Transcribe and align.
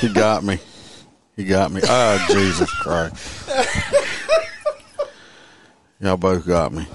He 0.00 0.12
got 0.12 0.44
me. 0.44 0.58
He 1.36 1.44
got 1.44 1.72
me. 1.72 1.80
Oh, 1.84 2.26
Jesus 2.30 2.70
Christ. 2.70 3.48
Y'all 6.00 6.16
both 6.16 6.46
got 6.46 6.72
me. 6.72 6.86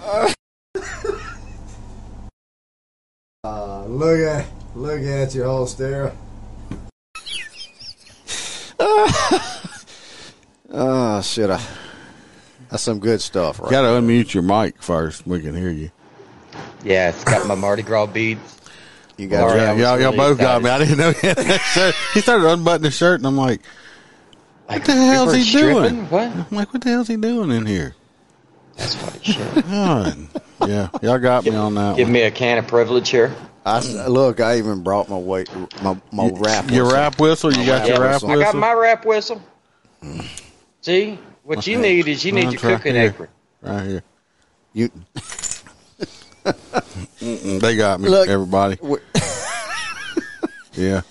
Uh, 3.44 3.86
look 3.86 4.20
at 4.20 4.46
look 4.76 5.02
at 5.02 5.34
you, 5.34 5.44
Holster. 5.44 6.12
Ah, 10.70 11.22
shit. 11.22 11.50
I, 11.50 11.62
that's 12.70 12.84
some 12.84 13.00
good 13.00 13.22
stuff, 13.22 13.62
right? 13.62 13.72
Got 13.72 13.84
to 13.84 13.88
unmute 13.88 14.34
your 14.34 14.44
mic 14.44 14.82
first. 14.82 15.26
We 15.26 15.40
can 15.40 15.56
hear 15.56 15.70
you. 15.70 15.92
Yeah, 16.84 17.10
it's 17.10 17.24
got 17.24 17.48
my 17.48 17.56
Mardi 17.56 17.84
Gras 17.84 18.08
beads. 18.08 18.57
You 19.18 19.28
got 19.28 19.50
Sorry, 19.50 19.60
Yeah, 19.62 19.72
I 19.72 19.76
y'all, 19.76 19.78
y'all 19.80 19.98
really 20.12 20.18
both 20.18 20.38
got 20.38 20.62
me. 20.62 20.70
I 20.70 20.78
didn't 20.80 20.98
know 20.98 21.12
he 21.12 21.28
had 21.28 21.38
that 21.38 21.60
shirt. 21.62 21.96
He 22.14 22.22
started 22.22 22.46
unbuttoning 22.48 22.86
his 22.86 22.96
shirt, 22.96 23.20
and 23.20 23.26
I'm 23.28 23.36
like, 23.38 23.62
Like, 24.70 24.80
what 24.80 24.86
the 24.86 24.94
hell's 24.94 25.34
he 25.34 25.44
people 25.44 25.70
are 25.80 25.90
doing? 25.90 26.10
What? 26.10 26.28
I'm 26.32 26.46
like, 26.52 26.74
what 26.74 26.84
the 26.84 26.90
hell's 26.90 27.08
he 27.08 27.18
doing 27.18 27.52
in 27.52 27.66
here? 27.66 27.96
That's 28.76 28.94
funny 28.94 29.20
shit. 29.24 29.66
God. 29.66 30.16
yeah, 30.62 30.90
y'all 31.02 31.18
got 31.18 31.44
me 31.46 31.56
on 31.56 31.74
that 31.76 31.96
Give 31.96 32.06
one. 32.08 32.14
me 32.14 32.22
a 32.22 32.32
can 32.32 32.60
of 32.60 32.68
privilege 32.68 33.10
here. 33.10 33.34
I 33.66 33.80
s- 33.80 33.94
look. 34.08 34.40
I 34.40 34.60
even 34.60 34.84
brought 34.84 35.10
my 35.10 35.18
weight, 35.18 35.50
my 35.82 36.00
my 36.12 36.30
rap. 36.30 36.70
Your 36.70 36.84
whistle. 36.86 36.98
rap 37.00 37.20
whistle? 37.20 37.54
You 37.54 37.66
got 37.66 37.80
rap 37.80 37.88
your 37.88 38.02
rap 38.02 38.22
whistle. 38.24 38.30
I 38.32 38.44
got 38.44 38.56
my 38.56 38.74
rap 38.74 39.06
whistle. 39.06 39.42
See, 40.82 41.20
what 41.44 41.66
you 41.66 41.80
need 41.80 42.08
is 42.08 42.24
you 42.24 42.32
need 42.32 42.46
Mine's 42.46 42.62
your 42.62 42.78
cooking 42.78 42.94
here. 42.96 43.04
apron. 43.06 43.30
Right 43.62 43.88
here. 43.88 44.04
You 44.74 44.92
They 47.20 47.76
got 47.76 48.00
me, 48.00 48.10
Look. 48.10 48.28
everybody. 48.30 48.78
Yeah. 50.74 51.02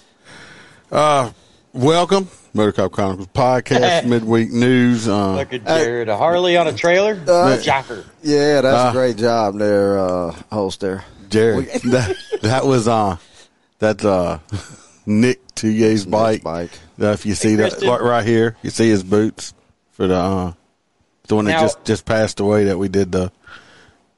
Uh, 0.92 1.32
welcome, 1.72 2.28
Motor 2.54 2.70
Cop 2.70 2.92
Chronicles 2.92 3.26
podcast, 3.34 4.04
midweek 4.08 4.52
news. 4.52 5.08
Uh, 5.08 5.34
Look 5.34 5.52
at 5.52 5.64
Jared, 5.66 6.08
a 6.08 6.16
Harley 6.16 6.56
on 6.56 6.68
a 6.68 6.72
trailer. 6.72 7.14
Uh, 7.14 7.58
Jocker. 7.60 8.04
yeah, 8.22 8.60
that's 8.60 8.76
Ah. 8.76 8.90
a 8.90 8.92
great 8.92 9.16
job 9.16 9.58
there, 9.58 9.98
uh, 9.98 10.30
Holster. 10.52 11.02
Jared, 11.30 11.66
that, 11.90 12.14
that 12.42 12.64
was 12.64 12.86
uh, 12.86 13.16
that's 13.80 14.04
uh, 14.04 14.38
Nick 15.04 15.40
Tuyer's 15.56 16.06
bike. 16.06 16.44
bike. 16.44 16.70
Uh, 17.00 17.06
if 17.08 17.26
you 17.26 17.34
see 17.34 17.56
that 17.56 17.70
Kristen. 17.72 17.88
right, 17.90 18.00
right 18.02 18.24
here, 18.24 18.56
you 18.62 18.70
see 18.70 18.88
his 18.88 19.02
boots 19.02 19.52
for 19.90 20.06
the 20.06 20.14
uh, 20.14 20.52
the 21.26 21.34
one 21.34 21.46
that 21.46 21.60
just 21.60 21.84
just 21.84 22.04
passed 22.04 22.38
away 22.38 22.66
that 22.66 22.78
we 22.78 22.88
did 22.88 23.10
the 23.10 23.32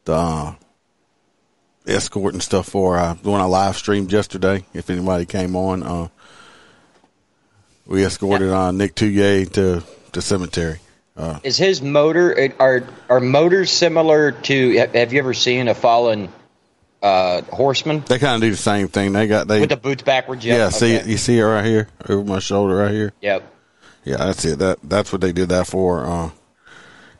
the 0.04 0.12
uh, 0.12 0.54
escort 1.88 2.34
and 2.34 2.42
stuff 2.42 2.68
for. 2.68 2.98
Uh, 2.98 3.14
the 3.14 3.30
one 3.30 3.40
I 3.40 3.44
live 3.44 3.76
streamed 3.76 4.12
yesterday. 4.12 4.64
If 4.74 4.90
anybody 4.90 5.26
came 5.26 5.56
on, 5.56 5.82
uh, 5.82 6.08
we 7.86 8.04
escorted 8.04 8.50
uh, 8.50 8.70
Nick 8.70 8.94
Tuyer 8.94 9.50
to 9.52 9.82
the 10.12 10.22
cemetery. 10.22 10.80
Uh, 11.16 11.40
Is 11.42 11.56
his 11.56 11.82
motor 11.82 12.52
are 12.60 12.84
are 13.08 13.20
motors 13.20 13.70
similar 13.70 14.32
to? 14.32 14.88
Have 14.94 15.12
you 15.12 15.18
ever 15.18 15.34
seen 15.34 15.66
a 15.66 15.74
fallen 15.74 16.28
uh, 17.02 17.42
horseman 17.42 18.02
they 18.06 18.18
kind 18.18 18.34
of 18.34 18.40
do 18.40 18.50
the 18.50 18.56
same 18.56 18.88
thing. 18.88 19.12
They 19.12 19.26
got 19.26 19.48
they 19.48 19.60
with 19.60 19.70
the 19.70 19.76
boots 19.76 20.02
backwards? 20.02 20.44
yeah. 20.44 20.56
Yep. 20.56 20.72
See 20.72 20.96
okay. 20.98 21.10
you 21.10 21.16
see 21.16 21.38
it 21.38 21.44
right 21.44 21.64
here 21.64 21.88
over 22.08 22.24
my 22.24 22.38
shoulder 22.38 22.76
right 22.76 22.90
here. 22.90 23.12
Yep. 23.20 23.54
Yeah, 24.04 24.16
that's 24.16 24.44
it. 24.44 24.58
That 24.58 24.78
that's 24.82 25.12
what 25.12 25.20
they 25.20 25.32
did 25.32 25.50
that 25.50 25.66
for. 25.66 26.06
Uh, 26.06 26.30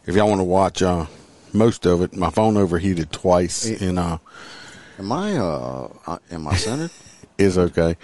if 0.07 0.17
y'all 0.17 0.29
want 0.29 0.41
to 0.41 0.45
watch 0.45 0.83
uh, 0.83 1.07
most 1.53 1.87
of 1.87 2.03
it, 2.03 2.17
my 2.17 2.31
phone 2.31 2.57
overheated 2.57 3.13
twice, 3.13 3.67
and 3.67 3.99
uh, 3.99 4.19
Am 4.99 5.13
I 5.13 5.37
uh, 5.37 5.89
uh, 6.07 6.19
am 6.31 6.49
I 6.49 6.57
centered? 6.57 6.91
is 7.39 7.57
okay. 7.59 7.97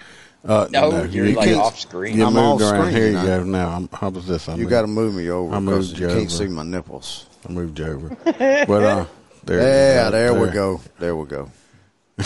Uh, 0.44 0.68
No, 0.70 1.02
you're 1.04 1.26
you 1.26 1.34
like 1.36 1.48
can't- 1.48 1.60
off 1.60 1.78
screen. 1.80 2.18
You 2.18 2.26
I'm 2.26 2.34
moved 2.34 2.62
off 2.62 2.72
around. 2.72 2.80
screen, 2.90 2.94
Here 2.96 3.10
you 3.10 3.16
huh? 3.18 3.26
go. 3.26 3.42
Now, 3.44 3.68
I'm, 3.70 3.88
how 3.92 4.10
was 4.10 4.26
this? 4.26 4.48
I 4.48 4.52
You 4.52 4.58
moved- 4.60 4.70
got 4.70 4.80
to 4.82 4.86
move 4.86 5.14
me 5.14 5.30
over 5.30 5.54
I 5.54 5.58
moved 5.58 5.98
you 5.98 6.08
you 6.08 6.14
can't 6.14 6.30
see 6.30 6.46
my 6.46 6.62
nipples. 6.62 7.26
I 7.48 7.52
moved 7.52 7.78
you 7.78 7.86
over, 7.86 8.08
but 8.24 8.82
uh, 8.82 9.04
there. 9.44 9.60
Yeah, 9.60 10.04
you 10.06 10.10
there 10.12 10.34
we 10.34 10.48
go. 10.50 10.80
There 10.98 11.16
we 11.16 11.26
go. 11.26 11.50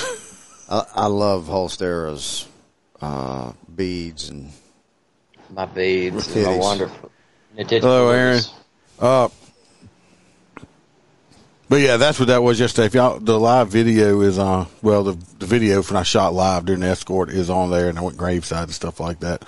I, 0.70 0.84
I 0.94 1.06
love 1.06 1.46
Holstera's 1.46 2.46
uh, 3.00 3.52
beads 3.74 4.28
and 4.28 4.50
My 5.50 5.64
beads, 5.66 6.28
Titties. 6.28 6.44
my 6.44 6.56
wonderful. 6.58 7.10
Hello, 7.56 8.10
Aaron. 8.10 8.42
Uh, 9.00 9.28
but 11.68 11.80
yeah, 11.80 11.96
that's 11.96 12.18
what 12.18 12.28
that 12.28 12.42
was 12.42 12.58
yesterday. 12.60 12.86
If 12.86 12.94
y'all, 12.94 13.18
the 13.20 13.38
live 13.38 13.68
video 13.68 14.20
is 14.22 14.38
uh, 14.38 14.66
well, 14.82 15.04
the 15.04 15.18
the 15.38 15.46
video 15.46 15.82
when 15.82 15.96
I 15.96 16.02
shot 16.02 16.34
live 16.34 16.64
during 16.64 16.80
the 16.80 16.88
escort 16.88 17.30
is 17.30 17.50
on 17.50 17.70
there, 17.70 17.88
and 17.88 17.98
I 17.98 18.02
went 18.02 18.16
graveside 18.16 18.64
and 18.64 18.72
stuff 18.74 19.00
like 19.00 19.20
that. 19.20 19.44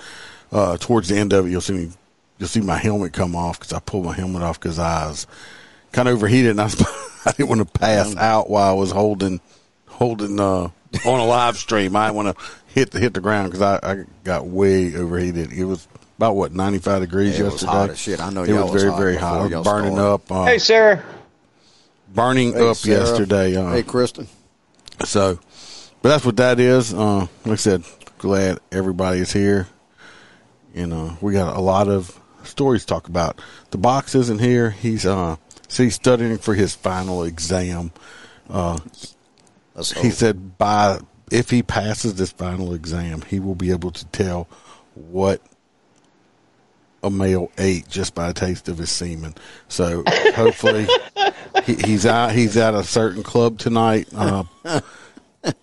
Uh, 0.51 0.77
towards 0.77 1.07
the 1.09 1.17
end 1.17 1.33
of 1.33 1.45
it, 1.47 1.49
you'll 1.49 1.61
see 1.61 1.73
me, 1.73 1.89
you'll 2.37 2.49
see 2.49 2.61
my 2.61 2.77
helmet 2.77 3.13
come 3.13 3.35
off 3.35 3.57
because 3.59 3.73
I 3.73 3.79
pulled 3.79 4.05
my 4.05 4.13
helmet 4.13 4.41
off 4.43 4.59
because 4.59 4.77
I 4.79 5.07
was 5.07 5.25
kind 5.93 6.07
of 6.09 6.15
overheated, 6.15 6.51
and 6.51 6.61
I, 6.61 6.65
was, 6.65 6.81
I 7.25 7.31
didn't 7.31 7.49
want 7.49 7.61
to 7.61 7.79
pass 7.79 8.15
out 8.17 8.49
while 8.49 8.69
I 8.69 8.73
was 8.73 8.91
holding 8.91 9.39
holding 9.87 10.39
uh, 10.39 10.69
on 11.05 11.19
a 11.19 11.25
live 11.25 11.57
stream. 11.57 11.95
I 11.95 12.07
didn't 12.07 12.15
want 12.17 12.37
to 12.37 12.43
hit 12.67 12.91
the 12.91 12.99
hit 12.99 13.13
the 13.13 13.21
ground 13.21 13.51
because 13.51 13.61
I, 13.61 13.91
I 13.91 14.03
got 14.23 14.45
way 14.47 14.95
overheated. 14.95 15.53
It 15.53 15.65
was 15.65 15.87
about 16.17 16.35
what 16.35 16.51
ninety 16.51 16.79
five 16.79 17.01
degrees 17.01 17.39
It 17.39 17.43
was 17.43 17.53
yesterday. 17.53 17.71
hot 17.71 17.89
as 17.91 17.99
shit. 17.99 18.19
I 18.19 18.29
know 18.29 18.43
it 18.43 18.49
y'all 18.49 18.63
was 18.65 18.73
was 18.73 18.83
very 18.83 18.91
hot 18.93 18.99
very 18.99 19.17
hot. 19.17 19.49
y'all 19.49 19.63
burning 19.63 19.93
started. 19.93 20.13
up, 20.13 20.31
uh, 20.31 20.45
Hey, 20.45 20.57
Sarah. 20.59 21.03
Burning 22.13 22.53
Hey, 22.53 22.69
up 22.69 22.77
Sarah. 22.77 22.99
yesterday. 22.99 23.55
Uh, 23.55 23.71
Hey, 23.71 23.83
Kristen. 23.83 24.27
so, 25.05 25.39
but 26.01 26.09
that's 26.09 26.25
what 26.25 26.37
that 26.37 26.59
is. 26.59 26.93
Uh, 26.93 27.21
like 27.45 27.53
I 27.53 27.55
said, 27.55 27.83
glad 28.17 28.59
everybody 28.71 29.19
is 29.19 29.31
here. 29.33 29.67
You 30.73 30.87
know, 30.87 31.17
we 31.21 31.33
got 31.33 31.55
a 31.55 31.61
lot 31.61 31.87
of 31.89 32.17
stories 32.43 32.81
to 32.81 32.87
talk 32.87 33.07
about. 33.07 33.41
The 33.71 33.77
box 33.77 34.15
isn't 34.15 34.39
here. 34.39 34.69
He's 34.71 35.05
uh, 35.05 35.35
so 35.67 35.83
he's 35.83 35.95
studying 35.95 36.37
for 36.37 36.53
his 36.53 36.73
final 36.75 37.23
exam. 37.23 37.91
Let's 39.75 39.91
He 40.01 40.09
said 40.11 40.57
by 40.57 40.99
if 41.29 41.49
he 41.49 41.63
passes 41.63 42.15
this 42.15 42.31
final 42.31 42.73
exam, 42.73 43.21
he 43.23 43.39
will 43.39 43.55
be 43.55 43.71
able 43.71 43.91
to 43.91 44.05
tell 44.07 44.47
what 44.95 45.41
a 47.03 47.09
male 47.09 47.51
ate 47.57 47.87
just 47.89 48.13
by 48.15 48.29
a 48.29 48.33
taste 48.33 48.69
of 48.69 48.77
his 48.77 48.91
semen. 48.91 49.33
So 49.67 50.03
hopefully 50.35 50.87
he, 51.63 51.75
he's 51.75 52.05
out. 52.05 52.31
He's 52.31 52.57
at 52.57 52.73
a 52.73 52.83
certain 52.83 53.23
club 53.23 53.57
tonight 53.57 54.07
uh, 54.15 54.43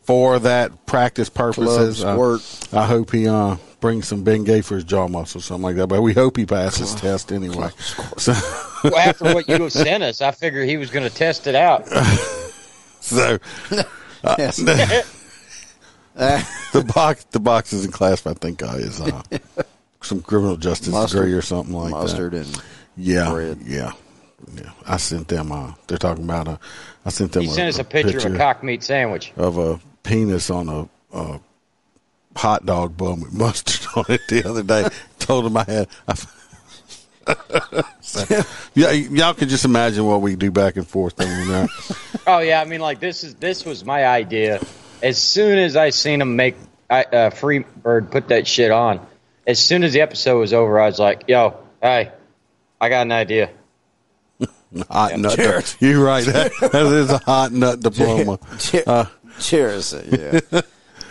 for 0.03 0.38
that 0.41 0.87
practice 0.87 1.28
purposes. 1.28 2.00
Club 2.00 2.19
Uh, 2.19 2.38
squirt. 2.38 2.75
I 2.75 2.87
hope 2.87 3.12
he 3.12 3.28
uh, 3.28 3.56
brings 3.81 4.09
some 4.09 4.25
Bengay 4.25 4.65
for 4.65 4.75
his 4.75 4.84
jaw 4.84 5.06
muscle, 5.09 5.41
something 5.41 5.62
like 5.62 5.77
that. 5.77 5.87
But 5.87 6.03
we 6.03 6.12
hope 6.12 6.37
he 6.37 6.47
passes 6.47 6.94
test 6.94 7.31
anyway. 7.32 7.71
So, 8.16 8.32
Well, 8.84 8.97
after 8.97 9.32
what 9.34 9.48
you 9.48 9.62
have 9.62 9.72
sent 9.72 10.03
us, 10.03 10.21
I 10.21 10.31
figured 10.32 10.69
he 10.69 10.77
was 10.77 10.91
going 10.91 11.09
to 11.09 11.15
test 11.15 11.47
it 11.47 11.54
out. 11.54 11.87
so 13.00 13.38
Yes. 14.37 14.56
the 16.15 16.84
box 16.93 17.24
the 17.30 17.39
box 17.39 17.72
isn't 17.72 17.92
classified. 17.92 18.36
I 18.36 18.39
think 18.41 18.62
uh, 18.62 18.74
is 18.77 19.01
uh, 19.01 19.22
some 20.03 20.21
criminal 20.22 20.56
justice 20.56 20.92
Mustard. 20.92 21.21
degree 21.22 21.33
or 21.34 21.42
something 21.42 21.74
like 21.74 21.91
mustard 21.91 22.33
that. 22.33 22.39
Mustard 22.39 22.56
and 22.60 22.65
Yeah, 22.97 23.30
bread. 23.30 23.59
yeah, 23.65 23.92
yeah. 24.54 24.71
I 24.86 24.97
sent 24.97 25.28
them. 25.28 25.50
Uh, 25.53 25.72
they're 25.86 25.98
talking 25.98 26.24
about 26.24 26.48
a. 26.48 26.59
I 27.04 27.10
sent 27.10 27.33
them. 27.33 27.42
He 27.42 27.48
sent 27.48 27.68
us 27.68 27.78
a 27.78 27.84
picture, 27.84 28.18
of 28.18 28.34
a 28.34 28.36
cock 28.36 28.62
meat 28.62 28.83
sandwich. 28.83 29.33
of 29.36 29.59
a 29.59 29.80
penis 30.03 30.50
on 30.50 30.68
a, 30.68 30.89
a 31.16 31.41
hot 32.36 32.65
dog 32.66 32.97
bun 32.97 33.21
with 33.21 33.33
mustard 33.33 33.86
on 33.97 34.04
it 34.09 34.21
the 34.28 34.48
other 34.48 34.62
day. 34.62 34.89
Told 35.18 35.47
him 35.47 35.56
I 35.56 35.65
had. 35.65 35.89
I, 36.06 36.15
so, 38.00 38.24
yeah, 38.74 38.91
y'all 38.92 39.34
can 39.34 39.48
just 39.50 39.65
imagine 39.66 40.06
what 40.06 40.22
we 40.22 40.34
do 40.36 40.50
back 40.50 40.77
and 40.77 40.86
forth 40.89 41.21
on 41.21 41.27
that. 41.48 41.68
Oh 42.27 42.41
yeah, 42.41 42.60
I 42.60 42.66
mean, 42.66 42.80
like 42.80 43.00
this 43.00 43.24
is 43.24 43.36
this 43.36 43.65
was 43.65 43.86
my 43.86 44.04
idea. 44.06 44.60
As 45.03 45.16
soon 45.16 45.56
as 45.59 45.77
I 45.77 45.89
seen 45.89 46.21
him 46.21 46.36
make 46.36 46.56
I, 46.91 47.04
uh, 47.04 47.30
Freebird 47.30 48.10
put 48.10 48.28
that 48.28 48.47
shit 48.47 48.71
on, 48.71 49.00
as 49.48 49.59
soon 49.59 49.83
as 49.83 49.92
the 49.92 50.00
episode 50.03 50.39
was 50.39 50.53
over, 50.53 50.78
I 50.80 50.86
was 50.86 51.00
like, 51.00 51.24
"Yo, 51.27 51.56
hey, 51.83 52.12
I 52.80 52.89
got 52.89 53.03
an 53.03 53.12
idea." 53.12 53.50
Hot 54.91 55.18
nut. 55.18 55.77
You're 55.80 56.04
right. 56.04 56.24
That, 56.27 56.53
that 56.72 56.86
is 56.86 57.10
a 57.10 57.18
hot 57.18 57.53
nut 57.53 57.80
diploma. 57.89 58.39
Cheer- 58.59 58.84
Uh, 58.86 59.06
cheers. 59.41 59.92
Yeah. 60.10 60.41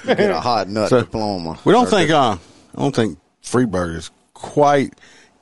Get 0.05 0.31
a 0.31 0.39
hot 0.39 0.69
nut 0.69 0.89
So, 0.89 1.01
diploma. 1.01 1.59
We 1.65 1.73
don't 1.73 1.87
Or 1.87 1.89
think. 1.89 2.09
di- 2.09 2.15
Uh, 2.15 2.37
I 2.75 2.79
don't 2.81 2.95
think 2.95 3.17
Freebird 3.43 3.95
is 3.95 4.11
quite 4.33 4.93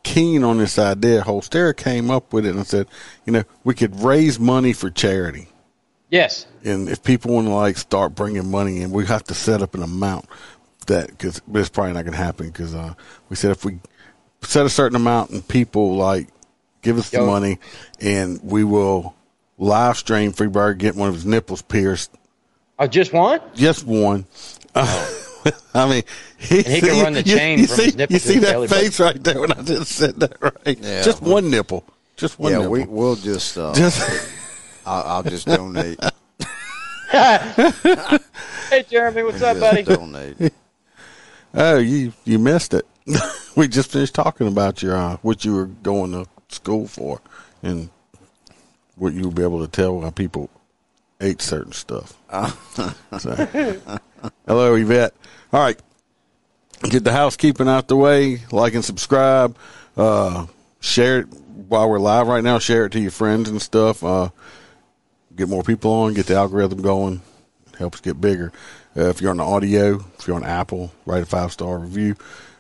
keen 0.04 0.44
on 0.46 0.58
this 0.60 0.80
idea. 0.80 1.22
Holstera 1.24 1.76
came 1.76 2.10
up 2.10 2.32
with 2.32 2.46
it 2.46 2.56
and 2.56 2.66
said, 2.66 2.88
you 3.26 3.34
know, 3.34 3.44
we 3.66 3.74
could 3.76 4.00
raise 4.00 4.40
money 4.40 4.72
for 4.72 4.90
charity. 4.90 5.50
Yes. 6.10 6.48
And 6.64 6.88
if 6.88 7.04
people 7.04 7.34
want 7.36 7.48
to 7.48 7.54
like 7.54 7.78
start 7.78 8.16
bringing 8.16 8.50
money 8.50 8.82
in, 8.82 8.92
we 8.92 9.06
have 9.08 9.24
to 9.26 9.34
set 9.34 9.62
up 9.62 9.76
an 9.76 9.84
amount 9.84 10.26
that 10.88 11.08
because 11.08 11.42
but 11.48 11.60
it's 11.60 11.70
probably 11.70 11.94
not 11.94 12.04
going 12.04 12.14
to 12.14 12.18
happen 12.24 12.48
because 12.48 12.74
uh, 12.76 12.94
we 13.30 13.36
said 13.36 13.52
if 13.52 13.66
we 13.66 13.80
set 14.42 14.66
a 14.66 14.70
certain 14.70 14.96
amount 14.96 15.32
and 15.32 15.48
people 15.48 15.96
like 15.96 16.28
give 16.82 16.98
us 16.98 17.10
the 17.10 17.22
money 17.22 17.60
and 18.00 18.40
we 18.44 18.64
will 18.64 19.16
live 19.58 19.98
stream 19.98 20.32
Freebird 20.32 20.78
get 20.78 20.96
one 20.96 21.10
of 21.10 21.16
his 21.16 21.26
nipples 21.26 21.62
pierced, 21.62 22.12
Oh, 22.78 22.88
just 22.88 23.14
one? 23.14 23.40
just 23.56 23.86
one. 23.86 24.26
I 24.76 25.90
mean, 25.90 26.04
he, 26.38 26.62
he 26.64 26.82
can 26.82 27.04
run 27.04 27.14
the 27.14 27.22
you, 27.24 27.36
chain 27.38 27.60
you 27.60 27.68
from 27.68 27.76
see, 27.78 27.84
his 27.86 27.96
nipple 27.96 28.14
You 28.14 28.20
see 28.20 28.34
his 28.34 28.44
that 28.44 28.52
belly 28.52 28.68
face 28.68 29.00
right 29.00 29.24
there 29.24 29.40
when 29.40 29.52
I 29.52 29.62
just 29.62 29.92
said 29.92 30.20
that 30.20 30.38
right? 30.42 30.78
Yeah. 30.80 31.04
Just 31.04 31.22
one 31.22 31.50
nipple. 31.50 31.86
Just 32.18 32.40
one 32.40 32.52
yeah, 32.52 32.58
nipple. 32.60 32.72
we 32.72 32.84
we'll 32.86 33.16
just 33.16 33.58
uh, 33.58 33.74
just 33.74 34.02
I'll, 34.86 35.04
I'll 35.04 35.24
just 35.24 35.48
donate. 35.48 36.00
Hey, 37.10 38.84
Jeremy, 38.90 39.24
what's 39.24 39.42
up, 39.42 39.60
buddy? 39.60 39.84
Donate. 39.84 40.54
Oh, 41.56 41.78
you 41.78 42.14
you 42.26 42.38
missed 42.38 42.74
it. 42.74 42.86
we 43.56 43.68
just 43.68 43.92
finished 43.92 44.14
talking 44.14 44.48
about 44.48 44.82
your 44.84 44.98
uh, 44.98 45.18
what 45.22 45.46
you 45.46 45.54
were 45.54 45.68
going 45.68 46.12
to 46.12 46.28
school 46.50 46.88
for, 46.88 47.22
and 47.64 47.90
what 48.96 49.14
you 49.14 49.24
would 49.24 49.36
be 49.36 49.44
able 49.44 49.66
to 49.66 49.72
tell 49.72 50.00
why 50.00 50.10
people 50.10 50.50
ate 51.22 51.42
certain 51.42 51.72
stuff. 51.72 52.18
So, 53.20 53.34
hello, 54.46 54.76
Yvette. 54.76 55.14
All 55.54 55.62
right, 55.62 55.80
get 56.84 57.06
the 57.06 57.14
housekeeping 57.14 57.70
out 57.70 57.88
the 57.88 57.96
way. 57.96 58.42
Like 58.52 58.74
and 58.74 58.84
subscribe. 58.84 59.58
Uh, 59.96 60.48
share 60.82 61.20
it 61.20 61.28
while 61.70 61.90
we're 61.90 62.00
live 62.00 62.28
right 62.28 62.44
now. 62.44 62.60
Share 62.60 62.86
it 62.86 62.92
to 62.92 63.00
your 63.00 63.12
friends 63.12 63.50
and 63.50 63.62
stuff. 63.62 64.04
Uh, 64.04 64.30
get 65.34 65.48
more 65.48 65.64
people 65.64 65.92
on. 65.92 66.14
Get 66.14 66.26
the 66.26 66.36
algorithm 66.36 66.82
going. 66.82 67.22
Helps 67.78 68.02
get 68.02 68.20
bigger. 68.20 68.52
Uh, 68.98 69.10
if 69.10 69.22
you're 69.22 69.32
on 69.32 69.38
the 69.38 69.44
audio, 69.44 70.04
if 70.18 70.28
you're 70.28 70.36
on 70.36 70.44
Apple, 70.44 70.92
write 71.06 71.24
a 71.24 71.26
five 71.26 71.52
star 71.52 71.78
review. 71.80 72.16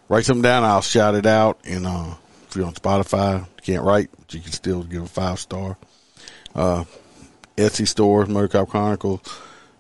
Write 0.09 0.25
something 0.25 0.41
down. 0.43 0.63
I'll 0.63 0.81
shout 0.81 1.15
it 1.15 1.25
out. 1.25 1.59
And 1.63 1.85
uh, 1.85 2.13
if 2.47 2.55
you're 2.55 2.65
on 2.65 2.73
Spotify, 2.73 3.39
you 3.41 3.61
can't 3.63 3.83
write, 3.83 4.09
but 4.17 4.33
you 4.33 4.41
can 4.41 4.51
still 4.51 4.83
give 4.83 5.03
a 5.03 5.07
five 5.07 5.39
star. 5.39 5.77
Uh, 6.53 6.83
Etsy 7.57 7.87
store, 7.87 8.25
Motor 8.25 8.49
Cop 8.49 8.69
Chronicles 8.69 9.21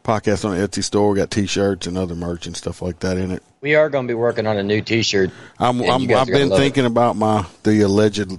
podcast 0.03 0.45
on 0.45 0.55
the 0.57 0.65
Etsy 0.67 0.83
store. 0.83 1.09
We 1.11 1.17
got 1.17 1.31
T-shirts 1.31 1.87
and 1.87 1.97
other 1.97 2.15
merch 2.15 2.45
and 2.45 2.55
stuff 2.55 2.81
like 2.81 2.99
that 2.99 3.17
in 3.17 3.31
it. 3.31 3.43
We 3.61 3.75
are 3.75 3.89
going 3.89 4.07
to 4.07 4.11
be 4.11 4.15
working 4.15 4.45
on 4.47 4.57
a 4.57 4.63
new 4.63 4.81
T-shirt. 4.81 5.31
I'm, 5.59 5.81
I'm, 5.81 6.01
I've 6.13 6.27
been 6.27 6.49
love 6.49 6.59
it. 6.59 6.61
thinking 6.61 6.85
about 6.85 7.15
my 7.15 7.45
the 7.63 7.81
alleged. 7.81 8.31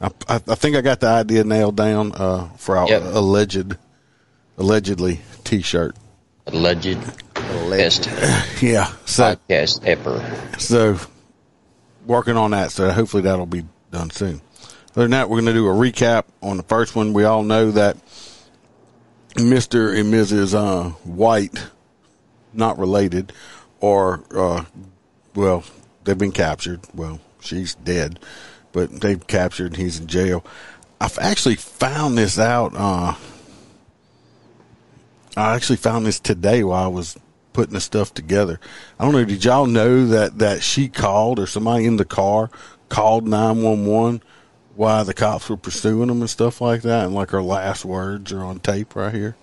I, 0.00 0.10
I, 0.28 0.34
I 0.36 0.54
think 0.54 0.76
I 0.76 0.80
got 0.80 1.00
the 1.00 1.08
idea 1.08 1.44
nailed 1.44 1.76
down 1.76 2.12
uh, 2.12 2.48
for 2.56 2.76
our 2.78 2.88
Yep. 2.88 3.02
alleged, 3.14 3.76
allegedly 4.56 5.20
T-shirt. 5.44 5.96
Alleged 6.46 6.98
best 7.70 8.06
Yeah. 8.62 8.92
So 9.06 9.36
podcast 9.36 9.84
ever. 9.84 10.58
so 10.58 10.98
working 12.06 12.36
on 12.36 12.52
that. 12.52 12.70
So 12.70 12.90
hopefully 12.90 13.22
that'll 13.24 13.46
be 13.46 13.64
done 13.90 14.10
soon. 14.10 14.40
Other 14.92 15.02
than 15.02 15.12
that, 15.12 15.28
we're 15.30 15.40
going 15.40 15.46
to 15.46 15.52
do 15.52 15.68
a 15.68 15.72
recap 15.72 16.24
on 16.42 16.58
the 16.58 16.62
first 16.62 16.94
one. 16.94 17.12
We 17.12 17.24
all 17.24 17.42
know 17.42 17.70
that 17.70 17.96
Mr. 19.36 19.98
and 19.98 20.12
Mrs. 20.12 20.54
Uh, 20.54 20.90
White, 21.04 21.66
not 22.52 22.78
related, 22.78 23.32
or, 23.80 24.22
uh, 24.34 24.64
well, 25.34 25.64
they've 26.04 26.18
been 26.18 26.32
captured. 26.32 26.80
Well, 26.94 27.20
she's 27.40 27.74
dead, 27.76 28.20
but 28.72 29.00
they've 29.00 29.26
captured. 29.26 29.72
And 29.72 29.76
he's 29.76 29.98
in 29.98 30.06
jail. 30.08 30.44
I've 31.00 31.18
actually 31.18 31.56
found 31.56 32.18
this 32.18 32.38
out. 32.38 32.74
Uh, 32.76 33.14
I 35.36 35.54
actually 35.56 35.76
found 35.76 36.04
this 36.04 36.20
today 36.20 36.62
while 36.62 36.84
I 36.84 36.88
was 36.88 37.18
putting 37.52 37.74
the 37.74 37.80
stuff 37.80 38.14
together. 38.14 38.58
I 38.98 39.04
don't 39.04 39.12
know. 39.12 39.24
Did 39.24 39.44
y'all 39.44 39.66
know 39.66 40.06
that 40.06 40.38
that 40.38 40.62
she 40.62 40.88
called 40.88 41.38
or 41.38 41.46
somebody 41.46 41.86
in 41.86 41.96
the 41.96 42.04
car 42.04 42.50
called 42.88 43.26
nine 43.26 43.62
one 43.62 43.86
one 43.86 44.22
while 44.74 45.04
the 45.04 45.14
cops 45.14 45.48
were 45.48 45.56
pursuing 45.56 46.08
them 46.08 46.20
and 46.20 46.30
stuff 46.30 46.60
like 46.60 46.82
that? 46.82 47.06
And 47.06 47.14
like 47.14 47.30
her 47.30 47.42
last 47.42 47.84
words 47.84 48.32
are 48.32 48.42
on 48.42 48.60
tape 48.60 48.96
right 48.96 49.14
here. 49.14 49.36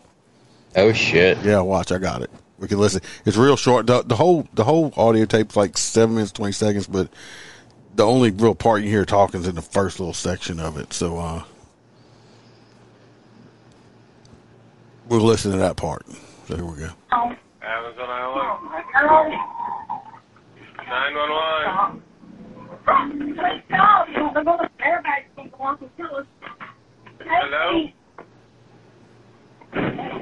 Oh 0.76 0.94
shit! 0.94 1.38
Yeah, 1.44 1.62
watch. 1.62 1.92
I 1.92 1.98
got 1.98 2.22
it. 2.22 2.30
We 2.60 2.68
can 2.68 2.78
listen. 2.78 3.02
It's 3.26 3.38
real 3.38 3.56
short. 3.56 3.88
The, 3.88 4.04
the 4.04 4.16
whole 4.16 4.48
the 4.54 4.64
whole 4.66 4.94
audio 4.98 5.26
tape's 5.26 5.56
like 5.56 5.78
seven 5.78 6.16
minutes 6.16 6.32
twenty 6.32 6.54
seconds, 6.54 6.88
but 6.88 7.10
the 7.96 8.06
only 8.06 8.32
real 8.32 8.56
part 8.56 8.82
you 8.82 8.90
hear 8.90 9.06
talking 9.06 9.42
is 9.42 9.48
in 9.48 9.56
the 9.56 9.62
first 9.62 10.00
little 10.00 10.14
section 10.14 10.60
of 10.60 10.78
it. 10.78 10.94
So 10.94 11.18
uh, 11.18 11.44
we'll 15.08 15.22
listen 15.22 15.52
to 15.52 15.58
that 15.58 15.78
part. 15.78 16.06
So 16.48 16.56
here 16.56 16.66
we 16.66 16.78
go. 16.80 16.90
Amazon 17.70 18.10
Island. 18.10 18.60
911. 20.88 22.02
Please 23.36 23.62
stop. 23.68 24.08
They're 24.34 24.44
going 24.44 24.58
to 24.58 24.70
airbags 24.80 25.30
going 25.36 25.78
to 25.78 25.90
kill 25.96 26.16
us. 26.16 26.26
Hello? 27.20 27.88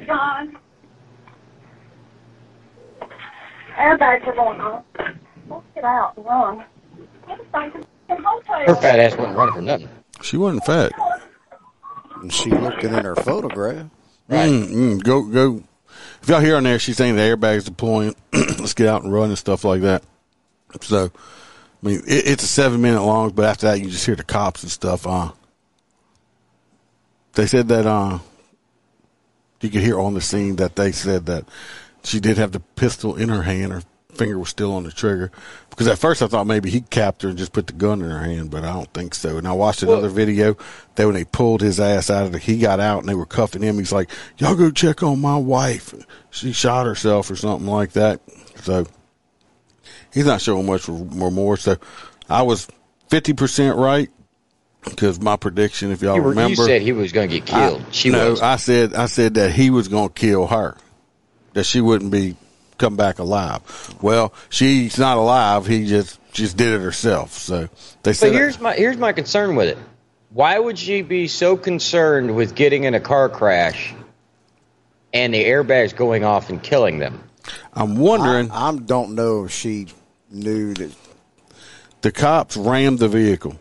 John. 0.05 0.57
Airbags 3.77 4.27
are 4.27 4.35
going 4.35 4.59
on. 4.59 4.83
Let's 5.49 5.63
get 5.73 5.83
out 5.85 6.17
and 6.17 6.25
run. 6.25 6.65
Get 7.27 7.39
us 7.39 7.45
back 7.53 7.71
to 7.73 7.79
the 8.09 8.15
hotel. 8.15 8.65
Her 8.65 8.75
fat 8.75 8.99
ass 8.99 9.15
wasn't 9.15 9.37
running 9.37 9.53
for 9.55 9.61
nothing. 9.61 9.89
She 10.21 10.35
wasn't 10.35 10.65
fat. 10.65 10.91
And 12.15 12.33
she 12.33 12.49
looking 12.49 12.93
in 12.93 13.05
her 13.05 13.15
photograph. 13.15 13.89
Right. 14.27 14.49
Mm, 14.49 14.67
mm, 14.69 15.03
go 15.03 15.21
go. 15.21 15.63
If 16.21 16.29
y'all 16.29 16.39
hear 16.39 16.57
on 16.57 16.63
there, 16.63 16.79
she's 16.79 16.97
saying 16.97 17.15
the 17.15 17.21
airbags 17.21 17.65
deploying. 17.65 18.15
Let's 18.33 18.73
get 18.73 18.87
out 18.87 19.03
and 19.03 19.13
run 19.13 19.29
and 19.29 19.37
stuff 19.37 19.63
like 19.63 19.81
that. 19.81 20.03
So, 20.81 21.11
I 21.83 21.85
mean, 21.85 22.01
it, 22.07 22.27
it's 22.27 22.43
a 22.43 22.47
seven 22.47 22.81
minute 22.81 23.03
long, 23.03 23.31
but 23.31 23.45
after 23.45 23.67
that, 23.67 23.79
you 23.79 23.89
just 23.89 24.05
hear 24.05 24.15
the 24.15 24.23
cops 24.23 24.63
and 24.63 24.71
stuff. 24.71 25.07
Uh, 25.07 25.31
they 27.33 27.47
said 27.47 27.67
that 27.69 27.85
uh, 27.85 28.19
you 29.61 29.69
could 29.69 29.81
hear 29.81 29.99
on 29.99 30.13
the 30.13 30.21
scene 30.21 30.57
that 30.57 30.75
they 30.75 30.91
said 30.91 31.27
that 31.27 31.45
she 32.03 32.19
did 32.19 32.37
have 32.37 32.51
the 32.51 32.59
pistol 32.59 33.15
in 33.15 33.29
her 33.29 33.43
hand. 33.43 33.71
Her 33.71 33.81
finger 34.17 34.37
was 34.39 34.49
still 34.49 34.73
on 34.73 34.83
the 34.83 34.91
trigger. 34.91 35.31
Because 35.69 35.87
at 35.87 35.97
first 35.99 36.21
I 36.21 36.27
thought 36.27 36.47
maybe 36.47 36.69
he 36.69 36.81
capped 36.81 37.21
her 37.21 37.29
and 37.29 37.37
just 37.37 37.53
put 37.53 37.67
the 37.67 37.73
gun 37.73 38.01
in 38.01 38.09
her 38.09 38.23
hand, 38.23 38.49
but 38.49 38.63
I 38.63 38.73
don't 38.73 38.91
think 38.93 39.13
so. 39.13 39.37
And 39.37 39.47
I 39.47 39.51
watched 39.51 39.83
another 39.83 40.01
Well- 40.03 40.09
video 40.11 40.57
that 40.95 41.05
when 41.05 41.13
they 41.13 41.23
pulled 41.23 41.61
his 41.61 41.79
ass 41.79 42.09
out 42.09 42.25
of 42.25 42.31
the, 42.31 42.39
he 42.39 42.57
got 42.57 42.79
out 42.79 42.99
and 42.99 43.09
they 43.09 43.13
were 43.15 43.25
cuffing 43.25 43.61
him. 43.61 43.77
He's 43.77 43.91
like, 43.91 44.09
"Y'all 44.37 44.55
go 44.55 44.71
check 44.71 45.03
on 45.03 45.21
my 45.21 45.37
wife. 45.37 45.93
She 46.31 46.51
shot 46.51 46.85
herself 46.87 47.29
or 47.29 47.35
something 47.35 47.67
like 47.69 47.91
that." 47.93 48.21
So 48.63 48.87
he's 50.13 50.25
not 50.25 50.41
showing 50.41 50.65
much 50.65 50.87
remorse. 50.87 51.61
So 51.61 51.77
I 52.29 52.41
was 52.41 52.67
fifty 53.09 53.33
percent 53.33 53.77
right 53.77 54.09
because 54.83 55.19
my 55.19 55.35
prediction, 55.35 55.91
if 55.91 56.01
y'all 56.01 56.15
You, 56.15 56.21
were, 56.23 56.29
remember, 56.29 56.49
you 56.49 56.55
said 56.55 56.81
he 56.81 56.91
was 56.91 57.11
going 57.11 57.29
to 57.29 57.35
get 57.39 57.45
killed. 57.45 57.81
I- 57.81 57.91
she 57.91 58.09
no, 58.09 58.31
was. 58.31 58.41
I 58.41 58.55
said 58.55 58.93
I 58.95 59.05
said 59.05 59.35
that 59.35 59.51
he 59.51 59.69
was 59.69 59.87
going 59.87 60.09
to 60.09 60.13
kill 60.13 60.47
her, 60.47 60.75
that 61.53 61.65
she 61.65 61.81
wouldn't 61.81 62.11
be 62.11 62.35
come 62.77 62.95
back 62.95 63.19
alive. 63.19 63.95
Well, 64.01 64.33
she's 64.49 64.97
not 64.97 65.17
alive. 65.17 65.65
He 65.65 65.85
just 65.87 66.19
just 66.31 66.57
did 66.57 66.73
it 66.73 66.81
herself. 66.81 67.33
So 67.33 67.69
they 68.03 68.13
said 68.13 68.27
but 68.27 68.35
here's 68.35 68.59
my 68.59 68.73
here's 68.73 68.97
my 68.97 69.13
concern 69.13 69.55
with 69.55 69.69
it. 69.69 69.77
Why 70.29 70.59
would 70.59 70.77
she 70.77 71.01
be 71.01 71.27
so 71.27 71.57
concerned 71.57 72.35
with 72.35 72.53
getting 72.53 72.83
in 72.83 72.93
a 72.93 72.99
car 72.99 73.29
crash 73.29 73.93
and 75.13 75.33
the 75.33 75.43
airbags 75.43 75.95
going 75.95 76.23
off 76.23 76.49
and 76.49 76.61
killing 76.61 76.99
them? 76.99 77.23
I'm 77.73 77.97
wondering. 77.97 78.51
I, 78.51 78.69
I 78.69 78.75
don't 78.75 79.15
know 79.15 79.45
if 79.45 79.51
she 79.51 79.87
knew 80.29 80.73
that. 80.73 80.91
the 82.01 82.11
cops 82.11 82.57
rammed 82.57 82.99
the 82.99 83.07
vehicle. 83.07 83.57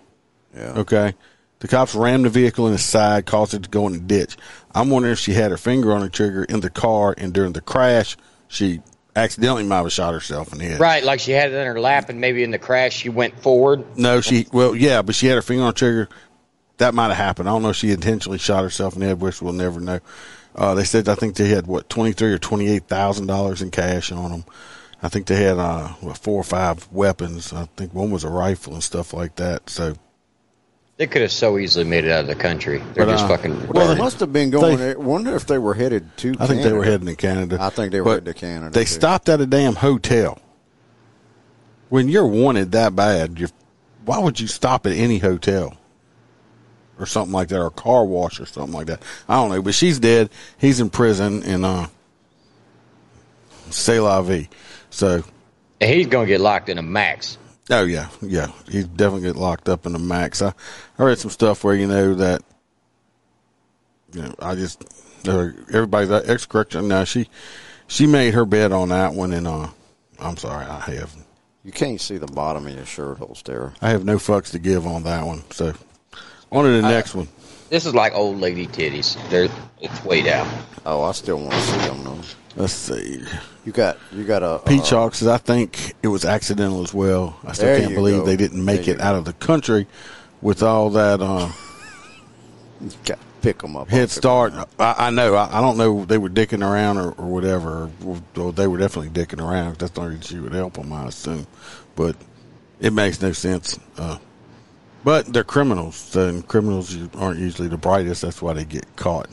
Yeah. 0.54 0.72
Okay. 0.78 1.14
The 1.60 1.68
cops 1.68 1.94
rammed 1.94 2.26
the 2.26 2.30
vehicle 2.30 2.66
in 2.66 2.72
the 2.72 2.78
side, 2.78 3.24
caused 3.24 3.54
it 3.54 3.62
to 3.62 3.70
go 3.70 3.86
in 3.86 3.94
the 3.94 3.98
ditch. 4.00 4.36
I'm 4.74 4.90
wondering 4.90 5.12
if 5.12 5.18
she 5.18 5.32
had 5.32 5.50
her 5.50 5.56
finger 5.56 5.92
on 5.92 6.02
the 6.02 6.10
trigger 6.10 6.44
in 6.44 6.60
the 6.60 6.68
car, 6.68 7.14
and 7.16 7.32
during 7.32 7.52
the 7.52 7.62
crash, 7.62 8.16
she 8.48 8.82
accidentally 9.16 9.64
might 9.64 9.78
have 9.78 9.92
shot 9.92 10.14
herself 10.14 10.52
in 10.52 10.58
the 10.58 10.64
head. 10.66 10.80
Right, 10.80 11.02
like 11.02 11.20
she 11.20 11.32
had 11.32 11.50
it 11.50 11.56
in 11.56 11.66
her 11.66 11.80
lap, 11.80 12.08
and 12.08 12.20
maybe 12.20 12.44
in 12.44 12.50
the 12.50 12.58
crash 12.58 12.94
she 12.94 13.08
went 13.08 13.40
forward. 13.40 13.84
No, 13.96 14.20
she 14.20 14.46
well, 14.52 14.76
yeah, 14.76 15.02
but 15.02 15.14
she 15.14 15.26
had 15.26 15.34
her 15.34 15.42
finger 15.42 15.62
on 15.62 15.70
the 15.70 15.72
trigger. 15.74 16.08
That 16.78 16.94
might 16.94 17.08
have 17.08 17.16
happened. 17.16 17.48
I 17.48 17.52
don't 17.52 17.62
know 17.62 17.70
if 17.70 17.76
she 17.76 17.90
intentionally 17.90 18.38
shot 18.38 18.62
herself 18.62 18.94
in 18.94 19.00
the 19.00 19.06
head, 19.06 19.20
which 19.20 19.40
we'll 19.40 19.54
never 19.54 19.80
know. 19.80 20.00
Uh, 20.54 20.74
they 20.74 20.84
said 20.84 21.08
I 21.08 21.14
think 21.14 21.36
they 21.36 21.48
had 21.48 21.66
what 21.66 21.88
twenty 21.88 22.12
three 22.12 22.32
or 22.32 22.38
twenty 22.38 22.68
eight 22.68 22.86
thousand 22.86 23.26
dollars 23.26 23.62
in 23.62 23.70
cash 23.70 24.12
on 24.12 24.30
them. 24.30 24.44
I 25.02 25.08
think 25.08 25.26
they 25.26 25.42
had 25.42 25.58
uh, 25.58 25.88
what, 26.00 26.18
four 26.18 26.40
or 26.40 26.44
five 26.44 26.90
weapons. 26.90 27.52
I 27.52 27.66
think 27.76 27.92
one 27.92 28.10
was 28.10 28.24
a 28.24 28.30
rifle 28.30 28.74
and 28.74 28.82
stuff 28.82 29.12
like 29.12 29.36
that. 29.36 29.68
So 29.68 29.94
They 30.98 31.06
could 31.06 31.20
have 31.22 31.32
so 31.32 31.58
easily 31.58 31.84
made 31.84 32.04
it 32.06 32.10
out 32.10 32.20
of 32.22 32.26
the 32.26 32.34
country. 32.34 32.78
They're 32.94 33.04
But, 33.04 33.12
just 33.12 33.24
uh, 33.26 33.28
fucking. 33.28 33.68
Well, 33.68 33.88
they 33.88 33.98
must 33.98 34.18
have 34.20 34.32
been 34.32 34.48
going. 34.50 34.78
They- 34.78 34.84
there. 34.94 34.98
Wonder 34.98 35.36
if 35.36 35.46
they 35.46 35.58
were 35.58 35.74
headed 35.74 36.16
to. 36.18 36.34
I 36.40 36.46
think 36.46 36.62
they 36.62 36.72
were 36.72 36.84
Canada. 36.84 36.90
heading 36.90 37.06
to 37.08 37.14
Canada. 37.16 37.58
I 37.60 37.68
think 37.70 37.92
they 37.92 38.00
were 38.00 38.04
But 38.06 38.10
headed 38.12 38.34
to 38.34 38.34
Canada, 38.34 38.70
They 38.70 38.84
too. 38.84 38.90
stopped 38.90 39.28
at 39.28 39.40
a 39.40 39.46
damn 39.46 39.74
hotel. 39.74 40.38
when 41.88 42.08
you're 42.08 42.26
wanted 42.26 42.72
that 42.72 42.96
bad, 42.96 43.38
you 43.38 43.46
why 44.06 44.18
would 44.18 44.40
you 44.40 44.46
stop 44.48 44.86
at 44.86 44.92
any 44.92 45.18
hotel 45.18 45.76
or 46.98 47.06
something 47.06 47.32
like 47.32 47.48
that, 47.48 47.60
or 47.60 47.66
a 47.66 47.70
car 47.70 48.04
wash 48.04 48.40
or 48.40 48.46
something 48.46 48.72
like 48.72 48.86
that? 48.86 49.02
I 49.28 49.34
don't 49.34 49.50
know, 49.50 49.60
but 49.62 49.74
she's 49.74 49.98
dead. 50.00 50.30
He's 50.58 50.80
in 50.80 50.88
prison 50.90 51.42
in 51.42 51.64
uh, 51.64 51.86
C'est 53.70 54.00
la 54.00 54.22
vie. 54.22 54.48
So, 54.90 55.22
And 55.80 55.92
he's 55.94 56.06
gonna 56.06 56.26
get 56.26 56.40
locked 56.40 56.68
in 56.70 56.78
a 56.78 56.82
max. 56.82 57.36
Oh 57.70 57.84
yeah, 57.84 58.08
yeah, 58.22 58.48
he's 58.68 58.86
definitely 58.86 59.28
get 59.28 59.36
locked 59.36 59.68
up 59.68 59.86
in 59.86 59.92
the 59.92 59.98
max. 59.98 60.42
I, 60.42 60.52
I 60.98 61.04
read 61.04 61.18
some 61.18 61.30
stuff 61.30 61.64
where 61.64 61.74
you 61.74 61.86
know 61.86 62.14
that, 62.14 62.42
you 64.12 64.22
know, 64.22 64.34
I 64.40 64.54
just 64.54 64.84
uh, 65.26 65.48
everybody 65.72 66.06
that 66.06 66.28
ex 66.28 66.46
correction 66.46 66.88
now 66.88 67.04
she 67.04 67.28
she 67.86 68.06
made 68.06 68.34
her 68.34 68.44
bed 68.44 68.72
on 68.72 68.88
that 68.90 69.14
one, 69.14 69.32
and 69.32 69.46
uh, 69.46 69.68
I'm 70.18 70.36
sorry, 70.36 70.66
I 70.66 70.80
have. 70.80 71.14
You 71.64 71.72
can't 71.72 72.00
see 72.00 72.16
the 72.16 72.28
bottom 72.28 72.66
of 72.66 72.74
your 72.74 72.86
shirt, 72.86 73.18
Holster. 73.18 73.72
I 73.82 73.90
have 73.90 74.04
no 74.04 74.18
fucks 74.18 74.52
to 74.52 74.58
give 74.60 74.86
on 74.86 75.02
that 75.02 75.26
one. 75.26 75.42
So, 75.50 75.74
on 76.52 76.64
to 76.64 76.70
the 76.70 76.82
next 76.82 77.14
one. 77.14 77.26
This 77.70 77.86
is 77.86 77.94
like 77.94 78.14
old 78.14 78.38
lady 78.38 78.68
titties. 78.68 79.18
They're 79.30 79.48
it's 79.80 80.04
way 80.04 80.22
down. 80.22 80.48
Oh, 80.84 81.02
I 81.02 81.12
still 81.12 81.40
want 81.40 81.52
to 81.52 81.60
see 81.60 81.78
them 81.78 82.04
though. 82.04 82.20
Let's 82.56 82.72
see. 82.72 83.22
You 83.66 83.72
got 83.72 83.98
you 84.12 84.24
got 84.24 84.42
a 84.42 84.60
Peach 84.66 84.92
uh, 84.92 84.96
Hawks, 85.00 85.22
I 85.24 85.36
think 85.38 85.94
it 86.02 86.08
was 86.08 86.24
accidental 86.24 86.82
as 86.82 86.94
well. 86.94 87.38
I 87.44 87.52
still 87.52 87.78
can't 87.78 87.94
believe 87.94 88.20
go. 88.20 88.26
they 88.26 88.36
didn't 88.36 88.64
make 88.64 88.86
There 88.86 88.94
it 88.94 89.00
out 89.00 89.12
go. 89.12 89.18
of 89.18 89.24
the 89.26 89.34
country 89.34 89.86
with 90.40 90.62
all 90.62 90.90
that 90.90 91.20
uh, 91.20 91.50
got 93.04 93.18
pick 93.42 93.58
them 93.58 93.76
up. 93.76 93.88
head 93.88 94.10
start. 94.10 94.54
I, 94.78 94.94
I 94.98 95.10
know. 95.10 95.34
I, 95.34 95.58
I 95.58 95.60
don't 95.60 95.76
know. 95.76 96.04
They 96.04 96.18
were 96.18 96.30
dicking 96.30 96.62
around 96.66 96.98
or, 96.98 97.12
or 97.12 97.26
whatever. 97.26 97.90
Or, 98.04 98.20
or 98.36 98.52
they 98.52 98.66
were 98.66 98.78
definitely 98.78 99.10
dicking 99.10 99.40
around. 99.46 99.76
That's 99.76 99.92
the 99.92 100.00
only 100.00 100.20
she 100.22 100.38
would 100.38 100.52
help 100.54 100.74
them, 100.74 100.92
I 100.92 101.06
assume. 101.06 101.46
But 101.94 102.16
it 102.80 102.92
makes 102.92 103.20
no 103.20 103.32
sense. 103.32 103.78
Uh, 103.98 104.18
but 105.04 105.26
they're 105.32 105.44
criminals, 105.44 106.16
and 106.16 106.46
criminals 106.48 106.96
aren't 107.16 107.38
usually 107.38 107.68
the 107.68 107.76
brightest. 107.76 108.22
That's 108.22 108.42
why 108.42 108.54
they 108.54 108.64
get 108.64 108.84
caught. 108.96 109.28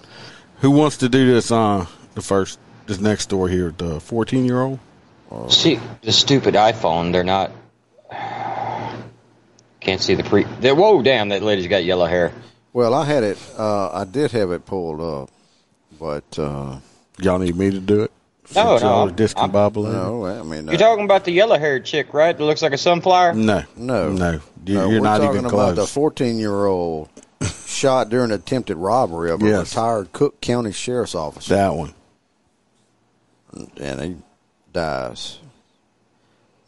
Who 0.60 0.70
wants 0.72 0.98
to 0.98 1.10
do 1.10 1.26
this? 1.34 1.52
Uh, 1.52 1.88
the 2.14 2.22
first, 2.22 2.60
this 2.88 3.00
next 3.00 3.24
story 3.24 3.52
here, 3.52 3.74
the 3.78 4.00
fourteen-year-old. 4.00 4.80
See 5.50 5.80
the 6.02 6.12
stupid 6.12 6.54
iPhone. 6.56 7.12
They're 7.12 7.24
not. 7.24 7.52
Can't 9.80 10.00
see 10.02 10.16
the 10.16 10.24
pre. 10.24 10.44
They're, 10.60 10.76
whoa, 10.76 11.02
damn! 11.02 11.30
That 11.30 11.42
lady's 11.42 11.68
got 11.68 11.84
yellow 11.84 12.06
hair. 12.06 12.32
Well, 12.72 12.94
I 12.94 13.06
had 13.06 13.24
it. 13.24 13.38
Uh, 13.58 13.90
I 13.92 14.06
did 14.06 14.32
have 14.32 14.52
it 14.52 14.66
pulled 14.66 15.02
up, 15.02 15.30
but 16.00 16.40
uh, 16.40 16.78
Y'all 17.20 17.38
need 17.38 17.56
me 17.56 17.70
to 17.70 17.80
do 17.80 18.02
it? 18.04 18.12
No, 18.56 18.78
Since 18.78 18.82
no, 18.84 18.90
y'all 18.90 19.00
are 19.04 19.08
I'm- 19.10 19.16
discombobulated? 19.16 19.92
no, 19.94 20.26
I 20.26 20.42
mean, 20.44 20.66
You're 20.66 20.76
uh, 20.76 20.78
talking 20.78 21.06
about 21.06 21.26
the 21.26 21.32
yellow 21.32 21.58
haired 21.60 21.86
chick, 21.86 22.14
right? 22.14 22.36
That 22.36 22.44
looks 22.44 22.62
like 22.64 22.74
a 22.74 22.78
sunflower. 22.78 23.34
No, 23.36 23.64
No. 23.76 24.12
no. 24.12 24.40
You, 24.66 24.74
no, 24.76 24.90
you're 24.90 25.00
we're 25.02 25.04
not 25.04 25.20
talking 25.20 25.42
even 25.42 25.46
about 25.46 25.76
the 25.76 25.86
14 25.86 26.40
year 26.40 26.66
old 26.66 27.10
shot 27.68 28.10
during 28.10 28.32
attempted 28.32 28.78
robbery 28.78 29.30
of 29.32 29.42
a 29.44 29.46
Yes. 29.46 29.72
retired 29.76 30.12
Cook 30.14 30.42
County 30.42 30.72
sheriff's 30.72 31.14
officer, 31.16 31.54
that 31.56 31.76
one. 31.76 31.94
And 33.78 34.02
he 34.02 34.16
dies. 34.72 35.40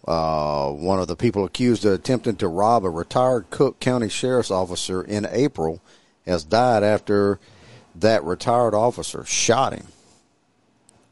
Uh, 0.08 0.72
one 0.72 1.00
of 1.00 1.08
the 1.08 1.16
people 1.16 1.46
accused 1.46 1.84
of 1.86 1.94
attempting 1.94 2.36
to 2.36 2.48
rob 2.48 2.86
a 2.86 2.90
retired 2.90 3.50
Cook 3.50 3.80
County 3.80 4.10
sheriff's 4.10 4.52
officer 4.52 5.02
in 5.02 5.26
April 5.32 5.82
has 6.26 6.44
died 6.44 6.84
after 6.84 7.40
that 7.96 8.24
retired 8.24 8.76
officer 8.76 9.26
shot 9.26 9.74
him. 9.74 9.88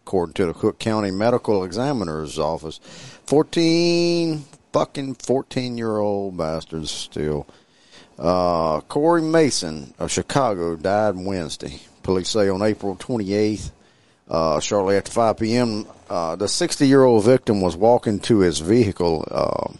According 0.05 0.33
to 0.33 0.45
the 0.45 0.53
Cook 0.53 0.79
County 0.79 1.11
Medical 1.11 1.63
Examiner's 1.63 2.37
office, 2.37 2.79
14 3.25 4.45
fucking 4.73 5.15
14 5.15 5.77
year 5.77 5.97
old 5.97 6.37
bastards 6.37 6.91
still. 6.91 7.47
Uh, 8.19 8.81
Corey 8.81 9.21
Mason 9.21 9.93
of 9.97 10.11
Chicago 10.11 10.75
died 10.75 11.15
Wednesday. 11.15 11.81
Police 12.03 12.29
say 12.29 12.49
on 12.49 12.61
April 12.61 12.95
28th, 12.95 13.71
uh, 14.29 14.59
shortly 14.59 14.95
after 14.97 15.11
5 15.11 15.37
p.m., 15.37 15.85
uh, 16.09 16.35
the 16.35 16.47
60 16.47 16.87
year 16.87 17.03
old 17.03 17.25
victim 17.25 17.61
was 17.61 17.75
walking 17.75 18.19
to 18.21 18.39
his 18.39 18.59
vehicle, 18.59 19.25
uh, 19.31 19.71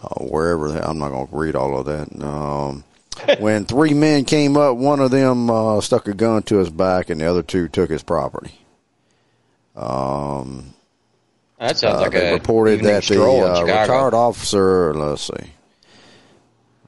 uh, 0.00 0.24
wherever, 0.24 0.68
I'm 0.76 0.98
not 0.98 1.10
going 1.10 1.28
to 1.28 1.36
read 1.36 1.56
all 1.56 1.78
of 1.78 1.86
that. 1.86 2.24
Um, 2.24 2.84
when 3.38 3.64
three 3.66 3.94
men 3.94 4.24
came 4.24 4.56
up, 4.56 4.76
one 4.76 5.00
of 5.00 5.10
them 5.10 5.50
uh, 5.50 5.80
stuck 5.80 6.08
a 6.08 6.14
gun 6.14 6.42
to 6.44 6.56
his 6.56 6.70
back, 6.70 7.10
and 7.10 7.20
the 7.20 7.26
other 7.26 7.42
two 7.42 7.68
took 7.68 7.90
his 7.90 8.02
property. 8.02 8.52
Um, 9.76 10.74
That 11.58 11.76
sounds 11.78 11.96
uh, 11.96 12.00
like 12.02 12.12
they 12.12 12.30
a 12.30 12.34
reported 12.34 12.82
that 12.82 13.04
the 13.04 13.22
uh, 13.22 13.62
retired 13.62 14.14
officer, 14.14 14.92
let's 14.94 15.22
see, 15.22 15.50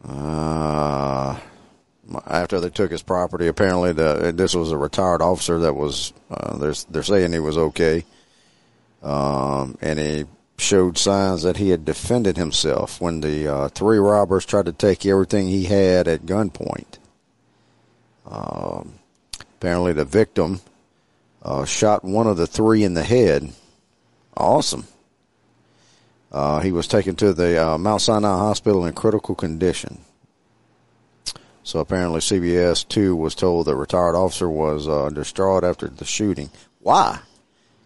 uh, 0.07 1.39
after 2.27 2.61
they 2.61 2.71
took 2.71 2.91
his 2.91 3.03
property, 3.03 3.47
apparently 3.47 3.93
the 3.93 4.33
this 4.35 4.55
was 4.55 4.71
a 4.73 4.79
retired 4.79 5.23
officer 5.23 5.59
that 5.61 5.75
was 5.75 6.13
uh, 6.31 6.57
they're 6.59 6.75
they're 6.91 7.03
saying 7.03 7.33
he 7.33 7.39
was 7.39 7.57
okay, 7.57 8.05
um, 9.03 9.77
and 9.81 9.99
he 9.99 10.25
showed 10.57 10.99
signs 10.99 11.43
that 11.43 11.57
he 11.57 11.71
had 11.71 11.85
defended 11.85 12.37
himself 12.37 13.01
when 13.01 13.21
the 13.21 13.49
uh, 13.49 13.69
three 13.69 13.99
robbers 13.99 14.47
tried 14.47 14.67
to 14.67 14.73
take 14.73 15.05
everything 15.05 15.49
he 15.49 15.65
had 15.65 16.07
at 16.07 16.27
gunpoint. 16.27 16.99
Um, 18.27 18.95
apparently, 19.57 19.93
the 19.93 20.05
victim 20.05 20.61
uh, 21.43 21.65
shot 21.65 22.05
one 22.05 22.27
of 22.27 22.37
the 22.37 22.47
three 22.47 22.85
in 22.85 22.95
the 22.95 23.05
head. 23.05 23.53
Awesome. 24.37 24.87
Uh, 26.33 26.61
he 26.61 26.73
was 26.73 26.89
taken 26.89 27.15
to 27.15 27.33
the 27.33 27.65
uh, 27.65 27.79
Mount 27.79 28.03
Sinai 28.03 28.37
Hospital 28.37 28.85
in 28.87 28.93
critical 28.93 29.37
condition. 29.37 30.01
So 31.65 31.81
apparently, 31.81 32.21
CBS 32.21 32.87
two 32.87 33.17
was 33.17 33.35
told 33.35 33.67
the 33.67 33.75
retired 33.75 34.15
officer 34.15 34.49
was 34.49 34.87
uh, 34.87 35.09
distraught 35.09 35.65
after 35.65 35.89
the 35.89 36.05
shooting. 36.05 36.51
Why? 36.81 37.19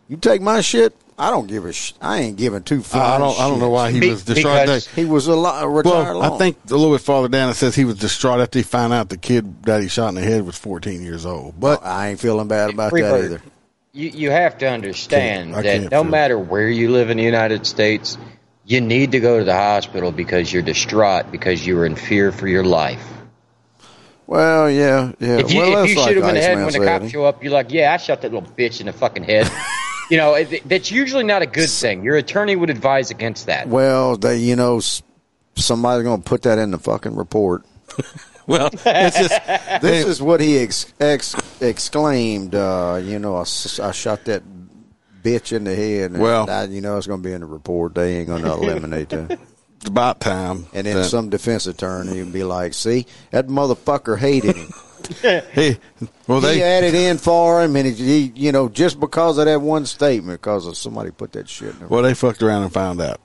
You 0.08 0.16
take 0.16 0.42
my 0.42 0.60
shit. 0.60 0.94
I 1.20 1.30
don't 1.30 1.46
give 1.48 1.64
a. 1.64 1.72
Sh- 1.72 1.94
I 2.00 2.18
ain't 2.18 2.36
giving 2.36 2.62
two. 2.62 2.82
I 2.92 3.18
don't. 3.18 3.38
I 3.40 3.48
don't 3.48 3.58
know 3.60 3.70
why 3.70 3.90
he 3.90 3.98
Be- 4.00 4.10
was 4.10 4.24
distraught. 4.24 4.62
because- 4.66 4.86
He 4.88 5.04
was 5.04 5.26
a 5.26 5.34
li- 5.34 5.64
retired. 5.66 6.14
well, 6.16 6.34
I 6.34 6.38
think 6.38 6.56
a 6.70 6.74
little 6.74 6.92
bit 6.94 7.00
farther 7.00 7.28
down 7.28 7.50
it 7.50 7.54
says 7.54 7.74
he 7.74 7.84
was 7.84 7.96
distraught 7.98 8.40
after 8.40 8.58
he 8.58 8.62
found 8.62 8.92
out 8.92 9.08
the 9.08 9.16
kid 9.16 9.62
that 9.64 9.80
he 9.82 9.88
shot 9.88 10.08
in 10.10 10.14
the 10.16 10.20
head 10.22 10.44
was 10.46 10.56
14 10.56 11.02
years 11.02 11.26
old. 11.26 11.58
But 11.58 11.84
I 11.84 12.08
ain't 12.10 12.20
feeling 12.20 12.46
bad 12.48 12.70
about 12.70 12.90
Free 12.90 13.02
that 13.02 13.14
either. 13.14 13.42
You 13.92 14.10
you 14.10 14.30
have 14.30 14.58
to 14.58 14.68
understand 14.68 15.54
I 15.56 15.62
that 15.62 15.82
no 15.90 16.02
feel- 16.02 16.04
matter 16.04 16.38
where 16.38 16.68
you 16.68 16.90
live 16.90 17.10
in 17.10 17.16
the 17.16 17.22
United 17.24 17.66
States, 17.66 18.16
you 18.64 18.80
need 18.80 19.12
to 19.12 19.20
go 19.20 19.38
to 19.40 19.44
the 19.44 19.54
hospital 19.54 20.12
because 20.12 20.52
you're 20.52 20.62
distraught 20.62 21.30
because 21.32 21.66
you 21.66 21.76
were 21.76 21.86
in 21.86 21.96
fear 21.96 22.30
for 22.32 22.46
your 22.48 22.64
life. 22.64 23.04
Well, 24.28 24.70
yeah, 24.70 25.12
yeah. 25.20 25.38
If 25.38 25.50
you, 25.50 25.60
well, 25.60 25.68
if 25.68 25.74
that's 25.74 25.90
you 25.90 25.98
like 26.00 26.08
shoot 26.08 26.18
him 26.18 26.24
in 26.28 26.34
the 26.34 26.40
head 26.42 26.56
when 26.58 26.70
the 26.70 26.84
cops 26.84 27.08
show 27.08 27.24
up, 27.24 27.42
you're 27.42 27.50
like, 27.50 27.72
yeah, 27.72 27.94
I 27.94 27.96
shot 27.96 28.20
that 28.20 28.30
little 28.30 28.46
bitch 28.46 28.78
in 28.78 28.84
the 28.84 28.92
fucking 28.92 29.24
head. 29.24 29.50
you 30.10 30.18
know, 30.18 30.34
it, 30.34 30.68
that's 30.68 30.90
usually 30.90 31.24
not 31.24 31.40
a 31.40 31.46
good 31.46 31.70
thing. 31.70 32.04
Your 32.04 32.16
attorney 32.18 32.54
would 32.54 32.68
advise 32.68 33.10
against 33.10 33.46
that. 33.46 33.68
Well, 33.68 34.18
they, 34.18 34.36
you 34.36 34.54
know, 34.54 34.82
somebody's 35.54 36.04
going 36.04 36.20
to 36.22 36.28
put 36.28 36.42
that 36.42 36.58
in 36.58 36.72
the 36.72 36.78
fucking 36.78 37.16
report. 37.16 37.64
well, 38.46 38.68
it's 38.70 39.18
just 39.18 39.46
This 39.80 40.04
is 40.04 40.20
what 40.20 40.40
he 40.40 40.58
ex- 40.58 40.92
ex- 41.00 41.34
exclaimed. 41.62 42.54
Uh, 42.54 43.00
you 43.02 43.18
know, 43.18 43.38
I 43.38 43.44
shot 43.44 44.26
that 44.26 44.42
bitch 45.22 45.56
in 45.56 45.64
the 45.64 45.74
head. 45.74 46.10
And 46.10 46.20
Well- 46.20 46.50
I, 46.50 46.64
you 46.64 46.82
know, 46.82 46.98
it's 46.98 47.06
going 47.06 47.22
to 47.22 47.26
be 47.26 47.32
in 47.32 47.40
the 47.40 47.46
report. 47.46 47.94
They 47.94 48.18
ain't 48.18 48.26
going 48.26 48.42
to 48.42 48.52
eliminate 48.52 49.08
that. 49.08 49.38
It's 49.80 49.88
about 49.88 50.20
time. 50.20 50.66
And 50.72 50.86
then 50.86 50.96
that- 50.96 51.04
some 51.04 51.30
defense 51.30 51.66
attorney 51.66 52.22
would 52.22 52.32
be 52.32 52.44
like, 52.44 52.74
"See, 52.74 53.06
that 53.30 53.46
motherfucker 53.48 54.18
hated 54.18 54.56
him. 54.56 54.72
Hey, 55.22 55.78
well, 56.26 56.40
he 56.40 56.46
they 56.46 56.58
had 56.58 56.84
it 56.84 56.94
in 56.94 57.16
for 57.16 57.62
him, 57.62 57.76
and 57.76 57.86
he, 57.86 57.92
he, 57.94 58.32
you 58.34 58.52
know, 58.52 58.68
just 58.68 59.00
because 59.00 59.38
of 59.38 59.46
that 59.46 59.58
one 59.60 59.86
statement, 59.86 60.38
because 60.42 60.66
of 60.66 60.76
somebody 60.76 61.10
put 61.12 61.32
that 61.32 61.48
shit 61.48 61.70
in 61.70 61.78
there. 61.78 61.88
well 61.88 62.02
they 62.02 62.12
fucked 62.12 62.42
around 62.42 62.64
and 62.64 62.72
found 62.74 63.00
out. 63.00 63.18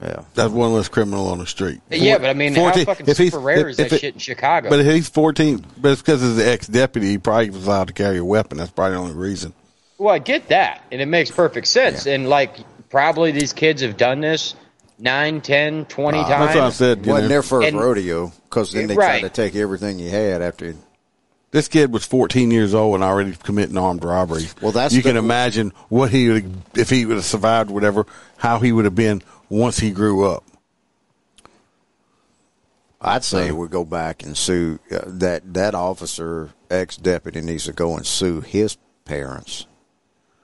Yeah, 0.00 0.22
That's 0.34 0.50
one 0.50 0.72
less 0.72 0.88
criminal 0.88 1.28
on 1.28 1.38
the 1.38 1.46
street. 1.46 1.80
yeah, 1.90 2.16
but 2.16 2.30
I 2.30 2.34
mean, 2.34 2.54
14 2.54 2.78
how 2.86 2.94
fucking 2.94 3.08
if 3.08 3.16
super 3.18 3.38
rare 3.40 3.58
if- 3.68 3.72
is 3.72 3.76
that 3.76 3.92
it- 3.92 4.00
shit 4.00 4.14
in 4.14 4.20
Chicago? 4.20 4.70
But 4.70 4.80
if 4.80 4.86
he's 4.86 5.08
14, 5.10 5.66
but 5.76 5.92
it's 5.92 6.00
because 6.00 6.22
he's 6.22 6.38
an 6.38 6.48
ex 6.48 6.66
deputy. 6.66 7.08
He 7.08 7.18
probably 7.18 7.50
was 7.50 7.66
allowed 7.66 7.88
to 7.88 7.92
carry 7.92 8.16
a 8.16 8.24
weapon. 8.24 8.56
That's 8.56 8.70
probably 8.70 8.94
the 8.96 9.02
only 9.02 9.14
reason. 9.14 9.52
Well, 9.98 10.14
I 10.14 10.18
get 10.18 10.48
that, 10.48 10.82
and 10.90 11.02
it 11.02 11.06
makes 11.06 11.30
perfect 11.30 11.66
sense. 11.66 12.06
And 12.06 12.26
like, 12.30 12.56
probably 12.88 13.32
these 13.32 13.52
kids 13.52 13.82
have 13.82 13.98
done 13.98 14.22
this 14.22 14.54
nine, 15.00 15.40
ten, 15.40 15.84
twenty 15.86 16.18
Uh, 16.18 16.28
times. 16.28 16.46
That's 16.46 16.54
what 16.56 16.64
I 16.64 16.70
said. 16.70 17.06
You 17.06 17.12
wasn't 17.12 17.24
know. 17.24 17.28
their 17.28 17.42
first 17.42 17.68
And- 17.68 17.78
rodeo 17.80 18.32
because 18.44 18.72
then 18.72 18.86
they 18.86 18.94
Right. 18.96 19.20
tried 19.20 19.28
to 19.34 19.34
take 19.34 19.54
everything 19.56 19.98
he 19.98 20.08
had 20.08 20.42
after. 20.42 20.74
This 21.52 21.66
kid 21.66 21.92
was 21.92 22.04
14 22.04 22.50
years 22.52 22.74
old 22.74 22.94
and 22.94 23.02
already 23.02 23.34
committing 23.42 23.76
armed 23.76 24.04
robbery. 24.04 24.46
Well, 24.62 24.70
that's 24.72 24.94
you 24.94 25.02
the- 25.02 25.08
can 25.08 25.16
imagine 25.16 25.72
what 25.88 26.10
he 26.10 26.28
would 26.28 26.52
if 26.76 26.90
he 26.90 27.04
would 27.06 27.16
have 27.16 27.24
survived 27.24 27.70
whatever, 27.70 28.06
how 28.36 28.60
he 28.60 28.70
would 28.70 28.84
have 28.84 28.94
been 28.94 29.22
once 29.48 29.78
he 29.80 29.90
grew 29.90 30.28
up. 30.30 30.44
I'd 33.00 33.24
say 33.24 33.50
we 33.50 33.66
go 33.68 33.84
back 33.84 34.22
and 34.22 34.36
sue 34.36 34.78
uh, 34.92 34.98
that 35.06 35.54
that 35.54 35.74
officer, 35.74 36.50
ex 36.70 36.96
deputy, 36.96 37.40
needs 37.40 37.64
to 37.64 37.72
go 37.72 37.96
and 37.96 38.06
sue 38.06 38.42
his 38.42 38.76
parents. 39.04 39.66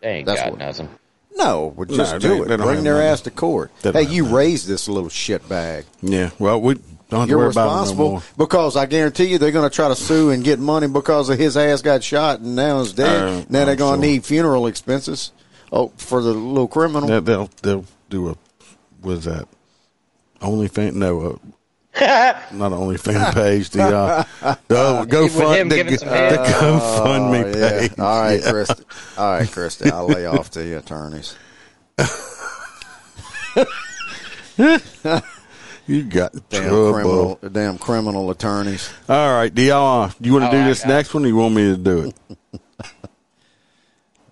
they 0.01 0.09
ain't 0.09 0.27
That's 0.27 0.41
got 0.41 0.51
what- 0.53 0.59
nothing. 0.61 0.89
No, 1.37 1.75
but 1.77 1.89
just 1.89 2.15
No, 2.15 2.19
do 2.19 2.43
it. 2.43 2.47
Bring 2.59 2.83
their 2.85 2.95
money. 2.95 3.07
ass 3.07 3.21
to 3.23 3.31
court. 3.31 3.71
They 3.83 3.93
Hey, 3.93 4.03
you 4.11 4.23
money. 4.25 4.35
raised 4.35 4.67
this 4.67 4.89
little 4.89 5.11
shit 5.11 5.49
bag. 5.49 5.85
Yeah. 6.03 6.31
Well, 6.39 6.61
we 6.61 6.77
don't 7.11 7.29
You're 7.29 7.39
worry 7.39 7.51
about 7.51 7.63
it 7.63 7.67
no 7.67 7.73
responsible 7.73 8.11
more. 8.11 8.23
because 8.39 8.77
I 8.77 8.87
guarantee 8.87 9.25
you 9.27 9.39
they're 9.39 9.53
going 9.53 9.69
to 9.69 9.75
try 9.75 9.89
to 9.89 9.95
sue 9.97 10.31
and 10.31 10.43
get 10.43 10.59
money 10.59 10.89
because 10.89 11.29
of 11.29 11.39
his 11.39 11.57
ass 11.57 11.83
got 11.83 12.03
shot 12.03 12.41
and 12.41 12.57
now 12.57 12.81
he's 12.81 12.93
dead. 12.93 13.23
Uh, 13.23 13.45
now 13.49 13.65
they're 13.67 13.77
going 13.77 14.01
to 14.01 14.07
sure. 14.07 14.13
need 14.15 14.25
funeral 14.25 14.67
expenses. 14.67 15.33
Oh, 15.73 15.93
for 15.97 16.23
the 16.23 16.33
little 16.33 16.69
criminal. 16.69 17.09
They'll 17.09 17.21
they'll, 17.21 17.51
they'll 17.63 17.85
do 18.09 18.29
a 18.31 18.37
was 19.03 19.25
that 19.25 19.47
only 20.41 20.69
fan? 20.69 20.99
No, 20.99 21.39
not 22.53 22.73
only 22.73 22.97
fan 22.99 23.33
page. 23.33 23.71
The 23.71 23.83
uh, 23.83 24.25
the 24.69 25.07
go 25.09 25.23
With 25.25 25.35
him 25.35 25.69
fund 25.69 25.71
the, 25.73 25.83
the 25.83 26.05
head. 26.07 26.39
GoFundMe 26.41 27.45
Oh, 27.55 27.59
yeah. 27.59 27.71
page. 27.89 27.99
All 27.99 28.21
right, 28.21 28.41
Yeah. 28.43 28.51
Christy. 28.51 28.85
All 29.17 29.31
right, 29.31 29.51
Christy. 29.51 29.91
I'll 29.91 30.07
lay 30.07 30.27
off 30.27 30.51
the 30.51 30.77
attorneys. 30.79 31.37
You 35.89 36.03
got 36.03 36.33
Damn 36.51 36.63
trouble. 36.69 36.93
criminal, 36.93 37.39
damn 37.53 37.79
criminal 37.79 38.31
attorneys. 38.31 38.91
All 39.09 39.33
right, 39.35 39.55
do 39.55 39.63
y'all? 39.63 40.03
Uh, 40.05 40.11
you 40.21 40.33
want 40.33 40.45
to 40.45 40.49
Oh, 40.49 40.53
do 40.53 40.59
I 40.59 40.67
this 40.69 40.81
got 40.81 40.89
next 40.89 41.15
one, 41.15 41.25
or 41.25 41.29
you 41.29 41.37
want 41.37 41.55
me 41.55 41.63
to 41.71 41.77
do 41.77 42.09
it? 42.09 42.15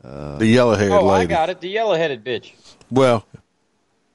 the 0.03 0.47
yellow 0.47 0.75
haired 0.75 0.91
Oh, 0.93 1.07
I 1.09 1.19
lady. 1.21 1.29
got 1.29 1.51
it. 1.51 1.61
The 1.61 1.69
yellow-headed 1.69 2.25
bitch. 2.25 2.53
Well, 2.91 3.25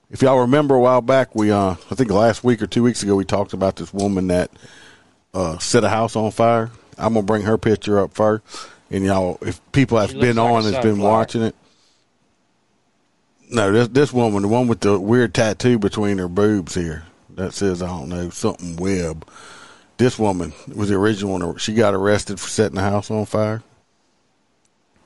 if 0.09 0.21
y'all 0.21 0.39
remember 0.39 0.75
a 0.75 0.79
while 0.79 1.01
back, 1.01 1.35
we 1.35 1.51
uh, 1.51 1.71
I 1.71 1.95
think 1.95 2.11
last 2.11 2.43
week 2.43 2.61
or 2.61 2.67
two 2.67 2.83
weeks 2.83 3.03
ago, 3.03 3.15
we 3.15 3.25
talked 3.25 3.53
about 3.53 3.75
this 3.75 3.93
woman 3.93 4.27
that 4.27 4.51
uh, 5.33 5.57
set 5.59 5.83
a 5.83 5.89
house 5.89 6.15
on 6.15 6.31
fire. 6.31 6.71
I'm 6.97 7.13
gonna 7.13 7.25
bring 7.25 7.43
her 7.43 7.57
picture 7.57 7.99
up 7.99 8.13
first, 8.13 8.43
and 8.89 9.03
y'all, 9.03 9.37
if 9.41 9.61
people 9.71 9.97
have 9.97 10.11
She 10.11 10.19
been 10.19 10.37
like 10.37 10.51
on, 10.51 10.63
has 10.63 10.83
been 10.83 10.99
watching 10.99 11.43
it. 11.43 11.55
No, 13.51 13.71
this 13.71 13.87
this 13.89 14.13
woman, 14.13 14.41
the 14.41 14.47
one 14.47 14.67
with 14.67 14.81
the 14.81 14.99
weird 14.99 15.33
tattoo 15.33 15.77
between 15.79 16.17
her 16.17 16.27
boobs 16.27 16.75
here, 16.75 17.03
that 17.35 17.53
says 17.53 17.81
I 17.81 17.87
don't 17.87 18.09
know 18.09 18.29
something 18.29 18.77
web. 18.77 19.27
This 19.97 20.17
woman 20.17 20.53
was 20.73 20.89
the 20.89 20.95
original 20.95 21.37
one. 21.37 21.57
She 21.57 21.73
got 21.73 21.93
arrested 21.93 22.39
for 22.39 22.47
setting 22.47 22.75
the 22.75 22.81
house 22.81 23.11
on 23.11 23.25
fire. 23.25 23.61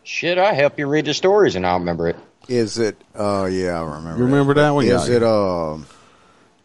Shit, 0.04 0.38
I 0.38 0.54
help 0.54 0.78
you 0.78 0.86
read 0.86 1.06
the 1.06 1.14
stories 1.14 1.56
and 1.56 1.66
I'll 1.66 1.80
remember 1.80 2.10
it. 2.10 2.18
Is 2.48 2.78
it? 2.78 2.98
Oh, 3.16 3.46
yeah, 3.46 3.80
I 3.80 3.84
remember. 3.84 4.18
You 4.20 4.26
remember 4.26 4.54
that 4.56 4.70
one? 4.72 4.86
Is 4.86 5.08
Yeah. 5.10 5.16
it? 5.16 5.24
Um, 5.24 5.86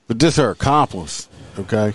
But 0.09 0.19
this 0.19 0.37
her 0.37 0.51
accomplice, 0.51 1.29
okay? 1.59 1.95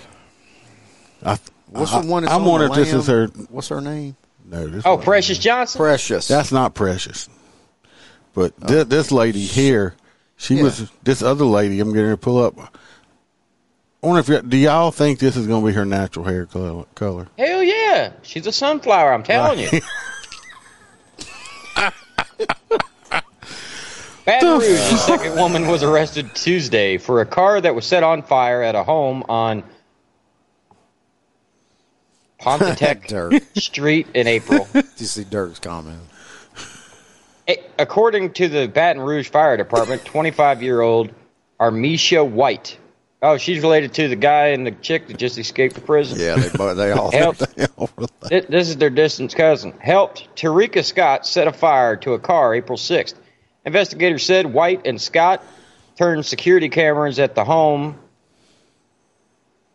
I, 1.26 1.38
what's 1.68 1.92
I, 1.94 2.02
the 2.02 2.08
one? 2.08 2.24
That's 2.24 2.34
I'm 2.36 2.42
on 2.44 2.48
wondering 2.50 2.72
if 2.72 2.78
this 2.78 2.94
is 2.94 3.08
her. 3.08 3.28
What's 3.50 3.70
her 3.70 3.82
name? 3.82 4.16
No, 4.46 4.68
this 4.68 4.84
Oh, 4.86 4.96
one- 4.96 5.04
Precious 5.04 5.38
Johnson. 5.40 5.80
Precious. 5.80 6.28
That's 6.28 6.52
not 6.52 6.74
precious. 6.76 7.28
But 8.34 8.56
thi- 8.58 8.84
this 8.84 9.12
lady 9.12 9.42
here, 9.44 9.96
she 10.38 10.56
Yeah. 10.56 10.64
was 10.64 10.90
this 11.04 11.22
other 11.22 11.46
lady. 11.46 11.80
I'm 11.80 11.94
going 11.94 12.10
to 12.10 12.18
pull 12.18 12.44
up. 12.44 12.58
I 12.60 14.08
wonder 14.08 14.20
if 14.20 14.30
y- 14.44 14.48
do 14.50 14.58
y'all 14.58 14.92
think 14.92 15.20
this 15.20 15.36
is 15.38 15.48
going 15.48 15.62
to 15.64 15.68
be 15.68 15.74
her 15.74 15.86
natural 15.86 16.26
hair 16.26 16.46
color? 16.46 16.84
color? 16.96 17.28
Hell 17.38 17.64
yeah, 17.64 18.12
she's 18.22 18.46
a 18.48 18.52
sunflower. 18.52 19.14
I'm 19.14 19.24
telling 19.24 19.60
you. 19.60 19.70
Baton 24.26 24.60
Rouge, 24.60 24.70
the 24.90 24.98
second 24.98 25.36
woman 25.36 25.68
was 25.68 25.84
arrested 25.84 26.34
Tuesday 26.34 26.98
for 26.98 27.22
a 27.22 27.26
car 27.26 27.60
that 27.60 27.76
was 27.76 27.86
set 27.86 28.04
on 28.04 28.22
fire 28.24 28.62
at 28.62 28.74
a 28.76 28.84
home 28.84 29.24
on 29.28 29.64
Pontefract 32.40 33.14
Street 33.58 34.08
in 34.14 34.28
April. 34.28 34.68
Did 34.74 34.86
you 34.98 35.06
see 35.06 35.24
Dirk's 35.24 35.60
comment? 35.60 36.00
According 37.78 38.34
to 38.34 38.48
the 38.48 38.68
Baton 38.68 39.02
Rouge 39.02 39.30
Fire 39.30 39.58
Department, 39.58 40.06
25 40.06 40.64
year 40.64 40.80
old 40.80 41.12
Armisha 41.60 42.28
White. 42.30 42.78
Oh, 43.22 43.38
she's 43.38 43.62
related 43.62 43.94
to 43.96 44.08
the 44.10 44.16
guy 44.16 44.48
and 44.48 44.66
the 44.68 44.72
chick 44.72 45.08
that 45.08 45.18
just 45.18 45.38
escaped 45.38 45.76
the 45.76 45.82
prison. 45.82 46.20
Yeah, 46.20 46.36
they 46.36 46.74
they 46.74 46.92
all. 46.92 47.12
Helped. 47.18 47.40
Thi- 47.46 48.40
This 48.50 48.70
is 48.70 48.78
their 48.78 48.90
distant 48.90 49.34
cousin. 49.36 49.72
Helped 49.80 50.34
Tarika 50.36 50.84
Scott 50.84 51.26
set 51.26 51.48
a 51.48 51.54
fire 51.54 51.96
to 51.98 52.14
a 52.14 52.20
car 52.20 52.54
April 52.54 52.78
6th. 52.78 53.16
Investigators 53.66 54.26
said 54.26 54.46
White 54.46 54.86
and 54.86 55.00
Scott 55.02 55.44
turned 55.98 56.26
security 56.26 56.70
cameras 56.70 57.20
at 57.20 57.36
the 57.36 57.46
home. 57.46 57.98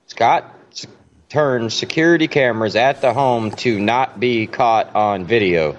Scott 0.07 0.55
s- 0.73 0.87
turned 1.29 1.73
security 1.73 2.29
cameras 2.29 2.77
at 2.77 3.01
the 3.01 3.15
home 3.15 3.51
to 3.53 3.79
not 3.79 4.21
be 4.21 4.47
caught 4.47 4.95
on 4.95 5.25
video. 5.25 5.77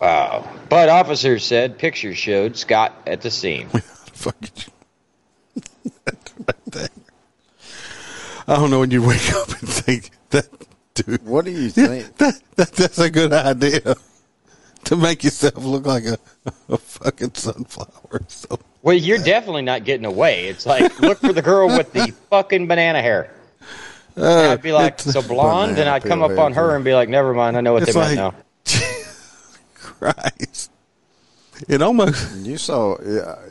Wow. 0.00 0.48
But 0.68 0.88
officers 0.88 1.44
said 1.44 1.78
pictures 1.78 2.18
showed 2.18 2.56
Scott 2.56 2.94
at 3.06 3.20
the 3.20 3.30
scene. 3.30 3.68
Fuck 3.68 4.36
it. 4.42 4.68
Right 6.46 6.56
there. 6.66 6.88
I 8.48 8.56
don't 8.56 8.70
know 8.70 8.80
when 8.80 8.90
you 8.90 9.06
wake 9.06 9.32
up 9.32 9.48
and 9.48 9.68
think 9.68 10.10
that, 10.30 10.48
dude. 10.94 11.24
What 11.24 11.44
do 11.44 11.52
you 11.52 11.70
think? 11.70 12.16
That, 12.18 12.40
that 12.56 12.72
that's 12.72 12.98
a 12.98 13.08
good 13.08 13.32
idea 13.32 13.94
to 14.90 14.96
make 14.96 15.24
yourself 15.24 15.56
look 15.56 15.86
like 15.86 16.04
a, 16.04 16.18
a 16.68 16.78
fucking 16.78 17.34
sunflower. 17.34 18.22
So 18.28 18.58
Well, 18.82 18.94
you're 18.96 19.18
definitely 19.18 19.62
not 19.62 19.84
getting 19.84 20.06
away. 20.06 20.46
It's 20.48 20.66
like, 20.66 20.98
look 21.00 21.18
for 21.18 21.32
the 21.32 21.42
girl 21.42 21.68
with 21.68 21.92
the 21.92 22.12
fucking 22.30 22.66
banana 22.66 23.00
hair. 23.02 23.30
And 24.16 24.24
I'd 24.24 24.62
be 24.62 24.70
uh, 24.70 24.74
like, 24.74 24.94
it's- 25.00 25.12
so 25.12 25.22
blonde, 25.22 25.78
and 25.78 25.88
I'd 25.88 26.04
come 26.04 26.22
up 26.22 26.38
on 26.38 26.52
her 26.52 26.76
and 26.76 26.84
be 26.84 26.94
like, 26.94 27.08
never 27.08 27.34
mind, 27.34 27.56
I 27.56 27.60
know 27.60 27.72
what 27.72 27.84
they 27.86 27.92
like, 27.92 28.16
meant 28.16 28.34
now. 28.34 28.34
Christ. 29.74 30.70
It 31.68 31.80
almost 31.82 32.36
You 32.44 32.58
saw. 32.58 32.96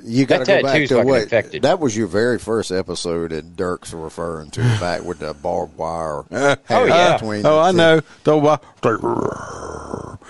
You 0.03 0.25
got 0.25 0.39
to 0.39 0.45
That 0.45 0.61
go 0.61 0.67
back 0.67 0.81
to 0.81 0.87
fucking 0.87 1.07
what 1.07 1.21
infected. 1.23 1.61
that 1.63 1.79
was 1.79 1.95
your 1.97 2.07
very 2.07 2.37
first 2.39 2.71
episode 2.71 3.31
that 3.31 3.55
Dirk's 3.55 3.93
referring 3.93 4.51
to, 4.51 4.61
back 4.79 5.03
with 5.03 5.19
the 5.19 5.33
barbed 5.33 5.77
wire. 5.77 6.23
Uh, 6.31 6.55
hair 6.65 6.87
yeah. 6.87 7.13
between 7.17 7.45
Oh, 7.45 7.59
I 7.59 7.71
two. 7.71 7.77
know. 7.77 8.01
Don't 8.23 8.43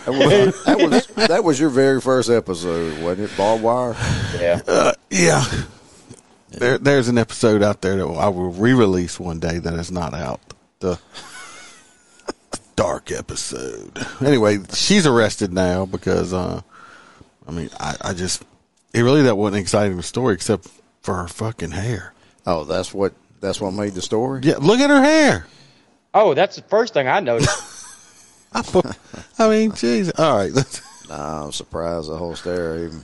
That 0.05 0.11
was, 0.11 0.63
that 0.65 0.77
was 0.79 1.27
that 1.27 1.43
was 1.43 1.59
your 1.59 1.69
very 1.69 2.01
first 2.01 2.29
episode, 2.29 3.01
wasn't 3.01 3.31
it? 3.31 3.37
Barbed 3.37 3.63
wire. 3.63 3.95
Yeah. 4.39 4.91
Yeah. 5.09 5.45
There, 6.51 6.77
there's 6.77 7.07
an 7.07 7.17
episode 7.17 7.63
out 7.63 7.81
there 7.81 7.95
that 7.97 8.05
I 8.05 8.27
will 8.27 8.51
re-release 8.51 9.19
one 9.19 9.39
day 9.39 9.57
that 9.59 9.73
is 9.73 9.91
not 9.91 10.13
out. 10.13 10.39
The 10.79 10.99
dark 12.75 13.11
episode. 13.11 14.05
Anyway, 14.21 14.59
she's 14.73 15.05
arrested 15.07 15.51
now 15.53 15.85
because, 15.85 16.33
uh, 16.33 16.61
I 17.47 17.51
mean, 17.51 17.69
I, 17.79 17.95
I 18.01 18.13
just, 18.13 18.43
it 18.93 19.01
really 19.01 19.23
that 19.23 19.35
wasn't 19.37 19.55
an 19.57 19.61
exciting 19.61 20.01
story 20.01 20.33
except 20.35 20.67
for 21.01 21.15
her 21.15 21.27
fucking 21.27 21.71
hair. 21.71 22.13
Oh, 22.45 22.63
that's 22.63 22.93
what 22.93 23.13
that's 23.41 23.59
what 23.59 23.71
made 23.71 23.93
the 23.93 24.01
story. 24.01 24.41
Yeah, 24.43 24.55
look 24.59 24.79
at 24.79 24.89
her 24.89 25.01
hair. 25.01 25.47
Oh, 26.13 26.33
that's 26.33 26.55
the 26.55 26.61
first 26.63 26.93
thing 26.93 27.07
I 27.07 27.19
noticed. 27.19 27.49
I, 28.53 28.59
I 29.39 29.49
mean, 29.49 29.71
jeez. 29.71 30.11
All 30.19 30.37
right, 30.37 30.51
let's. 30.51 30.81
Nah, 31.09 31.45
I'm 31.45 31.51
surprised 31.51 32.09
the 32.09 32.15
whole 32.17 32.33
story. 32.33 32.85
Even, 32.85 33.03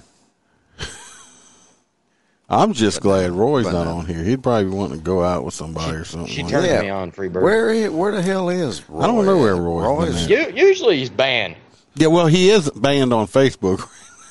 I'm 2.49 2.73
just 2.73 3.01
glad 3.01 3.31
Roy's 3.31 3.65
not 3.65 3.85
on 3.87 4.05
here. 4.07 4.23
He'd 4.23 4.41
probably 4.41 4.69
want 4.71 4.93
to 4.93 4.97
go 4.97 5.21
out 5.23 5.43
with 5.45 5.53
somebody 5.53 5.97
or 5.97 6.05
something. 6.05 6.31
She 6.31 6.41
like 6.41 6.51
turned 6.51 6.65
Yeah. 6.65 6.81
me 6.81 6.89
on, 6.89 7.11
Freebird. 7.11 7.41
where 7.43 7.91
where 7.91 8.11
the 8.11 8.21
hell 8.23 8.49
is? 8.49 8.89
Roy 8.89 9.01
I 9.01 9.07
don't 9.07 9.25
know 9.25 9.37
where 9.37 9.53
at? 9.55 9.61
Roy's 9.61 9.83
Roy's. 9.85 10.27
been 10.27 10.39
at. 10.41 10.55
U- 10.55 10.67
usually 10.67 10.97
he's 10.97 11.09
banned. 11.11 11.57
Yeah, 11.95 12.07
well, 12.07 12.25
he 12.27 12.49
is 12.49 12.71
banned 12.71 13.13
on 13.13 13.27
Facebook. 13.27 13.87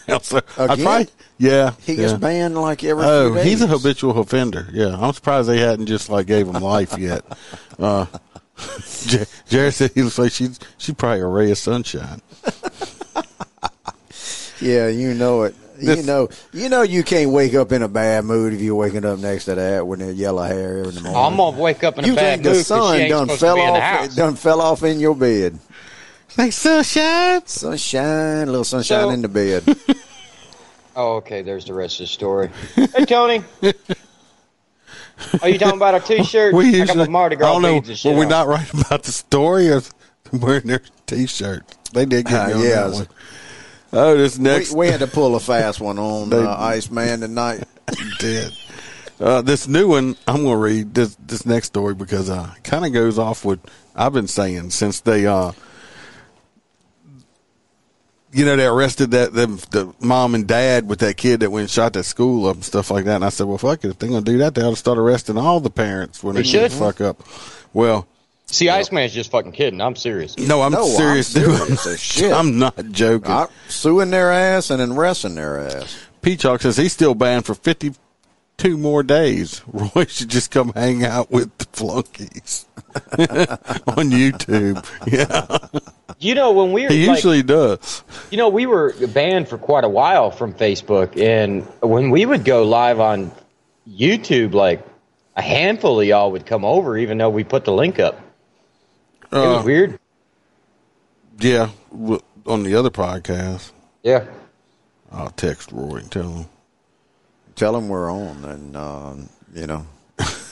Right 0.08 0.14
now, 0.14 0.18
so 0.18 0.40
I 0.58 0.64
Again? 0.74 0.84
probably, 0.84 1.08
yeah, 1.38 1.72
He 1.82 1.96
gets 1.96 2.12
banned 2.14 2.56
like 2.60 2.82
every. 2.84 3.04
Oh, 3.04 3.32
few 3.34 3.42
he's 3.42 3.62
a 3.62 3.66
habitual 3.66 4.18
offender. 4.18 4.66
Yeah, 4.72 4.96
I'm 4.98 5.12
surprised 5.12 5.48
they 5.48 5.58
hadn't 5.58 5.86
just 5.86 6.08
like 6.10 6.26
gave 6.26 6.46
him 6.48 6.54
life 6.62 6.96
yet. 6.98 7.24
Uh, 7.78 8.06
J- 9.06 9.24
Jared 9.48 9.72
said 9.72 9.92
he 9.94 10.02
looks 10.02 10.18
like 10.18 10.32
she's 10.32 10.58
she's 10.78 10.96
probably 10.96 11.20
a 11.20 11.26
ray 11.26 11.52
of 11.52 11.58
sunshine. 11.58 12.20
Yeah, 14.60 14.88
you 14.88 15.14
know 15.14 15.42
it. 15.44 15.54
You 15.78 15.86
This- 15.94 16.06
know, 16.06 16.28
you 16.52 16.68
know, 16.68 16.82
you 16.82 17.04
can't 17.04 17.30
wake 17.30 17.54
up 17.54 17.70
in 17.70 17.82
a 17.82 17.88
bad 17.88 18.24
mood 18.24 18.52
if 18.52 18.60
you're 18.60 18.74
waking 18.74 19.04
up 19.04 19.20
next 19.20 19.44
to 19.44 19.54
that 19.54 19.86
with 19.86 20.00
that 20.00 20.14
yellow 20.14 20.42
hair 20.42 20.78
in 20.82 20.94
the 20.96 21.00
morning. 21.02 21.14
I'm 21.16 21.36
gonna 21.36 21.56
wake 21.60 21.84
up 21.84 21.96
in 21.98 22.04
a 22.10 22.14
bad 22.16 22.40
mood 22.40 22.46
the 22.46 22.50
'cause 22.58 22.66
sun 22.66 22.96
she 22.96 23.02
ain't 23.02 23.10
done 23.10 23.28
fell 23.28 23.54
to 23.54 23.62
the 23.62 23.68
off? 23.68 23.80
house. 23.80 24.14
Done 24.16 24.34
fell 24.34 24.60
off 24.60 24.82
in 24.82 24.98
your 24.98 25.14
bed. 25.14 25.56
Like 26.36 26.52
sunshine. 26.52 27.46
Sunshine, 27.46 28.42
a 28.42 28.46
little 28.46 28.64
sunshine 28.64 29.02
So- 29.04 29.10
in 29.10 29.22
the 29.22 29.28
bed. 29.28 29.64
Oh, 31.00 31.18
okay. 31.18 31.42
There's 31.42 31.64
the 31.64 31.74
rest 31.74 32.00
of 32.00 32.04
the 32.04 32.06
story. 32.08 32.50
Hey, 32.74 33.04
Tony. 33.04 33.44
Are 35.42 35.48
you 35.48 35.56
talking 35.56 35.76
about 35.76 35.94
our 35.94 36.00
T-shirt? 36.00 36.52
We 36.52 36.66
I 36.70 36.70
got 36.72 36.78
usually, 36.78 36.98
my 37.04 37.06
Mardi 37.08 37.36
I 37.36 37.38
don't 37.38 37.62
know. 37.62 37.80
beads 37.80 38.04
Were 38.04 38.14
we 38.16 38.22
on. 38.24 38.28
not 38.28 38.48
right 38.48 38.68
about 38.74 39.04
the 39.04 39.12
story 39.12 39.68
of 39.68 39.88
wearing 40.32 40.66
their 40.66 40.80
t-shirts? 41.06 41.76
They 41.92 42.04
did 42.04 42.26
get 42.26 42.48
me 42.48 42.52
Uh, 42.52 42.56
on 42.56 42.62
that 42.64 42.92
one. 42.94 43.08
Oh, 43.92 44.16
this 44.16 44.38
we, 44.38 44.42
next 44.42 44.72
we 44.72 44.88
had 44.88 44.98
to 44.98 45.06
pull 45.06 45.36
a 45.36 45.40
fast 45.40 45.80
one 45.80 46.00
on 46.00 46.30
They- 46.30 46.44
uh, 46.44 46.56
Iceman 46.56 47.20
tonight. 47.20 47.62
did. 48.18 48.52
Uh, 49.20 49.40
this 49.40 49.68
new 49.68 49.86
one, 49.86 50.16
I'm 50.26 50.42
going 50.42 50.56
to 50.56 50.56
read 50.56 50.94
this 50.94 51.16
this 51.24 51.46
next 51.46 51.68
story 51.68 51.94
because 51.94 52.28
uh, 52.28 52.54
it 52.56 52.64
kind 52.64 52.84
of 52.84 52.92
goes 52.92 53.20
off 53.20 53.44
what 53.44 53.60
I've 53.94 54.12
been 54.12 54.26
saying 54.26 54.70
since 54.70 54.98
they 54.98 55.28
uh, 55.28 55.52
you 58.38 58.44
know, 58.44 58.54
they 58.56 58.66
arrested 58.66 59.10
that 59.10 59.32
the, 59.34 59.46
the 59.70 59.92
mom 60.00 60.34
and 60.36 60.46
dad 60.46 60.88
with 60.88 61.00
that 61.00 61.16
kid 61.16 61.40
that 61.40 61.50
went 61.50 61.62
and 61.62 61.70
shot 61.70 61.92
that 61.94 62.04
school 62.04 62.46
up 62.46 62.54
and 62.54 62.64
stuff 62.64 62.90
like 62.90 63.04
that. 63.06 63.16
And 63.16 63.24
I 63.24 63.30
said, 63.30 63.46
well, 63.46 63.58
fuck 63.58 63.84
it. 63.84 63.88
If 63.88 63.98
they're 63.98 64.08
going 64.08 64.24
to 64.24 64.30
do 64.30 64.38
that, 64.38 64.54
they 64.54 64.62
ought 64.62 64.70
to 64.70 64.76
start 64.76 64.96
arresting 64.96 65.36
all 65.36 65.58
the 65.60 65.70
parents 65.70 66.22
when 66.22 66.36
they, 66.36 66.42
They 66.42 66.48
should. 66.48 66.72
fuck 66.72 67.00
up. 67.00 67.20
Well, 67.72 68.06
See, 68.46 68.68
Iceman's 68.70 69.12
just 69.12 69.30
fucking 69.30 69.52
kidding. 69.52 69.80
I'm 69.80 69.94
serious. 69.96 70.38
no, 70.38 70.62
I'm 70.62 70.72
No, 70.72 70.84
I'm 70.84 70.96
serious. 71.22 71.32
dude. 71.34 71.98
shit. 71.98 72.32
I'm 72.32 72.58
not 72.58 72.76
joking. 72.92 73.30
I, 73.30 73.46
suing 73.68 74.10
their 74.10 74.30
ass 74.32 74.70
and 74.70 74.80
then 74.80 74.92
arresting 74.92 75.34
their 75.34 75.58
ass. 75.58 75.98
Peacock 76.22 76.62
says 76.62 76.76
he's 76.78 76.92
still 76.94 77.14
banned 77.14 77.44
for 77.44 77.54
52 77.54 78.78
more 78.78 79.02
days. 79.02 79.60
Roy 79.72 80.06
should 80.06 80.30
just 80.30 80.50
come 80.50 80.72
hang 80.74 81.04
out 81.04 81.30
with 81.30 81.56
the 81.58 81.66
flunkies 81.72 82.64
on 83.96 84.10
YouTube. 84.10 84.84
Yeah, 85.06 85.80
You 86.18 86.34
know, 86.34 86.52
when 86.52 86.72
we 86.72 86.82
were 86.84 86.90
he 86.92 87.06
like, 87.06 87.16
usually 87.16 87.42
does. 87.42 88.02
You 88.30 88.38
know, 88.38 88.48
we 88.48 88.66
were 88.66 88.92
banned 89.08 89.48
for 89.48 89.56
quite 89.58 89.84
a 89.84 89.88
while 89.88 90.30
from 90.30 90.52
Facebook, 90.54 91.20
and 91.20 91.64
when 91.80 92.10
we 92.10 92.26
would 92.26 92.44
go 92.44 92.64
live 92.64 93.00
on 93.00 93.30
YouTube, 93.88 94.52
like 94.54 94.84
a 95.36 95.42
handful 95.42 96.00
of 96.00 96.06
y'all 96.06 96.32
would 96.32 96.44
come 96.46 96.64
over, 96.64 96.96
even 96.98 97.18
though 97.18 97.30
we 97.30 97.44
put 97.44 97.64
the 97.64 97.72
link 97.72 97.98
up. 97.98 98.20
It 99.30 99.36
was 99.36 99.62
Uh, 99.62 99.62
weird. 99.64 99.98
Yeah, 101.38 101.70
on 102.46 102.62
the 102.64 102.74
other 102.74 102.90
podcast, 102.90 103.70
Yeah. 104.02 104.24
I'll 105.12 105.30
text 105.30 105.70
Roy 105.72 105.96
and 105.98 106.10
tell 106.10 106.30
him. 106.32 106.46
Tell 107.54 107.76
him 107.76 107.88
we're 107.88 108.10
on, 108.12 108.44
and 108.44 108.76
um, 108.76 109.28
you 109.54 109.66
know, 109.66 109.86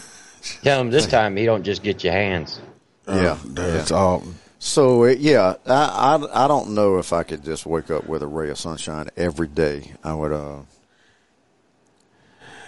Tell 0.62 0.80
him 0.80 0.90
this 0.90 1.06
time 1.06 1.36
he 1.36 1.44
don't 1.44 1.62
just 1.62 1.82
get 1.82 2.02
your 2.04 2.12
hands. 2.12 2.60
yeah, 3.08 3.14
Uh, 3.14 3.38
that's 3.44 3.90
yeah. 3.90 3.96
all. 3.96 4.22
So 4.58 5.04
uh, 5.04 5.08
yeah, 5.18 5.54
I, 5.66 6.18
I 6.20 6.44
I 6.44 6.48
don't 6.48 6.70
know 6.74 6.98
if 6.98 7.12
I 7.12 7.22
could 7.22 7.44
just 7.44 7.66
wake 7.66 7.90
up 7.90 8.06
with 8.08 8.22
a 8.22 8.26
ray 8.26 8.50
of 8.50 8.58
sunshine 8.58 9.08
every 9.16 9.48
day. 9.48 9.92
I 10.02 10.14
would. 10.14 10.32
uh 10.32 10.58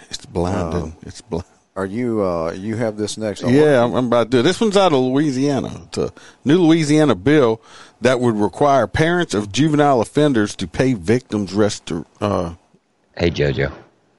It's 0.09 0.25
blinding. 0.25 0.95
it's 1.01 1.21
blind. 1.21 1.45
Are 1.75 1.85
you 1.85 2.23
uh 2.23 2.51
you 2.51 2.75
have 2.75 2.97
this 2.97 3.17
next? 3.17 3.41
Yeah, 3.43 3.83
I'm, 3.83 3.93
I'm 3.93 4.05
about 4.07 4.25
to 4.25 4.29
do 4.29 4.39
it. 4.39 4.43
This 4.43 4.59
one's 4.59 4.75
out 4.77 4.91
of 4.93 4.99
Louisiana. 4.99 5.81
It's 5.87 5.97
a 5.97 6.11
new 6.43 6.59
Louisiana 6.61 7.15
bill 7.15 7.61
that 8.01 8.19
would 8.19 8.35
require 8.35 8.85
parents 8.87 9.33
of 9.33 9.51
juvenile 9.51 10.01
offenders 10.01 10.55
to 10.57 10.67
pay 10.67 10.93
victims 10.93 11.53
restor, 11.53 12.05
uh, 12.21 12.55
Hey, 13.17 13.29
JoJo. 13.31 13.71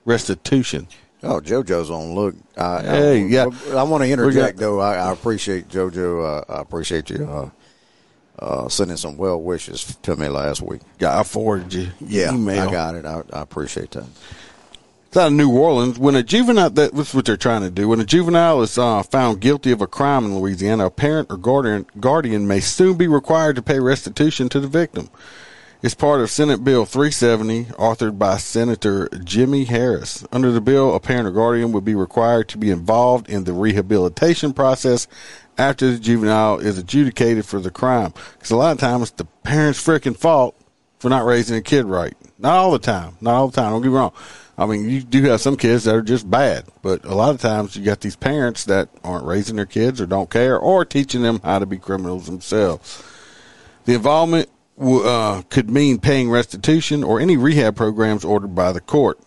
restitution. 0.05 0.87
Oh, 1.23 1.39
JoJo's 1.41 1.91
on. 1.91 2.15
Look, 2.15 2.35
I, 2.57 2.81
Hey, 2.83 3.21
I, 3.23 3.27
yeah. 3.27 3.47
I 3.75 3.83
want 3.83 4.03
to 4.05 4.11
interject 4.11 4.57
got- 4.57 4.61
though. 4.61 4.81
I, 4.81 4.95
I 4.97 5.13
appreciate 5.13 5.69
JoJo. 5.69 6.25
Uh, 6.49 6.53
I 6.53 6.61
appreciate 6.63 7.11
you 7.11 7.25
uh, 7.25 7.51
uh, 8.39 8.69
sending 8.69 8.97
some 8.97 9.17
well 9.19 9.41
wishes 9.41 9.97
to 10.03 10.17
me 10.17 10.29
last 10.29 10.63
week. 10.63 10.81
Yeah, 10.99 11.19
I 11.19 11.23
forwarded 11.23 11.75
you. 11.75 11.89
Yeah, 12.01 12.33
email. 12.35 12.69
I 12.69 12.73
got 12.73 12.95
it. 12.95 13.05
I, 13.05 13.23
I 13.33 13.43
appreciate 13.43 13.91
that. 13.93 14.07
It's 15.09 15.17
out 15.17 15.27
of 15.27 15.33
New 15.33 15.51
Orleans. 15.51 15.99
When 15.99 16.15
a 16.15 16.23
juvenile, 16.23 16.71
that, 16.71 16.95
that's 16.95 17.13
what 17.13 17.25
they're 17.25 17.37
trying 17.37 17.63
to 17.63 17.71
do. 17.71 17.89
When 17.89 17.99
a 18.01 18.05
juvenile 18.05 18.63
is 18.63 18.79
uh, 18.79 19.03
found 19.03 19.41
guilty 19.41 19.73
of 19.73 19.81
a 19.83 19.89
crime 19.89 20.25
in 20.25 20.39
Louisiana, 20.39 20.87
a 20.87 20.91
parent 20.91 21.27
or 21.31 21.37
guardian, 21.37 21.85
guardian 21.99 22.47
may 22.47 22.61
soon 22.61 22.97
be 22.97 23.09
required 23.09 23.57
to 23.57 23.63
pay 23.63 23.81
restitution 23.81 24.49
to 24.51 24.61
the 24.61 24.69
victim. 24.69 25.11
It's 25.83 25.95
part 25.95 26.21
of 26.21 26.29
Senate 26.29 26.63
Bill 26.63 26.85
370, 26.85 27.65
authored 27.77 28.19
by 28.19 28.37
Senator 28.37 29.09
Jimmy 29.25 29.65
Harris. 29.65 30.27
Under 30.31 30.53
the 30.53 30.61
bill, 30.61 30.95
a 30.95 31.01
parent 31.01 31.27
or 31.27 31.31
guardian 31.31 31.73
would 31.73 31.87
be 31.87 31.95
required 31.95 32.51
to 32.51 32.59
be 32.59 32.71
involved 32.71 33.31
in 33.31 33.45
the 33.45 33.55
rehabilitation 33.55 34.53
process 34.53 35.09
after 35.57 35.91
the 35.91 35.99
juvenile 35.99 36.59
is 36.59 36.77
adjudicated 36.77 37.47
for 37.47 37.61
the 37.61 37.71
crime. 37.71 38.13
Because 38.35 38.51
a 38.51 38.57
lot 38.57 38.73
of 38.73 38.79
times 38.79 39.13
the 39.13 39.25
parent's 39.43 39.83
freaking 39.83 40.15
fault 40.15 40.55
for 40.99 41.09
not 41.09 41.25
raising 41.25 41.57
a 41.57 41.63
kid 41.63 41.87
right. 41.87 42.15
Not 42.39 42.59
all 42.59 42.73
the 42.73 42.79
time. 42.79 43.17
Not 43.23 43.37
all 43.37 43.49
the 43.49 43.57
time. 43.57 43.73
Don't 43.73 43.81
get 43.81 43.89
me 43.89 43.95
wrong. 43.95 44.13
I 44.59 44.67
mean, 44.67 44.87
you 44.87 45.01
do 45.01 45.23
have 45.31 45.41
some 45.41 45.57
kids 45.57 45.85
that 45.85 45.95
are 45.95 46.03
just 46.03 46.31
bad, 46.31 46.67
but 46.83 47.07
a 47.07 47.15
lot 47.15 47.35
of 47.35 47.41
times 47.41 47.75
you 47.75 47.83
got 47.83 48.03
these 48.03 48.17
parents 48.17 48.67
that 48.67 48.91
aren't 49.03 49.25
raising 49.25 49.57
their 49.57 49.65
kids 49.65 49.99
or 49.99 50.05
don't 50.05 50.29
care 50.29 50.59
or 50.59 50.85
teaching 50.85 51.23
them 51.23 51.41
how 51.43 51.59
to 51.59 51.65
be 51.65 51.79
criminals 51.79 52.27
themselves. 52.27 53.03
The 53.87 53.95
involvement 53.95 54.51
uh, 54.81 55.43
could 55.51 55.71
mean 55.71 55.99
paying 55.99 56.31
restitution 56.31 57.05
or 57.05 57.21
any 57.21 57.37
rehab 57.37 57.77
programs 57.77 58.25
ordered 58.25 58.55
by 58.55 58.73
the 58.73 58.81
court. 58.81 59.19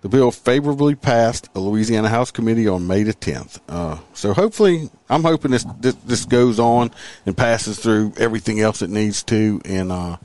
The 0.00 0.08
bill 0.08 0.30
favorably 0.30 0.94
passed 0.94 1.48
a 1.56 1.60
Louisiana 1.60 2.08
House 2.08 2.30
Committee 2.30 2.68
on 2.68 2.86
May 2.86 3.02
the 3.02 3.12
10th. 3.14 3.58
Uh, 3.68 3.98
so 4.14 4.32
hopefully, 4.32 4.90
I'm 5.10 5.22
hoping 5.22 5.50
this, 5.50 5.66
this 5.80 5.94
this 6.06 6.24
goes 6.24 6.60
on 6.60 6.92
and 7.26 7.36
passes 7.36 7.80
through 7.80 8.12
everything 8.16 8.60
else 8.60 8.80
it 8.80 8.90
needs 8.90 9.24
to, 9.24 9.60
and 9.64 9.90
uh, 9.90 10.16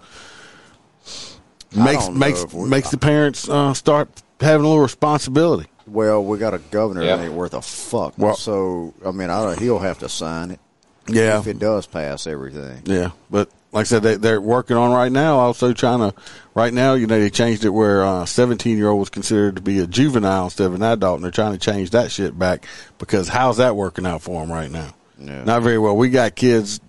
makes 1.75 2.09
makes 2.09 2.53
makes 2.53 2.91
the 2.91 2.97
parents 2.99 3.49
uh, 3.49 3.73
start 3.73 4.09
having 4.39 4.65
a 4.65 4.69
little 4.69 4.83
responsibility. 4.83 5.67
Well, 5.87 6.23
we 6.23 6.37
got 6.37 6.53
a 6.53 6.59
governor 6.59 7.03
Yeah. 7.03 7.15
that 7.17 7.25
ain't 7.25 7.33
worth 7.33 7.53
a 7.53 7.61
fuck. 7.61 8.13
Well- 8.17 8.35
so 8.35 8.93
I 9.05 9.11
mean, 9.11 9.29
I, 9.29 9.55
he'll 9.55 9.79
have 9.79 9.99
to 9.99 10.09
sign 10.09 10.51
it 10.51 10.59
Yeah, 11.07 11.39
if 11.39 11.47
it 11.47 11.57
does 11.59 11.87
pass 11.87 12.27
everything. 12.27 12.83
Yeah, 12.85 13.09
but 13.31 13.49
like 13.73 13.81
I 13.81 13.83
said, 13.85 14.03
they, 14.03 14.15
they're 14.15 14.39
working 14.39 14.77
on 14.77 14.91
right 14.91 15.11
now. 15.11 15.39
Also 15.39 15.73
trying 15.73 15.99
to 15.99 16.15
right 16.53 16.73
now, 16.73 16.93
you 16.93 17.07
know, 17.07 17.19
they 17.19 17.29
changed 17.29 17.65
it 17.65 17.69
where 17.69 18.05
uh, 18.05 18.25
seventeen 18.25 18.77
year 18.77 18.89
old 18.89 18.99
was 18.99 19.09
considered 19.09 19.55
to 19.57 19.61
be 19.61 19.79
a 19.79 19.87
juvenile 19.87 20.45
instead 20.45 20.67
of 20.67 20.75
an 20.75 20.83
adult, 20.83 21.15
and 21.15 21.23
they're 21.23 21.31
trying 21.31 21.53
to 21.53 21.59
change 21.59 21.89
that 21.89 22.11
shit 22.11 22.37
back 22.37 22.65
because 22.99 23.27
how's 23.27 23.57
that 23.57 23.75
working 23.75 24.05
out 24.05 24.21
for 24.21 24.39
them 24.41 24.51
right 24.51 24.69
now? 24.71 24.93
Yeah. 25.19 25.43
Not 25.43 25.63
very 25.63 25.77
well. 25.79 25.95
We 25.97 26.09
got 26.09 26.35
kids 26.35 26.79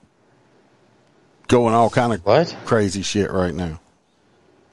going 1.48 1.74
all 1.74 1.90
kind 1.90 2.12
of 2.12 2.24
What? 2.24 2.54
crazy 2.64 3.02
shit 3.02 3.30
right 3.30 3.54
now. 3.54 3.80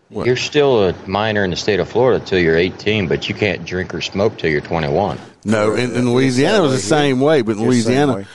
What? 0.09 0.25
You're 0.27 0.35
still 0.35 0.89
a 0.89 1.07
minor 1.07 1.43
in 1.45 1.51
the 1.51 1.55
state 1.55 1.79
of 1.79 1.87
Florida 1.87 2.23
till 2.23 2.39
you're 2.39 2.57
18, 2.57 3.07
but 3.07 3.29
you 3.29 3.35
can't 3.35 3.63
drink 3.63 3.93
or 3.93 4.01
smoke 4.01 4.37
till 4.37 4.49
you're 4.49 4.59
21. 4.59 5.17
No, 5.45 5.73
in, 5.73 5.95
in 5.95 6.13
Louisiana 6.13 6.57
it 6.57 6.61
was 6.61 6.71
the 6.83 6.89
that 6.89 6.95
way 6.95 7.01
here. 7.05 7.11
same 7.15 7.19
way, 7.21 7.41
but 7.43 7.51
in 7.57 7.59
It's 7.59 7.59
the 7.59 7.81
same 7.81 7.85
Louisiana, 8.09 8.15
way. 8.17 8.25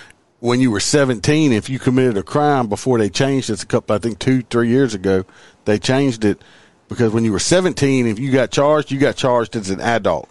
When 0.47 0.61
you 0.61 0.71
were 0.71 0.79
17, 0.79 1.53
if 1.53 1.69
you 1.69 1.81
committed 1.81 2.17
a 2.17 2.23
crime 2.23 2.69
before 2.69 2.99
they 2.99 3.09
changed 3.09 3.51
it, 3.51 3.61
a 3.61 3.67
couple, 3.67 3.97
I 3.97 3.99
think 3.99 4.21
two, 4.21 4.43
three 4.43 4.69
years 4.69 4.95
ago, 4.95 5.25
they 5.65 5.77
changed 5.77 6.25
it 6.25 6.41
because 6.89 7.13
when 7.13 7.25
you 7.25 7.33
were 7.33 7.41
17, 7.41 8.07
if 8.07 8.21
you 8.21 8.31
got 8.31 8.53
charged, 8.53 8.93
you 8.93 9.01
got 9.01 9.17
charged 9.17 9.57
as 9.57 9.71
an 9.71 9.81
adult. 9.81 10.29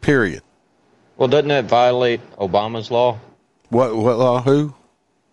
Period. 0.00 0.42
Well, 1.16 1.28
doesn't 1.28 1.46
that 1.48 1.66
violate 1.66 2.20
Obama's 2.38 2.90
law? 2.90 3.20
What? 3.68 3.94
What 3.94 4.18
law? 4.18 4.42
Who? 4.42 4.74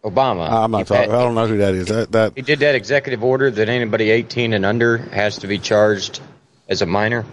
Obama. 0.03 0.47
I'm 0.47 0.71
he 0.73 0.77
not 0.77 0.87
talking. 0.87 1.11
I 1.11 1.23
don't 1.23 1.33
know 1.33 1.47
who 1.47 1.57
that 1.57 1.73
is. 1.73 1.87
That 1.87 2.11
that 2.11 2.33
He 2.35 2.43
did 2.43 2.59
that 2.59 2.75
executive 2.75 3.23
order 3.23 3.49
that 3.49 3.67
anybody 3.67 4.11
18 4.11 4.53
and 4.53 4.63
under 4.63 4.97
has 4.97 5.39
to 5.39 5.47
be 5.47 5.57
charged 5.57 6.21
as 6.67 6.83
a 6.83 6.85
minor. 6.85 7.25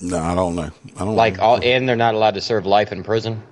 no, 0.00 0.18
I 0.18 0.34
don't 0.34 0.56
know. 0.56 0.70
I 0.96 1.04
don't 1.04 1.14
Like 1.14 1.36
know. 1.36 1.42
all, 1.42 1.60
and 1.62 1.86
they're 1.86 1.94
not 1.94 2.14
allowed 2.14 2.34
to 2.34 2.40
serve 2.40 2.64
life 2.64 2.90
in 2.90 3.04
prison. 3.04 3.42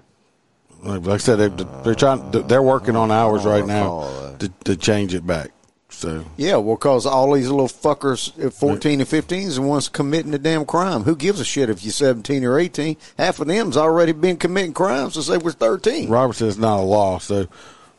Like 0.87 1.07
I 1.09 1.17
said, 1.19 1.37
they, 1.37 1.65
they're 1.83 1.95
trying. 1.95 2.31
They're 2.31 2.63
working 2.63 2.97
on 2.97 3.11
hours 3.11 3.45
right 3.45 3.67
now 3.67 4.35
to, 4.39 4.49
to 4.65 4.77
change 4.77 5.15
it 5.15 5.27
back. 5.27 5.51
So 5.89 6.25
Yeah, 6.37 6.57
well, 6.57 6.77
because 6.77 7.07
all 7.07 7.33
these 7.33 7.49
little 7.49 7.69
fuckers 7.69 8.45
at 8.45 8.53
14 8.53 9.01
and 9.01 9.09
15 9.09 9.43
is 9.47 9.57
the 9.57 9.63
ones 9.63 9.89
committing 9.89 10.33
the 10.33 10.39
damn 10.39 10.67
crime. 10.67 11.05
Who 11.05 11.17
gives 11.17 11.41
a 11.41 11.45
shit 11.45 11.71
if 11.71 11.83
you're 11.85 11.93
17 11.93 12.45
or 12.45 12.59
18? 12.59 12.97
Half 13.17 13.41
of 13.41 13.47
them's 13.47 13.77
already 13.77 14.13
been 14.13 14.37
committing 14.37 14.75
crimes 14.75 15.15
since 15.15 15.29
they 15.29 15.39
was 15.39 15.55
13. 15.55 16.09
Robert 16.11 16.35
says 16.35 16.55
it's 16.55 16.59
not 16.59 16.81
a 16.81 16.83
law. 16.83 17.19
So 17.19 17.47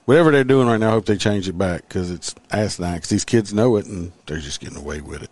whatever 0.06 0.32
they're 0.32 0.44
doing 0.44 0.68
right 0.68 0.80
now, 0.80 0.90
I 0.90 0.92
hope 0.92 1.06
they 1.06 1.18
change 1.18 1.48
it 1.48 1.58
back 1.58 1.88
because 1.88 2.12
it's 2.12 2.36
asinine. 2.52 3.00
Cause 3.00 3.10
these 3.10 3.26
kids 3.26 3.52
know 3.54 3.78
it 3.78 3.88
and 3.88 4.12
they're 4.28 4.40
just 4.40 4.60
getting 4.60 4.78
away 4.78 5.02
with 5.02 5.24
it. 5.24 5.32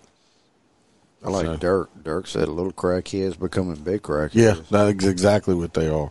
I 1.23 1.29
like 1.29 1.45
So- 1.45 1.57
Dirk. 1.57 1.89
Dirk 2.03 2.25
said 2.25 2.47
little 2.47 2.73
crackheads 2.73 3.37
becoming 3.37 3.75
big 3.75 4.01
crackheads. 4.01 4.31
Yeah, 4.33 4.55
that's 4.71 5.03
exactly 5.05 5.53
what 5.53 5.73
they 5.75 5.87
are. 5.89 6.09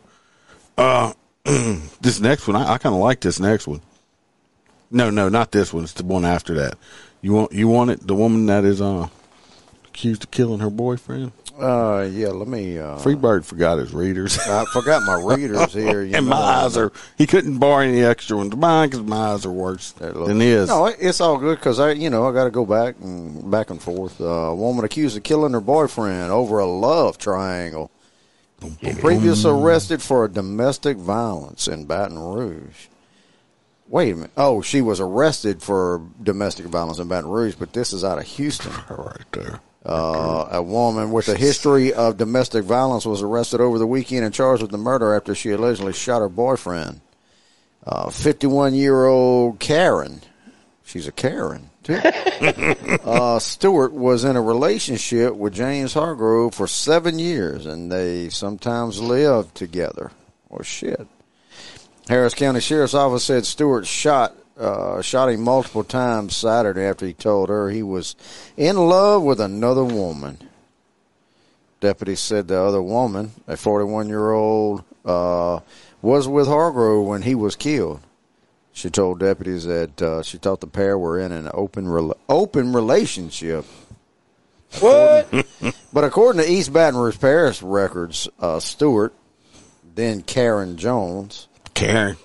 Uh, 0.78 1.14
this 2.00 2.20
next 2.20 2.46
one, 2.46 2.56
I, 2.56 2.74
I 2.74 2.78
kind 2.78 2.94
of 2.94 3.00
like 3.00 3.20
this 3.20 3.38
next 3.38 3.66
one. 3.66 3.82
No, 4.90 5.10
no, 5.10 5.28
not 5.28 5.52
this 5.52 5.72
one. 5.72 5.84
It's 5.84 5.92
the 5.92 6.04
one 6.04 6.24
after 6.24 6.54
that. 6.54 6.78
You 7.20 7.32
want 7.32 7.52
you 7.52 7.68
want 7.68 7.90
it? 7.90 8.06
The 8.06 8.14
woman 8.14 8.46
that 8.46 8.64
is 8.64 8.80
uh 8.80 9.08
accused 9.86 10.24
of 10.24 10.30
killing 10.30 10.60
her 10.60 10.70
boyfriend. 10.70 11.32
Uh, 11.58 12.08
yeah, 12.10 12.28
let 12.28 12.48
me. 12.48 12.78
Uh, 12.78 12.96
Freebird 12.96 13.44
forgot 13.44 13.78
his 13.78 13.94
readers. 13.94 14.38
I 14.38 14.64
forgot 14.72 15.02
my 15.04 15.22
readers 15.36 15.72
here. 15.72 16.02
And 16.02 16.12
know. 16.12 16.22
my 16.22 16.36
eyes 16.36 16.76
are. 16.76 16.92
He 17.16 17.26
couldn't 17.26 17.58
borrow 17.58 17.84
any 17.84 18.02
extra 18.02 18.36
ones 18.36 18.52
of 18.52 18.58
mine 18.58 18.88
because 18.88 19.04
my 19.04 19.32
eyes 19.32 19.46
are 19.46 19.52
worse 19.52 19.92
than 19.92 20.40
his. 20.40 20.68
No, 20.68 20.86
it's 20.86 21.20
all 21.20 21.38
good 21.38 21.58
because 21.58 21.78
I, 21.78 21.92
you 21.92 22.10
know, 22.10 22.28
I 22.28 22.32
got 22.32 22.44
to 22.44 22.50
go 22.50 22.66
back 22.66 22.96
and 23.00 23.50
back 23.50 23.70
and 23.70 23.80
forth. 23.80 24.20
Uh, 24.20 24.24
a 24.24 24.54
woman 24.54 24.84
accused 24.84 25.16
of 25.16 25.22
killing 25.22 25.52
her 25.52 25.60
boyfriend 25.60 26.32
over 26.32 26.58
a 26.58 26.66
love 26.66 27.18
triangle. 27.18 27.90
Previous 29.00 29.44
arrested 29.44 30.00
for 30.00 30.26
domestic 30.28 30.96
violence 30.96 31.68
in 31.68 31.84
Baton 31.84 32.18
Rouge. 32.18 32.86
Wait 33.88 34.12
a 34.12 34.14
minute. 34.14 34.30
Oh, 34.36 34.62
she 34.62 34.80
was 34.80 35.00
arrested 35.00 35.62
for 35.62 36.02
domestic 36.22 36.66
violence 36.66 36.98
in 36.98 37.08
Baton 37.08 37.30
Rouge, 37.30 37.54
but 37.58 37.72
this 37.72 37.92
is 37.92 38.04
out 38.04 38.18
of 38.18 38.24
Houston. 38.24 38.72
right 38.90 39.32
there. 39.32 39.60
Uh, 39.84 40.48
a 40.50 40.62
woman 40.62 41.10
with 41.10 41.28
a 41.28 41.36
history 41.36 41.92
of 41.92 42.16
domestic 42.16 42.64
violence 42.64 43.04
was 43.04 43.20
arrested 43.20 43.60
over 43.60 43.78
the 43.78 43.86
weekend 43.86 44.24
and 44.24 44.32
charged 44.32 44.62
with 44.62 44.70
the 44.70 44.78
murder 44.78 45.14
after 45.14 45.34
she 45.34 45.50
allegedly 45.50 45.92
shot 45.92 46.20
her 46.20 46.28
boyfriend. 46.30 47.00
51 48.10 48.72
year 48.74 49.04
old 49.04 49.60
Karen, 49.60 50.22
she's 50.84 51.06
a 51.06 51.12
Karen, 51.12 51.68
uh, 53.04 53.38
Stewart 53.38 53.92
was 53.92 54.24
in 54.24 54.36
a 54.36 54.42
relationship 54.42 55.34
with 55.34 55.54
James 55.54 55.94
Hargrove 55.94 56.54
for 56.54 56.66
seven 56.66 57.18
years, 57.18 57.66
and 57.66 57.90
they 57.90 58.28
sometimes 58.28 59.00
lived 59.00 59.54
together. 59.54 60.10
Well, 60.48 60.62
shit. 60.62 61.06
Harris 62.08 62.34
County 62.34 62.60
Sheriff's 62.60 62.94
Office 62.94 63.24
said 63.24 63.46
Stewart 63.46 63.86
shot 63.86 64.34
uh, 64.58 65.02
shot 65.02 65.30
him 65.30 65.42
multiple 65.42 65.84
times 65.84 66.36
Saturday 66.36 66.82
after 66.84 67.06
he 67.06 67.12
told 67.12 67.48
her 67.48 67.70
he 67.70 67.82
was 67.82 68.14
in 68.56 68.76
love 68.76 69.22
with 69.22 69.40
another 69.40 69.84
woman. 69.84 70.38
Deputies 71.80 72.20
said 72.20 72.48
the 72.48 72.60
other 72.60 72.80
woman, 72.80 73.32
a 73.46 73.56
41 73.56 74.08
year 74.08 74.30
old, 74.30 74.84
uh, 75.04 75.60
was 76.02 76.28
with 76.28 76.46
Hargrove 76.46 77.06
when 77.06 77.22
he 77.22 77.34
was 77.34 77.56
killed. 77.56 78.00
She 78.74 78.90
told 78.90 79.20
deputies 79.20 79.64
that 79.64 80.02
uh, 80.02 80.22
she 80.22 80.36
thought 80.36 80.60
the 80.60 80.66
pair 80.66 80.98
were 80.98 81.18
in 81.18 81.32
an 81.32 81.48
open 81.54 81.86
rela- 81.86 82.18
open 82.28 82.72
relationship. 82.74 83.64
What? 84.80 85.32
But 85.92 86.02
according 86.02 86.42
to 86.42 86.50
East 86.50 86.72
Baton 86.72 86.98
Rouge 86.98 87.20
Parish 87.20 87.62
records, 87.62 88.28
uh, 88.40 88.58
Stewart, 88.58 89.14
then 89.94 90.22
Karen 90.22 90.76
Jones, 90.76 91.46
Karen. 91.72 92.16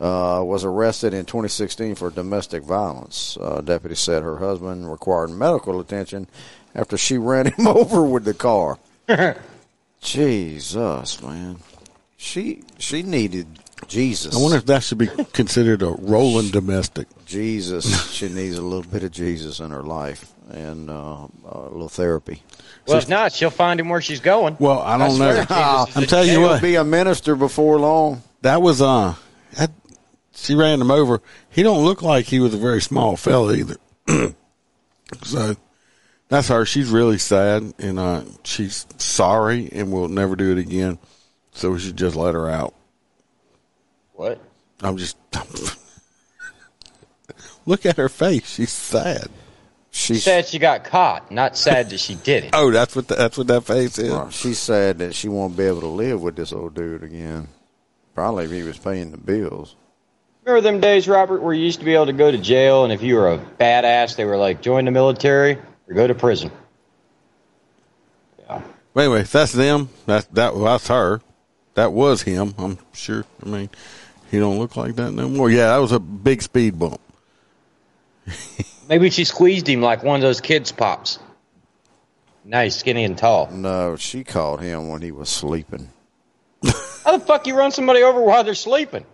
uh, 0.00 0.40
was 0.44 0.64
arrested 0.64 1.12
in 1.14 1.24
2016 1.24 1.96
for 1.96 2.10
domestic 2.10 2.62
violence. 2.62 3.36
Uh, 3.40 3.60
deputies 3.60 3.98
said 3.98 4.22
her 4.22 4.36
husband 4.38 4.88
required 4.88 5.30
medical 5.30 5.80
attention 5.80 6.28
after 6.76 6.96
she 6.96 7.18
ran 7.18 7.46
him 7.46 7.66
over 7.66 8.04
with 8.04 8.24
the 8.24 8.34
car. 8.34 8.78
Jesus, 10.00 11.20
man, 11.20 11.56
she 12.16 12.62
she 12.78 13.02
needed 13.02 13.46
Jesus. 13.86 14.36
I 14.36 14.40
wonder 14.40 14.56
if 14.58 14.66
that 14.66 14.82
should 14.82 14.98
be 14.98 15.08
considered 15.32 15.82
a 15.82 15.90
rolling 15.90 16.50
domestic. 16.50 17.06
Jesus. 17.26 18.10
she 18.10 18.28
needs 18.28 18.56
a 18.56 18.62
little 18.62 18.90
bit 18.90 19.04
of 19.04 19.10
Jesus 19.10 19.60
in 19.60 19.70
her 19.70 19.82
life 19.82 20.32
and 20.50 20.90
uh, 20.90 21.26
a 21.44 21.58
little 21.70 21.88
therapy. 21.88 22.42
Well, 22.86 22.98
if 22.98 23.08
not, 23.08 23.32
she'll 23.32 23.50
find 23.50 23.78
him 23.78 23.88
where 23.88 24.00
she's 24.00 24.20
going. 24.20 24.56
Well, 24.58 24.80
I 24.80 24.96
don't 24.96 25.12
swear 25.12 25.34
know. 25.34 25.40
Jesus 25.40 25.88
is 25.90 25.96
I'm 25.96 26.06
telling 26.06 26.28
you 26.28 26.40
He'll 26.40 26.48
what, 26.48 26.62
be 26.62 26.74
a 26.76 26.84
minister 26.84 27.36
before 27.36 27.78
long. 27.78 28.22
that 28.42 28.62
was 28.62 28.80
uh, 28.80 29.14
that, 29.56 29.70
she 30.34 30.54
ran 30.54 30.80
him 30.80 30.90
over. 30.90 31.20
He 31.50 31.62
don't 31.62 31.84
look 31.84 32.02
like 32.02 32.26
he 32.26 32.40
was 32.40 32.54
a 32.54 32.58
very 32.58 32.80
small 32.80 33.16
fella 33.16 33.54
either. 33.54 33.76
so 35.22 35.56
that's 36.28 36.48
her. 36.48 36.64
She's 36.64 36.88
really 36.88 37.18
sad 37.18 37.74
and 37.78 37.98
uh, 37.98 38.22
she's 38.44 38.86
sorry 38.96 39.68
and 39.72 39.92
will 39.92 40.08
never 40.08 40.36
do 40.36 40.52
it 40.52 40.58
again. 40.58 40.98
So 41.52 41.72
we 41.72 41.80
should 41.80 41.96
just 41.96 42.16
let 42.16 42.34
her 42.34 42.48
out. 42.48 42.74
What? 44.18 44.40
I'm 44.82 44.96
just 44.96 45.16
look 47.66 47.86
at 47.86 47.98
her 47.98 48.08
face. 48.08 48.52
She's 48.52 48.72
sad. 48.72 49.28
She 49.92 50.14
She 50.14 50.20
said 50.20 50.46
she 50.46 50.58
got 50.58 50.82
caught, 50.82 51.30
not 51.30 51.56
sad 51.56 51.90
that 51.90 52.00
she 52.00 52.16
did 52.16 52.42
it. 52.46 52.50
Oh, 52.52 52.72
that's 52.72 52.96
what 52.96 53.06
the, 53.06 53.14
that's 53.14 53.38
what 53.38 53.46
that 53.46 53.62
face 53.62 53.96
is. 53.96 54.10
Well, 54.10 54.28
she 54.30 54.54
said 54.54 54.98
that 54.98 55.14
she 55.14 55.28
won't 55.28 55.56
be 55.56 55.62
able 55.62 55.82
to 55.82 55.86
live 55.86 56.20
with 56.20 56.34
this 56.34 56.52
old 56.52 56.74
dude 56.74 57.04
again. 57.04 57.46
Probably 58.16 58.46
if 58.46 58.50
he 58.50 58.64
was 58.64 58.76
paying 58.76 59.12
the 59.12 59.18
bills. 59.18 59.76
Remember 60.42 60.62
them 60.62 60.80
days, 60.80 61.06
Robert, 61.06 61.40
where 61.40 61.54
you 61.54 61.64
used 61.64 61.78
to 61.78 61.84
be 61.84 61.94
able 61.94 62.06
to 62.06 62.12
go 62.12 62.28
to 62.28 62.38
jail, 62.38 62.82
and 62.82 62.92
if 62.92 63.02
you 63.02 63.14
were 63.14 63.34
a 63.34 63.38
badass, 63.38 64.16
they 64.16 64.24
were 64.24 64.36
like, 64.36 64.62
join 64.62 64.84
the 64.84 64.90
military 64.90 65.58
or 65.86 65.94
go 65.94 66.08
to 66.08 66.14
prison. 66.16 66.50
Yeah. 68.40 68.62
Wait, 68.94 69.06
wait, 69.06 69.20
if 69.20 69.30
that's 69.30 69.52
them. 69.52 69.90
That 70.06 70.26
that 70.34 70.56
well, 70.56 70.64
that's 70.64 70.88
her. 70.88 71.20
That 71.74 71.92
was 71.92 72.22
him. 72.22 72.56
I'm 72.58 72.78
sure. 72.92 73.24
I 73.40 73.48
mean, 73.48 73.70
he 74.30 74.38
don't 74.38 74.58
look 74.58 74.76
like 74.76 74.96
that 74.96 75.12
no 75.12 75.28
more. 75.28 75.50
Yeah, 75.50 75.68
that 75.68 75.78
was 75.78 75.92
a 75.92 75.98
big 76.00 76.42
speed 76.42 76.78
bump. 76.78 77.00
Maybe 78.88 79.10
she 79.10 79.24
squeezed 79.24 79.68
him 79.68 79.80
like 79.82 80.02
one 80.02 80.16
of 80.16 80.22
those 80.22 80.40
kids' 80.40 80.72
pops. 80.72 81.18
Nice, 82.44 82.76
skinny, 82.76 83.04
and 83.04 83.16
tall. 83.18 83.50
No, 83.50 83.96
she 83.96 84.24
called 84.24 84.60
him 84.62 84.88
when 84.88 85.02
he 85.02 85.12
was 85.12 85.28
sleeping. 85.28 85.90
How 87.04 87.16
the 87.18 87.24
fuck 87.24 87.46
you 87.46 87.54
run 87.56 87.70
somebody 87.72 88.02
over 88.02 88.20
while 88.22 88.42
they're 88.44 88.54
sleeping? 88.54 89.04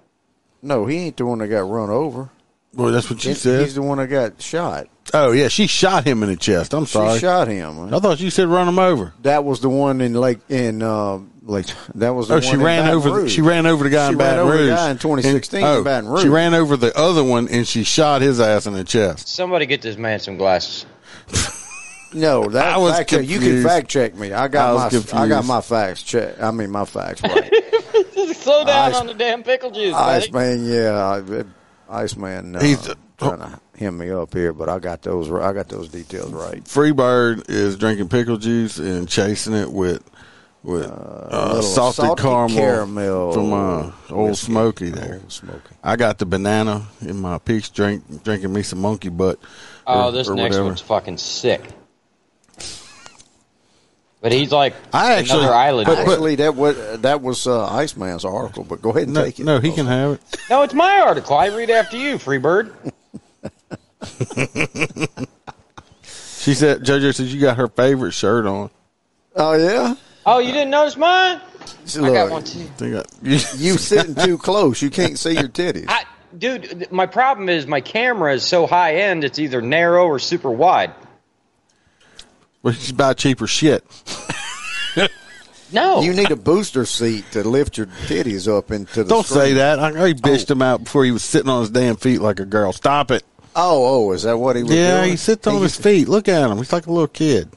No, 0.62 0.86
he 0.86 0.96
ain't 0.98 1.16
the 1.16 1.26
one 1.26 1.38
that 1.40 1.48
got 1.48 1.68
run 1.68 1.90
over. 1.90 2.30
Boy, 2.72 2.90
that's 2.90 3.10
what 3.10 3.20
she 3.20 3.30
He's, 3.30 3.40
said. 3.42 3.60
he's 3.62 3.74
the 3.74 3.82
one 3.82 3.98
that 3.98 4.06
got 4.08 4.40
shot. 4.40 4.88
Oh 5.12 5.32
yeah, 5.32 5.48
she 5.48 5.66
shot 5.66 6.04
him 6.04 6.22
in 6.22 6.28
the 6.28 6.36
chest. 6.36 6.74
I'm 6.74 6.86
sorry. 6.86 7.14
She 7.14 7.20
shot 7.20 7.46
him. 7.48 7.92
I 7.94 7.98
thought 8.00 8.18
you 8.20 8.30
said 8.30 8.48
run 8.48 8.66
him 8.68 8.78
over. 8.78 9.12
That 9.22 9.44
was 9.44 9.60
the 9.60 9.68
one 9.68 10.00
in 10.00 10.14
Lake 10.14 10.38
in 10.48 10.82
uh, 10.82 11.18
Lake. 11.46 11.66
That 11.96 12.14
was 12.14 12.28
the 12.28 12.34
Oh, 12.34 12.36
one 12.36 12.42
she 12.42 12.50
in 12.52 12.62
ran 12.62 12.82
Baton 12.84 12.96
over. 12.96 13.08
The, 13.10 13.14
Rouge. 13.16 13.32
she 13.34 13.40
ran 13.42 13.66
over 13.66 13.84
the 13.84 13.90
guy 13.90 14.06
She 14.08 14.12
in 14.12 14.18
ran 14.18 14.30
Baton 14.30 14.38
over 14.46 14.52
the 14.56 14.62
Rouge 14.64 14.70
guy 14.70 14.90
in 14.90 14.98
2016 14.98 15.60
And- 15.62 15.66
in 15.74 15.78
oh, 15.80 15.84
Baton 15.84 16.08
Rouge. 16.10 16.22
She 16.22 16.28
ran 16.28 16.54
over 16.54 16.76
the 16.76 16.96
other 16.98 17.22
one 17.22 17.48
and 17.48 17.68
she 17.68 17.84
shot 17.84 18.22
his 18.22 18.40
ass 18.40 18.66
in 18.66 18.72
the 18.72 18.84
chest. 18.84 19.28
Somebody 19.28 19.66
get 19.66 19.82
this 19.82 19.96
man 19.98 20.20
some 20.20 20.36
glasses. 20.38 20.86
No, 22.14 22.44
that 22.48 22.66
I 22.74 22.78
was 22.78 22.94
fact 22.96 23.12
you 23.12 23.38
can 23.38 23.62
fact 23.62 23.88
check 23.88 24.14
me. 24.14 24.32
I 24.32 24.48
got 24.48 24.70
I 24.70 24.72
was 24.90 25.12
my 25.12 25.20
I 25.22 25.28
got 25.28 25.44
my 25.44 25.60
facts 25.60 26.02
check. 26.02 26.40
I 26.42 26.50
mean 26.50 26.70
my 26.70 26.84
facts 26.84 27.22
right. 27.24 27.52
Slow 28.34 28.64
down 28.64 28.90
Ice- 28.92 28.96
on 28.96 29.06
the 29.06 29.14
damn 29.14 29.42
pickle 29.42 29.70
juice, 29.70 29.92
buddy. 29.92 30.24
Iceman, 30.24 30.64
yeah, 30.66 31.22
I- 31.90 32.02
Iceman. 32.02 32.56
Uh, 32.56 32.60
He's 32.60 32.86
a- 32.88 32.96
trying 33.18 33.38
to 33.38 33.60
hem 33.78 33.98
me 33.98 34.10
up 34.10 34.32
here, 34.32 34.52
but 34.52 34.68
I 34.68 34.78
got 34.78 35.02
those. 35.02 35.30
I 35.30 35.52
got 35.52 35.68
those 35.68 35.88
details 35.88 36.32
right. 36.32 36.64
Freebird 36.64 37.48
is 37.50 37.76
drinking 37.76 38.08
pickle 38.08 38.36
juice 38.38 38.78
and 38.78 39.08
chasing 39.08 39.54
it 39.54 39.70
with 39.70 40.02
with 40.64 40.86
uh, 40.90 41.28
little 41.54 41.62
salted, 41.62 41.96
salty 42.04 42.22
caramel, 42.22 42.56
caramel 42.56 43.32
from 43.32 43.52
uh, 43.52 43.92
Old 44.10 44.30
whiskey. 44.30 44.46
Smoky 44.52 44.90
there. 44.90 45.20
Old 45.22 45.32
Smoky. 45.32 45.74
I 45.84 45.94
got 45.96 46.18
the 46.18 46.26
banana 46.26 46.86
in 47.02 47.20
my 47.20 47.38
peach 47.38 47.72
drink, 47.72 48.24
drinking 48.24 48.52
me 48.52 48.62
some 48.62 48.80
monkey 48.80 49.10
butt. 49.10 49.38
Oh, 49.86 50.06
or- 50.06 50.12
this 50.12 50.28
or 50.28 50.34
next 50.34 50.54
whatever. 50.54 50.64
one's 50.64 50.80
fucking 50.80 51.18
sick. 51.18 51.62
But 54.22 54.32
he's 54.32 54.50
like 54.52 54.74
I 54.92 55.16
actually- 55.16 55.40
another 55.40 55.54
island. 55.54 55.86
but- 55.86 56.06
boy. 56.06 56.12
Actually, 56.12 56.34
that 56.36 56.54
was 56.56 57.00
that 57.02 57.20
was 57.20 57.46
uh, 57.46 57.66
Iceman's 57.66 58.24
article. 58.24 58.64
But 58.64 58.80
go 58.80 58.88
ahead 58.90 59.02
and 59.02 59.12
No, 59.12 59.24
take 59.24 59.38
it. 59.38 59.44
no, 59.44 59.58
he 59.60 59.70
can 59.70 59.84
have 59.86 60.12
it. 60.12 60.20
no, 60.48 60.62
it's 60.62 60.72
my 60.72 61.00
article. 61.00 61.36
I 61.36 61.48
read 61.48 61.68
after 61.70 61.98
you, 61.98 62.16
Freebird. 62.16 62.72
She 66.38 66.52
said, 66.52 66.82
JoJo 66.82 67.14
said 67.14 67.26
you 67.28 67.40
got 67.40 67.56
her 67.56 67.68
favorite 67.68 68.12
shirt 68.12 68.44
on. 68.44 68.68
Oh 69.34 69.54
yeah. 69.54 69.94
Oh, 70.26 70.38
you 70.38 70.52
didn't 70.52 70.70
notice 70.70 70.96
mine? 70.96 71.40
I 71.40 71.92
got 71.96 72.02
Look, 72.02 72.30
one 72.30 72.44
too. 72.44 72.60
I 72.60 72.64
think 72.64 72.94
I- 72.96 73.04
you, 73.22 73.32
You 73.56 73.78
sitting 73.78 74.14
too 74.14 74.38
close. 74.38 74.80
You 74.82 74.90
can't 74.90 75.18
see 75.18 75.32
your 75.32 75.48
titties. 75.48 75.84
I, 75.88 76.04
dude, 76.36 76.90
my 76.90 77.06
problem 77.06 77.48
is 77.48 77.66
my 77.66 77.80
camera 77.80 78.34
is 78.34 78.42
so 78.42 78.66
high 78.66 78.96
end. 78.96 79.24
It's 79.24 79.38
either 79.38 79.60
narrow 79.60 80.06
or 80.06 80.18
super 80.18 80.50
wide. 80.50 80.92
well, 82.62 82.72
you 82.74 82.80
should 82.80 82.96
buy 82.96 83.14
cheaper 83.14 83.46
shit. 83.46 83.84
No, 85.72 86.02
You 86.02 86.12
need 86.14 86.30
a 86.30 86.36
booster 86.36 86.84
seat 86.84 87.24
to 87.32 87.42
lift 87.42 87.78
your 87.78 87.86
titties 88.06 88.46
up 88.46 88.70
into 88.70 89.02
the. 89.02 89.08
Don't 89.08 89.26
screen. 89.26 89.40
say 89.40 89.52
that. 89.54 89.80
I 89.80 89.88
I 89.88 90.12
bitched 90.12 90.50
oh. 90.50 90.52
him 90.52 90.62
out 90.62 90.84
before 90.84 91.04
he 91.04 91.10
was 91.10 91.24
sitting 91.24 91.48
on 91.48 91.62
his 91.62 91.70
damn 91.70 91.96
feet 91.96 92.20
like 92.20 92.38
a 92.38 92.44
girl. 92.44 92.72
Stop 92.72 93.10
it. 93.10 93.24
Oh, 93.56 94.06
oh, 94.08 94.12
is 94.12 94.22
that 94.22 94.36
what 94.38 94.54
he 94.54 94.62
was 94.62 94.72
Yeah, 94.72 94.98
doing? 95.00 95.10
he 95.12 95.16
sits 95.16 95.44
on 95.48 95.60
his 95.62 95.74
feet. 95.74 96.06
Look 96.06 96.28
at 96.28 96.48
him. 96.48 96.58
He's 96.58 96.72
like 96.72 96.86
a 96.86 96.92
little 96.92 97.08
kid. 97.08 97.48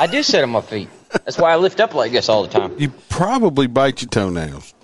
I 0.00 0.06
do 0.06 0.22
sit 0.22 0.42
on 0.42 0.50
my 0.50 0.62
feet. 0.62 0.88
That's 1.10 1.38
why 1.38 1.52
I 1.52 1.56
lift 1.56 1.80
up 1.80 1.94
like 1.94 2.12
this 2.12 2.28
all 2.28 2.42
the 2.42 2.48
time. 2.48 2.74
You 2.78 2.90
probably 3.08 3.66
bite 3.66 4.02
your 4.02 4.08
toenails. 4.08 4.74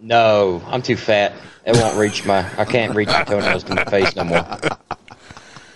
No, 0.00 0.62
I'm 0.66 0.82
too 0.82 0.96
fat. 0.96 1.32
It 1.66 1.76
won't 1.76 1.98
reach 1.98 2.24
my. 2.24 2.46
I 2.56 2.64
can't 2.64 2.94
reach 2.94 3.08
my 3.08 3.24
toenails 3.24 3.64
to 3.64 3.74
my 3.74 3.84
face 3.84 4.14
no 4.14 4.24
more. 4.24 4.46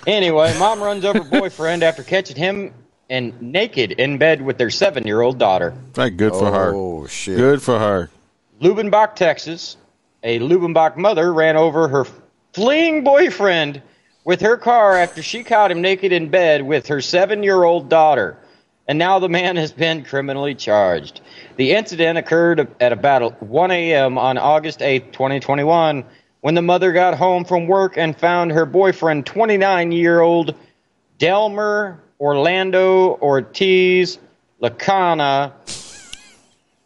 Anyway, 0.07 0.57
mom 0.59 0.81
runs 0.83 1.05
over 1.05 1.23
boyfriend 1.23 1.83
after 1.83 2.03
catching 2.03 2.37
him 2.37 2.75
and 3.11 3.41
naked 3.43 3.93
in 3.93 4.19
bed 4.19 4.41
with 4.41 4.59
their 4.59 4.71
seven-year-old 4.71 5.39
daughter. 5.39 5.75
Hey, 5.95 6.11
good 6.11 6.33
for 6.33 6.51
her. 6.51 6.73
Oh 6.75 7.07
shit! 7.07 7.37
Good 7.37 7.63
for 7.63 7.79
her. 7.79 8.11
Lubenbach, 8.61 9.17
Texas. 9.17 9.77
A 10.23 10.39
Lubenbach 10.39 10.97
mother 10.97 11.33
ran 11.33 11.57
over 11.57 11.89
her 11.89 12.07
fleeing 12.53 13.03
boyfriend 13.03 13.83
with 14.25 14.41
her 14.41 14.57
car 14.57 14.97
after 14.97 15.23
she 15.23 15.43
caught 15.43 15.71
him 15.71 15.81
naked 15.83 16.13
in 16.13 16.29
bed 16.29 16.63
with 16.63 16.87
her 16.87 17.01
seven 17.01 17.43
year 17.43 17.63
old 17.63 17.89
daughter. 17.89 18.37
And 18.93 18.99
now 18.99 19.21
the 19.21 19.29
man 19.31 19.57
has 19.57 19.73
been 19.73 20.05
criminally 20.05 20.55
charged. 20.55 21.23
The 21.57 21.73
incident 21.73 22.19
occurred 22.19 22.69
at 22.79 22.93
about 22.93 23.43
1 23.43 23.71
a.m. 23.71 24.19
on 24.19 24.37
August 24.37 24.83
8, 24.83 25.15
2021, 25.15 26.05
when 26.43 26.55
the 26.55 26.61
mother 26.61 26.93
got 26.93 27.15
home 27.17 27.47
from 27.47 27.67
work 27.67 27.97
and 27.97 28.15
found 28.15 28.53
her 28.53 28.67
boyfriend, 28.67 29.25
29 29.25 29.93
year 29.93 30.21
old 30.21 30.55
Delmer 31.17 32.03
Orlando 32.21 33.17
Ortiz 33.17 34.19
Lacana, 34.63 35.53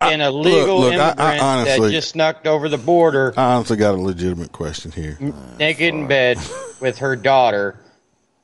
an 0.01 0.21
illegal 0.21 0.79
look, 0.79 0.95
I- 0.95 1.09
I 1.19 1.37
immigrant 1.39 1.67
that 1.67 1.91
just 1.91 2.11
snuck 2.11 2.47
over 2.47 2.69
the 2.69 2.79
border 2.79 3.35
I 3.37 3.55
honestly 3.55 3.79
got 3.79 3.97
a 3.97 4.01
legitimate 4.01 4.53
question 4.53 4.93
here. 4.93 5.19
naked 5.59 5.93
in 5.93 6.07
bed 6.07 6.39
with 6.81 6.99
her 6.99 7.17
daughter. 7.17 7.75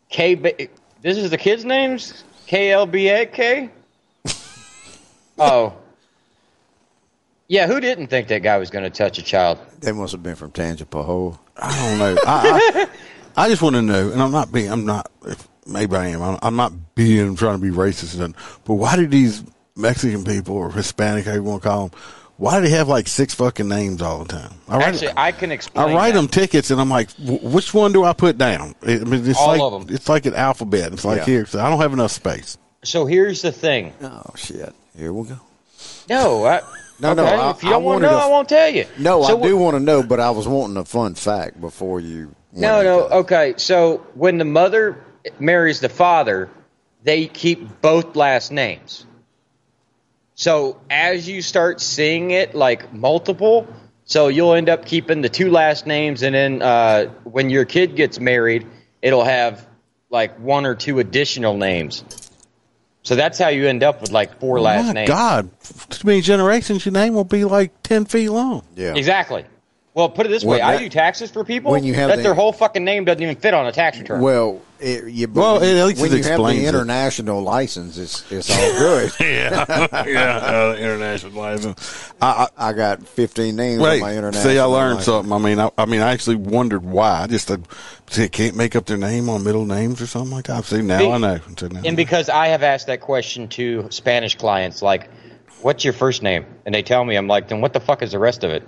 K. 0.08 0.34
This 0.34 1.16
is 1.16 1.30
the 1.30 1.38
kids' 1.38 1.64
names. 1.64 2.24
K 2.46 2.70
L 2.72 2.86
B 2.86 3.08
A 3.08 3.26
K. 3.26 3.70
Oh. 5.38 5.74
Yeah, 7.48 7.66
who 7.66 7.80
didn't 7.80 8.06
think 8.08 8.28
that 8.28 8.42
guy 8.42 8.58
was 8.58 8.70
going 8.70 8.84
to 8.84 8.90
touch 8.90 9.18
a 9.18 9.22
child? 9.22 9.58
They 9.80 9.90
must 9.92 10.12
have 10.12 10.22
been 10.22 10.36
from 10.36 10.52
Tangipahoa. 10.52 11.38
I 11.56 11.88
don't 11.88 11.98
know. 11.98 12.16
I, 12.24 12.88
I 13.36 13.48
just 13.48 13.60
want 13.62 13.74
to 13.76 13.82
know, 13.82 14.10
and 14.12 14.22
I'm 14.22 14.30
not 14.30 14.52
being, 14.52 14.70
I'm 14.70 14.84
not, 14.84 15.10
if, 15.26 15.48
maybe 15.66 15.96
I 15.96 16.08
am, 16.08 16.22
I'm, 16.22 16.38
I'm 16.42 16.56
not 16.56 16.94
being, 16.94 17.34
trying 17.34 17.56
to 17.58 17.62
be 17.62 17.70
racist, 17.76 18.20
and- 18.20 18.34
but 18.64 18.74
why 18.74 18.94
do 18.96 19.06
these 19.06 19.42
Mexican 19.76 20.22
people 20.24 20.54
or 20.56 20.70
Hispanic, 20.70 21.24
however 21.24 21.38
you 21.42 21.44
want 21.44 21.62
to 21.62 21.68
call 21.68 21.88
them, 21.88 22.00
why 22.42 22.60
do 22.60 22.66
they 22.68 22.74
have 22.76 22.88
like 22.88 23.06
six 23.06 23.34
fucking 23.34 23.68
names 23.68 24.02
all 24.02 24.24
the 24.24 24.32
time? 24.32 24.50
I 24.68 24.76
write, 24.78 24.88
Actually, 24.88 25.12
I 25.16 25.30
can 25.32 25.52
explain. 25.52 25.90
I 25.90 25.94
write 25.94 26.10
that. 26.14 26.20
them 26.20 26.28
tickets, 26.28 26.70
and 26.72 26.80
I'm 26.80 26.88
like, 26.90 27.10
"Wh- 27.12 27.42
which 27.44 27.72
one 27.72 27.92
do 27.92 28.02
I 28.04 28.12
put 28.14 28.36
down? 28.36 28.74
I 28.82 28.98
mean, 28.98 29.28
it's 29.28 29.38
All 29.38 29.46
like 29.48 29.60
of 29.60 29.88
'em. 29.88 29.94
it's 29.94 30.08
like 30.08 30.26
an 30.26 30.34
alphabet. 30.34 30.92
It's 30.92 31.04
like 31.04 31.18
Yeah. 31.18 31.24
here, 31.24 31.46
so 31.46 31.60
I 31.64 31.70
don't 31.70 31.80
have 31.80 31.92
enough 31.92 32.10
space. 32.10 32.58
So 32.82 33.06
here's 33.06 33.42
the 33.42 33.52
thing. 33.52 33.92
Oh 34.02 34.22
shit! 34.34 34.72
Here 34.98 35.12
we 35.12 35.28
go. 35.28 35.36
No, 36.10 36.44
I, 36.44 36.60
No, 37.00 37.14
no, 37.14 37.24
I- 37.24 37.50
if 37.50 37.62
you 37.62 37.70
don't 37.70 37.84
want 37.84 38.02
to 38.02 38.10
know, 38.10 38.16
a- 38.16 38.26
I 38.26 38.26
won't 38.26 38.48
tell 38.48 38.68
you. 38.68 38.86
No, 38.98 39.22
So 39.22 39.38
I 39.38 39.42
do 39.46 39.56
want 39.56 39.76
to 39.76 39.80
know, 39.80 40.02
but 40.02 40.18
I 40.20 40.30
was 40.30 40.46
wanting 40.48 40.76
a 40.76 40.84
fun 40.84 41.14
fact 41.14 41.60
before 41.60 42.00
you. 42.00 42.34
No, 42.52 42.82
no. 42.82 43.04
into- 43.04 43.16
Okay, 43.18 43.54
so 43.56 44.02
when 44.14 44.38
the 44.38 44.44
mother 44.44 44.98
marries 45.38 45.80
the 45.80 45.88
father, 45.88 46.48
they 47.04 47.26
keep 47.26 47.80
both 47.80 48.14
last 48.16 48.52
names. 48.52 49.06
So 50.42 50.80
as 50.90 51.28
you 51.28 51.40
start 51.40 51.80
seeing 51.80 52.32
it 52.32 52.52
like 52.52 52.92
multiple, 52.92 53.72
so 54.04 54.26
you'll 54.26 54.54
end 54.54 54.68
up 54.68 54.84
keeping 54.84 55.20
the 55.20 55.28
two 55.28 55.52
last 55.52 55.86
names, 55.86 56.24
and 56.24 56.34
then 56.34 56.60
uh, 56.60 57.04
when 57.22 57.48
your 57.48 57.64
kid 57.64 57.94
gets 57.94 58.18
married, 58.18 58.66
it'll 59.00 59.22
have 59.22 59.64
like 60.10 60.40
one 60.40 60.66
or 60.66 60.74
two 60.74 60.98
additional 60.98 61.56
names. 61.56 62.02
So 63.04 63.14
that's 63.14 63.38
how 63.38 63.50
you 63.50 63.68
end 63.68 63.84
up 63.84 64.00
with 64.00 64.10
like 64.10 64.40
four 64.40 64.60
last 64.60 64.88
My 64.88 64.92
names. 64.94 65.08
God, 65.08 65.50
too 65.90 66.08
many 66.08 66.22
generations, 66.22 66.84
your 66.84 66.92
name 66.92 67.14
will 67.14 67.22
be 67.22 67.44
like 67.44 67.80
ten 67.84 68.04
feet 68.04 68.28
long. 68.28 68.66
Yeah. 68.74 68.96
Exactly. 68.96 69.44
Well, 69.94 70.08
put 70.08 70.24
it 70.24 70.30
this 70.30 70.42
Well, 70.42 70.56
way: 70.58 70.62
I 70.62 70.78
do 70.78 70.88
taxes 70.88 71.30
for 71.30 71.44
people 71.44 71.70
when 71.70 71.84
you 71.84 71.92
have 71.92 72.08
that 72.08 72.16
the- 72.16 72.22
their 72.22 72.34
whole 72.34 72.52
fucking 72.52 72.82
name 72.82 73.04
doesn't 73.04 73.22
even 73.22 73.36
fit 73.36 73.52
on 73.52 73.66
a 73.66 73.72
tax 73.72 73.98
return. 73.98 74.22
Well, 74.22 74.62
it, 74.80 75.04
you, 75.12 75.28
Well, 75.28 75.60
when, 75.60 75.76
at 75.76 75.84
least 75.86 76.00
when 76.00 76.10
it 76.12 76.16
you 76.16 76.22
have 76.22 76.32
explains 76.32 76.60
the 76.62 76.64
it. 76.64 76.68
international 76.70 77.42
license, 77.42 77.98
it's 77.98 78.32
it's 78.32 78.50
all 78.50 78.72
good. 78.78 79.12
yeah, 79.20 79.66
yeah, 80.06 80.36
uh, 80.38 80.76
international 80.78 81.32
license. 81.32 82.12
I, 82.22 82.48
I 82.56 82.72
got 82.72 83.06
15 83.06 83.54
names 83.54 83.82
I, 83.82 83.94
on 83.96 84.00
my 84.00 84.16
international. 84.16 84.50
see, 84.50 84.58
I 84.58 84.64
learned 84.64 84.94
license. 84.94 85.04
something. 85.04 85.32
I 85.32 85.38
mean, 85.38 85.58
I, 85.60 85.70
I 85.76 85.84
mean, 85.84 86.00
I 86.00 86.12
actually 86.12 86.36
wondered 86.36 86.84
why. 86.84 87.20
I 87.24 87.26
just 87.26 87.48
said, 87.48 87.68
see, 88.08 88.30
can't 88.30 88.56
make 88.56 88.74
up 88.74 88.86
their 88.86 88.96
name 88.96 89.28
on 89.28 89.44
middle 89.44 89.66
names 89.66 90.00
or 90.00 90.06
something 90.06 90.32
like 90.32 90.46
that. 90.46 90.64
See, 90.64 90.80
now 90.80 91.00
Be- 91.00 91.10
I 91.10 91.18
know. 91.18 91.40
So 91.58 91.66
now 91.68 91.80
I 91.80 91.82
know. 91.82 91.88
And 91.88 91.96
because 91.98 92.30
I 92.30 92.46
have 92.48 92.62
asked 92.62 92.86
that 92.86 93.02
question 93.02 93.46
to 93.48 93.88
Spanish 93.90 94.36
clients, 94.36 94.80
like, 94.80 95.10
"What's 95.60 95.84
your 95.84 95.92
first 95.92 96.22
name?" 96.22 96.46
and 96.64 96.74
they 96.74 96.82
tell 96.82 97.04
me, 97.04 97.14
I'm 97.16 97.28
like, 97.28 97.48
"Then 97.48 97.60
what 97.60 97.74
the 97.74 97.80
fuck 97.80 98.02
is 98.02 98.12
the 98.12 98.18
rest 98.18 98.42
of 98.42 98.50
it?" 98.52 98.66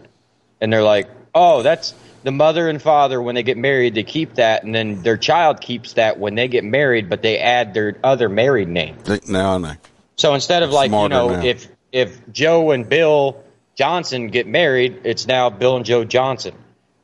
And 0.60 0.72
they're 0.72 0.82
like, 0.82 1.08
"Oh, 1.34 1.62
that's 1.62 1.94
the 2.24 2.32
mother 2.32 2.68
and 2.68 2.80
father 2.80 3.20
when 3.20 3.34
they 3.34 3.42
get 3.42 3.56
married. 3.56 3.94
They 3.94 4.02
keep 4.02 4.34
that, 4.34 4.64
and 4.64 4.74
then 4.74 5.02
their 5.02 5.16
child 5.16 5.60
keeps 5.60 5.92
that 5.94 6.18
when 6.18 6.34
they 6.34 6.48
get 6.48 6.64
married, 6.64 7.08
but 7.08 7.22
they 7.22 7.38
add 7.38 7.74
their 7.74 7.96
other 8.02 8.28
married 8.28 8.68
name. 8.68 8.96
Now 9.28 9.54
I 9.54 9.58
know. 9.58 9.74
So 10.16 10.34
instead 10.34 10.62
of 10.62 10.70
like, 10.70 10.90
you 10.90 11.08
know, 11.08 11.30
now. 11.30 11.42
if 11.42 11.68
if 11.92 12.20
Joe 12.32 12.70
and 12.70 12.88
Bill 12.88 13.42
Johnson 13.76 14.28
get 14.28 14.46
married, 14.46 15.02
it's 15.04 15.26
now 15.26 15.50
Bill 15.50 15.76
and 15.76 15.84
Joe 15.84 16.04
Johnson. 16.04 16.54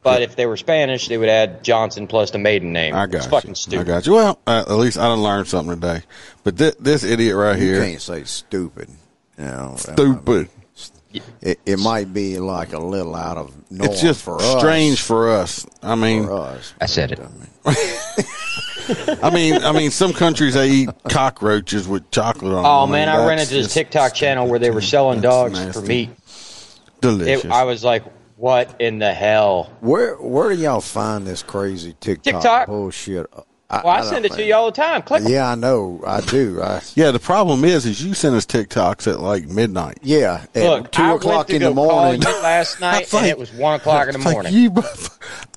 But 0.03 0.23
if 0.23 0.35
they 0.35 0.47
were 0.47 0.57
Spanish, 0.57 1.09
they 1.09 1.19
would 1.19 1.29
add 1.29 1.63
Johnson 1.63 2.07
plus 2.07 2.31
the 2.31 2.39
maiden 2.39 2.73
name. 2.73 2.95
I 2.95 3.07
got 3.07 3.19
it's 3.19 3.27
you. 3.27 3.31
fucking 3.31 3.79
I 3.79 3.85
got 3.85 4.07
you. 4.07 4.15
Well, 4.15 4.39
uh, 4.47 4.65
at 4.67 4.77
least 4.77 4.97
I 4.97 5.09
done 5.09 5.23
learned 5.23 5.47
something 5.47 5.79
today. 5.79 6.03
But 6.43 6.57
thi- 6.57 6.73
this 6.81 7.05
idiot 7.05 7.37
right 7.37 7.59
You 7.59 7.65
here, 7.67 7.85
can't 7.85 8.01
say 8.01 8.25
stupid. 8.25 8.89
You 9.39 9.45
know, 9.45 9.75
stupid. 9.77 10.49
It, 11.41 11.59
it 11.67 11.79
might 11.79 12.13
be 12.13 12.39
like 12.39 12.73
a 12.73 12.79
little 12.79 13.15
out 13.17 13.37
of 13.37 13.53
norm 13.71 13.91
It's 13.91 14.01
just 14.01 14.23
for 14.23 14.37
us. 14.41 14.59
strange 14.59 15.01
for 15.01 15.31
us. 15.31 15.67
I 15.83 15.95
mean, 15.95 16.29
us. 16.29 16.73
I 16.81 16.87
said 16.87 17.13
it. 17.13 17.21
I 17.21 17.29
mean, 17.71 19.19
I 19.23 19.31
mean, 19.31 19.63
I 19.65 19.73
mean, 19.73 19.91
some 19.91 20.13
countries 20.13 20.55
they 20.55 20.71
eat 20.71 20.91
cockroaches 21.09 21.89
with 21.89 22.11
chocolate 22.11 22.53
on. 22.53 22.63
Them. 22.63 22.65
Oh 22.67 22.83
them. 22.83 22.93
man, 22.93 23.09
I 23.09 23.17
That's 23.17 23.29
ran 23.29 23.39
into 23.41 23.55
this 23.55 23.73
TikTok 23.75 24.15
channel 24.15 24.47
where 24.49 24.59
they 24.59 24.71
were 24.71 24.81
selling 24.81 25.21
That's 25.21 25.53
dogs 25.53 25.77
for 25.77 25.83
meat. 25.83 26.11
Delicious. 27.01 27.45
It, 27.45 27.51
I 27.51 27.65
was 27.65 27.83
like, 27.83 28.05
"What 28.37 28.81
in 28.81 28.99
the 28.99 29.13
hell?" 29.13 29.71
Where 29.81 30.15
where 30.17 30.55
do 30.55 30.61
y'all 30.61 30.81
find 30.81 31.27
this 31.27 31.43
crazy 31.43 31.95
TikTok, 32.01 32.35
TikTok? 32.35 32.67
bullshit? 32.69 33.27
Well, 33.71 33.87
I, 33.87 34.03
send 34.03 34.25
it 34.25 34.33
to 34.33 34.45
you 34.45 34.55
all 34.55 34.67
the 34.67 34.73
time. 34.77 35.03
Click. 35.03 35.23
'em. 35.25 35.31
Yeah, 35.31 35.51
I 35.51 35.55
know. 35.55 36.03
I 36.07 36.21
do. 36.23 36.61
I, 36.61 36.83
yeah, 36.97 37.11
the 37.13 37.19
problem 37.21 37.65
is, 37.65 37.87
is 37.87 38.03
you 38.03 38.15
send 38.15 38.35
us 38.35 38.45
TikToks 38.45 39.07
at 39.11 39.21
like 39.21 39.47
midnight. 39.47 39.99
yeah, 40.03 40.45
at 40.55 40.63
Look, 40.65 40.91
two 40.91 41.03
I 41.03 41.15
o'clock 41.15 41.37
went 41.37 41.49
to 41.49 41.55
in 41.57 41.61
go 41.63 41.69
the 41.69 41.75
morning. 41.75 42.21
Call 42.21 42.33
you 42.37 42.43
last 42.43 42.81
night, 42.81 43.03
It's 43.03 43.13
like- 43.13 43.23
and 43.23 43.31
it 43.31 43.39
was 43.39 43.53
one 43.53 43.75
o'clock 43.75 44.09
in 44.09 44.13
the 44.15 44.19
morning. 44.31 44.53
you 44.53 44.73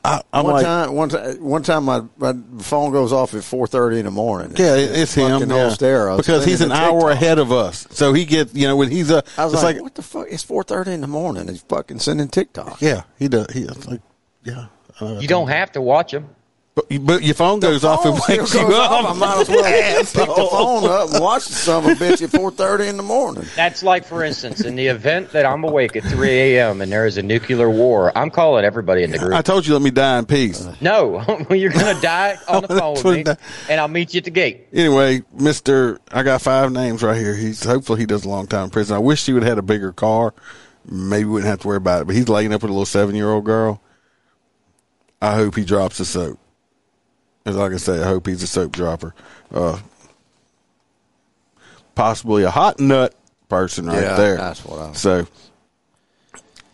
I, 0.05 0.21
I'm 0.33 0.43
one 0.43 0.53
like, 0.55 0.65
time, 0.65 0.93
one 0.93 1.09
time, 1.09 1.43
one 1.43 1.63
time, 1.63 1.85
my, 1.85 2.03
my 2.17 2.33
phone 2.59 2.91
goes 2.91 3.13
off 3.13 3.33
at 3.33 3.43
four 3.43 3.67
thirty 3.67 3.99
in 3.99 4.05
the 4.05 4.11
morning. 4.11 4.53
yeah, 4.57 4.75
it- 4.75 4.91
it's 4.97 5.13
him. 5.15 5.31
fucking 5.31 5.49
Yeah. 5.49 6.15
Because 6.17 6.45
he's 6.45 6.61
an 6.61 6.71
hour 6.71 7.09
ahead 7.09 7.39
of 7.39 7.51
us, 7.51 7.87
so 7.91 8.13
he 8.13 8.25
gets 8.25 8.53
you 8.53 8.67
know 8.67 8.75
when 8.75 8.91
he's 8.91 9.09
a. 9.09 9.23
I 9.37 9.45
was 9.45 9.53
it's 9.53 9.63
like, 9.63 9.75
like, 9.77 9.83
what 9.83 9.95
the 9.95 10.01
fuck? 10.01 10.27
It's 10.29 10.43
four 10.43 10.63
thirty 10.63 10.91
in 10.91 11.01
the 11.01 11.07
morning. 11.07 11.47
He's 11.47 11.61
fucking 11.63 11.99
sending 11.99 12.27
TikTok. 12.27 12.81
yeah, 12.81 13.03
he 13.17 13.27
does. 13.27 13.47
He 13.53 13.61
it's 13.63 13.87
like, 13.87 14.01
yeah. 14.43 14.65
I 15.01 15.05
know 15.05 15.19
You 15.19 15.27
don't 15.27 15.47
have 15.47 15.71
to 15.71 15.81
watch 15.81 16.11
them. 16.11 16.29
But, 16.75 16.85
but 17.01 17.21
your 17.21 17.35
phone 17.35 17.59
goes 17.59 17.83
off 17.83 18.03
and 18.03 18.13
wakes 18.27 18.53
you 18.55 18.61
goes 18.61 18.73
off. 18.73 19.05
up. 19.05 19.11
I 19.11 19.19
might 19.19 19.41
as 19.41 19.49
well 19.49 19.63
pick 19.63 20.07
the 20.07 20.25
phone 20.51 20.89
up 20.89 21.11
and 21.11 21.23
watch 21.23 21.45
the 21.45 21.53
son 21.53 21.85
of 21.85 21.91
a 21.91 21.93
bitch 22.03 22.23
at 22.23 22.31
four 22.31 22.49
thirty 22.49 22.87
in 22.87 22.97
the 22.97 23.03
morning. 23.03 23.45
That's 23.55 23.83
like, 23.83 24.05
for 24.05 24.23
instance, 24.23 24.61
in 24.61 24.75
the 24.75 24.87
event 24.87 25.33
that 25.33 25.45
I'm 25.45 25.63
awake 25.63 25.95
at 25.95 26.03
3 26.03 26.29
a.m. 26.29 26.81
and 26.81 26.91
there 26.91 27.05
is 27.05 27.17
a 27.17 27.21
nuclear 27.21 27.69
war, 27.69 28.11
I'm 28.17 28.31
calling 28.31 28.65
everybody 28.65 29.03
in 29.03 29.11
the 29.11 29.19
group. 29.19 29.33
I 29.33 29.43
told 29.43 29.67
you, 29.67 29.73
let 29.73 29.83
me 29.83 29.91
die 29.91 30.17
in 30.17 30.25
peace. 30.25 30.67
No, 30.81 31.23
you're 31.51 31.71
gonna 31.71 31.99
die 32.01 32.37
on 32.47 32.63
the 32.63 32.67
phone 32.79 32.95
with 32.95 33.27
me, 33.27 33.35
and 33.69 33.79
I'll 33.79 33.87
meet 33.87 34.15
you 34.15 34.17
at 34.19 34.23
the 34.23 34.31
gate. 34.31 34.67
Anyway, 34.73 35.21
Mister, 35.31 35.99
I 36.11 36.23
got 36.23 36.41
five 36.41 36.71
names 36.71 37.03
right 37.03 37.17
here. 37.17 37.35
He's 37.35 37.63
hopefully 37.63 37.99
he 37.99 38.07
does 38.07 38.25
a 38.25 38.29
long 38.29 38.47
time 38.47 38.65
in 38.65 38.69
prison. 38.71 38.95
I 38.95 38.99
wish 38.99 39.23
he 39.27 39.33
would 39.33 39.43
have 39.43 39.51
had 39.51 39.57
a 39.59 39.63
bigger 39.63 39.91
car. 39.91 40.33
Maybe 40.85 41.25
we 41.25 41.31
wouldn't 41.33 41.49
have 41.51 41.59
to 41.59 41.67
worry 41.67 41.77
about 41.77 42.01
it. 42.01 42.05
But 42.05 42.15
he's 42.15 42.27
laying 42.27 42.51
up 42.51 42.63
with 42.63 42.71
a 42.71 42.73
little 42.73 42.85
seven 42.87 43.13
year 43.15 43.29
old 43.29 43.45
girl. 43.45 43.79
I 45.21 45.35
hope 45.35 45.55
he 45.55 45.63
drops 45.63 45.99
the 45.99 46.05
soap. 46.05 46.39
As 47.45 47.55
like 47.55 47.73
I 47.73 47.77
say, 47.77 47.99
I 48.01 48.05
hope 48.05 48.27
he's 48.27 48.41
a 48.43 48.47
soap 48.47 48.71
dropper. 48.71 49.13
Uh, 49.53 49.79
possibly 51.95 52.43
a 52.43 52.49
hot 52.51 52.79
nut 52.79 53.13
person 53.49 53.85
right 53.85 54.01
Yeah, 54.01 54.15
there. 54.15 54.37
that's 54.37 54.63
what 54.65 54.79
I- 54.79 54.93
So 54.93 55.27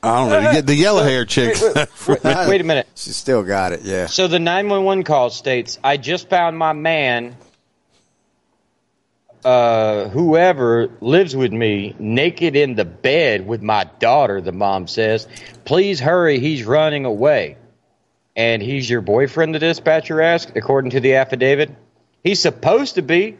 I 0.02 0.16
don't 0.16 0.30
know. 0.30 0.40
You 0.40 0.52
get 0.54 0.66
the 0.68 0.76
yellow 0.76 1.04
hair 1.04 1.26
chick. 1.26 1.58
Wait, 1.62 2.24
wait, 2.24 2.24
wait 2.48 2.62
a 2.62 2.64
minute. 2.64 2.88
She 2.96 3.10
still 3.12 3.44
got 3.44 3.74
it. 3.74 3.82
Yeah. 3.82 4.06
So 4.06 4.28
the 4.28 4.40
911 4.40 5.04
call 5.04 5.30
states, 5.30 5.78
I 5.84 5.98
just 5.98 6.30
found 6.30 6.58
my 6.58 6.72
man, 6.72 7.36
uh, 9.44 10.08
whoever 10.10 10.90
lives 11.02 11.36
with 11.36 11.52
me, 11.52 11.96
naked 12.00 12.56
in 12.56 12.76
the 12.76 12.86
bed 12.86 13.46
with 13.48 13.62
my 13.62 13.86
daughter, 14.00 14.40
the 14.40 14.52
mom 14.54 14.88
says. 14.88 15.28
Please 15.66 16.00
hurry, 16.00 16.40
he's 16.40 16.64
running 16.64 17.04
away. 17.06 17.58
And 18.40 18.62
he's 18.62 18.90
your 18.90 19.02
boyfriend, 19.02 19.54
the 19.54 19.60
dispatcher 19.60 20.22
asked, 20.22 20.54
according 20.56 20.92
to 20.92 21.02
the 21.02 21.16
affidavit. 21.16 21.72
He's 22.24 22.40
supposed 22.40 22.96
to 22.96 23.02
be, 23.02 23.38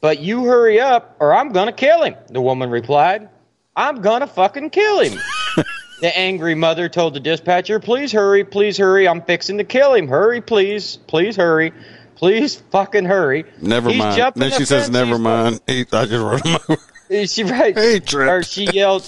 but 0.00 0.20
you 0.20 0.44
hurry 0.44 0.78
up 0.78 1.16
or 1.18 1.34
I'm 1.34 1.50
going 1.50 1.66
to 1.66 1.72
kill 1.72 2.04
him, 2.04 2.14
the 2.28 2.40
woman 2.40 2.70
replied. 2.70 3.28
I'm 3.74 4.02
going 4.02 4.20
to 4.20 4.28
fucking 4.28 4.70
kill 4.70 5.00
him. 5.00 5.18
The 5.98 6.14
angry 6.14 6.54
mother 6.54 6.90
told 6.90 7.14
the 7.14 7.20
dispatcher, 7.20 7.80
Please 7.80 8.12
hurry, 8.12 8.44
please 8.44 8.76
hurry. 8.76 9.08
I'm 9.08 9.22
fixing 9.22 9.56
to 9.56 9.64
kill 9.64 9.94
him. 9.94 10.08
Hurry, 10.08 10.42
please, 10.42 10.98
please 11.06 11.36
hurry. 11.36 11.72
Please 12.16 12.56
fucking 12.70 13.06
hurry. 13.06 13.46
Never 13.62 13.88
He's 13.88 13.98
mind. 13.98 14.32
Then 14.36 14.52
she 14.52 14.66
says, 14.66 14.90
"Never 14.90 15.18
mind." 15.18 15.60
He, 15.66 15.86
I 15.90 16.04
just 16.04 16.12
run 16.12 16.40
him 16.42 16.58
over. 16.68 16.80
She 17.26 17.44
right? 17.44 17.78
He 17.78 18.00
tripped. 18.00 18.30
Or 18.30 18.42
she 18.42 18.64
yelled, 18.64 19.04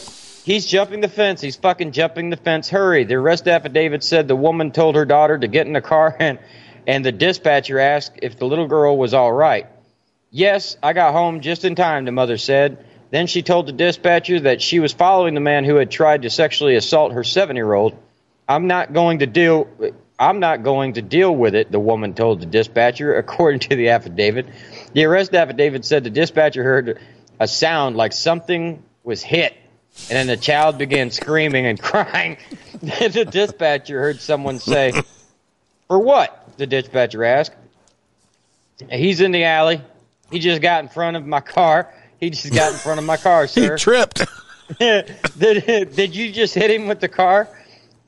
He's 0.48 0.64
jumping 0.64 1.02
the 1.02 1.10
fence. 1.10 1.42
He's 1.42 1.56
fucking 1.56 1.92
jumping 1.92 2.30
the 2.30 2.38
fence. 2.38 2.70
Hurry. 2.70 3.04
The 3.04 3.16
arrest 3.16 3.46
affidavit 3.46 4.02
said 4.02 4.28
the 4.28 4.34
woman 4.34 4.70
told 4.70 4.94
her 4.94 5.04
daughter 5.04 5.36
to 5.36 5.46
get 5.46 5.66
in 5.66 5.74
the 5.74 5.82
car 5.82 6.16
and 6.18 6.38
and 6.86 7.04
the 7.04 7.12
dispatcher 7.12 7.78
asked 7.78 8.20
if 8.22 8.38
the 8.38 8.46
little 8.46 8.66
girl 8.66 8.96
was 8.96 9.12
all 9.12 9.30
right. 9.30 9.66
Yes, 10.30 10.78
I 10.82 10.94
got 10.94 11.12
home 11.12 11.42
just 11.42 11.66
in 11.66 11.74
time, 11.74 12.06
the 12.06 12.12
mother 12.12 12.38
said. 12.38 12.82
Then 13.10 13.26
she 13.26 13.42
told 13.42 13.66
the 13.66 13.72
dispatcher 13.72 14.40
that 14.40 14.62
she 14.62 14.80
was 14.80 14.94
following 14.94 15.34
the 15.34 15.40
man 15.40 15.64
who 15.64 15.74
had 15.74 15.90
tried 15.90 16.22
to 16.22 16.30
sexually 16.30 16.76
assault 16.76 17.12
her 17.12 17.24
seven 17.24 17.54
year 17.54 17.74
old. 17.74 17.98
I'm 18.48 18.68
not 18.68 18.94
going 18.94 19.18
to 19.18 19.26
deal 19.26 19.68
I'm 20.18 20.40
not 20.40 20.62
going 20.62 20.94
to 20.94 21.02
deal 21.02 21.36
with 21.36 21.54
it, 21.56 21.70
the 21.70 21.78
woman 21.78 22.14
told 22.14 22.40
the 22.40 22.46
dispatcher, 22.46 23.14
according 23.18 23.60
to 23.68 23.76
the 23.76 23.90
affidavit. 23.90 24.46
The 24.94 25.04
arrest 25.04 25.34
affidavit 25.34 25.84
said 25.84 26.04
the 26.04 26.10
dispatcher 26.10 26.64
heard 26.64 27.00
a 27.38 27.46
sound 27.46 27.98
like 27.98 28.14
something 28.14 28.82
was 29.04 29.22
hit, 29.22 29.54
and 30.10 30.16
then 30.16 30.26
the 30.26 30.36
child 30.36 30.78
began 30.78 31.10
screaming 31.10 31.66
and 31.66 31.80
crying. 31.82 32.36
The 32.80 33.26
dispatcher 33.28 33.98
heard 34.00 34.20
someone 34.20 34.60
say, 34.60 34.92
For 35.88 35.98
what? 35.98 36.56
the 36.58 36.66
dispatcher 36.66 37.24
asked. 37.24 37.52
He's 38.90 39.20
in 39.20 39.32
the 39.32 39.44
alley. 39.44 39.80
He 40.30 40.38
just 40.38 40.62
got 40.62 40.82
in 40.84 40.88
front 40.88 41.16
of 41.16 41.26
my 41.26 41.40
car. 41.40 41.92
He 42.20 42.30
just 42.30 42.52
got 42.54 42.72
in 42.72 42.78
front 42.78 43.00
of 43.00 43.04
my 43.06 43.16
car, 43.16 43.42
He 43.46 43.48
sir. 43.62 43.76
tripped. 43.78 44.24
did, 44.78 45.16
did 45.96 46.14
you 46.14 46.30
just 46.32 46.54
hit 46.54 46.70
him 46.70 46.86
with 46.86 47.00
the 47.00 47.08
car? 47.08 47.48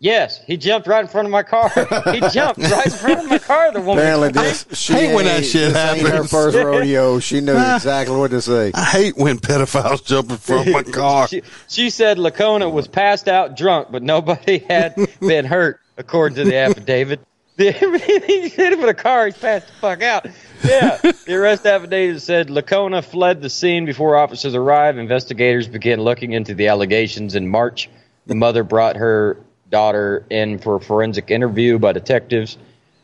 Yes, 0.03 0.41
he 0.47 0.57
jumped 0.57 0.89
right 0.89 1.03
in 1.03 1.09
front 1.09 1.27
of 1.27 1.33
my 1.33 1.43
car. 1.43 1.69
He 2.11 2.21
jumped 2.33 2.59
right 2.59 2.87
in 2.87 2.93
front 2.93 3.21
of 3.21 3.29
my 3.29 3.39
car. 3.39 3.71
The 3.71 3.83
woman. 3.83 3.99
Apparently, 3.99 4.31
this 4.31 4.65
she 4.73 4.95
hate 4.95 5.15
when 5.15 5.27
that 5.27 5.45
shit 5.45 5.75
this 5.75 5.77
ain't 5.77 6.09
her 6.09 6.25
first 6.25 6.57
rodeo. 6.57 7.19
She 7.19 7.43
knew 7.43 7.53
exactly 7.75 8.17
what 8.17 8.31
to 8.31 8.41
say. 8.41 8.73
I 8.75 8.85
hate 8.85 9.19
when 9.19 9.39
pedophiles 9.39 10.03
jump 10.03 10.31
in 10.31 10.39
front 10.39 10.69
of 10.69 10.73
my 10.73 10.83
car. 10.91 11.29
She, 11.29 11.43
she 11.69 11.91
said 11.91 12.17
Lacona 12.17 12.73
was 12.73 12.89
passed 12.89 13.29
out 13.29 13.59
drunk, 13.59 13.89
but 13.91 14.03
nobody 14.03 14.59
had 14.59 14.97
been 15.21 15.45
hurt, 15.45 15.81
according 15.99 16.37
to 16.37 16.45
the 16.45 16.57
affidavit. 16.57 17.21
He 17.59 17.71
hit 17.71 18.73
him 18.73 18.81
with 18.81 18.89
a 18.89 18.95
car. 18.95 19.27
He's 19.27 19.37
passed 19.37 19.67
the 19.67 19.73
fuck 19.75 20.03
out. 20.03 20.25
Yeah. 20.65 20.97
The 20.97 21.35
arrest 21.35 21.67
affidavit 21.67 22.23
said 22.23 22.49
Lacona 22.49 23.05
fled 23.05 23.43
the 23.43 23.51
scene 23.51 23.85
before 23.85 24.17
officers 24.17 24.55
arrived. 24.55 24.97
Investigators 24.97 25.69
began 25.69 26.01
looking 26.01 26.33
into 26.33 26.55
the 26.55 26.69
allegations 26.69 27.35
in 27.35 27.47
March. 27.49 27.91
The 28.27 28.35
mother 28.35 28.65
brought 28.65 28.97
her 28.97 29.37
daughter 29.71 30.25
in 30.31 30.59
for 30.59 30.77
a 30.77 30.81
forensic 30.81 31.31
interview 31.31 31.79
by 31.79 31.93
detectives. 31.93 32.57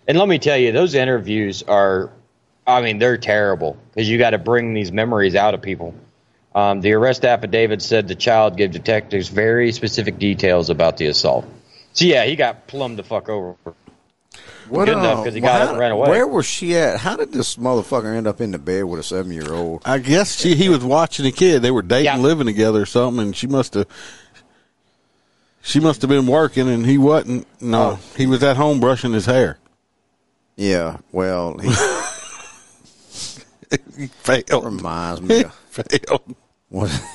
And 0.08 0.18
let 0.18 0.28
me 0.28 0.38
tell 0.38 0.56
you, 0.56 0.72
those 0.72 0.94
interviews 0.94 1.62
are, 1.64 2.10
I 2.66 2.80
mean, 2.82 2.98
they're 2.98 3.18
terrible 3.18 3.76
because 3.94 4.08
you 4.08 4.18
got 4.18 4.30
to 4.30 4.38
bring 4.38 4.74
these 4.74 4.92
memories 4.92 5.34
out 5.34 5.54
of 5.54 5.62
people. 5.62 5.94
Um, 6.54 6.80
the 6.80 6.92
arrest 6.94 7.24
affidavit 7.24 7.82
said 7.82 8.08
the 8.08 8.14
child 8.14 8.56
gave 8.56 8.70
detectives 8.70 9.28
very 9.28 9.72
specific 9.72 10.18
details 10.18 10.70
about 10.70 10.96
the 10.96 11.06
assault. 11.06 11.44
So 11.92 12.04
yeah, 12.04 12.24
he 12.24 12.36
got 12.36 12.66
plumbed 12.66 12.98
the 12.98 13.02
fuck 13.02 13.28
over. 13.28 13.56
What, 14.68 14.86
Good 14.86 14.98
enough 14.98 15.20
uh, 15.20 15.24
'cause 15.24 15.34
he 15.34 15.40
got 15.40 15.58
how- 15.60 15.64
up 15.66 15.70
and 15.70 15.78
ran 15.78 15.92
away. 15.92 16.08
Where 16.10 16.26
was 16.26 16.44
she 16.44 16.76
at? 16.76 16.98
How 16.98 17.16
did 17.16 17.32
this 17.32 17.56
motherfucker 17.56 18.14
end 18.16 18.26
up 18.26 18.40
in 18.40 18.50
the 18.50 18.58
bed 18.58 18.84
with 18.84 18.98
a 18.98 19.02
seven 19.02 19.32
year 19.32 19.52
old? 19.52 19.82
I 19.84 19.98
guess 19.98 20.40
she 20.40 20.54
he 20.56 20.68
was 20.68 20.82
watching 20.84 21.24
a 21.26 21.30
kid. 21.30 21.62
They 21.62 21.70
were 21.70 21.82
dating, 21.82 22.06
Yeah. 22.06 22.16
living 22.18 22.46
together 22.46 22.82
or 22.82 22.86
something, 22.86 23.22
and 23.26 23.36
she 23.36 23.46
must 23.46 23.74
have 23.74 23.86
she 25.66 25.80
must 25.80 26.00
have 26.02 26.08
been 26.08 26.26
working, 26.26 26.68
and 26.68 26.86
he 26.86 26.96
wasn't. 26.96 27.46
No, 27.60 27.82
Oh. 27.82 27.98
he 28.16 28.26
was 28.26 28.42
at 28.42 28.56
home 28.56 28.78
brushing 28.80 29.12
his 29.12 29.26
hair. 29.26 29.58
Yeah, 30.56 30.98
well, 31.12 31.58
he 31.58 31.68
He 33.98 34.06
failed. 34.06 34.64
reminds 34.64 35.20
me 35.22 35.44
of 35.44 35.54
failed. 35.54 36.34
what. 36.68 36.90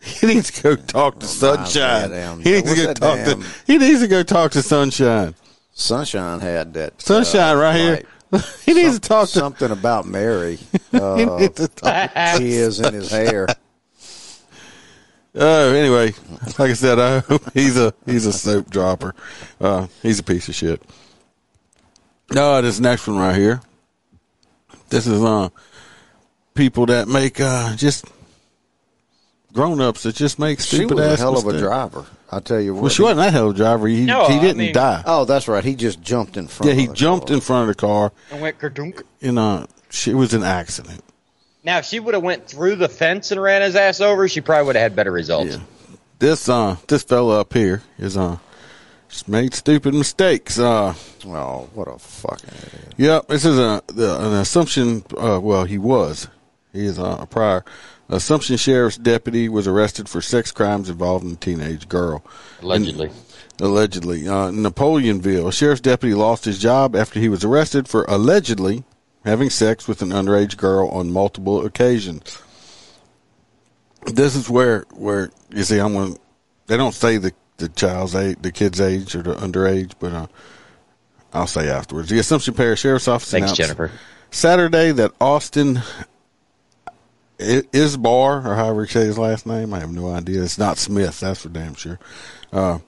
He 0.00 0.26
needs 0.28 0.50
to 0.52 0.62
go 0.62 0.76
talk 0.76 1.18
to 1.20 1.26
Sunshine. 1.26 2.02
goddamn- 2.10 2.40
He 2.40 2.52
needs 2.52 2.70
to 2.72 2.76
go 2.86 2.94
talk 2.94 3.16
damn- 3.18 3.42
to. 3.42 3.48
He 3.66 3.78
needs 3.78 4.00
to 4.00 4.06
go 4.06 4.22
talk 4.22 4.52
to 4.52 4.62
Sunshine. 4.62 5.34
Sunshine 5.72 6.38
had 6.38 6.72
that. 6.74 7.02
Sunshine 7.02 7.56
uh, 7.56 7.60
right 7.60 7.76
here. 7.76 8.02
like, 8.30 8.44
he 8.64 8.74
needs 8.74 8.92
some- 8.92 9.00
to 9.00 9.08
talk 9.08 9.28
to. 9.28 9.38
something 9.38 9.70
about 9.72 10.06
Mary. 10.06 10.56
He 10.92 10.98
Uh, 11.00 11.36
needs 11.40 11.56
to 11.56 11.66
talk. 11.68 12.12
tears 12.38 12.78
in 12.80 12.94
his 12.94 13.10
hair. 13.10 13.48
Oh, 15.40 15.72
anyway, 15.72 16.12
like 16.58 16.70
I 16.70 16.72
said, 16.72 16.98
I 16.98 17.20
hope 17.20 17.42
he's 17.54 17.76
a 17.78 17.94
he's 18.06 18.26
a 18.26 18.32
soap 18.32 18.70
dropper. 18.70 19.14
Uh, 19.60 19.86
he's 20.02 20.18
a 20.18 20.22
piece 20.24 20.48
of 20.48 20.54
shit. 20.54 20.82
No, 22.32 22.60
this 22.60 22.80
next 22.80 23.06
one 23.06 23.18
right 23.18 23.36
here. 23.36 23.60
This 24.90 25.06
is 25.06 25.22
uh 25.22 25.48
people 26.54 26.86
that 26.86 27.08
make 27.08 27.40
uh 27.40 27.76
just 27.76 28.04
grown 29.52 29.80
ups 29.80 30.02
that 30.02 30.14
just 30.16 30.38
make 30.38 30.60
She 30.60 30.76
stupid 30.76 30.96
was 30.96 31.06
a 31.06 31.10
ass 31.12 31.18
hell 31.20 31.38
of 31.38 31.46
a 31.46 31.58
driver. 31.58 32.04
I 32.30 32.40
tell 32.40 32.60
you 32.60 32.74
what. 32.74 32.82
Well, 32.82 32.90
she 32.90 33.02
wasn't 33.02 33.18
that 33.20 33.32
hell 33.32 33.48
of 33.50 33.54
a 33.54 33.56
driver. 33.58 33.86
He 33.88 34.04
No, 34.04 34.26
he 34.28 34.38
didn't 34.40 34.58
mean- 34.58 34.74
die. 34.74 35.02
Oh, 35.06 35.24
that's 35.24 35.46
right. 35.48 35.64
He 35.64 35.74
just 35.74 36.00
jumped 36.02 36.36
in 36.36 36.48
front. 36.48 36.68
yeah, 36.68 36.74
he 36.74 36.84
of 36.84 36.90
the 36.90 36.94
jumped 36.96 37.28
car. 37.28 37.34
in 37.36 37.40
front 37.40 37.62
of 37.70 37.76
the 37.76 37.80
car. 37.80 38.12
And 38.30 38.40
went 38.42 38.58
kerdunk. 38.58 39.02
In 39.20 39.38
uh, 39.38 39.66
she 39.88 40.10
it 40.10 40.14
was 40.14 40.34
an 40.34 40.42
accident. 40.42 41.02
Now, 41.68 41.76
if 41.76 41.84
she 41.84 42.00
would 42.00 42.14
have 42.14 42.22
went 42.22 42.46
through 42.46 42.76
the 42.76 42.88
fence 42.88 43.30
and 43.30 43.42
ran 43.42 43.60
his 43.60 43.76
ass 43.76 44.00
over, 44.00 44.26
she 44.26 44.40
probably 44.40 44.68
would 44.68 44.76
have 44.76 44.84
had 44.84 44.96
better 44.96 45.12
results. 45.12 45.56
Yeah. 45.56 45.60
This 46.18 46.48
uh 46.48 46.76
this 46.86 47.02
fella 47.02 47.42
up 47.42 47.52
here 47.52 47.82
is 47.98 48.16
uh 48.16 48.38
just 49.10 49.28
made 49.28 49.52
stupid 49.52 49.92
mistakes. 49.92 50.58
Uh 50.58 50.94
Oh, 51.26 51.68
what 51.74 51.86
a 51.86 51.98
fucking 51.98 52.48
idiot! 52.48 52.94
Yep, 52.96 53.28
this 53.28 53.44
is 53.44 53.58
a 53.58 53.82
the, 53.88 54.18
an 54.18 54.32
Assumption. 54.36 55.04
Uh, 55.14 55.40
well, 55.42 55.64
he 55.64 55.76
was. 55.76 56.28
He 56.72 56.86
is 56.86 56.98
uh, 56.98 57.18
a 57.20 57.26
prior 57.26 57.66
Assumption 58.08 58.56
sheriff's 58.56 58.96
deputy 58.96 59.50
was 59.50 59.68
arrested 59.68 60.08
for 60.08 60.22
sex 60.22 60.50
crimes 60.50 60.88
involving 60.88 61.32
a 61.32 61.36
teenage 61.36 61.86
girl. 61.86 62.24
Allegedly. 62.62 63.10
Allegedly, 63.60 64.26
uh, 64.26 64.50
Napoleonville, 64.52 65.48
a 65.48 65.52
sheriff's 65.52 65.82
deputy 65.82 66.14
lost 66.14 66.46
his 66.46 66.58
job 66.58 66.96
after 66.96 67.20
he 67.20 67.28
was 67.28 67.44
arrested 67.44 67.88
for 67.88 68.06
allegedly 68.08 68.84
having 69.24 69.50
sex 69.50 69.86
with 69.88 70.02
an 70.02 70.10
underage 70.10 70.56
girl 70.56 70.88
on 70.88 71.10
multiple 71.10 71.64
occasions. 71.64 72.40
This 74.06 74.36
is 74.36 74.48
where 74.48 74.84
where 74.94 75.30
you 75.50 75.64
see 75.64 75.78
I'm 75.78 75.92
going. 75.92 76.18
They 76.66 76.76
don't 76.76 76.94
say 76.94 77.18
the 77.18 77.32
the 77.58 77.68
child's 77.68 78.14
age, 78.14 78.38
the 78.40 78.52
kid's 78.52 78.80
age, 78.80 79.14
or 79.14 79.22
the 79.22 79.34
underage, 79.34 79.92
but 79.98 80.12
uh, 80.12 80.26
I'll 81.32 81.46
say 81.46 81.68
afterwards. 81.68 82.08
The 82.08 82.18
Assumption 82.18 82.54
Parish 82.54 82.80
Sheriff's 82.80 83.08
Office 83.08 83.30
Thanks, 83.30 83.46
announced 83.46 83.60
Jennifer. 83.60 83.90
Saturday 84.30 84.92
that 84.92 85.12
Austin 85.20 85.82
Isbar, 87.38 88.44
or 88.44 88.54
however 88.54 88.82
you 88.82 88.88
say 88.88 89.06
his 89.06 89.18
last 89.18 89.46
name, 89.46 89.74
I 89.74 89.80
have 89.80 89.92
no 89.92 90.10
idea. 90.10 90.42
It's 90.42 90.58
not 90.58 90.78
Smith, 90.78 91.20
that's 91.20 91.42
for 91.42 91.48
damn 91.48 91.74
sure. 91.74 91.98
Uh, 92.52 92.78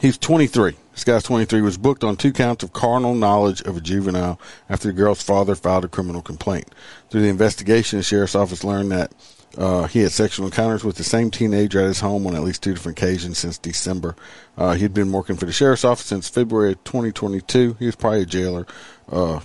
he's 0.00 0.18
23. 0.18 0.74
This 0.92 1.04
guy's 1.04 1.22
23. 1.22 1.60
Was 1.60 1.78
booked 1.78 2.04
on 2.04 2.16
two 2.16 2.32
counts 2.32 2.64
of 2.64 2.72
carnal 2.72 3.14
knowledge 3.14 3.60
of 3.62 3.76
a 3.76 3.80
juvenile 3.80 4.40
after 4.68 4.88
the 4.88 4.94
girl's 4.94 5.22
father 5.22 5.54
filed 5.54 5.84
a 5.84 5.88
criminal 5.88 6.22
complaint. 6.22 6.74
Through 7.10 7.22
the 7.22 7.28
investigation, 7.28 7.98
the 7.98 8.02
sheriff's 8.02 8.34
office 8.34 8.64
learned 8.64 8.90
that 8.92 9.12
uh, 9.56 9.86
he 9.86 10.00
had 10.00 10.12
sexual 10.12 10.46
encounters 10.46 10.84
with 10.84 10.96
the 10.96 11.04
same 11.04 11.30
teenager 11.30 11.80
at 11.80 11.86
his 11.86 12.00
home 12.00 12.26
on 12.26 12.34
at 12.34 12.42
least 12.42 12.62
two 12.62 12.74
different 12.74 12.98
occasions 12.98 13.38
since 13.38 13.58
December. 13.58 14.14
Uh, 14.56 14.74
he'd 14.74 14.94
been 14.94 15.12
working 15.12 15.36
for 15.36 15.46
the 15.46 15.52
sheriff's 15.52 15.84
office 15.84 16.06
since 16.06 16.28
February 16.28 16.72
of 16.72 16.84
2022. 16.84 17.76
He 17.78 17.86
was 17.86 17.96
probably 17.96 18.22
a 18.22 18.26
jailer. 18.26 18.66
Uh, 19.10 19.40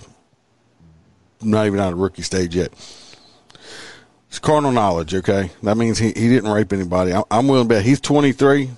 not 1.40 1.66
even 1.66 1.80
out 1.80 1.92
of 1.92 1.98
rookie 1.98 2.22
stage 2.22 2.54
yet. 2.54 2.72
It's 4.28 4.38
carnal 4.38 4.72
knowledge, 4.72 5.14
okay? 5.14 5.50
That 5.62 5.76
means 5.76 5.98
he, 5.98 6.08
he 6.08 6.28
didn't 6.28 6.50
rape 6.50 6.72
anybody. 6.72 7.12
I, 7.12 7.22
I'm 7.30 7.46
willing 7.46 7.68
to 7.68 7.74
bet 7.74 7.84
he's 7.84 8.00
23. 8.00 8.70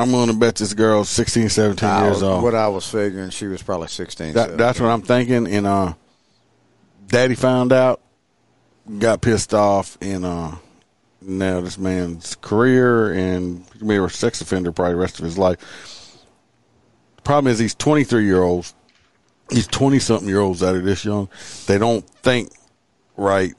I'm 0.00 0.12
willing 0.12 0.28
to 0.28 0.34
bet 0.34 0.56
this 0.56 0.72
girl's 0.74 1.08
16, 1.08 1.48
17 1.50 1.88
I 1.88 2.02
years 2.04 2.14
was- 2.14 2.22
old. 2.22 2.42
What 2.42 2.54
I 2.54 2.68
was 2.68 2.88
figuring, 2.88 3.30
she 3.30 3.46
was 3.46 3.62
probably 3.62 3.88
sixteen. 3.88 4.34
That, 4.34 4.56
that's 4.56 4.80
what 4.80 4.88
I'm 4.88 5.02
thinking. 5.02 5.46
And 5.46 5.66
uh, 5.66 5.94
daddy 7.06 7.34
found 7.34 7.72
out, 7.72 8.00
got 8.98 9.20
pissed 9.20 9.52
off, 9.54 9.98
and 10.00 10.24
uh, 10.24 10.52
now 11.20 11.60
this 11.60 11.78
man's 11.78 12.34
career 12.36 13.12
and 13.12 13.64
he 13.78 13.84
may 13.84 13.98
be 13.98 14.04
a 14.04 14.08
sex 14.08 14.40
offender 14.40 14.72
probably 14.72 14.94
the 14.94 15.00
rest 15.00 15.18
of 15.18 15.24
his 15.24 15.36
life. 15.36 15.58
The 17.16 17.22
problem 17.22 17.52
is 17.52 17.58
these 17.58 17.74
23 17.74 18.24
year 18.24 18.42
olds, 18.42 18.74
these 19.50 19.66
20 19.66 19.98
something 19.98 20.28
year 20.28 20.40
olds 20.40 20.60
that 20.60 20.74
are 20.74 20.80
this 20.80 21.04
young, 21.04 21.28
they 21.66 21.76
don't 21.76 22.08
think 22.22 22.50
right, 23.16 23.52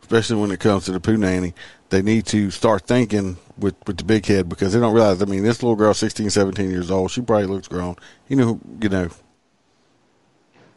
especially 0.00 0.36
when 0.36 0.52
it 0.52 0.60
comes 0.60 0.84
to 0.84 0.92
the 0.92 1.00
poo 1.00 1.16
nanny. 1.16 1.54
They 1.90 2.02
need 2.02 2.26
to 2.26 2.50
start 2.50 2.86
thinking 2.86 3.38
with, 3.56 3.74
with 3.86 3.96
the 3.96 4.04
big 4.04 4.26
head 4.26 4.48
because 4.48 4.72
they 4.72 4.80
don't 4.80 4.94
realize. 4.94 5.22
I 5.22 5.24
mean, 5.24 5.42
this 5.42 5.62
little 5.62 5.76
girl, 5.76 5.94
16, 5.94 6.30
17 6.30 6.70
years 6.70 6.90
old, 6.90 7.10
she 7.10 7.22
probably 7.22 7.46
looks 7.46 7.68
grown. 7.68 7.96
You 8.28 8.36
know, 8.36 8.60
you 8.80 8.88
know, 8.88 9.08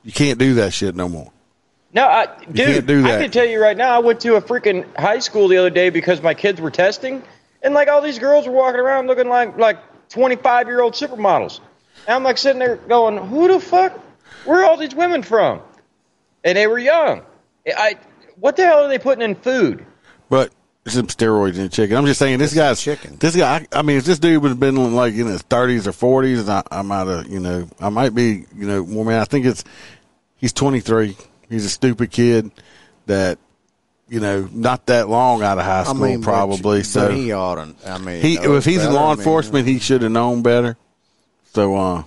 you 0.04 0.12
can't 0.12 0.40
do 0.40 0.56
that 0.56 0.74
shit 0.74 0.96
no 0.96 1.10
more. 1.10 1.32
No, 1.94 2.08
I, 2.08 2.28
can't 2.28 2.54
dude, 2.54 2.86
do 2.86 3.06
I 3.06 3.22
can 3.22 3.32
tell 3.32 3.46
you 3.46 3.62
right 3.62 3.76
now, 3.76 3.96
I 3.96 4.00
went 4.00 4.22
to 4.22 4.36
a 4.36 4.42
freaking 4.42 4.86
high 4.98 5.20
school 5.20 5.50
the 5.50 5.58
other 5.58 5.70
day 5.70 5.90
because 5.90 6.22
my 6.22 6.34
kids 6.34 6.62
were 6.62 6.72
testing, 6.72 7.22
and 7.62 7.74
like 7.74 7.90
all 7.90 8.02
these 8.02 8.18
girls 8.18 8.48
were 8.48 8.54
walking 8.54 8.80
around 8.80 9.08
looking 9.08 9.28
like 9.28 9.58
like 9.58 9.78
25 10.10 10.68
year 10.68 10.82
old 10.82 10.94
supermodels. 10.94 11.60
And 12.08 12.16
I'm 12.16 12.24
like 12.24 12.38
sitting 12.38 12.60
there 12.60 12.78
going, 12.78 13.18
who 13.18 13.50
the 13.50 13.60
fuck? 13.60 14.00
Where 14.46 14.62
are 14.62 14.66
all 14.66 14.78
these 14.78 14.96
women 14.96 15.22
from? 15.22 15.62
And 16.44 16.58
they 16.58 16.66
were 16.66 16.80
young. 16.80 17.24
I, 17.68 17.98
what 18.40 18.56
the 18.56 18.66
hell 18.66 18.86
are 18.86 18.88
they 18.88 18.98
putting 18.98 19.24
in 19.24 19.36
food? 19.36 19.86
But 20.30 20.52
some 20.88 21.08
steroids 21.08 21.58
in 21.60 21.70
chicken. 21.70 21.96
I'm 21.96 22.06
just 22.06 22.20
saying 22.20 22.40
this 22.40 22.54
guy's 22.56 22.82
chicken. 22.82 23.18
This 23.20 23.36
guy. 23.36 23.68
I, 23.72 23.80
I 23.80 23.82
mean, 23.84 23.98
if 23.98 24.06
this 24.06 24.18
dude 24.20 24.42
would 24.42 24.50
have 24.50 24.60
been 24.60 24.94
like 24.96 25.14
in 25.14 25.28
his 25.28 25.44
30s 25.44 25.86
or 25.88 25.92
40s, 26.24 26.50
I, 26.50 26.64
I 26.72 26.82
might 26.82 27.06
have, 27.08 27.28
you 27.28 27.40
know, 27.40 27.68
I 27.80 27.90
might 27.90 28.16
be, 28.16 28.46
you 28.56 28.66
know, 28.68 28.84
more 28.86 29.06
man. 29.06 29.20
I 29.22 29.26
think 29.26 29.46
it's 29.46 29.64
he's 30.38 30.54
23. 30.54 31.16
He's 31.50 31.66
a 31.66 31.70
stupid 31.70 32.10
kid 32.12 32.50
that, 33.06 33.38
you 34.10 34.20
know, 34.20 34.50
not 34.52 34.88
that 34.88 35.08
long 35.08 35.44
out 35.44 35.58
of 35.60 35.66
high 35.66 35.82
I 35.82 35.84
school, 35.84 35.96
mean, 35.96 36.24
probably. 36.24 36.80
but 36.80 36.86
so 36.86 37.12
he 37.12 37.32
ought 37.32 37.56
to. 37.56 37.76
I 37.90 37.98
mean, 38.00 38.22
he, 38.22 38.38
if 38.38 38.66
he's 38.66 38.78
in 38.78 38.86
better. 38.88 38.94
law 38.94 39.08
I 39.08 39.10
mean, 39.12 39.20
enforcement, 39.20 39.68
he 39.68 39.78
should 39.80 40.02
have 40.02 40.12
known 40.12 40.42
better. 40.42 40.78
So, 41.54 41.76
uh, 41.76 42.04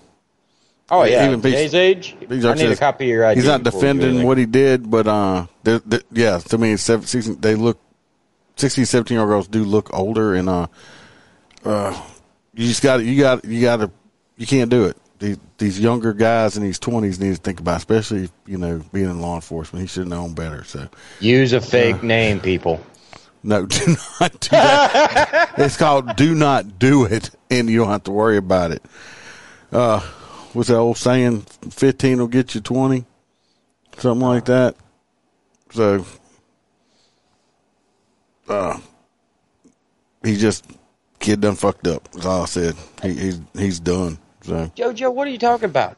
Oh 0.90 1.02
yeah, 1.04 1.26
Even 1.26 1.40
today's 1.40 1.72
these- 1.72 1.74
age. 1.74 2.16
these 2.28 2.44
I 2.44 2.52
are 2.52 2.54
need 2.56 2.70
a 2.70 2.76
copy 2.76 3.04
of 3.04 3.08
your 3.10 3.24
ID. 3.24 3.40
He's 3.40 3.48
not 3.48 3.62
before 3.62 3.80
we 3.80 3.86
do 3.86 3.92
defending 4.00 4.26
what 4.26 4.36
he 4.36 4.44
did, 4.46 4.90
but 4.90 5.06
uh, 5.06 5.46
they're, 5.62 5.78
they're- 5.78 6.02
yeah, 6.12 6.38
to 6.38 6.58
me, 6.58 6.72
it's 6.72 6.82
seven, 6.82 7.06
16, 7.06 7.40
they 7.40 7.54
look 7.54 7.78
16, 8.56 8.86
17 8.86 9.14
year 9.14 9.22
old 9.22 9.28
girls 9.30 9.48
do 9.48 9.64
look 9.64 9.92
older, 9.92 10.34
and 10.34 10.48
uh, 10.48 10.66
uh, 11.64 12.00
you 12.54 12.66
just 12.68 12.82
got 12.82 13.04
you 13.04 13.20
got 13.20 13.44
you 13.44 13.60
got 13.60 13.76
to 13.78 13.90
you 14.36 14.46
can't 14.46 14.70
do 14.70 14.84
it. 14.84 14.96
These, 15.18 15.38
these 15.58 15.80
younger 15.80 16.12
guys 16.12 16.56
in 16.56 16.62
these 16.62 16.78
twenties 16.78 17.18
need 17.18 17.34
to 17.34 17.40
think 17.40 17.60
about, 17.60 17.78
especially 17.78 18.28
you 18.46 18.58
know 18.58 18.82
being 18.92 19.10
in 19.10 19.20
law 19.20 19.36
enforcement. 19.36 19.82
He 19.82 19.86
should 19.86 20.00
have 20.00 20.08
known 20.08 20.34
better. 20.34 20.64
So 20.64 20.88
Use 21.20 21.52
a 21.52 21.60
fake 21.60 22.02
name, 22.02 22.40
people. 22.40 22.84
No, 23.42 23.66
do 23.66 23.96
not 24.20 24.40
do 24.40 24.48
that. 24.50 25.52
it's 25.58 25.76
called 25.76 26.16
"Do 26.16 26.34
Not 26.34 26.78
Do 26.78 27.04
It," 27.04 27.30
and 27.50 27.68
you 27.68 27.78
don't 27.78 27.90
have 27.90 28.04
to 28.04 28.10
worry 28.10 28.36
about 28.36 28.70
it. 28.70 28.82
Uh, 29.70 30.00
what's 30.52 30.68
that 30.68 30.76
old 30.76 30.96
saying? 30.96 31.42
Fifteen 31.70 32.18
will 32.18 32.26
get 32.26 32.54
you 32.54 32.60
twenty, 32.60 33.04
something 33.98 34.26
like 34.26 34.46
that. 34.46 34.76
So, 35.72 36.06
uh, 38.48 38.78
he 40.22 40.36
just 40.36 40.64
kid 41.18 41.40
done 41.40 41.56
fucked 41.56 41.86
up. 41.86 42.10
That's 42.12 42.26
all 42.26 42.42
I 42.42 42.46
said. 42.46 42.74
He, 43.02 43.14
he's 43.14 43.40
he's 43.54 43.80
done. 43.80 44.18
So 44.42 44.70
JoJo, 44.76 45.14
what 45.14 45.26
are 45.26 45.30
you 45.30 45.38
talking 45.38 45.66
about? 45.66 45.96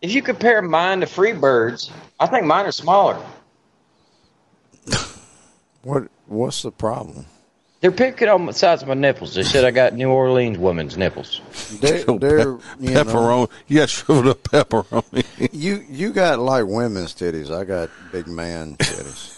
If 0.00 0.14
you 0.14 0.22
compare 0.22 0.60
mine 0.62 1.00
to 1.00 1.06
Freebird's, 1.06 1.90
I 2.18 2.26
think 2.26 2.44
mine 2.44 2.66
are 2.66 2.72
smaller. 2.72 3.24
What 5.82 6.08
What's 6.26 6.62
the 6.62 6.70
problem? 6.70 7.26
They're 7.80 7.90
picking 7.90 8.28
on 8.28 8.46
the 8.46 8.52
sides 8.52 8.82
of 8.82 8.88
my 8.88 8.94
nipples. 8.94 9.34
They 9.34 9.42
said 9.42 9.64
I 9.64 9.72
got 9.72 9.92
New 9.94 10.08
Orleans 10.08 10.56
women's 10.56 10.96
nipples. 10.96 11.40
They're, 11.80 12.04
they're 12.04 12.38
you, 12.78 12.90
know, 12.92 13.04
pepperoni. 13.04 13.50
You 13.66 13.78
got 13.78 13.88
shriveled 13.88 14.28
up 14.28 14.42
pepperoni. 14.44 15.24
you 15.52 15.84
you 15.90 16.12
got 16.12 16.38
like 16.38 16.64
women's 16.66 17.12
titties. 17.12 17.50
I 17.50 17.64
got 17.64 17.90
big 18.12 18.28
man 18.28 18.76
titties. 18.78 19.31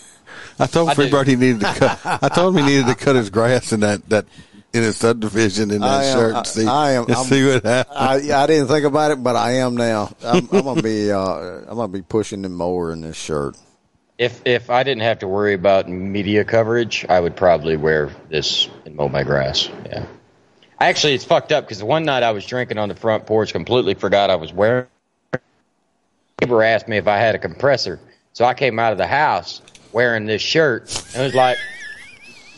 I 0.58 0.66
told 0.66 0.88
I 0.90 0.94
do. 0.94 1.02
Freebird 1.08 1.26
he 1.26 1.36
needed 1.36 1.60
to 1.60 1.72
cut. 1.74 2.22
I 2.22 2.28
told 2.28 2.56
him 2.56 2.64
he 2.64 2.70
needed 2.70 2.86
to 2.86 2.94
cut 2.94 3.16
his 3.16 3.30
grass 3.30 3.72
in 3.72 3.80
that 3.80 4.08
that 4.10 4.26
in 4.72 4.82
his 4.82 4.96
subdivision 4.96 5.70
in 5.70 5.80
that 5.80 5.88
I 5.88 6.04
am- 6.04 6.16
shirt 6.18 6.34
and 6.36 6.46
see 6.46 6.66
I 6.66 6.92
am- 6.92 7.04
and 7.06 7.16
see 7.18 7.46
what 7.52 7.64
happens. 7.64 7.96
I 7.96 8.42
I 8.42 8.46
didn't 8.46 8.68
think 8.68 8.84
about 8.84 9.10
it, 9.12 9.22
but 9.22 9.36
I 9.36 9.52
am 9.58 9.76
now. 9.76 10.14
I'm, 10.24 10.48
I'm 10.52 10.62
gonna 10.64 10.82
be 10.82 11.10
uh, 11.12 11.20
I'm 11.20 11.76
gonna 11.76 11.88
be 11.88 12.02
pushing 12.02 12.42
the 12.42 12.48
mower 12.48 12.92
in 12.92 13.00
this 13.02 13.16
shirt. 13.16 13.56
If 14.18 14.42
if 14.46 14.70
I 14.70 14.82
didn't 14.84 15.02
have 15.02 15.20
to 15.20 15.28
worry 15.28 15.54
about 15.54 15.88
media 15.88 16.44
coverage, 16.44 17.04
I 17.08 17.18
would 17.18 17.34
probably 17.36 17.76
wear 17.76 18.10
this 18.28 18.68
and 18.84 18.94
mow 18.94 19.08
my 19.08 19.24
grass. 19.24 19.68
Yeah. 19.86 20.06
Actually, 20.80 21.14
it's 21.14 21.24
fucked 21.24 21.50
up 21.52 21.64
because 21.64 21.82
one 21.82 22.04
night 22.04 22.22
I 22.22 22.32
was 22.32 22.44
drinking 22.46 22.78
on 22.78 22.88
the 22.88 22.94
front 22.94 23.26
porch, 23.26 23.52
completely 23.52 23.94
forgot 23.94 24.30
I 24.30 24.36
was 24.36 24.52
wearing. 24.52 24.86
Neighbor 26.40 26.62
asked 26.62 26.88
me 26.88 26.96
if 26.98 27.06
I 27.08 27.16
had 27.18 27.34
a 27.34 27.38
compressor, 27.38 28.00
so 28.32 28.44
I 28.44 28.54
came 28.54 28.78
out 28.78 28.92
of 28.92 28.98
the 28.98 29.06
house 29.06 29.62
wearing 29.94 30.26
this 30.26 30.42
shirt 30.42 30.94
and 31.14 31.22
it 31.22 31.26
was 31.26 31.34
like, 31.34 31.56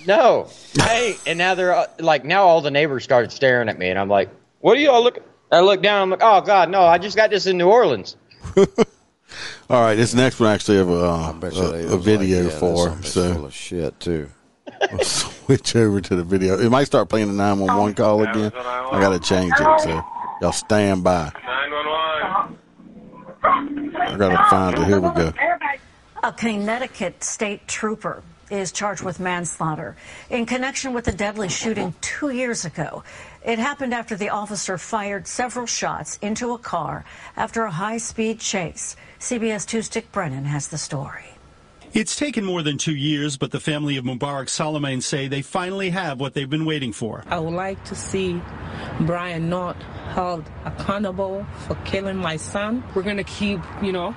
"No, 0.06 0.48
hey!" 0.74 1.16
And 1.26 1.38
now 1.38 1.54
they're 1.54 1.74
uh, 1.74 1.86
like, 2.00 2.24
now 2.24 2.42
all 2.44 2.60
the 2.60 2.70
neighbors 2.70 3.04
started 3.04 3.30
staring 3.30 3.68
at 3.68 3.78
me, 3.78 3.88
and 3.90 3.98
I'm 3.98 4.08
like, 4.08 4.30
"What 4.60 4.76
are 4.76 4.80
y'all 4.80 5.02
looking?" 5.02 5.22
I 5.52 5.60
look 5.60 5.82
down, 5.82 6.02
I'm 6.02 6.10
like, 6.10 6.22
"Oh 6.22 6.40
God, 6.40 6.70
no! 6.70 6.82
I 6.82 6.98
just 6.98 7.16
got 7.16 7.30
this 7.30 7.46
in 7.46 7.58
New 7.58 7.68
Orleans." 7.68 8.16
All 9.68 9.80
right, 9.80 9.96
this 9.96 10.14
next 10.14 10.38
one 10.38 10.50
actually 10.50 10.78
have 10.78 10.88
a, 10.88 11.04
uh, 11.04 11.30
I 11.30 11.32
bet 11.32 11.54
you 11.54 11.72
they 11.72 11.82
a, 11.84 11.94
a 11.94 11.98
video 11.98 12.44
like, 12.44 12.52
yeah, 12.52 12.58
for. 12.58 13.02
So 13.02 13.34
full 13.34 13.46
of 13.46 13.54
shit 13.54 13.98
too. 13.98 14.28
we'll 14.92 15.00
switch 15.04 15.74
over 15.74 16.00
to 16.00 16.16
the 16.16 16.22
video. 16.24 16.58
It 16.58 16.70
might 16.70 16.84
start 16.84 17.08
playing 17.08 17.28
the 17.28 17.34
nine 17.34 17.58
one 17.58 17.76
one 17.76 17.94
call 17.94 18.22
again. 18.22 18.52
I 18.54 19.00
got 19.00 19.10
to 19.10 19.18
change 19.18 19.52
it. 19.52 19.80
So 19.80 20.04
y'all 20.40 20.52
stand 20.52 21.02
by. 21.02 21.32
911. 21.44 22.58
I 23.96 24.16
got 24.16 24.30
to 24.30 24.50
find 24.50 24.78
it. 24.78 24.86
Here 24.86 25.00
we 25.00 25.10
go. 25.10 25.32
Everybody 26.26 26.56
A 26.56 26.58
Connecticut 26.58 27.22
state 27.22 27.68
trooper 27.68 28.20
is 28.50 28.72
charged 28.72 29.02
with 29.02 29.20
manslaughter 29.20 29.94
in 30.28 30.44
connection 30.44 30.92
with 30.92 31.06
a 31.06 31.12
deadly 31.12 31.48
shooting 31.48 31.94
two 32.00 32.30
years 32.30 32.64
ago. 32.64 33.04
It 33.44 33.60
happened 33.60 33.94
after 33.94 34.16
the 34.16 34.30
officer 34.30 34.76
fired 34.76 35.28
several 35.28 35.66
shots 35.66 36.18
into 36.22 36.52
a 36.52 36.58
car 36.58 37.04
after 37.36 37.62
a 37.62 37.70
high 37.70 37.98
speed 37.98 38.40
chase. 38.40 38.96
CBS 39.20 39.66
2's 39.66 39.88
Dick 39.88 40.10
Brennan 40.10 40.46
has 40.46 40.66
the 40.66 40.78
story. 40.78 41.26
It's 41.92 42.16
taken 42.16 42.44
more 42.44 42.62
than 42.62 42.76
two 42.76 42.96
years, 42.96 43.36
but 43.36 43.52
the 43.52 43.60
family 43.60 43.96
of 43.96 44.04
Mubarak 44.04 44.48
Soulemane 44.48 45.04
say 45.04 45.28
they 45.28 45.42
finally 45.42 45.90
have 45.90 46.18
what 46.18 46.34
they've 46.34 46.50
been 46.50 46.64
waiting 46.64 46.92
for. 46.92 47.22
I 47.28 47.38
would 47.38 47.54
like 47.54 47.84
to 47.84 47.94
see 47.94 48.42
Brian 49.02 49.48
not 49.48 49.80
held 50.10 50.44
accountable 50.64 51.46
for 51.68 51.76
killing 51.84 52.16
my 52.16 52.36
son. 52.36 52.82
We're 52.96 53.02
going 53.02 53.16
to 53.16 53.24
keep, 53.24 53.60
you 53.80 53.92
know, 53.92 54.14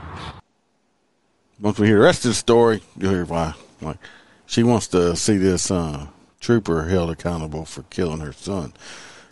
Once 1.61 1.77
we 1.79 1.87
hear 1.87 1.97
the 1.97 2.03
rest 2.03 2.25
of 2.25 2.31
the 2.31 2.35
story, 2.35 2.81
you'll 2.97 3.11
hear 3.11 3.25
why. 3.25 3.53
Like 3.81 3.97
she 4.45 4.63
wants 4.63 4.87
to 4.89 5.15
see 5.15 5.37
this 5.37 5.69
uh, 5.71 6.07
trooper 6.39 6.87
held 6.87 7.09
accountable 7.11 7.65
for 7.65 7.83
killing 7.83 8.19
her 8.21 8.33
son. 8.33 8.73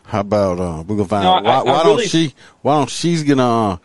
How 0.06 0.22
about 0.22 0.60
uh, 0.60 0.84
we're 0.88 0.96
gonna 0.98 1.08
find 1.08 1.24
No, 1.24 1.34
out 1.36 1.44
why, 1.44 1.52
I- 1.52 1.60
I 1.60 1.64
why 1.64 1.84
really- 1.84 2.04
don't 2.04 2.10
she 2.10 2.34
why 2.62 2.78
don't 2.78 2.90
she's 2.90 3.24
gonna 3.24 3.72
uh, 3.74 3.78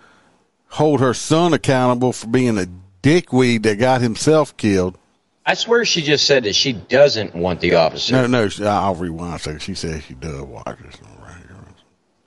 hold 0.68 1.00
her 1.00 1.14
son 1.14 1.52
accountable 1.54 2.12
for 2.12 2.26
being 2.28 2.58
a 2.58 2.66
dickweed 3.02 3.62
that 3.64 3.78
got 3.78 4.00
himself 4.00 4.56
killed? 4.56 4.98
I 5.44 5.54
swear 5.54 5.84
she 5.84 6.02
just 6.02 6.24
said 6.24 6.44
that 6.44 6.54
she 6.54 6.72
doesn't 6.72 7.34
want 7.34 7.60
the 7.60 7.74
officer. 7.74 8.14
No, 8.14 8.26
no. 8.28 8.48
I'll 8.68 8.94
rewind 8.94 9.34
a 9.34 9.38
second. 9.40 9.60
She 9.60 9.74
says 9.74 10.04
she 10.04 10.14
does. 10.14 10.40
Watch 10.42 10.78
this 10.78 10.96
right 11.20 11.34
here. 11.36 11.56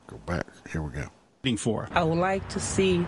Go 0.08 0.18
back. 0.26 0.46
Here 0.70 0.82
we 0.82 0.92
go. 0.92 1.08
Waiting 1.46 1.58
for. 1.58 1.88
I 1.92 2.04
would 2.04 2.18
like 2.18 2.50
to 2.50 2.60
see 2.60 3.06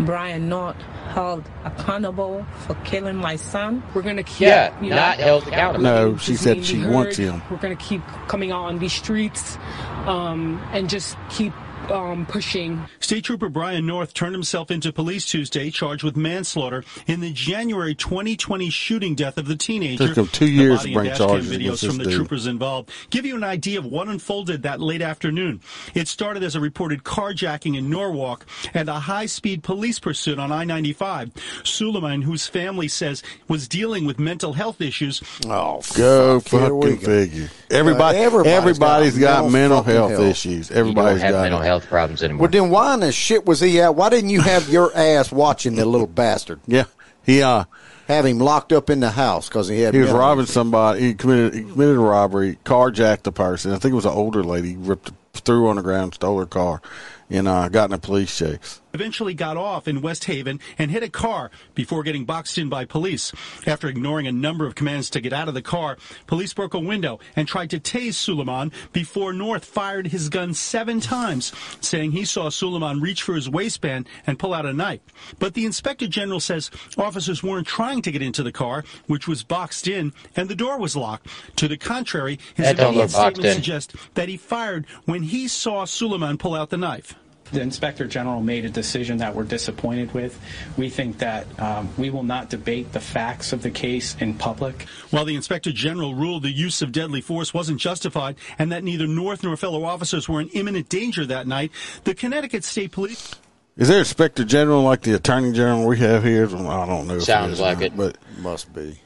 Brian 0.00 0.50
not 0.50 0.76
held 1.14 1.48
accountable 1.64 2.46
for 2.66 2.74
killing 2.84 3.16
my 3.16 3.36
son. 3.36 3.82
We're 3.94 4.02
going 4.02 4.18
to 4.18 4.22
keep, 4.22 4.40
Yeah, 4.48 4.78
you 4.82 4.90
know, 4.90 4.96
not 4.96 5.16
held 5.16 5.46
accountable. 5.46 5.84
No, 5.84 6.16
she 6.18 6.32
His 6.32 6.42
said 6.42 6.62
she 6.62 6.82
be 6.82 6.86
wants 6.86 7.16
him. 7.16 7.40
We're 7.50 7.56
going 7.56 7.74
to 7.74 7.82
keep 7.82 8.02
coming 8.28 8.52
out 8.52 8.64
on 8.64 8.80
these 8.80 8.92
streets 8.92 9.56
um, 10.04 10.62
and 10.74 10.90
just 10.90 11.16
keep 11.30 11.54
um, 11.88 12.26
pushing. 12.26 12.80
State 13.00 13.24
Trooper 13.24 13.48
Brian 13.48 13.86
North 13.86 14.14
turned 14.14 14.34
himself 14.34 14.70
into 14.70 14.92
police 14.92 15.26
Tuesday, 15.26 15.70
charged 15.70 16.04
with 16.04 16.16
manslaughter 16.16 16.84
in 17.06 17.20
the 17.20 17.32
January 17.32 17.94
2020 17.94 18.70
shooting 18.70 19.14
death 19.14 19.38
of 19.38 19.46
the 19.46 19.56
teenager. 19.56 20.08
Took 20.08 20.16
him 20.16 20.26
two 20.28 20.46
years 20.50 20.78
body 20.80 20.90
to 20.92 20.94
bring 21.00 21.14
charges 21.14 21.48
videos 21.50 21.54
against 21.60 21.80
from 21.86 21.88
this 21.88 21.98
the 21.98 22.04
dude. 22.04 22.12
troopers 22.14 22.46
involved 22.46 22.90
give 23.10 23.24
you 23.24 23.36
an 23.36 23.44
idea 23.44 23.78
of 23.78 23.86
what 23.86 24.08
unfolded 24.08 24.62
that 24.62 24.80
late 24.80 25.02
afternoon. 25.02 25.60
It 25.94 26.06
started 26.08 26.42
as 26.42 26.54
a 26.54 26.60
reported 26.60 27.02
carjacking 27.04 27.76
in 27.76 27.90
Norwalk 27.90 28.46
and 28.74 28.88
a 28.88 29.00
high-speed 29.00 29.62
police 29.62 29.98
pursuit 29.98 30.38
on 30.38 30.52
I-95. 30.52 31.32
Soulemane, 31.64 32.22
whose 32.24 32.46
family 32.46 32.88
says 32.88 33.22
was 33.48 33.66
dealing 33.68 34.04
with 34.04 34.18
mental 34.18 34.52
health 34.52 34.80
issues, 34.80 35.22
Oh, 35.46 35.80
Go 35.96 36.40
fuck, 36.40 36.70
fucking 36.70 36.98
figure. 36.98 37.50
Everybody, 37.70 38.18
Uh, 38.18 38.22
everybody's 38.22 38.52
everybody's 38.52 39.18
got 39.18 39.42
got, 39.42 39.50
mental 39.50 39.82
mental 39.82 39.82
health, 39.82 40.10
health. 40.12 40.22
issues. 40.24 40.70
You 40.70 40.76
don't 40.76 40.96
have 40.96 41.20
got 41.32 41.42
mental 41.42 41.60
it. 41.60 41.64
Health 41.70 41.86
problems 41.86 42.22
anymore. 42.22 42.42
Well, 42.42 42.50
then 42.50 42.68
why 42.70 42.94
in 42.94 43.00
the 43.00 43.12
shit 43.12 43.46
was 43.46 43.60
he 43.60 43.80
out? 43.80 43.94
Why 43.94 44.08
didn't 44.08 44.30
you 44.30 44.40
have 44.40 44.68
your 44.68 44.90
ass 44.96 45.30
watching 45.30 45.76
the 45.76 45.86
little 45.86 46.08
bastard? 46.08 46.58
Yeah, 46.66 46.84
he 47.24 47.42
uh 47.42 47.64
Have 48.08 48.26
him 48.26 48.38
locked 48.40 48.72
up 48.72 48.90
in 48.90 48.98
the 48.98 49.10
house 49.10 49.48
because 49.48 49.68
he 49.68 49.80
had. 49.82 49.94
he 49.94 50.00
was 50.00 50.10
robbing 50.10 50.42
issues. 50.44 50.52
somebody. 50.54 51.00
He 51.00 51.14
committed 51.14 51.54
he 51.54 51.62
committed 51.62 51.96
a 51.96 52.00
robbery, 52.00 52.58
carjacked 52.64 53.26
a 53.28 53.32
person. 53.32 53.70
I 53.72 53.78
think 53.78 53.92
it 53.92 53.96
was 53.96 54.04
an 54.04 54.12
older 54.12 54.42
lady. 54.42 54.76
Ripped 54.76 55.12
threw 55.32 55.68
on 55.68 55.76
the 55.76 55.82
ground, 55.82 56.14
stole 56.14 56.40
her 56.40 56.46
car, 56.46 56.82
and 57.30 57.46
uh, 57.46 57.68
got 57.68 57.88
in 57.88 57.94
a 57.94 57.98
police 57.98 58.36
chase. 58.36 58.80
Eventually 58.92 59.34
got 59.34 59.56
off 59.56 59.86
in 59.86 60.02
West 60.02 60.24
Haven 60.24 60.60
and 60.78 60.90
hit 60.90 61.02
a 61.02 61.08
car 61.08 61.50
before 61.74 62.02
getting 62.02 62.24
boxed 62.24 62.58
in 62.58 62.68
by 62.68 62.84
police. 62.84 63.32
After 63.66 63.88
ignoring 63.88 64.26
a 64.26 64.32
number 64.32 64.66
of 64.66 64.74
commands 64.74 65.10
to 65.10 65.20
get 65.20 65.32
out 65.32 65.48
of 65.48 65.54
the 65.54 65.62
car, 65.62 65.96
police 66.26 66.52
broke 66.52 66.74
a 66.74 66.80
window 66.80 67.18
and 67.36 67.46
tried 67.46 67.70
to 67.70 67.80
tase 67.80 68.14
Soulemane 68.14 68.72
before 68.92 69.32
North 69.32 69.64
fired 69.64 70.08
his 70.08 70.28
gun 70.28 70.54
seven 70.54 71.00
times, 71.00 71.52
saying 71.80 72.12
he 72.12 72.24
saw 72.24 72.48
Soulemane 72.48 73.00
reach 73.00 73.22
for 73.22 73.34
his 73.34 73.48
waistband 73.48 74.08
and 74.26 74.38
pull 74.38 74.54
out 74.54 74.66
a 74.66 74.72
knife. 74.72 75.00
But 75.38 75.54
the 75.54 75.66
inspector 75.66 76.06
general 76.08 76.40
says 76.40 76.70
officers 76.98 77.42
weren't 77.42 77.66
trying 77.66 78.02
to 78.02 78.10
get 78.10 78.22
into 78.22 78.42
the 78.42 78.52
car, 78.52 78.84
which 79.06 79.28
was 79.28 79.42
boxed 79.42 79.86
in, 79.88 80.12
and 80.36 80.48
the 80.48 80.54
door 80.54 80.78
was 80.78 80.96
locked. 80.96 81.28
To 81.56 81.68
the 81.68 81.76
contrary, 81.76 82.38
his 82.54 82.66
immediate 82.78 83.10
statement 83.10 83.54
suggests 83.54 83.94
that 84.14 84.28
he 84.28 84.36
fired 84.36 84.86
when 85.04 85.22
he 85.22 85.48
saw 85.48 85.84
Soulemane 85.84 86.38
pull 86.38 86.54
out 86.54 86.70
the 86.70 86.76
knife. 86.76 87.14
The 87.52 87.60
inspector 87.60 88.06
general 88.06 88.40
made 88.40 88.64
a 88.64 88.70
decision 88.70 89.18
that 89.18 89.34
we're 89.34 89.44
disappointed 89.44 90.12
with. 90.14 90.38
We 90.76 90.88
think 90.88 91.18
that 91.18 91.46
um, 91.60 91.88
we 91.98 92.08
will 92.10 92.22
not 92.22 92.48
debate 92.48 92.92
the 92.92 93.00
facts 93.00 93.52
of 93.52 93.62
the 93.62 93.70
case 93.70 94.14
in 94.20 94.34
public. 94.34 94.82
While 95.10 95.24
the 95.24 95.34
inspector 95.34 95.72
general 95.72 96.14
ruled 96.14 96.44
the 96.44 96.50
use 96.52 96.80
of 96.80 96.92
deadly 96.92 97.20
force 97.20 97.52
wasn't 97.52 97.80
justified 97.80 98.36
and 98.58 98.70
that 98.70 98.84
neither 98.84 99.06
North 99.08 99.42
nor 99.42 99.56
fellow 99.56 99.82
officers 99.84 100.28
were 100.28 100.40
in 100.40 100.48
imminent 100.50 100.88
danger 100.88 101.26
that 101.26 101.46
night, 101.48 101.72
the 102.04 102.14
Connecticut 102.14 102.62
State 102.62 102.92
Police 102.92 103.34
Is 103.76 103.88
there 103.88 103.98
inspector 103.98 104.44
general 104.44 104.82
like 104.82 105.02
the 105.02 105.14
attorney 105.14 105.52
general 105.52 105.86
we 105.86 105.98
have 105.98 106.22
here? 106.22 106.46
I 106.46 106.86
don't 106.86 107.08
know. 107.08 107.14
if 107.16 107.24
Sounds 107.24 107.54
is 107.54 107.60
like 107.60 107.78
not, 107.78 107.86
it. 107.86 107.96
but 107.96 108.16
Must 108.38 108.72
be. 108.72 109.00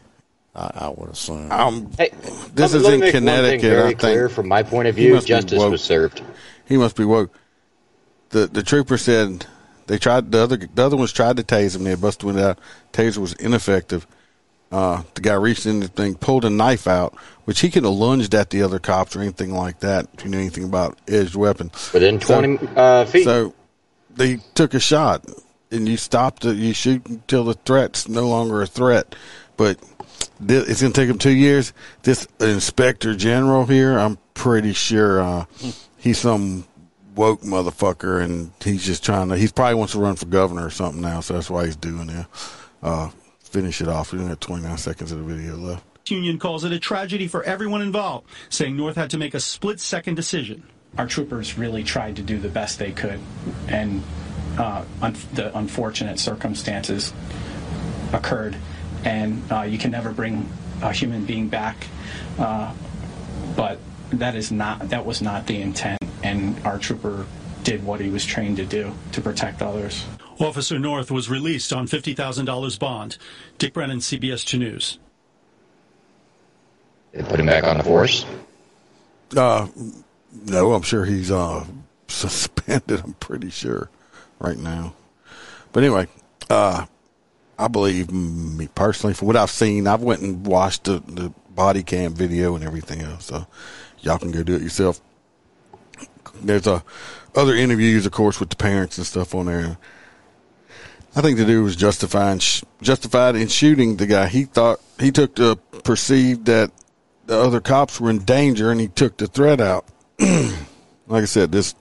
I, 0.55 0.71
I 0.87 0.89
would 0.91 1.09
assume. 1.11 1.51
um, 1.51 1.91
Hey, 1.97 2.11
This 2.55 2.75
is 2.75 2.85
in 2.85 2.91
make 3.01 3.01
one 3.01 3.01
thing 3.01 3.13
Connecticut, 3.13 3.61
Very 3.63 3.83
I 3.83 3.87
think. 3.89 4.01
clear 4.01 4.29
from 4.29 4.49
my 4.49 4.63
point 4.63 4.87
of 4.89 4.95
view, 4.97 5.15
must 5.15 5.27
be 5.27 5.31
justice 5.31 5.59
was 5.63 5.83
served. 5.83 6.23
he 6.67 6.77
must 6.77 6.95
be 6.95 7.05
woke. 7.07 7.35
The 8.35 8.49
the 8.49 8.65
trooper 8.65 8.99
said 8.99 9.47
they 9.87 9.97
tried 9.97 10.33
the 10.33 10.41
other 10.43 10.57
the 10.57 10.85
other 10.85 10.97
ones 10.97 11.13
tried 11.13 11.37
to 11.37 11.45
tase 11.45 11.77
him. 11.77 11.85
They 11.85 11.95
busted 11.95 12.25
window 12.25 12.49
out. 12.51 12.59
Taser 12.93 13.19
was 13.19 13.33
ineffective. 13.35 14.09
Uh, 14.73 15.05
the 15.15 15.21
guy 15.21 15.35
reached 15.35 15.67
in 15.67 15.79
the 15.79 15.87
thing, 15.87 16.17
pulled 16.17 16.45
a 16.45 16.51
knife 16.51 16.89
out, 16.89 17.15
which 17.45 17.61
he 17.61 17.71
could 17.71 17.85
have 17.85 17.93
lunged 17.93 18.35
at 18.35 18.51
the 18.51 18.61
other 18.61 18.81
cops 18.81 19.15
or 19.15 19.21
anything 19.21 19.53
like 19.53 19.79
that. 19.81 20.09
If 20.15 20.25
you 20.25 20.31
knew 20.33 20.41
anything 20.41 20.65
about 20.65 20.99
edged 21.07 21.37
weapon, 21.37 21.71
Within 21.93 22.21
So- 22.21 22.41
20 22.41 22.69
uh, 22.75 23.05
feet. 23.05 23.23
So 23.23 23.55
they 24.17 24.39
took 24.57 24.75
a 24.75 24.81
shot, 24.81 25.25
and 25.71 25.89
you 25.89 25.97
stopped 25.97 26.45
it. 26.45 26.57
You 26.57 26.75
shoot 26.75 27.07
until 27.07 27.45
the 27.45 27.55
threat's 27.55 28.09
no 28.09 28.27
longer 28.29 28.63
a 28.63 28.67
threat. 28.67 29.15
But 29.57 29.79
it's 30.45 30.81
going 30.81 30.93
to 30.93 31.01
take 31.01 31.09
him 31.09 31.19
two 31.19 31.31
years. 31.31 31.73
This 32.03 32.27
inspector 32.41 33.15
general 33.15 33.67
here, 33.67 33.97
I'm 33.97 34.19
pretty 34.35 34.73
sure 34.73 35.23
uh, 35.23 35.45
he's 35.99 36.19
some 36.19 36.65
woke 37.15 37.43
motherfucker, 37.43 38.23
and 38.23 38.53
he's 38.63 38.85
just 38.85 39.05
trying 39.05 39.29
to. 39.29 39.37
He's 39.37 39.53
probably 39.53 39.75
wants 39.75 39.93
to 39.93 40.01
run 40.01 40.17
for 40.17 40.27
governor 40.27 40.67
or 40.67 40.71
something 40.71 41.01
now, 41.01 41.21
so 41.21 41.35
that's 41.35 41.51
why 41.51 41.67
he's 41.67 41.77
doing 41.77 42.09
it. 42.09 42.27
Uh, 42.83 43.11
finish 43.41 43.81
it 43.81 43.89
off. 43.89 44.13
We 44.13 44.19
only 44.19 44.31
have 44.31 44.41
29 44.41 44.77
seconds 44.79 45.13
of 45.13 45.19
the 45.19 45.25
video 45.25 45.57
left. 45.57 45.85
Union 46.11 46.39
calls 46.39 46.65
it 46.65 46.73
a 46.73 46.79
tragedy 46.79 47.29
for 47.29 47.43
everyone 47.45 47.81
involved, 47.81 48.27
saying 48.51 48.77
North 48.77 48.97
had 48.97 49.11
to 49.11 49.19
make 49.19 49.33
a 49.33 49.41
split 49.41 49.81
second 49.81 50.17
decision. 50.17 50.63
Our 50.99 51.07
troopers 51.07 51.57
really 51.57 51.83
tried 51.83 52.17
to 52.17 52.23
do 52.23 52.39
the 52.39 52.49
best 52.49 52.79
they 52.79 52.93
could, 52.93 53.21
and 53.69 54.03
uh, 54.59 54.85
un- 55.01 55.17
the 55.33 55.57
unfortunate 55.57 56.19
circumstances 56.19 57.13
occurred. 58.13 58.57
And 59.05 59.43
uh, 59.51 59.63
you 59.63 59.79
can 59.79 59.91
never 59.91 60.13
bring 60.13 60.49
a 60.83 60.93
human 60.93 61.25
being 61.25 61.49
back, 61.49 61.87
uh, 62.39 62.73
but 63.57 63.79
that 64.19 64.35
is 64.35 64.53
not 64.53 64.89
that 64.91 65.05
was 65.05 65.23
not 65.23 65.47
the 65.47 65.61
intent. 65.61 65.99
And 66.23 66.59
our 66.65 66.79
trooper 66.79 67.27
did 67.63 67.85
what 67.85 68.01
he 68.01 68.11
was 68.11 68.25
trained 68.25 68.57
to 68.59 68.67
do 68.67 68.93
to 69.13 69.21
protect 69.21 69.63
others. 69.63 70.05
Officer 70.39 70.79
North 70.79 71.11
was 71.11 71.31
released 71.31 71.73
on 71.73 71.87
$50,000 71.87 72.79
bond. 72.79 73.19
Dick 73.59 73.73
Brennan, 73.73 73.99
CBS 73.99 74.45
2 74.45 74.59
News. 74.59 74.99
They 77.13 77.23
put 77.23 77.39
him 77.39 77.47
back 77.47 77.65
on 77.65 77.79
the 77.79 77.85
force. 77.85 78.27
Uh, 79.37 79.69
no, 80.47 80.73
I'm 80.73 80.83
sure 80.83 81.05
he's 81.05 81.31
uh, 81.31 81.65
suspended. 82.09 83.01
I'm 83.05 83.15
pretty 83.15 83.51
sure 83.51 83.89
right 84.41 84.59
now. 84.59 84.95
But 85.73 85.85
anyway, 85.85 86.09
uh, 86.51 86.87
I 87.59 87.69
believe 87.69 88.11
me 88.11 88.69
personally, 88.75 89.15
from 89.15 89.29
what 89.29 89.37
I've 89.37 89.51
seen, 89.51 89.87
I've 89.87 90.03
went 90.03 90.23
and 90.23 90.47
watched 90.47 90.85
the, 90.85 91.01
the 91.07 91.33
body 91.51 91.83
cam 91.83 92.15
video 92.15 92.55
and 92.55 92.65
everything 92.65 93.01
else. 93.01 93.27
So 93.27 93.47
y'all 94.01 94.19
can 94.19 94.33
go 94.33 94.43
do 94.43 94.57
it 94.57 94.63
yourself. 94.63 95.01
There's 96.43 96.67
a 96.67 96.83
other 97.35 97.55
interviews, 97.55 98.07
of 98.07 98.13
course, 98.13 98.39
with 98.41 98.51
the 98.51 98.57
parents 98.57 98.99
and 98.99 99.07
stuff 99.07 99.35
on 99.35 99.47
there. 99.47 99.77
I 101.17 101.21
think 101.21 101.39
the 101.39 101.45
dude 101.45 101.65
was 101.65 101.77
justifying 101.77 102.41
justified 102.83 103.37
in 103.37 103.49
shooting 103.49 103.97
the 103.97 104.07
guy. 104.07 104.27
He 104.27 104.45
thought 104.45 104.81
he 104.99 105.13
took 105.13 105.37
the 105.37 105.57
perceived 105.85 106.47
that 106.47 106.73
the 107.27 107.39
other 107.39 107.61
cops 107.61 108.01
were 108.01 108.11
in 108.11 108.19
danger, 108.21 108.71
and 108.71 108.81
he 108.81 108.89
took 108.89 109.17
the 109.17 109.27
threat 109.27 109.61
out. 109.61 109.87
like 110.19 111.23
I 111.23 111.25
said, 111.25 111.53
this 111.53 111.75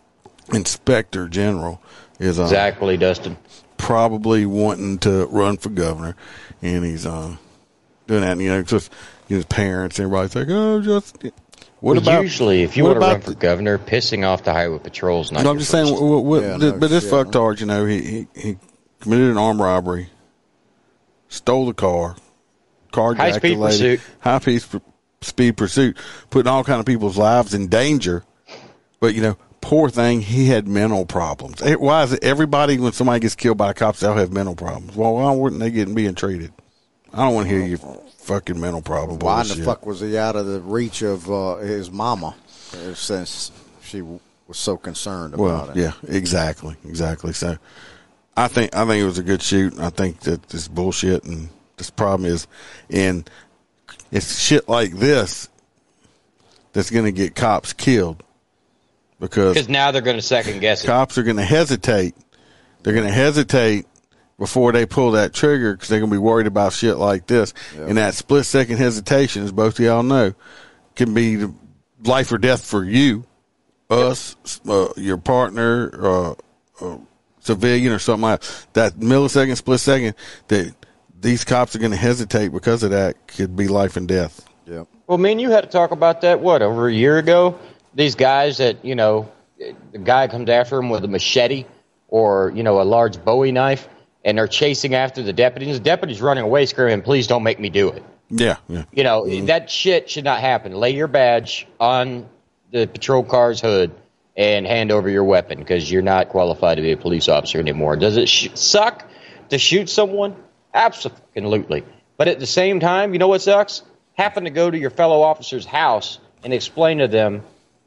inspector 0.54 1.28
general 1.28 1.82
is 2.20 2.40
uh, 2.40 2.44
Exactly, 2.44 2.98
Dustin. 2.98 3.38
Probably 3.78 4.46
wanting 4.46 4.98
to 5.00 5.26
run 5.28 5.58
for 5.58 5.70
governor, 5.70 6.16
and 6.62 6.84
he's 6.86 7.06
uh, 7.06 7.36
doing 8.08 8.22
that. 8.22 8.34
And, 8.34 8.42
you 8.42 8.50
know, 8.50 8.62
just 8.64 8.92
his 9.28 9.46
parents, 9.46 10.00
everybody's 10.00 10.36
like, 10.36 10.48
"Oh, 10.50 10.82
just 10.82 11.22
what 11.22 11.34
Well, 11.82 11.98
about 11.98 12.22
usually, 12.22 12.64
if 12.64 12.78
you 12.78 12.84
want 12.84 12.96
to 12.96 13.00
run 13.00 13.12
about 13.12 13.24
for 13.24 13.34
governor, 13.34 13.78
pissing 13.78 14.26
off 14.26 14.44
the 14.44 14.54
highway 14.54 14.80
patrols? 14.80 15.32
not. 15.32 15.44
no, 15.44 15.52
I'm 15.52 15.60
just 15.60 15.72
saying, 15.72 15.92
what, 15.94 16.24
what, 16.24 16.42
Yeah, 16.44 16.58
th- 16.58 16.74
no 16.74 16.80
but 16.80 16.90
this 16.90 17.04
shit. 17.04 17.12
fucktard, 17.14 17.60
you 17.60 17.66
know, 17.66 17.86
he, 17.86 18.02
he 18.02 18.28
he 18.42 18.58
committed 19.02 19.32
an 19.32 19.38
armed 19.38 19.60
robbery, 19.60 20.08
stole 21.28 21.66
the 21.66 21.74
car, 21.74 22.16
carjacked 22.92 23.18
High-speed 23.18 23.58
lady, 23.58 23.98
pursuit. 23.98 24.02
high 24.22 24.40
speed 24.40 24.82
speed 25.22 25.58
pursuit, 25.58 25.98
putting 26.30 26.50
all 26.50 26.64
kind 26.64 26.80
of 26.80 26.86
people's 26.86 27.18
lives 27.18 27.54
in 27.54 27.68
danger. 27.68 28.24
But 29.00 29.14
you 29.16 29.22
know, 29.22 29.38
poor 29.64 29.90
thing, 29.90 30.22
he 30.22 30.48
had 30.48 30.68
mental 30.68 31.06
problems. 31.06 31.62
Eh, 31.62 31.76
Why 31.76 32.04
is 32.04 32.14
it 32.14 32.24
everybody 32.24 32.78
when 32.78 32.92
somebody 32.92 33.22
gets 33.22 33.34
killed 33.36 33.58
by 33.58 33.74
cops, 33.74 34.02
they'll 34.02 34.14
have 34.14 34.32
mental 34.32 34.56
problems? 34.56 34.96
Well, 34.96 35.16
why 35.16 35.32
weren't 35.32 35.58
they 35.60 35.72
getting 35.72 35.96
being 35.96 36.16
treated? 36.16 36.52
I 37.14 37.18
don't 37.26 37.34
want 37.34 37.48
to 37.50 37.56
hear 37.56 37.66
your 37.66 37.78
fucking 38.20 38.60
mental 38.60 38.82
problem. 38.82 39.20
Why 39.20 39.42
in 39.42 39.48
the 39.48 39.56
fuck 39.64 39.86
was 39.86 40.02
he 40.02 40.18
out 40.18 40.36
of 40.36 40.46
the 40.46 40.60
reach 40.62 41.02
of 41.02 41.30
uh, 41.32 41.56
his 41.58 41.90
mama 41.90 42.36
uh, 42.74 42.94
since 42.94 43.52
she 43.82 44.02
was 44.02 44.20
so 44.58 44.78
concerned 44.78 45.34
about 45.34 45.44
Well, 45.44 45.70
it? 45.70 45.78
yeah, 45.78 45.94
exactly, 46.08 46.76
exactly. 46.86 47.34
So, 47.34 47.58
I 48.36 48.48
think 48.48 48.76
I 48.76 48.86
think 48.86 49.02
it 49.02 49.06
was 49.06 49.18
a 49.20 49.24
good 49.24 49.42
shoot. 49.42 49.80
I 49.80 49.90
think 49.92 50.22
that 50.22 50.50
this 50.50 50.68
bullshit 50.68 51.24
and 51.24 51.50
this 51.78 51.90
problem 51.90 52.30
is, 52.30 52.48
and 52.90 53.30
it's 54.12 54.40
shit 54.40 54.68
like 54.68 54.94
this 54.94 55.48
that's 56.74 56.90
going 56.90 57.06
to 57.06 57.12
get 57.12 57.36
cops 57.36 57.74
killed 57.74 58.24
because 59.24 59.54
Because 59.56 59.70
now 59.70 59.92
they're 59.92 60.02
going 60.02 60.18
to 60.18 60.22
second 60.22 60.60
guess 60.60 60.84
it. 60.84 60.88
cops 60.88 61.18
are 61.18 61.24
going 61.24 61.38
to 61.38 61.44
hesitate. 61.44 62.16
They're 62.84 62.94
going 62.94 63.08
to 63.08 63.14
hesitate 63.14 63.86
before 64.38 64.74
they 64.74 64.86
pull 64.86 65.12
that 65.12 65.34
trigger 65.34 65.74
because 65.74 65.88
they're 65.88 66.00
going 66.00 66.12
to 66.12 66.16
be 66.16 66.20
worried 66.20 66.48
about 66.48 66.74
shit 66.74 66.98
like 66.98 67.28
this. 67.28 67.54
And 67.78 67.98
that 67.98 68.14
split 68.14 68.46
second 68.46 68.78
hesitation, 68.78 69.44
as 69.44 69.52
both 69.52 69.80
of 69.80 69.86
y'all 69.86 70.04
know, 70.04 70.34
can 70.96 71.14
be 71.14 71.46
life 72.04 72.32
or 72.32 72.38
death 72.38 72.66
for 72.66 72.84
you, 72.84 73.26
us, 73.90 74.36
uh, 74.68 74.90
your 74.98 75.18
partner, 75.18 75.92
uh, 75.94 76.34
uh, 76.82 76.98
civilian, 77.40 77.94
or 77.94 78.00
something 78.00 78.24
like 78.24 78.44
that. 78.74 78.96
Millisecond, 78.96 79.56
split 79.56 79.80
second 79.80 80.16
that 80.50 80.76
these 81.22 81.46
cops 81.46 81.76
are 81.76 81.80
going 81.80 81.92
to 81.92 81.98
hesitate 81.98 82.50
because 82.50 82.84
of 82.84 82.92
that 82.92 83.28
could 83.28 83.56
be 83.56 83.70
life 83.70 83.96
and 83.96 84.08
death. 84.10 84.46
Yep. 84.66 84.88
Well, 85.08 85.18
me 85.18 85.32
and 85.34 85.40
you 85.42 85.52
had 85.52 85.62
to 85.62 85.70
talk 85.70 85.92
about 85.92 86.22
that, 86.22 86.42
what, 86.42 86.62
over 86.62 86.88
a 86.88 86.94
year 86.94 87.18
ago? 87.18 87.58
These 87.96 88.16
guys 88.16 88.58
that, 88.58 88.84
you 88.84 88.96
know, 88.96 89.32
the 89.92 90.00
guy 90.00 90.28
comes 90.28 90.50
after 90.50 90.78
him 90.78 90.90
with 90.90 91.04
a 91.04 91.08
machete 91.08 91.66
or, 92.08 92.52
you 92.56 92.64
know, 92.64 92.82
a 92.82 92.84
large 92.84 93.24
Bowie 93.24 93.52
knife, 93.52 93.88
and 94.24 94.38
they're 94.38 94.48
chasing 94.48 94.96
after 94.96 95.22
the 95.22 95.34
deputies. 95.34 95.78
The 95.78 95.84
deputy's 95.84 96.22
running 96.22 96.44
away 96.44 96.66
screaming, 96.66 97.02
please 97.02 97.28
don't 97.28 97.44
make 97.44 97.60
me 97.60 97.70
do 97.70 97.90
it. 97.90 98.04
Yeah, 98.30 98.58
yeah. 98.68 98.86
You 98.92 99.04
know, 99.04 99.46
that 99.46 99.70
shit 99.70 100.10
should 100.10 100.24
not 100.24 100.40
happen. 100.40 100.74
Lay 100.74 100.96
your 100.96 101.08
badge 101.08 101.68
on 101.80 102.30
the 102.72 102.88
patrol 102.88 103.24
car's 103.24 103.62
hood 103.62 103.92
and 104.36 104.66
hand 104.66 104.92
over 104.92 105.10
your 105.10 105.24
weapon 105.24 105.60
because 105.60 105.92
you're 105.92 106.02
not 106.02 106.30
qualified 106.30 106.78
to 106.78 106.82
be 106.82 106.92
a 106.92 106.98
police 106.98 107.30
officer 107.30 107.60
anymore. 107.60 107.96
Does 107.96 108.18
it 108.18 108.28
sh- 108.28 108.50
suck 108.56 109.08
to 109.50 109.60
shoot 109.60 109.90
someone? 109.90 110.36
Absolutely. 110.74 111.84
But 112.18 112.28
at 112.28 112.40
the 112.40 112.48
same 112.48 112.80
time, 112.80 113.14
you 113.14 113.20
know 113.20 113.28
what 113.28 113.42
sucks? 113.42 113.84
Happen 114.14 114.46
to 114.46 114.50
go 114.50 114.70
to 114.70 114.78
your 114.78 114.90
fellow 114.90 115.22
officer's 115.22 115.66
house 115.66 116.20
and 116.44 116.54
explain 116.54 117.00
to 117.00 117.08
them 117.08 117.44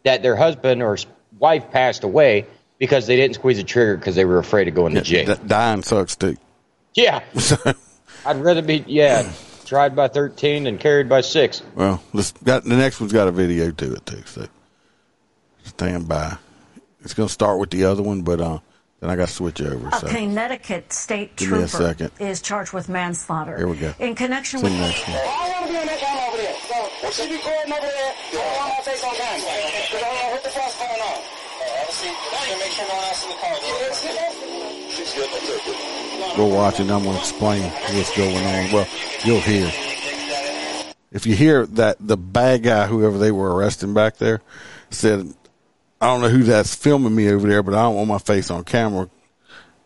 that 0.06 0.22
their 0.22 0.36
husband 0.36 0.82
or 0.82 0.96
wife 1.38 1.70
passed 1.72 2.02
away 2.04 2.46
because 2.78 3.06
they 3.06 3.16
didn't 3.16 3.34
squeeze 3.34 3.56
the 3.58 3.64
trigger 3.64 3.96
because 3.96 4.14
they 4.14 4.24
were 4.24 4.38
afraid 4.38 4.68
of 4.68 4.74
going 4.74 4.94
to 4.94 5.02
jail. 5.02 5.34
D- 5.34 5.40
dying 5.46 5.82
sucks 5.82 6.16
too. 6.16 6.36
yeah. 6.94 7.20
I'd 8.24 8.38
rather 8.38 8.62
be, 8.62 8.84
yeah, 8.86 9.30
tried 9.64 9.94
by 9.94 10.08
13 10.08 10.66
and 10.66 10.80
carried 10.80 11.08
by 11.08 11.20
6. 11.20 11.62
Well, 11.74 12.02
this 12.14 12.32
got 12.42 12.64
the 12.64 12.76
next 12.76 13.00
one's 13.00 13.12
got 13.12 13.28
a 13.28 13.32
video 13.32 13.70
to 13.70 13.94
it 13.94 14.06
too, 14.06 14.22
so 14.26 14.46
stand 15.64 16.08
by. 16.08 16.36
It's 17.02 17.14
going 17.14 17.28
to 17.28 17.32
start 17.32 17.58
with 17.60 17.70
the 17.70 17.84
other 17.84 18.02
one, 18.02 18.22
but 18.22 18.40
uh, 18.40 18.58
then 19.00 19.10
I 19.10 19.16
got 19.16 19.28
to 19.28 19.34
switch 19.34 19.60
over. 19.60 19.88
A 19.88 19.92
So 20.00 20.08
Connecticut 20.08 20.92
state 20.92 21.36
Give 21.36 21.50
me 21.50 21.56
a 21.58 21.60
trooper 21.68 21.84
second. 21.84 22.10
is 22.18 22.40
charged 22.42 22.72
with 22.72 22.88
manslaughter. 22.88 23.56
Here 23.56 23.68
we 23.68 23.76
go. 23.76 23.92
In 24.00 24.14
connection 24.16 24.58
See 24.60 24.64
with 24.64 24.72
I 26.66 26.80
want 27.02 27.14
to 27.14 27.28
be 27.28 27.36
on 27.36 27.42
camera 27.42 27.78
over 27.78 27.86
there. 27.86 28.14
So, 28.32 28.38
don't 28.38 28.56
want 28.56 28.74
my 28.76 28.82
face 28.84 29.04
on 29.04 29.14
camera. 29.14 29.40
Because 29.40 30.02
I 30.02 30.06
don't 30.06 30.18
know 30.18 30.30
what 30.30 30.42
the 30.42 30.50
fuck's 30.50 30.76
going 30.76 31.00
on. 31.00 31.20
Obviously, 31.80 32.10
make 32.58 32.72
sure 32.72 32.86
no 32.86 32.94
one 32.94 33.04
else 33.06 33.22
in 33.24 33.30
the 33.30 33.36
car. 33.36 33.54
She's 34.90 35.14
good. 35.14 36.36
Go 36.36 36.46
watch 36.46 36.80
it. 36.80 36.90
I'm 36.90 37.02
going 37.02 37.14
to 37.14 37.18
explain 37.18 37.62
what's 37.62 38.16
going 38.16 38.36
on. 38.36 38.72
Well, 38.72 38.86
you'll 39.24 39.40
hear. 39.40 39.70
If 41.12 41.26
you 41.26 41.34
hear 41.34 41.66
that 41.66 41.96
the 42.00 42.16
bad 42.16 42.62
guy, 42.62 42.86
whoever 42.86 43.16
they 43.16 43.30
were 43.32 43.54
arresting 43.54 43.94
back 43.94 44.16
there, 44.18 44.40
said, 44.90 45.32
"I 46.00 46.06
don't 46.06 46.20
know 46.20 46.28
who 46.28 46.42
that's 46.42 46.74
filming 46.74 47.14
me 47.14 47.30
over 47.30 47.48
there, 47.48 47.62
but 47.62 47.74
I 47.74 47.82
don't 47.82 47.94
want 47.94 48.08
my 48.08 48.18
face 48.18 48.50
on 48.50 48.64
camera. 48.64 49.08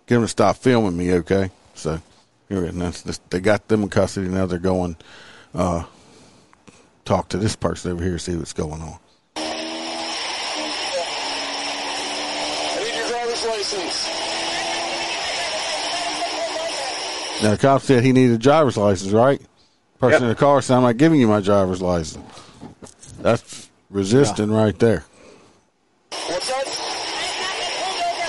Get 0.07 0.17
them 0.17 0.25
to 0.25 0.29
stop 0.29 0.57
filming 0.57 0.97
me, 0.97 1.13
okay?" 1.15 1.51
So 1.75 2.01
here, 2.49 2.63
that's, 2.73 3.03
that's, 3.03 3.19
they 3.31 3.41
got 3.41 3.69
them 3.69 3.85
in 3.85 3.91
custody. 3.91 4.29
Now 4.29 4.47
they're 4.47 4.59
going 4.59 4.97
uh, 5.55 5.85
talk 7.11 7.29
to 7.31 7.39
this 7.39 7.57
person 7.57 7.91
over 7.91 8.05
here, 8.05 8.19
see 8.19 8.37
what's 8.37 8.53
going 8.53 8.81
on. 8.81 8.97
I 9.35 9.41
need 12.85 12.95
your 12.95 13.09
driver's 13.09 13.45
license. 13.47 14.07
Now 17.43 17.51
the 17.51 17.59
cop 17.59 17.83
said 17.83 18.05
he 18.05 18.13
needed 18.13 18.35
a 18.37 18.39
driver's 18.39 18.77
license, 18.77 19.11
right? 19.11 19.43
Person 19.99 20.13
Yep. 20.13 20.23
in 20.23 20.29
the 20.29 20.35
car 20.37 20.63
said, 20.63 20.77
"I'm 20.77 20.83
not 20.83 20.99
giving 20.99 21.19
you 21.19 21.27
my 21.27 21.41
driver's 21.41 21.83
license." 21.83 22.25
That's 23.21 23.69
resisting 23.91 24.53
right 24.53 24.79
there. 24.79 25.05
What's 26.11 26.47
that? 26.49 26.65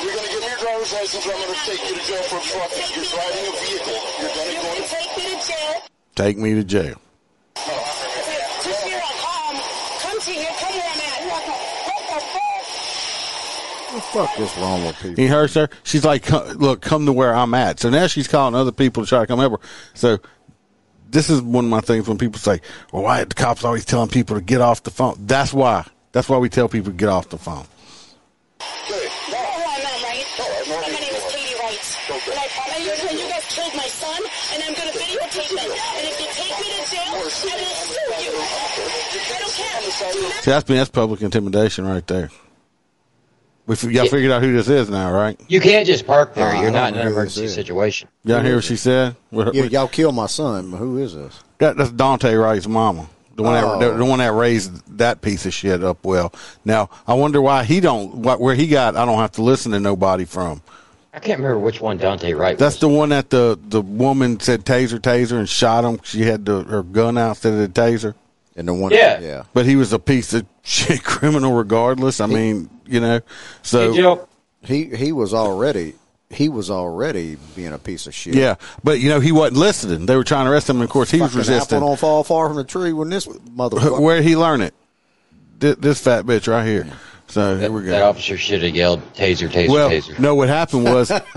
You're 0.01 0.11
going 0.11 0.25
to 0.25 0.31
give 0.31 0.41
me 0.41 0.47
your 0.47 0.57
driver's 0.57 0.91
license 0.93 1.27
or 1.27 1.33
I'm 1.33 1.37
going 1.37 1.53
to 1.53 1.59
take 1.69 1.87
you 1.87 1.95
to 1.97 2.03
jail 2.07 2.23
for 2.23 2.37
obstruction. 2.37 2.83
You're 2.95 3.05
driving 3.05 3.45
a 3.45 3.51
vehicle. 3.61 3.99
You're 4.21 4.33
going 4.33 4.49
to 4.49 4.61
go 4.61 4.73
to... 4.73 4.81
take 4.89 5.11
me 5.17 5.23
to 5.29 5.37
jail. 5.47 5.75
Take 6.15 6.37
me 6.39 6.53
to 6.55 6.63
jail. 6.63 6.97
Just 8.61 8.83
here, 8.85 9.01
um, 9.01 9.57
come 10.01 10.19
to 10.19 10.31
here. 10.31 10.53
Come 10.59 10.73
where 10.77 10.85
I'm 10.85 11.01
at. 11.01 11.19
What 11.31 11.43
the, 11.45 11.51
what 11.51 12.03
the 12.13 12.19
fuck? 12.29 12.65
What 13.89 13.95
the 13.95 14.00
fuck 14.11 14.39
is 14.39 14.57
wrong 14.57 14.83
with 14.85 14.95
people? 14.97 15.15
He 15.15 15.27
heard 15.27 15.51
her. 15.53 15.69
She's 15.83 16.05
like, 16.05 16.29
"Look, 16.31 16.81
come 16.81 17.05
to 17.05 17.13
where 17.13 17.33
I'm 17.33 17.53
at." 17.53 17.79
So 17.79 17.89
now 17.89 18.07
she's 18.07 18.27
calling 18.27 18.55
other 18.55 18.71
people 18.71 19.03
to 19.03 19.09
try 19.09 19.21
to 19.21 19.27
come 19.27 19.39
over. 19.39 19.59
So 19.93 20.19
this 21.09 21.29
is 21.29 21.41
one 21.41 21.65
of 21.65 21.71
my 21.71 21.81
things 21.81 22.07
when 22.07 22.17
people 22.17 22.39
say, 22.39 22.61
"Well, 22.91 23.03
why 23.03 23.21
are 23.21 23.25
the 23.25 23.35
cops 23.35 23.63
always 23.63 23.85
telling 23.85 24.09
people 24.09 24.35
to 24.35 24.41
get 24.41 24.61
off 24.61 24.83
the 24.83 24.91
phone?" 24.91 25.15
That's 25.19 25.53
why. 25.53 25.85
That's 26.11 26.27
why 26.27 26.37
we 26.37 26.49
tell 26.49 26.67
people 26.67 26.91
to 26.91 26.97
get 26.97 27.09
off 27.09 27.29
the 27.29 27.37
phone. 27.37 27.65
I'm 28.59 28.67
not 28.67 30.03
right. 30.03 30.25
My 30.67 30.81
name 30.87 31.15
is 31.15 31.23
Katie 31.31 31.55
Wright. 31.59 31.81
And 32.11 32.39
I 32.39 32.47
promise 32.51 33.01
you, 33.01 33.07
when 33.07 33.17
you 33.17 33.27
guys 33.29 33.45
killed 33.47 33.75
my 33.75 33.87
son, 33.87 34.21
and 34.53 34.63
I'm 34.63 34.73
going 34.73 34.91
to 34.91 34.97
videotape 34.99 35.51
it. 35.51 35.71
And 35.97 36.07
if 36.07 36.19
you 36.19 36.27
take 36.35 36.55
me 36.59 36.67
to 36.75 36.83
jail, 36.91 37.07
I 37.07 37.23
will 37.23 37.29
sue 37.29 37.47
you. 37.47 38.31
I 39.11 39.39
don't 39.39 39.53
care. 39.55 39.79
Do 39.81 40.21
not 40.21 40.43
See, 40.43 40.51
that's 40.51 40.65
that's 40.65 40.89
public 40.89 41.21
intimidation 41.21 41.85
right 41.87 42.05
there. 42.07 42.29
We 43.71 43.75
f- 43.75 43.83
y'all 43.83 44.05
figured 44.07 44.33
out 44.33 44.41
who 44.43 44.51
this 44.51 44.67
is 44.67 44.89
now, 44.89 45.13
right? 45.13 45.39
You 45.47 45.61
can't 45.61 45.87
just 45.87 46.05
park 46.05 46.33
there. 46.33 46.49
Uh, 46.49 46.61
You're 46.61 46.71
not 46.71 46.91
in 46.91 46.99
an 46.99 47.05
know 47.05 47.11
who 47.13 47.23
this 47.23 47.37
emergency 47.37 47.47
situation. 47.47 48.09
Y'all 48.25 48.41
hear 48.43 48.55
what 48.55 48.65
she 48.65 48.75
said? 48.75 49.15
What- 49.29 49.55
Yeah, 49.55 49.61
what- 49.61 49.71
y'all 49.71 49.87
killed 49.87 50.13
my 50.13 50.25
son. 50.25 50.73
Who 50.73 50.97
is 50.97 51.13
this? 51.15 51.39
That, 51.59 51.77
that's 51.77 51.89
Daunte 51.91 52.37
Wright's 52.37 52.67
mama. 52.67 53.07
The 53.37 53.43
one, 53.43 53.63
Oh. 53.63 53.79
that, 53.79 53.91
the, 53.93 53.97
the 53.99 54.03
one 54.03 54.19
that 54.19 54.33
raised 54.33 54.97
that 54.97 55.21
piece 55.21 55.45
of 55.45 55.53
shit 55.53 55.85
up 55.85 56.03
well. 56.03 56.33
Now, 56.65 56.89
I 57.07 57.13
wonder 57.13 57.41
why 57.41 57.63
he 57.63 57.79
don't, 57.79 58.13
what, 58.15 58.41
where 58.41 58.55
he 58.55 58.67
got, 58.67 58.97
I 58.97 59.05
don't 59.05 59.19
have 59.19 59.31
to 59.33 59.41
listen 59.41 59.71
to 59.71 59.79
nobody 59.79 60.25
from. 60.25 60.61
I 61.13 61.19
can't 61.19 61.39
remember 61.39 61.59
which 61.59 61.79
one 61.79 61.95
Dante 61.97 62.33
Wright 62.33 62.57
That's 62.57 62.75
the 62.77 62.89
one 62.89 63.07
that 63.09 63.29
the, 63.29 63.57
the 63.69 63.81
woman 63.81 64.41
said 64.41 64.65
taser, 64.65 64.99
taser, 64.99 65.37
and 65.39 65.47
shot 65.47 65.85
him. 65.85 66.01
She 66.03 66.23
had 66.23 66.43
the, 66.45 66.63
her 66.63 66.83
gun 66.83 67.17
out 67.17 67.29
instead 67.29 67.53
of 67.53 67.59
the 67.59 67.67
taser. 67.69 68.15
And 68.55 68.67
the 68.67 68.73
one, 68.73 68.91
Yeah. 68.91 69.19
yeah. 69.19 69.43
But 69.53 69.65
he 69.65 69.75
was 69.75 69.93
a 69.93 69.99
piece 69.99 70.33
of 70.33 70.45
shit 70.63 71.03
criminal 71.03 71.53
regardless. 71.53 72.19
I 72.19 72.25
mean, 72.25 72.69
you 72.85 72.99
know, 72.99 73.21
so. 73.61 73.91
Hey, 73.91 73.97
Joe, 73.97 74.27
He 74.63 74.85
he 74.95 75.11
was 75.11 75.33
already 75.33 75.95
he 76.29 76.47
was 76.49 76.69
already 76.71 77.37
being 77.55 77.73
a 77.73 77.77
piece 77.77 78.07
of 78.07 78.13
shit. 78.13 78.35
Yeah, 78.35 78.55
but 78.83 78.99
you 78.99 79.09
know 79.09 79.19
he 79.19 79.31
wasn't 79.31 79.57
listening. 79.57 80.05
They 80.05 80.15
were 80.15 80.23
trying 80.23 80.45
to 80.45 80.51
arrest 80.51 80.69
him, 80.69 80.77
and 80.77 80.83
of 80.83 80.89
course 80.89 81.11
he 81.11 81.21
was 81.21 81.35
resisting. 81.35 81.77
apple 81.77 81.89
don't 81.89 81.99
fall 81.99 82.23
far 82.23 82.47
from 82.47 82.57
the 82.57 82.63
tree 82.63 82.93
when 82.93 83.09
this 83.09 83.27
motherfucker. 83.27 83.99
Where 83.99 84.17
did 84.17 84.25
he 84.25 84.35
learn 84.37 84.61
it? 84.61 84.73
This, 85.59 85.75
this 85.77 86.01
fat 86.01 86.25
bitch 86.25 86.47
right 86.47 86.65
here. 86.65 86.87
So 87.31 87.57
here 87.57 87.71
we 87.71 87.83
go. 87.83 87.91
that 87.91 88.01
officer 88.03 88.37
should 88.37 88.61
have 88.63 88.75
yelled 88.75 89.01
taser, 89.13 89.49
taser, 89.49 89.69
well, 89.69 89.89
taser. 89.89 90.19
no, 90.19 90.35
what 90.35 90.49
happened 90.49 90.83
was 90.83 91.09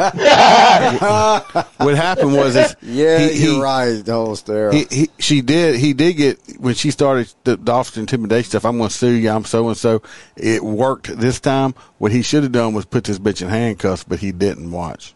what 1.78 1.94
happened 1.94 2.34
was 2.34 2.56
is 2.56 2.76
yeah, 2.82 3.18
he- 3.18 3.32
he- 3.38 3.44
you're 3.44 3.62
right, 3.62 4.02
don't 4.04 4.44
there. 4.46 4.72
He, 4.72 4.86
he, 4.90 5.10
she 5.18 5.40
did. 5.40 5.76
He 5.76 5.92
did 5.92 6.14
get 6.14 6.38
when 6.58 6.74
she 6.74 6.90
started 6.90 7.32
the, 7.44 7.56
the 7.56 7.72
officer 7.72 8.00
intimidation 8.00 8.50
stuff. 8.50 8.64
I'm 8.64 8.78
going 8.78 8.88
to 8.90 8.94
sue 8.94 9.10
you. 9.12 9.30
I'm 9.30 9.44
so 9.44 9.68
and 9.68 9.76
so. 9.76 10.02
It 10.36 10.62
worked 10.64 11.16
this 11.18 11.40
time. 11.40 11.74
What 11.98 12.10
he 12.12 12.22
should 12.22 12.42
have 12.42 12.52
done 12.52 12.74
was 12.74 12.84
put 12.84 13.04
this 13.04 13.18
bitch 13.18 13.42
in 13.42 13.48
handcuffs, 13.48 14.04
but 14.04 14.18
he 14.18 14.32
didn't. 14.32 14.70
Watch. 14.70 15.14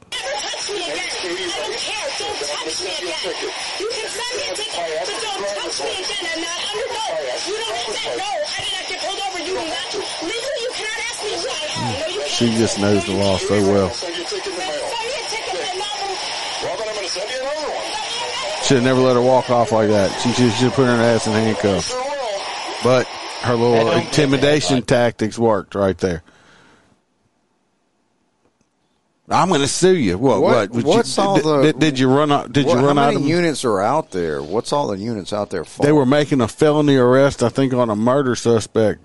She 12.38 12.46
just 12.56 12.78
knows 12.78 13.04
the 13.04 13.12
law 13.14 13.36
so 13.38 13.60
well. 13.62 13.90
Send 13.90 14.14
me 14.14 14.22
a 14.22 14.24
ticket 14.24 14.46
and 14.46 14.58
not 14.58 14.68
move. 14.68 16.18
Well, 16.62 16.76
then 16.78 16.88
I'm 16.88 16.94
going 16.94 17.06
to 17.06 17.10
send 17.10 17.30
you 17.30 17.40
another 17.40 17.68
one. 17.74 18.62
Should 18.64 18.76
have 18.76 18.84
never 18.84 19.00
let 19.00 19.16
her 19.16 19.22
walk 19.22 19.50
off 19.50 19.72
like 19.72 19.88
that. 19.88 20.12
She 20.20 20.28
should 20.32 20.52
should 20.52 20.64
have 20.66 20.72
put 20.74 20.86
her 20.86 20.92
ass 20.92 21.26
in 21.26 21.32
handcuffs. 21.32 21.92
But 22.84 23.06
her 23.42 23.54
little 23.56 23.90
intimidation 23.90 24.82
tactics 24.82 25.36
worked 25.36 25.74
right 25.74 25.98
there. 25.98 26.22
I'm 29.30 29.48
going 29.48 29.60
to 29.60 29.68
sue 29.68 29.96
you. 29.96 30.16
What? 30.16 30.40
What- 30.40 30.52
What? 30.54 30.70
Would 30.70 30.84
you- 30.84 30.88
what's 30.90 31.18
all 31.18 31.34
did, 31.36 31.44
the- 31.44 31.62
did, 31.62 31.78
did 31.80 31.98
you 31.98 32.08
run 32.08 32.30
out? 32.32 32.52
Did 32.52 32.66
What- 32.66 32.78
you 32.78 32.86
run 32.86 32.96
how 32.98 33.04
out 33.08 33.14
many 33.14 33.24
of? 33.24 33.28
units 33.28 33.64
are 33.64 33.80
out 33.80 34.10
there? 34.12 34.40
What's 34.42 34.72
all 34.72 34.86
the 34.88 34.96
units 34.98 35.32
out 35.32 35.50
there 35.50 35.64
for? 35.64 35.84
They 35.84 35.92
were 35.92 36.06
making 36.06 36.40
a 36.40 36.48
felony 36.48 36.96
arrest, 36.96 37.42
I 37.42 37.48
think, 37.50 37.74
on 37.74 37.90
a 37.90 37.96
murder 37.96 38.34
suspect. 38.36 39.00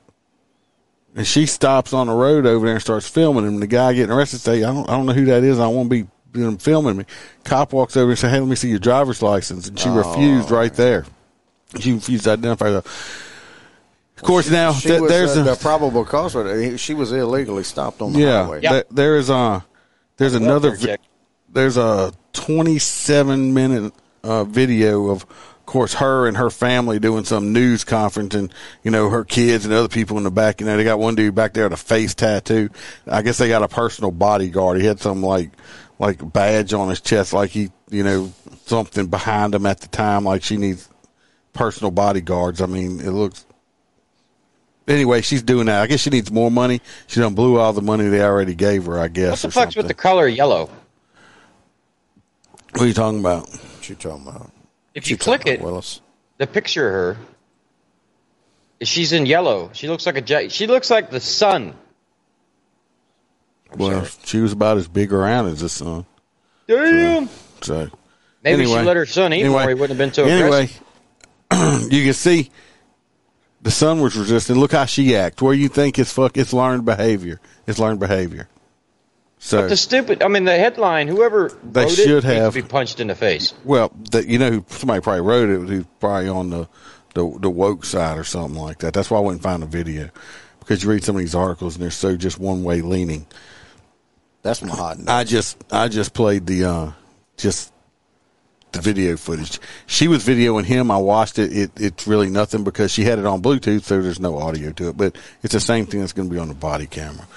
And 1.16 1.28
she 1.28 1.46
stops 1.46 1.94
on 1.94 2.08
the 2.08 2.14
road 2.14 2.46
over 2.46 2.66
there 2.66 2.76
and 2.76 2.82
starts 2.82 3.08
filming 3.08 3.46
him. 3.46 3.60
The 3.60 3.68
guy 3.68 3.94
getting 3.94 4.12
arrested 4.16 4.40
say, 4.40 4.64
"I 4.64 4.74
don't, 4.74 4.90
I 4.90 4.94
don't 4.98 5.06
know 5.06 5.14
who 5.14 5.26
that 5.26 5.44
is. 5.44 5.60
I 5.60 5.68
won't 5.68 5.90
be 5.90 6.08
them 6.32 6.58
filming 6.58 6.98
me." 6.98 7.06
Cop 7.44 7.72
walks 7.74 7.96
over 7.96 8.12
and 8.12 8.20
says, 8.20 8.32
"Hey, 8.32 8.40
let 8.40 8.50
me 8.50 8.56
see 8.56 8.70
your 8.70 8.80
driver's 8.80 9.22
license," 9.22 9.68
and 9.68 9.78
she 9.80 9.90
Oh. 9.90 9.96
refused 9.98 10.50
right 10.50 10.74
there. 10.74 11.06
She 11.80 11.94
refused 11.94 12.24
to 12.24 12.32
identify 12.32 12.70
her. 12.72 12.78
Of 12.78 14.24
course, 14.24 14.50
now 14.50 14.74
she 14.74 14.90
th- 14.90 15.02
was, 15.02 15.12
there's 15.12 15.38
uh, 15.38 15.42
a 15.42 15.44
the 15.44 15.56
probable 15.56 16.06
cause. 16.06 16.32
for 16.32 16.44
that. 16.44 16.78
She 16.80 16.94
was 16.94 17.12
illegally 17.12 17.64
stopped 17.64 18.02
on 18.02 18.14
the 18.14 18.20
yeah. 18.20 18.44
highway. 18.44 18.62
th- 18.62 18.86
there 18.90 19.18
is 19.18 19.30
a 19.30 19.64
there's 20.18 20.34
another 20.34 20.78
there's 21.50 21.78
a 21.78 22.12
27 22.34 23.54
minute 23.54 23.94
uh, 24.24 24.44
video 24.46 25.10
of, 25.10 25.26
of 25.64 25.68
course, 25.68 25.94
her 25.94 26.28
and 26.28 26.36
her 26.36 26.50
family 26.50 27.00
doing 27.00 27.24
some 27.24 27.54
news 27.54 27.86
conference, 27.86 28.36
and 28.36 28.54
you 28.84 28.92
know 28.92 29.10
her 29.10 29.24
kids 29.24 29.64
and 29.64 29.74
other 29.74 29.88
people 29.88 30.18
in 30.18 30.26
the 30.26 30.30
back. 30.30 30.60
You 30.60 30.68
know 30.68 30.76
they 30.76 30.84
got 30.84 31.00
one 31.00 31.16
dude 31.16 31.36
back 31.36 31.54
there 31.54 31.64
with 31.64 31.74
a 31.74 31.78
face 31.82 32.14
tattoo. 32.14 32.70
I 33.08 33.22
guess 33.22 33.38
they 33.38 33.48
got 33.48 33.64
a 33.64 33.70
personal 33.70 34.12
bodyguard. 34.12 34.82
He 34.82 34.86
had 34.86 35.00
some 35.00 35.24
like 35.24 35.52
like 36.00 36.34
badge 36.34 36.74
on 36.74 36.90
his 36.90 37.00
chest, 37.00 37.32
like 37.32 37.50
he 37.52 37.72
you 37.90 38.04
know 38.04 38.34
something 38.66 39.08
behind 39.08 39.56
him 39.56 39.66
at 39.66 39.80
the 39.80 39.88
time, 39.88 40.26
like 40.26 40.44
she 40.44 40.58
needs 40.58 40.90
personal 41.54 41.92
bodyguards. 41.92 42.60
I 42.62 42.66
mean, 42.66 43.00
it 43.00 43.12
looks. 43.12 43.46
Anyway, 44.86 45.22
she's 45.22 45.44
doing 45.44 45.68
that. 45.68 45.82
I 45.82 45.88
guess 45.88 46.02
she 46.02 46.10
needs 46.10 46.30
more 46.30 46.52
money. 46.52 46.82
She 47.08 47.22
done 47.22 47.36
blew 47.36 47.58
all 47.58 47.72
the 47.72 47.82
money 47.82 48.10
they 48.10 48.22
already 48.22 48.54
gave 48.54 48.86
her. 48.88 49.00
I 49.00 49.04
What 49.04 49.14
guess. 49.14 49.42
the 49.44 49.48
or 49.48 49.52
fuck's 49.52 49.78
with 49.78 49.88
the 49.88 49.94
color 49.94 50.28
yellow? 50.28 50.70
What 52.74 52.82
are 52.82 52.88
you 52.88 52.94
talking 52.94 53.22
about? 53.22 53.50
What 53.50 53.88
you 53.88 53.96
talking 53.96 54.28
about? 54.28 54.52
If 54.94 55.10
you 55.10 55.18
click 55.18 55.46
it, 55.46 55.62
Willis? 55.62 56.02
the 56.38 56.48
picture 56.48 56.88
of 56.88 56.94
her, 57.18 57.24
she's 58.82 59.14
in 59.14 59.26
yellow. 59.26 59.72
She 59.74 59.88
looks 59.88 60.06
like 60.06 60.18
a 60.18 60.22
ja- 60.22 60.50
she 60.50 60.68
looks 60.68 60.90
like 60.90 61.10
the 61.10 61.20
sun. 61.20 61.76
well, 63.76 64.06
she 64.24 64.40
was 64.40 64.52
about 64.52 64.78
as 64.78 64.88
big 64.88 65.12
around 65.14 65.48
as 65.48 65.62
the 65.62 65.70
sun. 65.70 66.06
Damn. 66.68 67.30
So 67.62 67.90
Maybe 68.44 68.64
anyway, 68.64 68.80
she 68.80 68.86
let 68.86 68.98
her 68.98 69.06
son 69.06 69.34
eat 69.34 69.42
anyway, 69.42 69.50
more. 69.62 69.68
He 69.70 69.74
wouldn't 69.74 69.90
have 69.90 69.98
been 69.98 70.14
so 70.14 70.26
Anyway, 70.26 70.70
aggressive. 71.52 71.92
you 71.92 72.04
can 72.04 72.14
see 72.14 72.52
the 73.62 73.72
son 73.72 74.02
was 74.02 74.16
resisting. 74.16 74.58
Look 74.58 74.74
how 74.74 74.86
she 74.86 75.16
acts. 75.16 75.42
Where 75.42 75.54
you 75.54 75.70
think 75.70 75.98
it's 75.98 76.12
fuck? 76.12 76.38
It's 76.38 76.54
learned 76.54 76.86
behavior. 76.86 77.40
It's 77.66 77.80
learned 77.80 78.00
behavior. 78.00 78.48
So 79.46 79.60
But 79.64 79.70
the 79.72 79.76
stupid, 79.78 80.24
I 80.24 80.30
mean, 80.30 80.46
the 80.46 80.58
headline, 80.58 81.10
whoever 81.10 81.52
They 81.70 81.82
wrote 81.82 81.92
it 81.92 81.96
should 81.96 82.08
needs 82.24 82.26
to 82.26 82.34
have- 82.34 82.54
be 82.54 82.62
punched 82.62 83.02
in 83.02 83.08
the 83.08 83.16
face. 83.16 83.54
Well, 83.66 83.92
the, 84.12 84.26
you 84.26 84.40
know, 84.40 84.64
somebody 84.70 85.02
probably 85.02 85.20
wrote 85.20 85.50
it. 85.50 85.68
Who's 85.68 85.86
probably 86.00 86.30
on 86.30 86.50
the, 86.50 86.70
the 87.14 87.38
the 87.42 87.50
woke 87.50 87.84
side 87.84 88.18
or 88.18 88.24
something 88.24 88.58
like 88.58 88.78
that. 88.80 88.94
That's 88.94 89.12
why 89.12 89.18
I 89.18 89.20
wouldn't 89.22 89.44
find 89.44 89.62
a 89.62 89.66
video 89.66 90.10
because 90.60 90.82
you 90.82 90.90
read 90.90 91.04
some 91.04 91.18
of 91.18 91.20
these 91.20 91.36
articles 91.36 91.76
and 91.76 91.84
they're 91.84 91.92
so 91.92 92.16
just 92.16 92.40
one 92.40 92.64
way 92.64 92.80
leaning. 92.80 93.26
That's 94.44 94.62
my 94.62 94.74
hot. 94.74 94.98
I 95.10 95.26
just 95.26 95.62
I 95.74 95.90
just 95.90 96.14
played 96.14 96.46
the 96.46 96.64
uh 96.64 96.92
just 97.36 97.74
the 98.72 98.80
video 98.80 99.18
footage. 99.18 99.60
She 99.88 100.08
was 100.08 100.26
videoing 100.26 100.64
him. 100.64 100.90
I 100.90 100.98
watched 100.98 101.38
it. 101.38 101.52
it. 101.52 101.72
It's 101.76 102.08
really 102.08 102.30
nothing 102.30 102.64
because 102.64 102.92
she 102.94 103.04
had 103.04 103.20
it 103.20 103.26
on 103.26 103.42
Bluetooth, 103.42 103.84
so 103.84 104.02
there's 104.02 104.22
no 104.22 104.38
audio 104.40 104.72
to 104.72 104.88
it. 104.88 104.96
But 104.98 105.18
it's 105.44 105.54
the 105.54 105.60
same 105.60 105.86
thing 105.86 106.00
that's 106.00 106.14
going 106.14 106.30
to 106.30 106.34
be 106.34 106.40
on 106.40 106.48
the 106.48 106.56
body 106.56 106.88
camera. 106.88 107.28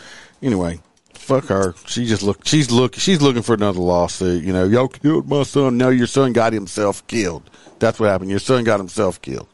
Anyway, 0.41 0.79
fuck 1.27 1.47
her. 1.47 1.75
She 1.87 2.07
just 2.07 2.23
look. 2.23 2.47
She's 2.47 2.71
look. 2.71 2.95
She's 2.95 3.21
looking 3.21 3.43
for 3.43 3.55
another 3.55 3.81
lawsuit. 3.81 4.45
You 4.45 4.53
know, 4.53 4.65
y'all 4.65 4.89
killed 4.89 5.29
my 5.29 5.43
son. 5.43 5.77
No, 5.77 5.89
your 5.91 6.07
son 6.07 6.33
got 6.33 6.53
himself 6.53 7.07
killed. 7.07 7.43
That's 7.79 7.99
what 8.01 8.09
happened. 8.11 8.31
Your 8.31 8.39
son 8.39 8.65
got 8.65 8.81
himself 8.81 9.21
killed. 9.21 9.49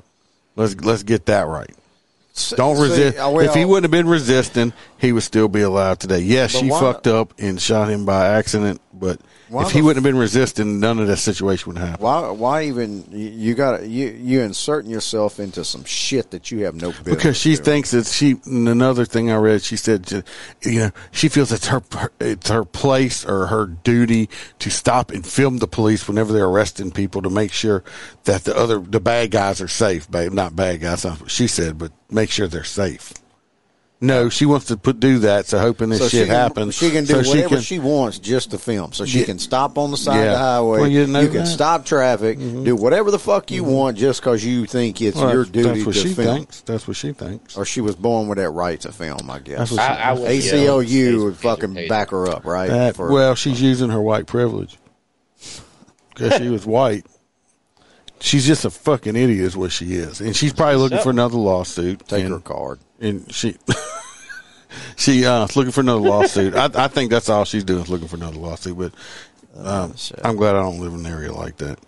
Let's 0.55 0.75
let's 0.77 1.03
get 1.03 1.27
that 1.27 1.47
right. 1.49 1.71
Don't 2.57 2.77
see, 2.77 2.83
resist. 2.83 3.19
uh, 3.19 3.31
well- 3.31 3.41
if 3.45 3.55
he 3.55 3.65
wouldn't 3.65 3.85
have 3.85 3.91
been 3.91 4.09
resisting, 4.09 4.73
he 4.99 5.13
would 5.13 5.23
still 5.23 5.49
be 5.49 5.61
alive 5.63 5.99
today. 5.99 6.21
Yes, 6.21 6.51
she 6.53 6.71
why- 6.71 6.81
fucked 6.81 7.07
up 7.07 7.35
and 7.39 7.61
shot 7.61 7.89
him 7.91 8.05
by 8.07 8.27
accident, 8.27 8.81
but 8.95 9.21
Why 9.53 9.67
if 9.67 9.73
he 9.73 9.83
wouldn't 9.83 10.03
have 10.03 10.11
been 10.11 10.19
resisting, 10.19 10.81
none 10.81 10.99
of 10.99 11.09
that 11.09 11.19
situation 11.19 11.75
would 11.75 11.79
happen. 11.79 12.03
Why? 12.03 12.31
Why 12.31 12.63
even 12.65 13.05
you, 13.11 13.55
got 13.55 13.87
you 13.87 14.09
you 14.09 14.41
inserting 14.41 14.91
yourself 14.91 15.39
into 15.39 15.63
some 15.63 15.85
shit 15.85 16.31
that 16.31 16.51
you 16.51 16.65
have 16.65 16.75
no 16.75 16.89
business. 16.89 17.15
Because 17.17 17.37
she 17.37 17.57
doing. 17.57 17.65
thinks 17.65 17.91
that 17.91 18.07
she. 18.07 18.37
Another 18.47 19.05
thing 19.05 19.31
I 19.31 19.37
read, 19.37 19.63
she 19.63 19.77
said, 19.77 20.25
you 20.63 20.79
know, 20.79 20.91
she 21.11 21.29
feels 21.29 21.53
it's 21.53 21.67
her 21.67 21.83
it's 22.19 22.49
her 22.49 22.65
place 22.65 23.27
or 23.27 23.49
her 23.49 23.67
duty 23.67 24.31
to 24.61 24.71
stop 24.71 25.11
and 25.11 25.27
film 25.27 25.59
the 25.59 25.69
police 25.69 26.09
whenever 26.09 26.33
they're 26.33 26.47
arresting 26.47 26.91
people 26.91 27.21
to 27.21 27.29
make 27.29 27.53
sure 27.53 27.85
that 28.25 28.45
the 28.45 28.57
other 28.57 28.79
the 28.79 29.01
bad 29.01 29.33
guys 29.33 29.61
are 29.61 29.69
safe. 29.69 30.11
Babe, 30.11 30.33
not 30.33 30.57
bad 30.57 30.81
guys. 30.81 31.03
That's 31.03 31.21
what 31.21 31.31
she 31.31 31.47
said, 31.47 31.77
but 31.77 31.93
make 32.11 32.31
sure 32.31 32.49
they're 32.49 32.65
safe. 32.65 33.13
No, 34.05 34.29
she 34.29 34.47
wants 34.47 34.67
to 34.67 34.77
put 34.77 34.99
do 34.99 35.21
that, 35.21 35.47
so 35.47 35.61
hoping 35.61 35.89
this 35.89 36.01
So 36.01 36.09
shit 36.09 36.23
she 36.23 36.27
can, 36.27 36.35
happens. 36.35 36.75
She 36.75 36.91
can 36.91 37.05
do 37.05 37.23
so 37.23 37.31
whatever 37.31 37.49
can- 37.51 37.61
she 37.61 37.79
wants 37.79 38.19
just 38.19 38.51
to 38.51 38.59
film. 38.59 38.93
So 38.93 39.05
she 39.07 39.21
Yeah. 39.21 39.27
can 39.27 39.39
stop 39.39 39.79
on 39.79 39.93
the 39.93 39.97
side 39.97 40.19
of 40.27 40.33
the 40.33 40.39
highway. 40.39 40.81
Well, 40.81 40.89
you 40.89 40.99
didn't 41.01 41.13
know 41.13 41.21
can 41.27 41.33
that? 41.35 41.39
Mm-hmm. 41.45 41.47
stop 41.55 41.87
traffic, 41.87 42.39
do 42.39 42.75
whatever 42.75 43.13
the 43.13 43.21
fuck 43.21 43.53
you 43.53 43.63
want 43.63 43.97
just 43.97 44.21
because 44.21 44.45
you 44.45 44.67
think 44.67 45.01
it's 45.01 45.17
Well, 45.17 45.33
your 45.33 45.45
duty 45.45 45.69
That's 45.69 45.87
what 45.87 45.95
to 45.95 46.01
she 46.01 46.15
film. 46.15 46.37
thinks. 46.39 46.61
That's 46.63 46.89
what 46.89 46.97
she 46.97 47.13
thinks. 47.13 47.57
Or 47.57 47.65
she 47.65 47.81
was 47.81 47.95
born 47.95 48.27
with 48.27 48.39
that 48.39 48.51
right 48.51 48.81
to 48.81 48.91
film, 48.91 49.31
I 49.31 49.39
guess. 49.39 49.71
That's 49.71 49.71
what 49.71 49.81
she- 49.81 49.87
I- 50.03 50.11
I 50.11 50.13
would 50.15 50.31
ACLU 50.31 51.25
would 51.25 51.37
fucking 51.37 51.87
back 51.89 52.11
her 52.11 52.29
up, 52.29 52.45
right? 52.45 52.69
That- 52.71 52.97
For- 52.97 53.13
well, 53.13 53.37
she's 53.37 53.63
using 53.63 53.91
her 53.91 54.03
white 54.03 54.27
privilege 54.27 54.79
because 56.13 56.35
she 56.43 56.49
was 56.49 56.67
white. 56.67 57.07
she's 58.21 58.47
just 58.47 58.65
a 58.65 58.71
fucking 58.71 59.17
idiot, 59.17 59.41
is 59.45 59.57
what 59.57 59.73
she 59.73 59.95
is, 59.95 60.21
and 60.21 60.35
she's 60.37 60.53
probably 60.53 60.77
looking 60.77 60.97
Yep. 60.99 61.05
for 61.05 61.11
another 61.11 61.37
lawsuit. 61.37 62.07
Take 62.07 62.25
and, 62.25 62.33
her 62.33 62.39
card. 62.41 62.79
And 63.03 63.31
she. 63.33 63.57
She 64.97 65.27
uh, 65.27 65.45
is 65.45 65.57
looking 65.57 65.73
for 65.73 65.81
another 65.81 66.01
lawsuit. 66.01 66.55
I, 66.55 66.71
I 66.75 66.89
think 66.89 67.11
that's 67.11 67.29
all 67.29 67.45
she's 67.45 67.65
doing 67.65 67.83
is 67.83 67.91
looking 67.91 68.09
for 68.09 68.17
another 68.17 68.39
lawsuit. 68.39 68.79
But 68.79 68.95
um, 69.57 69.95
I'm 70.25 70.37
glad 70.37 70.55
I 70.57 70.63
don't 70.63 70.81
live 70.81 70.95
in 70.95 71.01
an 71.01 71.13
area 71.13 71.33
like 71.33 71.57
that. 71.59 71.79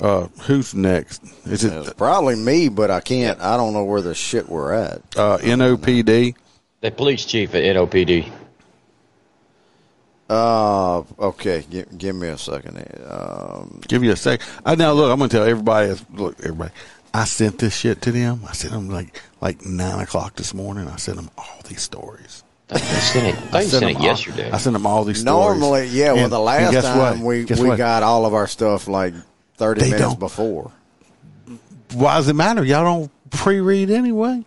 Uh, 0.00 0.26
who's 0.42 0.74
next? 0.74 1.22
Is 1.46 1.62
it 1.62 1.72
It's 1.72 1.92
probably 1.92 2.34
me, 2.34 2.68
but 2.68 2.90
I 2.90 3.00
can't. 3.00 3.40
I 3.40 3.56
don't 3.56 3.72
know 3.72 3.84
where 3.84 4.02
the 4.02 4.14
shit 4.14 4.48
we're 4.48 4.72
at. 4.72 4.96
uh, 5.16 5.38
NOPD? 5.38 6.34
The 6.80 6.90
police 6.90 7.24
chief 7.24 7.54
at 7.54 7.62
NOPD. 7.62 8.30
Uh, 10.28 11.00
okay. 11.18 11.64
Give, 11.70 11.98
give 11.98 12.16
me 12.16 12.28
a 12.28 12.38
second. 12.38 12.78
Um, 13.08 13.80
Give 13.86 14.02
you 14.02 14.12
a 14.12 14.16
sec. 14.16 14.40
I 14.64 14.74
now 14.74 14.92
look. 14.92 15.12
I'm 15.12 15.18
gonna 15.18 15.28
tell 15.28 15.44
everybody. 15.44 15.94
Look, 16.12 16.40
everybody. 16.40 16.72
I 17.14 17.24
sent 17.24 17.58
this 17.58 17.74
shit 17.76 18.02
to 18.02 18.12
them. 18.12 18.40
I 18.48 18.52
sent 18.52 18.72
them 18.74 18.88
like 18.90 19.22
like 19.40 19.64
nine 19.64 20.00
o'clock 20.00 20.34
this 20.36 20.52
morning. 20.52 20.88
I 20.88 20.96
sent 20.96 21.16
them 21.16 21.30
all 21.38 21.60
these 21.68 21.80
stories. 21.82 22.42
I 22.70 22.78
sent 22.78 23.26
it, 23.26 23.34
I 23.34 23.38
thought 23.46 23.62
you 23.62 23.68
sent 23.68 23.80
them 23.82 23.90
it 23.90 23.96
all- 23.98 24.02
yesterday. 24.02 24.50
I 24.50 24.56
sent 24.58 24.72
them 24.74 24.86
all 24.86 25.04
these 25.04 25.20
stories. 25.20 25.60
normally, 25.60 25.86
yeah. 25.88 26.12
Well, 26.14 26.28
the 26.28 26.40
last 26.40 26.72
guess 26.72 26.84
time 26.84 27.20
what? 27.20 27.26
we 27.26 27.44
Guess 27.44 27.60
we 27.60 27.68
what? 27.68 27.78
got 27.78 28.02
all 28.02 28.26
of 28.26 28.34
our 28.34 28.46
stuff 28.48 28.88
like 28.88 29.14
thirty 29.56 29.80
They 29.82 29.90
minutes 29.90 30.02
don't. 30.10 30.18
before. 30.18 30.72
Why 31.92 32.16
does 32.16 32.28
it 32.28 32.34
matter? 32.34 32.64
Y'all 32.64 32.82
don't 32.84 33.30
pre-read 33.30 33.90
anyway. 33.90 34.44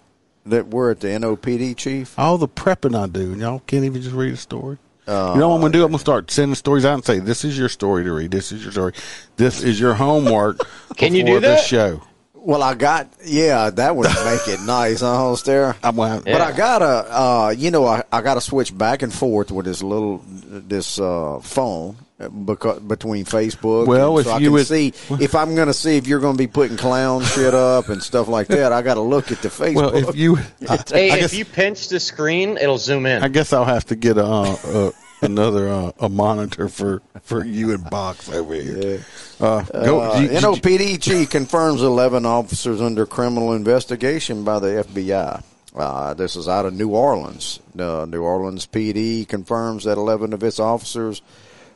That 0.48 0.68
we're 0.68 0.92
at 0.92 1.00
the 1.02 1.08
NOPD 1.10 1.76
chief. 1.78 2.18
All 2.18 2.38
the 2.38 2.48
prepping 2.48 2.98
I 3.02 3.08
do, 3.08 3.32
and 3.34 3.40
y'all 3.42 3.60
can't 3.68 3.84
even 3.86 4.02
just 4.02 4.16
read 4.16 4.34
a 4.34 4.38
story. 4.38 4.78
Uh, 5.08 5.32
you 5.34 5.40
know 5.40 5.50
what 5.50 5.56
I'm 5.56 5.62
gonna 5.62 5.74
do? 5.74 5.84
I'm 5.84 5.92
gonna 5.92 6.00
start 6.00 6.32
sending 6.32 6.56
stories 6.56 6.84
out 6.86 6.96
and 6.96 7.06
say, 7.06 7.20
"This 7.20 7.46
is 7.46 7.58
your 7.58 7.70
story 7.70 8.04
to 8.04 8.12
read. 8.12 8.32
This 8.32 8.52
is 8.52 8.64
your 8.64 8.72
story. 8.74 8.94
This 9.38 9.62
is 9.64 9.80
your 9.80 9.94
homework." 9.94 10.58
Can 10.98 11.14
you 11.16 11.24
before 11.24 11.40
do 11.42 11.48
this 11.48 11.66
show? 11.66 12.02
Well, 12.48 12.64
I 12.64 12.76
got 12.76 13.10
yeah, 13.26 13.70
that 13.72 13.94
would 13.94 14.08
make 14.08 14.48
it 14.48 14.62
nice, 14.66 15.02
huh, 15.02 15.18
Holster? 15.18 15.76
I'm 15.84 15.98
gonna, 15.98 16.22
But 16.22 16.40
I 16.40 16.56
gotta, 16.56 16.86
uh, 16.86 17.50
you 17.58 17.72
know, 17.72 17.86
I, 17.86 18.04
I 18.10 18.22
gotta 18.22 18.40
switch 18.40 18.76
back 18.76 19.02
and 19.02 19.14
forth 19.14 19.52
with 19.52 19.66
this 19.66 19.84
little 19.84 20.22
this 20.26 20.98
uh, 20.98 21.40
phone 21.44 21.98
because 22.46 22.80
between 22.80 23.26
Facebook. 23.26 23.86
Well, 23.86 24.18
and 24.18 24.20
if 24.22 24.26
so 24.28 24.32
I 24.32 24.38
you 24.40 24.46
can 24.46 24.54
would- 24.54 24.66
see 24.66 24.94
if 25.20 25.36
I'm 25.36 25.56
gonna 25.56 25.74
see 25.74 25.98
if 25.98 26.08
you're 26.08 26.22
gonna 26.22 26.38
be 26.38 26.48
putting 26.48 26.78
clown 26.78 27.24
shit 27.26 27.54
up 27.54 27.90
and 27.90 28.02
stuff 28.02 28.30
like 28.30 28.48
that, 28.48 28.72
I 28.72 28.82
got 28.82 28.94
to 28.94 29.02
look 29.02 29.30
at 29.34 29.42
the 29.42 29.50
Facebook. 29.50 29.76
well, 29.76 29.96
if 30.10 30.16
you, 30.16 30.38
I, 30.70 30.80
Hey, 30.88 31.12
I 31.12 31.18
if 31.18 31.34
you 31.34 31.44
pinch 31.44 31.90
the 31.90 32.00
screen, 32.00 32.58
it'll 32.58 32.78
zoom 32.78 33.06
in. 33.08 33.24
I 33.24 33.28
guess 33.28 33.52
I'll 33.52 33.66
have 33.66 33.84
to 33.88 33.98
get 33.98 34.18
a, 34.18 34.24
uh, 34.26 34.92
another 35.22 35.70
uh, 35.70 35.92
a 36.00 36.10
monitor 36.10 36.68
for 36.70 37.02
for 37.22 37.44
you 37.46 37.74
and 37.74 37.90
Box 37.90 38.30
over 38.30 38.54
here. 38.54 39.06
Uh, 39.40 39.62
go. 39.64 40.02
Uh, 40.02 40.20
you- 40.20 40.30
you- 40.32 40.40
NOPD 40.40 41.30
confirms 41.30 41.82
11 41.82 42.26
officers 42.26 42.82
under 42.82 43.06
criminal 43.06 43.54
investigation 43.54 44.44
by 44.44 44.60
the 44.60 44.84
FBI. 44.84 45.44
Uh, 45.76 46.14
this 46.16 46.36
is 46.36 46.48
out 46.48 46.66
of 46.66 46.74
New 46.74 46.90
Orleans. 46.90 47.60
Uh, 47.78 48.06
New 48.10 48.24
Orleans 48.24 48.66
PD 48.66 49.28
confirms 49.28 49.84
that 49.84 49.98
11 49.98 50.34
of 50.34 50.42
its 50.44 50.60
officers 50.60 51.22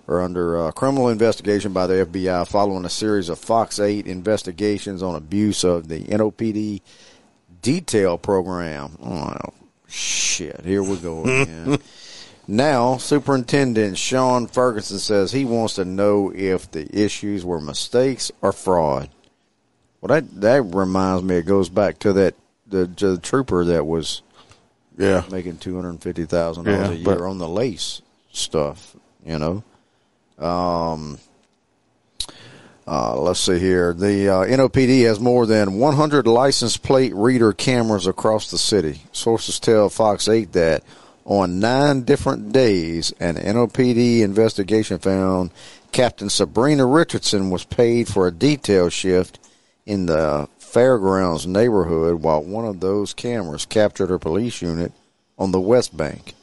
are 0.08 0.22
under 0.22 0.58
uh, 0.60 0.72
criminal 0.72 1.10
investigation 1.10 1.72
by 1.72 1.86
the 1.86 2.06
FBI 2.06 2.48
following 2.48 2.84
a 2.86 2.90
series 2.90 3.30
of 3.30 3.38
Fox 3.38 3.80
8 3.80 4.08
investigations 4.08 5.04
on 5.04 5.16
abuse 5.16 5.64
of 5.64 5.88
the 5.88 6.00
NOPD 6.06 6.82
detail 7.62 8.18
program. 8.18 8.98
Oh, 9.04 9.36
shit. 9.88 10.62
Here 10.66 10.82
we 10.82 10.98
go 10.98 11.22
again. 11.24 11.78
Now, 12.48 12.98
Superintendent 12.98 13.98
Shaun 13.98 14.48
Ferguson 14.48 15.00
says 15.00 15.32
he 15.32 15.46
wants 15.46 15.76
to 15.76 15.86
know 15.86 16.32
if 16.36 16.70
the 16.72 16.88
issues 16.98 17.46
were 17.46 17.62
mistakes 17.62 18.32
or 18.42 18.52
fraud. 18.52 19.10
Well, 20.02 20.10
that 20.10 20.42
that 20.42 20.64
reminds 20.64 21.24
me. 21.24 21.36
It 21.36 21.46
goes 21.46 21.70
back 21.70 22.00
to 22.00 22.14
that 22.14 22.36
the, 22.68 22.88
the 22.88 23.18
trooper 23.20 23.64
that 23.66 23.86
was 23.86 24.24
yeah, 24.98 25.24
making 25.32 25.58
two 25.58 25.76
hundred 25.76 26.02
fifty 26.02 26.26
thousand 26.26 26.66
Yeah, 26.66 26.78
dollars 26.84 26.90
a 26.90 26.96
year 26.98 27.26
on 27.26 27.38
the 27.38 27.48
lace 27.48 28.02
stuff. 28.32 28.96
You 29.26 29.38
know. 29.40 29.64
Um. 30.44 31.20
Uh, 32.88 33.16
let's 33.16 33.40
see 33.40 33.60
here. 33.60 33.94
The 33.94 34.28
uh, 34.28 34.44
NOPD 34.44 35.04
has 35.06 35.20
more 35.20 35.46
than 35.46 35.76
100 35.76 36.26
license 36.26 36.78
plate 36.78 37.14
reader 37.16 37.54
cameras 37.54 38.08
across 38.08 38.50
the 38.50 38.58
city. 38.58 39.04
Sources 39.12 39.60
tell 39.60 39.88
Fox 39.88 40.28
8 40.28 40.52
that 40.54 40.84
on 41.26 41.60
nine 41.60 42.02
different 42.02 42.52
days, 42.52 43.14
an 43.20 43.36
NOPD 43.36 44.22
investigation 44.22 44.98
found 45.00 45.52
Captain 45.92 46.30
Sabrina 46.30 46.86
Richardson 46.86 47.50
was 47.50 47.64
paid 47.66 48.08
for 48.08 48.28
a 48.28 48.32
detail 48.32 48.90
shift 48.90 49.40
in 49.86 50.06
the 50.06 50.48
fairgrounds 50.58 51.46
neighborhood 51.46 52.22
while 52.22 52.42
one 52.44 52.66
of 52.66 52.80
those 52.80 53.14
cameras 53.14 53.66
captured 53.66 54.10
her 54.10 54.20
police 54.20 54.62
unit 54.62 54.94
on 55.38 55.52
the 55.52 55.60
West 55.60 55.96
Bank. 55.96 56.34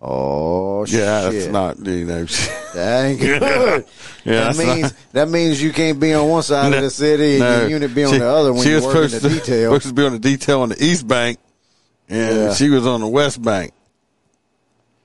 Oh, 0.00 0.84
yeah, 0.86 1.30
shit. 1.30 1.32
that's 1.32 1.46
not 1.52 1.78
you 1.84 2.04
know. 2.04 2.26
That 2.74 3.04
ain't 3.06 3.20
good. 3.20 3.86
Yeah, 4.24 4.52
that 4.52 4.56
means 4.58 4.82
not- 4.82 4.92
that 5.12 5.28
means 5.28 5.60
you 5.60 5.72
can't 5.72 5.98
be 5.98 6.12
on 6.14 6.28
one 6.28 6.42
side 6.42 6.72
of 6.72 6.82
the 6.82 6.90
city 6.90 7.32
and 7.32 7.40
No. 7.40 7.60
your 7.62 7.70
unit 7.70 7.94
be 7.94 8.04
on 8.04 8.12
She- 8.12 8.18
the 8.18 8.28
other 8.28 8.52
when 8.52 8.62
she 8.62 8.68
you're 8.70 8.76
was 8.78 8.86
working 8.86 9.00
the 9.02 9.08
supposed 9.10 9.34
to, 9.34 9.40
detail. 9.40 9.70
supposed 9.72 9.86
to 9.88 9.92
be 9.94 10.04
on 10.06 10.12
the 10.12 10.18
detail 10.18 10.60
on 10.60 10.68
the 10.68 10.84
East 10.84 11.08
Bank, 11.08 11.38
and 12.08 12.36
Yeah. 12.36 12.54
she 12.54 12.70
was 12.70 12.86
on 12.86 13.00
the 13.00 13.08
West 13.08 13.40
Bank. 13.42 13.72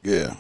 Yeah, 0.04 0.36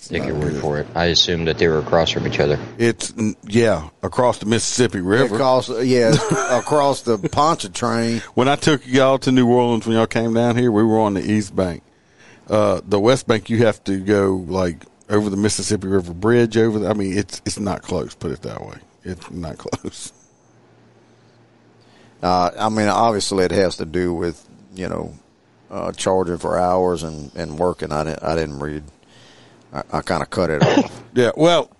Take 0.00 0.24
your 0.26 0.36
word 0.36 0.56
for 0.56 0.78
it. 0.78 0.86
I 0.94 1.06
assumed 1.06 1.48
that 1.48 1.58
they 1.58 1.66
were 1.68 1.78
across 1.78 2.10
from 2.10 2.26
each 2.26 2.38
other. 2.40 2.58
It's 2.78 3.12
yeah 3.44 3.88
across 4.02 4.38
the 4.38 4.46
Mississippi 4.46 5.00
River. 5.00 5.34
Across, 5.36 5.70
yeah, 5.84 6.14
across 6.50 7.02
the 7.02 7.18
Pontchartrain. 7.18 8.20
when 8.34 8.48
I 8.48 8.54
took 8.56 8.86
y'all 8.86 9.18
to 9.18 9.32
New 9.32 9.48
Orleans 9.48 9.86
when 9.86 9.96
y'all 9.96 10.06
came 10.06 10.34
down 10.34 10.56
here, 10.56 10.70
we 10.70 10.82
were 10.84 10.98
on 11.00 11.14
the 11.14 11.20
East 11.20 11.54
Bank. 11.54 11.82
Uh, 12.48 12.80
the 12.86 12.98
West 13.00 13.26
Bank, 13.26 13.50
you 13.50 13.58
have 13.66 13.82
to 13.84 13.98
go 13.98 14.44
like 14.48 14.84
over 15.10 15.30
the 15.30 15.36
Mississippi 15.36 15.88
River 15.88 16.14
Bridge. 16.14 16.56
Over, 16.56 16.78
the, 16.80 16.88
I 16.88 16.94
mean, 16.94 17.16
it's 17.18 17.42
it's 17.44 17.58
not 17.58 17.82
close. 17.82 18.14
Put 18.14 18.30
it 18.32 18.42
that 18.42 18.60
way. 18.64 18.76
It's 19.04 19.30
not 19.32 19.58
close. 19.58 20.12
Uh, 22.22 22.50
I 22.58 22.68
mean, 22.68 22.88
obviously, 22.88 23.44
it 23.44 23.52
has 23.52 23.76
to 23.78 23.84
do 23.84 24.12
with 24.14 24.48
you 24.74 24.88
know 24.88 25.12
uh, 25.70 25.92
charging 25.92 26.38
for 26.38 26.58
hours 26.58 27.02
and, 27.02 27.34
and 27.34 27.58
working. 27.58 27.92
I 27.92 28.04
didn't 28.04 28.22
I 28.22 28.34
didn't 28.34 28.58
read. 28.58 28.84
I, 29.72 29.82
I 29.92 30.00
kind 30.00 30.22
of 30.22 30.30
cut 30.30 30.50
it 30.50 30.62
off. 30.62 31.02
Yeah. 31.14 31.32
Well, 31.36 31.70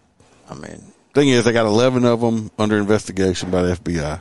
I 0.50 0.54
mean, 0.54 0.82
thing 1.14 1.28
is, 1.28 1.44
they 1.44 1.52
got 1.52 1.66
eleven 1.66 2.04
of 2.04 2.20
them 2.20 2.50
under 2.58 2.76
investigation 2.76 3.50
by 3.50 3.62
the 3.62 3.74
FBI 3.74 4.20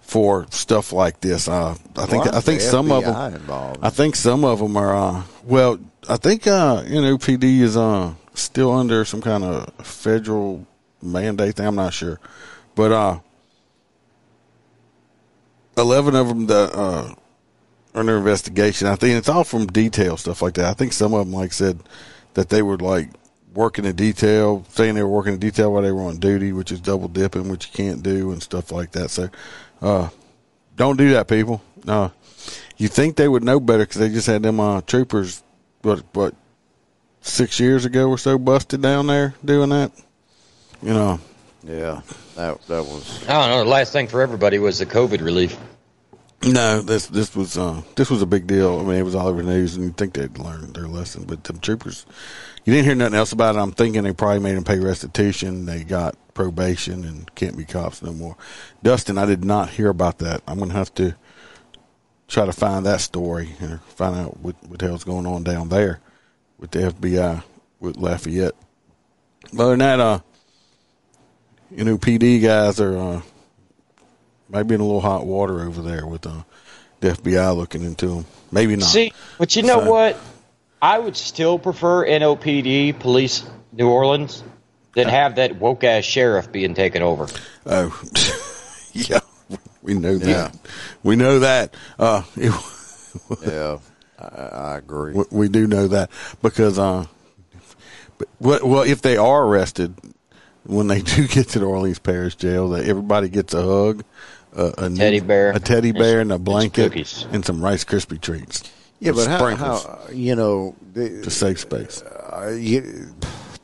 for 0.00 0.46
stuff 0.50 0.92
like 0.92 1.20
this. 1.20 1.48
Uh, 1.48 1.74
I 1.96 2.06
think 2.06 2.26
Why 2.26 2.36
I 2.36 2.40
think 2.40 2.60
the 2.60 2.66
some 2.66 2.92
of 2.92 3.02
them. 3.02 3.34
involved? 3.34 3.80
I 3.82 3.90
think 3.90 4.14
some 4.14 4.44
of 4.44 4.58
them 4.60 4.76
are. 4.76 4.94
Uh, 4.94 5.22
well, 5.44 5.78
I 6.08 6.16
think 6.16 6.46
uh, 6.46 6.84
you 6.86 7.00
know 7.00 7.18
PD 7.18 7.60
is 7.60 7.76
uh, 7.76 8.12
still 8.34 8.70
under 8.72 9.04
some 9.04 9.20
kind 9.22 9.42
of 9.42 9.72
federal 9.84 10.66
mandate 11.00 11.56
thing. 11.56 11.66
I'm 11.66 11.74
not 11.74 11.94
sure, 11.94 12.20
but 12.74 12.92
uh, 12.92 13.18
eleven 15.76 16.14
of 16.14 16.28
them 16.28 16.46
that 16.46 16.74
uh, 16.74 17.14
are 17.14 17.16
under 17.94 18.16
investigation. 18.16 18.88
I 18.88 18.96
think 18.96 19.18
it's 19.18 19.28
all 19.28 19.44
from 19.44 19.66
detail 19.66 20.16
stuff 20.16 20.42
like 20.42 20.54
that. 20.54 20.66
I 20.66 20.74
think 20.74 20.92
some 20.92 21.14
of 21.14 21.26
them, 21.26 21.34
like 21.34 21.52
said, 21.52 21.80
that 22.34 22.48
they 22.48 22.62
were 22.62 22.78
like 22.78 23.10
working 23.54 23.84
in 23.84 23.96
detail, 23.96 24.64
saying 24.70 24.94
they 24.94 25.02
were 25.02 25.08
working 25.08 25.34
in 25.34 25.38
detail 25.38 25.72
while 25.72 25.82
they 25.82 25.92
were 25.92 26.02
on 26.02 26.18
duty, 26.18 26.52
which 26.52 26.72
is 26.72 26.80
double 26.80 27.08
dipping, 27.08 27.48
which 27.48 27.66
you 27.66 27.72
can't 27.72 28.02
do, 28.02 28.32
and 28.32 28.42
stuff 28.42 28.72
like 28.72 28.92
that. 28.92 29.10
So, 29.10 29.28
uh, 29.80 30.08
don't 30.76 30.96
do 30.96 31.10
that, 31.12 31.28
people. 31.28 31.62
No, 31.84 32.12
you 32.76 32.88
think 32.88 33.16
they 33.16 33.28
would 33.28 33.44
know 33.44 33.60
better 33.60 33.84
because 33.84 34.00
they 34.00 34.08
just 34.08 34.26
had 34.26 34.42
them 34.42 34.60
uh, 34.60 34.80
troopers, 34.82 35.42
what, 35.82 36.02
what, 36.12 36.34
six 37.20 37.60
years 37.60 37.84
ago 37.84 38.08
or 38.08 38.18
so, 38.18 38.38
busted 38.38 38.80
down 38.80 39.06
there 39.06 39.34
doing 39.44 39.70
that. 39.70 39.92
You 40.82 40.94
know, 40.94 41.20
yeah, 41.62 42.00
that 42.36 42.60
that 42.66 42.84
was 42.84 43.28
I 43.28 43.34
don't 43.34 43.50
know. 43.50 43.64
The 43.64 43.70
last 43.70 43.92
thing 43.92 44.08
for 44.08 44.20
everybody 44.22 44.58
was 44.58 44.78
the 44.78 44.86
COVID 44.86 45.20
relief. 45.20 45.56
No, 46.44 46.80
this 46.80 47.06
this 47.06 47.36
was 47.36 47.56
uh, 47.56 47.82
this 47.94 48.10
was 48.10 48.20
a 48.20 48.26
big 48.26 48.48
deal. 48.48 48.80
I 48.80 48.82
mean, 48.82 48.96
it 48.96 49.04
was 49.04 49.14
all 49.14 49.28
over 49.28 49.42
the 49.42 49.48
news, 49.48 49.76
and 49.76 49.84
you 49.84 49.92
think 49.92 50.14
they'd 50.14 50.38
learned 50.38 50.74
their 50.74 50.88
lesson. 50.88 51.22
But 51.22 51.44
the 51.44 51.52
troopers, 51.52 52.04
you 52.64 52.72
didn't 52.72 52.86
hear 52.86 52.96
nothing 52.96 53.14
else 53.14 53.30
about 53.30 53.54
it. 53.54 53.60
I'm 53.60 53.70
thinking 53.70 54.02
they 54.02 54.12
probably 54.12 54.40
made 54.40 54.56
them 54.56 54.64
pay 54.64 54.80
restitution. 54.80 55.66
They 55.66 55.84
got 55.84 56.16
probation 56.34 57.04
and 57.04 57.32
can't 57.36 57.56
be 57.56 57.64
cops 57.64 58.02
no 58.02 58.12
more. 58.12 58.36
Dustin, 58.82 59.18
I 59.18 59.26
did 59.26 59.44
not 59.44 59.70
hear 59.70 59.88
about 59.88 60.18
that. 60.18 60.42
I'm 60.48 60.58
gonna 60.58 60.72
have 60.72 60.92
to 60.94 61.14
try 62.26 62.44
to 62.44 62.52
find 62.52 62.84
that 62.86 63.00
story 63.00 63.54
and 63.60 63.80
find 63.82 64.16
out 64.16 64.40
what 64.40 64.56
what 64.66 64.80
the 64.80 64.86
hell's 64.86 65.04
going 65.04 65.26
on 65.26 65.44
down 65.44 65.68
there 65.68 66.00
with 66.58 66.72
the 66.72 66.90
FBI 66.92 67.44
with 67.78 67.96
Lafayette. 67.96 68.56
But 69.52 69.62
other 69.62 69.72
than 69.72 69.78
that, 69.78 70.00
uh, 70.00 70.20
you 71.70 71.84
know, 71.84 71.98
PD 71.98 72.42
guys 72.42 72.80
are. 72.80 72.98
Uh, 72.98 73.22
might 74.52 74.64
be 74.64 74.74
in 74.74 74.80
a 74.80 74.84
little 74.84 75.00
hot 75.00 75.26
water 75.26 75.60
over 75.62 75.82
there 75.82 76.06
with 76.06 76.26
uh, 76.26 76.42
the 77.00 77.08
FBI 77.12 77.56
looking 77.56 77.82
into 77.82 78.06
them. 78.08 78.26
Maybe 78.52 78.76
not. 78.76 78.84
See, 78.86 79.12
but 79.38 79.56
you 79.56 79.62
know 79.62 79.80
So- 79.80 79.90
what? 79.90 80.16
I 80.80 80.98
would 80.98 81.16
still 81.16 81.58
prefer 81.60 82.04
NOPD, 82.06 82.98
Police 82.98 83.44
New 83.72 83.88
Orleans, 83.88 84.42
than 84.94 85.08
have 85.08 85.36
that 85.36 85.54
woke 85.56 85.84
ass 85.84 86.04
sheriff 86.04 86.50
being 86.50 86.74
taken 86.74 87.02
over. 87.02 87.28
Oh, 87.64 88.02
yeah. 88.92 89.20
We 89.80 89.94
know 89.94 90.10
Yeah. 90.12 90.18
that. 90.18 90.56
We 91.04 91.14
know 91.16 91.38
that. 91.38 91.74
Uh, 91.98 92.22
it, 92.36 92.52
Yeah, 93.46 93.78
I, 94.18 94.24
I 94.26 94.76
agree. 94.78 95.14
we- 95.14 95.24
we 95.30 95.48
do 95.48 95.66
know 95.68 95.86
that 95.88 96.10
because 96.42 96.78
uh, 96.80 97.06
but 98.40 98.62
well, 98.64 98.82
if 98.82 99.02
they 99.02 99.16
are 99.16 99.44
arrested 99.44 99.94
when 100.64 100.88
they 100.88 101.00
do 101.02 101.26
get 101.28 101.48
to 101.50 101.58
the 101.60 101.64
Orleans 101.64 101.98
Parish 102.00 102.34
Jail, 102.36 102.70
that 102.70 102.86
everybody 102.88 103.28
gets 103.28 103.54
a 103.54 103.62
hug, 103.62 104.04
a, 104.54 104.72
a 104.78 104.90
Teddy 104.90 105.20
bear. 105.20 105.50
a 105.52 105.60
teddy 105.60 105.92
bear, 105.92 106.20
and 106.20 106.32
a 106.32 106.38
blanket, 106.38 106.90
cookies. 106.92 107.26
and 107.32 107.44
some 107.44 107.62
Rice 107.64 107.84
Krispie 107.84 108.20
treats. 108.20 108.62
Yeah, 109.00 109.12
but 109.12 109.26
how, 109.26 109.54
how 109.56 109.98
you 110.12 110.36
know 110.36 110.76
to 110.94 111.22
the, 111.22 111.30
save 111.30 111.58
space. 111.58 112.02
uh, 112.02 112.56
you, 112.58 113.14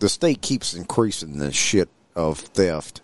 the 0.01 0.09
state 0.09 0.41
keeps 0.43 0.74
increasing 0.74 1.39
the 1.39 1.53
shit 1.53 1.89
of 2.16 2.39
theft, 2.39 3.03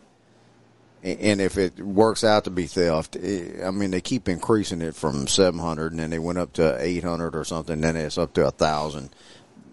A- 1.05 1.17
and 1.31 1.41
if 1.41 1.57
it 1.59 1.79
works 1.79 2.25
out 2.25 2.45
to 2.45 2.51
be 2.51 2.67
theft, 2.67 3.17
eh, 3.23 3.65
I 3.65 3.71
mean 3.71 3.91
they 3.93 4.01
keep 4.01 4.29
increasing 4.29 4.83
it 4.83 4.95
from 4.97 5.27
seven 5.29 5.61
hundred, 5.61 5.93
and 5.93 6.01
then 6.01 6.11
they 6.11 6.19
went 6.19 6.39
up 6.39 6.55
to 6.55 6.77
eight 6.81 7.05
hundred 7.05 7.37
or 7.37 7.45
something. 7.45 7.81
Then 7.81 7.97
it's 7.97 8.19
up 8.19 8.33
to 8.35 8.47
a 8.47 8.51
thousand. 8.51 9.11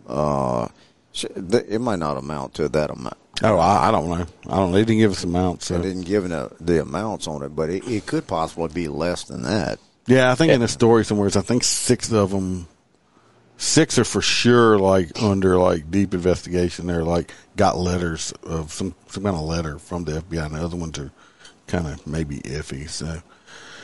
Uh, 0.07 0.67
sh- 0.67 0.69
th- 0.69 0.73
it 1.13 1.81
might 1.81 1.99
not 1.99 2.17
amount 2.17 2.55
to 2.55 2.69
that 2.69 2.89
amount. 2.89 3.17
Oh, 3.43 3.57
I, 3.57 3.87
I 3.87 3.91
don't 3.91 4.09
know. 4.09 4.25
I 4.49 4.55
don't. 4.57 4.71
They 4.71 4.81
didn't 4.81 4.99
give 4.99 5.11
us 5.11 5.23
amounts. 5.23 5.67
They 5.69 5.81
didn't 5.81 6.03
give 6.03 6.27
the, 6.29 6.51
the 6.59 6.81
amounts 6.81 7.27
on 7.27 7.43
it, 7.43 7.55
but 7.55 7.69
it, 7.69 7.87
it 7.87 8.05
could 8.05 8.27
possibly 8.27 8.67
be 8.69 8.87
less 8.87 9.23
than 9.23 9.43
that. 9.43 9.79
Yeah, 10.07 10.31
I 10.31 10.35
think 10.35 10.51
in 10.51 10.61
the 10.61 10.67
story 10.67 11.05
somewhere, 11.05 11.27
I 11.35 11.41
think 11.41 11.63
six 11.63 12.11
of 12.11 12.31
them, 12.31 12.67
six 13.57 13.97
are 13.97 14.03
for 14.03 14.21
sure 14.21 14.77
like 14.77 15.21
under 15.21 15.57
like 15.57 15.89
deep 15.89 16.13
investigation. 16.13 16.87
They're 16.87 17.03
like 17.03 17.33
got 17.55 17.77
letters 17.77 18.31
of 18.43 18.71
some 18.71 18.95
some 19.07 19.23
kind 19.23 19.35
of 19.35 19.43
letter 19.43 19.79
from 19.79 20.03
the 20.03 20.21
FBI, 20.21 20.45
and 20.45 20.55
the 20.55 20.63
other 20.63 20.77
ones 20.77 20.97
are 20.99 21.11
kind 21.67 21.87
of 21.87 22.05
maybe 22.05 22.39
iffy. 22.39 22.89
So 22.89 23.21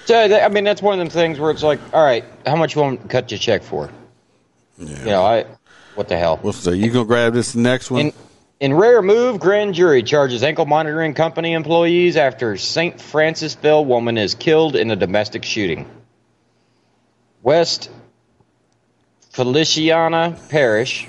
So 0.06 0.28
that, 0.28 0.44
I 0.44 0.54
mean, 0.54 0.64
that's 0.66 0.82
one 0.82 0.94
of 0.94 1.00
them 1.00 1.10
things 1.10 1.40
where 1.40 1.52
it's 1.52 1.64
like, 1.64 1.80
all 1.94 2.04
right, 2.04 2.26
how 2.46 2.56
much 2.56 2.76
you 2.76 2.82
want 2.82 3.02
to 3.02 3.08
cut 3.08 3.32
your 3.32 3.40
check 3.40 3.64
for? 3.64 3.90
yeah, 4.78 5.00
You 5.00 5.06
know, 5.06 5.24
I 5.24 5.46
what 5.98 6.08
the 6.08 6.18
hell? 6.18 6.40
we'll 6.44 6.54
see. 6.54 6.78
You 6.78 6.92
gonna 6.92 7.06
grab 7.06 7.34
this 7.34 7.56
next 7.56 7.90
one? 7.90 8.02
In, 8.02 8.14
in 8.60 8.74
rare 8.74 9.02
move, 9.02 9.40
grand 9.40 9.74
jury 9.74 10.04
charges 10.04 10.44
ankle 10.44 10.66
monitoring 10.66 11.14
company 11.14 11.54
employees 11.54 12.18
after 12.18 12.56
St. 12.56 12.98
Francisville 12.98 13.86
woman 13.86 14.18
is 14.18 14.36
killed 14.36 14.76
in 14.76 14.92
a 14.92 14.96
domestic 14.96 15.44
shooting. 15.44 15.90
West 17.42 17.90
Feliciana 19.32 20.38
Parish, 20.50 21.08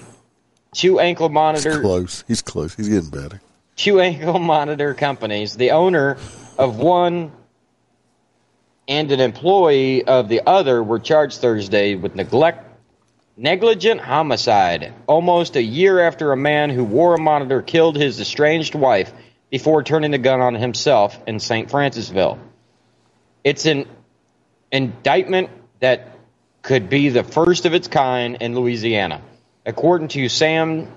two 0.73 1.01
ankle 1.01 1.29
He's 1.29 1.35
monitor 1.35 1.81
close. 1.81 2.25
He's 2.27 2.43
close. 2.43 2.75
He's 2.75 2.89
getting 2.89 3.11
better. 3.11 3.41
two 3.77 4.01
ankle 4.01 4.39
monitor 4.39 4.95
companies, 4.95 5.57
the 5.57 5.73
owner 5.73 6.17
of 6.57 6.77
one 6.77 7.33
and 8.89 9.13
an 9.13 9.21
employee 9.21 10.05
of 10.05 10.29
the 10.29 10.41
other 10.47 10.83
were 10.83 10.99
charged 10.99 11.41
Thursday 11.41 11.95
with 11.95 12.15
neglect 12.15 12.68
negligent 13.39 14.01
homicide 14.01 14.93
almost 15.07 15.55
a 15.55 15.63
year 15.63 16.01
after 16.01 16.33
a 16.33 16.37
man 16.37 16.71
who 16.71 16.83
wore 16.83 17.15
a 17.15 17.21
monitor 17.21 17.63
killed 17.63 17.97
his 17.97 18.21
estranged 18.21 18.75
wife 18.75 19.13
before 19.49 19.85
turning 19.85 20.11
the 20.11 20.19
gun 20.19 20.41
on 20.41 20.55
himself 20.55 21.17
in 21.27 21.39
St. 21.39 21.71
Francisville. 21.71 22.39
It's 23.45 23.65
an 23.65 23.87
indictment 24.73 25.51
that 25.79 26.09
could 26.63 26.91
be 26.91 27.11
the 27.11 27.23
first 27.23 27.65
of 27.65 27.75
its 27.75 27.87
kind 27.87 28.39
in 28.41 28.57
Louisiana. 28.57 29.23
According 29.65 30.09
to 30.09 30.29
Sam 30.29 30.93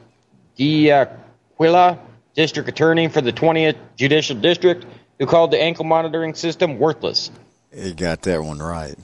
D'Aquilla, 0.57 1.99
district 2.33 2.67
attorney 2.67 3.07
for 3.07 3.21
the 3.21 3.31
20th 3.31 3.77
Judicial 3.95 4.37
District, 4.37 4.85
who 5.19 5.27
called 5.27 5.51
the 5.51 5.61
ankle 5.61 5.85
monitoring 5.85 6.33
system 6.33 6.79
worthless. 6.79 7.29
He 7.71 7.93
got 7.93 8.23
that 8.23 8.43
one 8.43 8.59
right. 8.59 8.95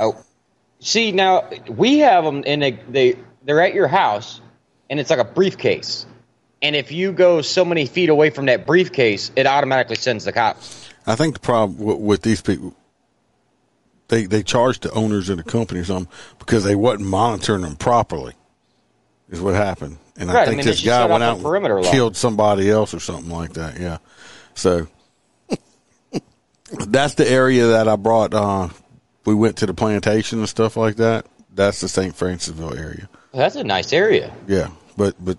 Oh, 0.00 0.20
see 0.80 1.12
now 1.12 1.48
we 1.68 1.98
have 1.98 2.24
them, 2.24 2.42
and 2.46 2.62
they, 2.62 2.72
they 2.88 3.18
they're 3.44 3.60
at 3.62 3.74
your 3.74 3.88
house, 3.88 4.40
and 4.90 4.98
it's 5.00 5.10
like 5.10 5.18
a 5.18 5.24
briefcase. 5.24 6.06
And 6.62 6.74
if 6.74 6.90
you 6.90 7.12
go 7.12 7.42
so 7.42 7.64
many 7.64 7.86
feet 7.86 8.08
away 8.08 8.30
from 8.30 8.46
that 8.46 8.66
briefcase, 8.66 9.30
it 9.36 9.46
automatically 9.46 9.96
sends 9.96 10.24
the 10.24 10.32
cops. 10.32 10.88
I 11.06 11.14
think 11.14 11.34
the 11.34 11.40
problem 11.40 11.78
with, 11.78 11.98
with 11.98 12.22
these 12.22 12.40
people, 12.40 12.74
they 14.08 14.26
they 14.26 14.42
charged 14.42 14.82
the 14.82 14.90
owners 14.92 15.28
of 15.28 15.36
the 15.36 15.44
company 15.44 15.80
or 15.80 15.84
something 15.84 16.12
because 16.38 16.64
they 16.64 16.74
wasn't 16.74 17.08
monitoring 17.08 17.62
them 17.62 17.76
properly. 17.76 18.34
Is 19.28 19.40
what 19.40 19.54
happened, 19.56 19.98
and 20.16 20.28
Right, 20.28 20.36
I 20.38 20.42
I 20.42 20.46
think 20.46 20.58
mean, 20.58 20.66
this 20.66 20.84
guy 20.84 21.04
went 21.04 21.24
out 21.24 21.38
and 21.38 21.44
law. 21.44 21.90
killed 21.90 22.16
somebody 22.16 22.70
else 22.70 22.94
or 22.94 23.00
something 23.00 23.28
like 23.30 23.54
that. 23.54 23.78
Yeah, 23.80 23.98
so 24.54 24.86
that's 26.86 27.14
the 27.14 27.28
area 27.28 27.66
that 27.68 27.88
I 27.88 27.96
brought. 27.96 28.32
Uh, 28.34 28.68
we 29.26 29.34
went 29.34 29.56
to 29.58 29.66
the 29.66 29.74
plantation 29.74 30.38
and 30.38 30.48
stuff 30.48 30.76
like 30.76 30.96
that. 30.96 31.26
That's 31.52 31.80
the 31.80 31.88
St. 31.88 32.14
Francisville 32.14 32.78
area. 32.78 33.08
That's 33.32 33.56
a 33.56 33.64
nice 33.64 33.92
area. 33.92 34.32
Yeah, 34.46 34.70
but 34.96 35.14
but 35.22 35.38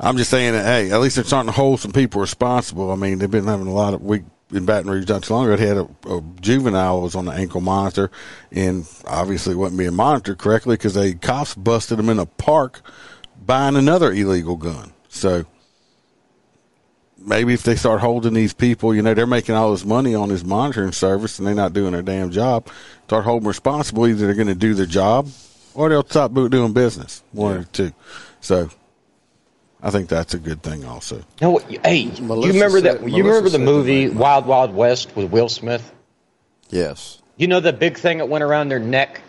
I'm 0.00 0.16
just 0.16 0.30
saying 0.30 0.52
that 0.52 0.64
hey, 0.64 0.90
at 0.90 1.00
least 1.00 1.16
they're 1.16 1.24
starting 1.24 1.52
to 1.52 1.56
hold 1.56 1.80
some 1.80 1.92
people 1.92 2.20
responsible. 2.20 2.90
I 2.90 2.96
mean, 2.96 3.18
they've 3.18 3.30
been 3.30 3.46
having 3.46 3.66
a 3.66 3.72
lot 3.72 3.94
of 3.94 4.02
we 4.02 4.22
in 4.52 4.64
Baton 4.64 4.90
Rouge 4.90 5.08
not 5.08 5.22
too 5.22 5.34
long 5.34 5.46
ago. 5.46 5.56
They 5.56 5.66
had 5.66 5.76
a, 5.76 5.88
a 6.08 6.22
juvenile 6.40 7.02
was 7.02 7.14
on 7.14 7.26
the 7.26 7.32
ankle 7.32 7.60
monitor, 7.60 8.10
and 8.50 8.88
obviously 9.06 9.54
wasn't 9.54 9.78
being 9.78 9.94
monitored 9.94 10.38
correctly 10.38 10.76
because 10.76 10.94
they 10.94 11.14
cops 11.14 11.54
busted 11.54 11.98
him 11.98 12.08
in 12.08 12.18
a 12.18 12.26
park 12.26 12.80
buying 13.44 13.76
another 13.76 14.12
illegal 14.12 14.56
gun. 14.56 14.92
So 15.08 15.44
maybe 17.28 17.54
if 17.54 17.62
they 17.62 17.76
start 17.76 18.00
holding 18.00 18.34
these 18.34 18.52
people, 18.54 18.94
you 18.94 19.02
know, 19.02 19.14
they're 19.14 19.26
making 19.26 19.54
all 19.54 19.70
this 19.72 19.84
money 19.84 20.14
on 20.14 20.28
this 20.28 20.44
monitoring 20.44 20.92
service 20.92 21.38
and 21.38 21.46
they're 21.46 21.54
not 21.54 21.72
doing 21.72 21.92
their 21.92 22.02
damn 22.02 22.30
job. 22.30 22.68
Start 23.04 23.24
holding 23.24 23.42
them 23.42 23.48
responsible. 23.48 24.06
Either 24.06 24.26
they're 24.26 24.34
going 24.34 24.48
to 24.48 24.54
do 24.54 24.74
their 24.74 24.86
job 24.86 25.28
or 25.74 25.88
they'll 25.88 26.04
stop 26.04 26.32
bo- 26.32 26.48
doing 26.48 26.72
business. 26.72 27.22
One 27.32 27.58
or 27.58 27.64
two. 27.64 27.92
So 28.40 28.70
I 29.82 29.90
think 29.90 30.08
that's 30.08 30.34
a 30.34 30.38
good 30.38 30.62
thing 30.62 30.84
also. 30.84 31.22
No, 31.40 31.50
what- 31.50 31.64
hey, 31.84 31.96
you 31.96 32.10
remember 32.28 32.80
said- 32.80 33.00
that? 33.00 33.08
You 33.08 33.22
Melissa 33.22 33.24
remember 33.24 33.48
the 33.50 33.58
movie 33.58 34.06
that, 34.06 34.12
right? 34.12 34.18
Wild 34.20 34.46
Wild 34.46 34.74
West 34.74 35.14
with 35.14 35.30
Will 35.30 35.48
Smith? 35.48 35.92
Yes. 36.70 37.20
You 37.36 37.46
know 37.46 37.60
the 37.60 37.72
big 37.72 37.96
thing 37.96 38.18
that 38.18 38.28
went 38.28 38.42
around 38.44 38.68
their 38.68 38.80
neck? 38.80 39.20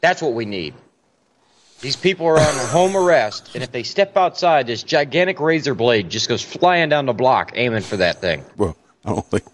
That's 0.00 0.22
what 0.22 0.34
we 0.34 0.44
need. 0.44 0.74
These 1.84 1.96
people 1.96 2.26
are 2.26 2.40
on 2.40 2.66
home 2.68 2.96
arrest, 2.96 3.50
and 3.52 3.62
if 3.62 3.70
they 3.70 3.82
step 3.82 4.16
outside, 4.16 4.66
this 4.66 4.82
gigantic 4.82 5.38
razor 5.38 5.74
blade 5.74 6.08
just 6.08 6.30
goes 6.30 6.40
flying 6.40 6.88
down 6.88 7.04
the 7.04 7.12
block, 7.12 7.52
aiming 7.56 7.82
for 7.82 7.98
that 7.98 8.22
thing. 8.22 8.42
Well, 8.56 8.74
I 9.04 9.10
don't 9.10 9.26
think. 9.26 9.44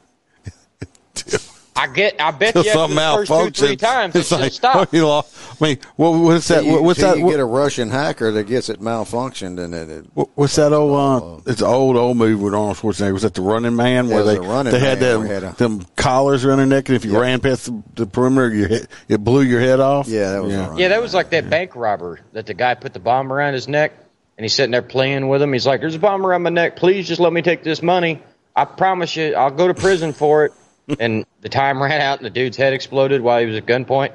I 1.80 1.86
get. 1.86 2.20
I 2.20 2.30
bet 2.30 2.54
you 2.54 2.60
after 2.60 2.72
something 2.72 2.96
the 2.96 3.26
first 3.26 3.56
two, 3.56 3.66
three 3.66 3.76
times, 3.76 4.14
It's 4.14 4.30
it 4.30 4.34
should 4.34 4.40
like, 4.42 4.52
stop. 4.84 4.92
you 4.92 5.00
know, 5.00 5.18
I 5.60 5.64
mean, 5.64 5.78
what, 5.96 6.10
what's 6.10 6.48
that? 6.48 6.62
Till 6.62 6.72
you, 6.74 6.82
what's 6.82 7.00
till 7.00 7.08
that? 7.10 7.18
You 7.18 7.24
what- 7.24 7.30
get 7.30 7.40
a 7.40 7.44
Russian 7.44 7.88
hacker 7.90 8.30
that 8.32 8.44
gets 8.44 8.68
it 8.68 8.80
malfunctioned, 8.80 9.58
and 9.62 9.72
then 9.72 9.88
it. 9.90 10.04
What's 10.34 10.56
that 10.56 10.72
old? 10.72 11.40
Uh, 11.46 11.50
it's 11.50 11.60
an 11.62 11.66
old 11.68 11.96
old 11.96 12.16
movie 12.18 12.34
with 12.34 12.52
Arnold 12.54 12.76
Schwarzenegger. 12.76 13.12
Was 13.14 13.22
that 13.22 13.34
the 13.34 13.40
Running 13.42 13.76
Man 13.76 14.08
Yeah, 14.08 14.14
where 14.14 14.24
they 14.24 14.34
The 14.34 14.40
Running 14.42 14.72
they 14.72 14.78
had 14.80 15.00
Man 15.00 15.20
them 15.20 15.26
had 15.26 15.42
a- 15.42 15.56
them 15.56 15.86
collars 15.96 16.44
around 16.44 16.58
their 16.58 16.66
neck, 16.66 16.88
and 16.90 16.96
if 16.96 17.04
you 17.04 17.12
Yep. 17.12 17.20
ran 17.22 17.40
past 17.40 17.66
the, 17.66 17.82
the 17.94 18.06
perimeter, 18.06 18.54
you 18.54 18.66
hit, 18.66 18.86
it 19.08 19.24
blew 19.24 19.42
your 19.42 19.60
head 19.60 19.80
off. 19.80 20.06
Yeah, 20.06 20.32
that 20.32 20.42
was 20.42 20.52
yeah. 20.52 20.76
Yeah, 20.76 20.88
that 20.88 21.00
was 21.00 21.14
like 21.14 21.30
that 21.30 21.48
bank 21.48 21.74
robber 21.76 22.20
that 22.34 22.44
the 22.46 22.54
guy 22.54 22.74
put 22.74 22.92
the 22.92 23.00
bomb 23.00 23.32
around 23.32 23.54
his 23.54 23.68
neck, 23.68 23.92
and 24.36 24.44
he's 24.44 24.54
sitting 24.54 24.70
there 24.72 24.82
playing 24.82 25.28
with 25.28 25.40
him. 25.40 25.52
He's 25.52 25.66
like, 25.66 25.80
"There's 25.80 25.94
a 25.94 25.98
bomb 25.98 26.26
around 26.26 26.42
my 26.42 26.50
neck. 26.50 26.76
Please 26.76 27.08
just 27.08 27.20
let 27.20 27.32
me 27.32 27.40
take 27.42 27.62
this 27.64 27.82
money. 27.82 28.22
I 28.54 28.64
promise 28.66 29.16
you, 29.16 29.34
I'll 29.34 29.50
go 29.50 29.66
to 29.66 29.74
prison 29.74 30.12
for 30.12 30.44
it." 30.44 30.52
and 30.98 31.24
the 31.40 31.48
time 31.48 31.82
ran 31.82 32.00
out, 32.00 32.18
and 32.18 32.26
the 32.26 32.30
dude's 32.30 32.56
head 32.56 32.72
exploded 32.72 33.20
while 33.22 33.40
he 33.40 33.46
was 33.46 33.56
at 33.56 33.66
gunpoint. 33.66 34.12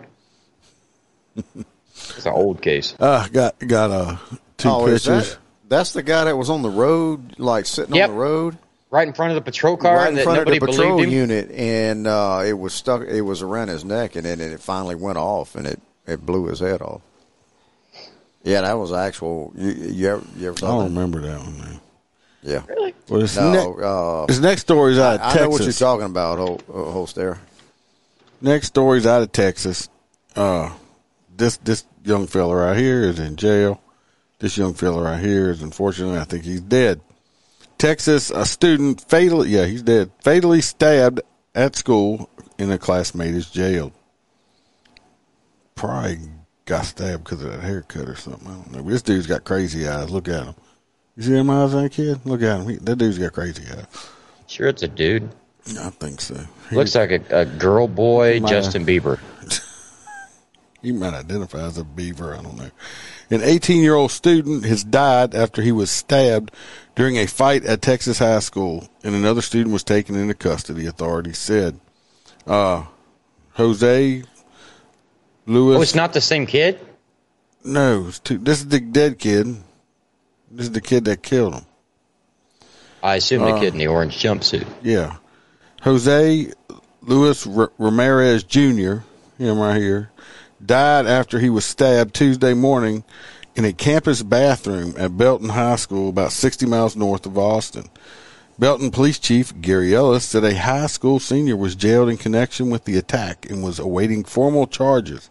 It's 2.17 2.25
an 2.25 2.33
old 2.33 2.61
case. 2.61 2.93
Uh, 2.99 3.27
got 3.29 3.57
got 3.59 3.89
uh 3.89 4.17
two 4.57 4.69
oh, 4.69 4.85
is 4.87 5.05
pictures. 5.05 5.29
that, 5.31 5.37
that's 5.69 5.93
the 5.93 6.03
guy 6.03 6.25
that 6.25 6.35
was 6.35 6.49
on 6.49 6.61
the 6.61 6.69
road, 6.69 7.39
like 7.39 7.65
sitting 7.65 7.95
Yep. 7.95 8.09
on 8.09 8.15
the 8.15 8.21
road, 8.21 8.57
Right 8.91 9.07
in 9.07 9.13
front 9.13 9.31
of 9.31 9.35
the 9.35 9.41
patrol 9.41 9.75
car, 9.77 9.95
right 9.95 10.07
and 10.09 10.09
in 10.09 10.15
that 10.17 10.23
front 10.25 10.39
of 10.39 10.45
the 10.53 10.59
patrol 10.59 11.03
unit, 11.05 11.51
and 11.51 12.05
uh, 12.05 12.43
it 12.45 12.53
was 12.53 12.73
stuck. 12.73 13.01
It 13.01 13.21
was 13.21 13.41
around 13.41 13.69
his 13.69 13.83
neck, 13.85 14.15
and 14.15 14.25
then 14.25 14.39
it 14.41 14.59
finally 14.59 14.95
went 14.95 15.17
off, 15.17 15.55
and 15.55 15.65
it 15.65 15.79
it 16.05 16.25
blew 16.25 16.47
his 16.47 16.59
head 16.59 16.81
off. 16.81 17.01
Yeah, 18.43 18.61
that 18.61 18.77
was 18.77 18.91
actual. 18.91 19.51
You, 19.55 19.71
you 19.71 20.09
ever, 20.09 20.23
you 20.37 20.47
ever 20.49 20.57
I 20.57 20.67
don't 20.67 20.79
that? 20.79 20.83
remember 20.89 21.21
that 21.21 21.39
one. 21.39 21.59
Man. 21.59 21.79
Yeah. 22.45 22.61
Well, 23.09 23.21
this, 23.21 23.35
No, 23.35 23.51
ne- 23.51 23.83
uh, 23.83 24.25
this 24.27 24.39
next 24.39 24.61
story's 24.61 24.99
out 24.99 25.15
of 25.15 25.21
I 25.21 25.23
Texas. 25.25 25.41
know 25.41 25.49
what 25.49 25.63
you're 25.63 25.71
talking 25.73 26.05
about, 26.05 26.37
Hol- 26.37 26.61
uh, 26.69 26.91
Holster. 26.91 27.39
Next 28.39 28.67
story's 28.67 29.05
out 29.07 29.23
of 29.23 29.31
Texas. 29.31 29.89
Uh, 30.35 30.71
this 31.35 31.57
this 31.57 31.85
young 32.03 32.27
fella 32.27 32.55
right 32.55 32.77
here 32.77 33.03
is 33.03 33.19
in 33.19 33.35
jail. 33.35 33.81
This 34.39 34.57
young 34.57 34.73
fella 34.75 35.01
right 35.01 35.19
here 35.19 35.49
is 35.49 35.61
unfortunately, 35.63 36.19
I 36.19 36.23
think 36.25 36.43
he's 36.43 36.61
dead. 36.61 37.01
Texas, 37.79 38.29
a 38.29 38.45
student 38.45 39.01
fatally, 39.01 39.49
yeah, 39.49 39.65
he's 39.65 39.81
dead. 39.81 40.11
Fatally 40.23 40.61
stabbed 40.61 41.21
at 41.55 41.75
school, 41.75 42.29
and 42.59 42.71
a 42.71 42.77
classmate 42.77 43.33
is 43.33 43.49
jailed. 43.49 43.91
Probably 45.75 46.19
got 46.65 46.85
stabbed 46.85 47.23
because 47.23 47.43
of 47.43 47.51
that 47.51 47.61
haircut 47.61 48.07
or 48.07 48.15
something. 48.15 48.47
I 48.47 48.51
don't 48.53 48.71
know. 48.71 48.81
This 48.83 49.01
dude's 49.01 49.27
got 49.27 49.43
crazy 49.43 49.87
eyes. 49.87 50.09
Look 50.09 50.27
at 50.27 50.45
him. 50.45 50.55
You 51.15 51.23
see 51.23 51.31
them 51.31 51.49
eyes 51.49 51.73
on 51.73 51.83
that 51.83 51.91
kid? 51.91 52.19
Look 52.25 52.41
at 52.41 52.59
him. 52.59 52.67
He, 52.69 52.75
that 52.77 52.97
dude's 52.97 53.17
got 53.17 53.33
crazy 53.33 53.63
eyes. 53.71 53.85
Sure, 54.47 54.67
it's 54.67 54.83
a 54.83 54.87
dude. 54.87 55.29
I 55.79 55.89
think 55.89 56.21
so. 56.21 56.39
He- 56.69 56.75
Looks 56.75 56.93
like 56.95 57.11
a, 57.11 57.39
a 57.41 57.45
girl 57.45 57.87
boy, 57.87 58.39
My- 58.41 58.49
Justin 58.49 58.85
Bieber. 58.85 59.19
He 60.81 60.91
might 60.91 61.15
identify 61.15 61.63
as 61.65 61.79
a 61.79 61.83
beaver. 61.83 62.35
I 62.35 62.43
don't 62.43 62.57
know. 62.57 62.69
An 63.31 63.41
18 63.41 63.81
year 63.81 63.95
old 63.95 64.11
student 64.11 64.65
has 64.65 64.83
died 64.83 65.33
after 65.33 65.63
he 65.63 65.71
was 65.71 65.89
stabbed 65.89 66.51
during 66.95 67.15
a 67.17 67.25
fight 67.25 67.65
at 67.65 67.81
Texas 67.81 68.19
High 68.19 68.37
School, 68.37 68.87
and 69.03 69.15
another 69.15 69.41
student 69.41 69.73
was 69.73 69.83
taken 69.83 70.13
into 70.15 70.35
custody, 70.35 70.85
authorities 70.85 71.39
said. 71.39 71.79
Uh, 72.45 72.83
Jose 73.53 74.21
Luis. 75.47 75.77
Oh, 75.77 75.81
it's 75.81 75.95
not 75.95 76.13
the 76.13 76.21
same 76.21 76.45
kid. 76.45 76.79
No, 77.63 78.05
it's 78.09 78.19
two, 78.19 78.37
this 78.37 78.59
is 78.59 78.67
the 78.67 78.79
dead 78.79 79.17
kid. 79.17 79.55
This 80.55 80.67
is 80.67 80.71
the 80.71 80.79
kid 80.81 81.03
that 81.05 81.21
killed 81.21 81.53
him. 81.53 81.65
I 83.03 83.15
assume 83.15 83.41
the 83.43 83.55
Uh, 83.55 83.59
kid 83.59 83.73
in 83.73 83.79
the 83.79 83.87
orange 83.87 84.17
jumpsuit. 84.17 84.65
Yeah. 84.81 85.17
Jose 85.81 86.51
Luis 87.01 87.45
R- 87.45 87.71
Ramirez 87.77 88.43
Jr., 88.43 88.99
him 89.37 89.59
right 89.59 89.77
here, 89.81 90.11
died 90.65 91.05
after 91.05 91.39
he 91.39 91.49
was 91.49 91.65
stabbed 91.65 92.13
Tuesday 92.15 92.53
morning 92.53 93.03
in 93.55 93.65
a 93.65 93.73
campus 93.73 94.23
bathroom 94.23 94.95
at 94.97 95.17
Belton 95.17 95.49
High 95.49 95.75
School 95.75 96.07
about 96.09 96.31
60 96.31 96.65
miles 96.65 96.95
north 96.95 97.25
of 97.25 97.37
Austin. 97.37 97.89
Belton 98.57 98.91
Police 98.91 99.19
Chief 99.19 99.53
Gary 99.59 99.93
Ellis 99.93 100.23
said 100.23 100.45
a 100.45 100.57
high 100.57 100.87
school 100.87 101.19
senior 101.19 101.57
was 101.57 101.75
jailed 101.75 102.07
in 102.07 102.15
connection 102.15 102.69
with 102.69 102.85
the 102.85 102.95
attack 102.97 103.45
and 103.49 103.61
was 103.61 103.77
awaiting 103.77 104.23
formal 104.23 104.65
charges. 104.67 105.29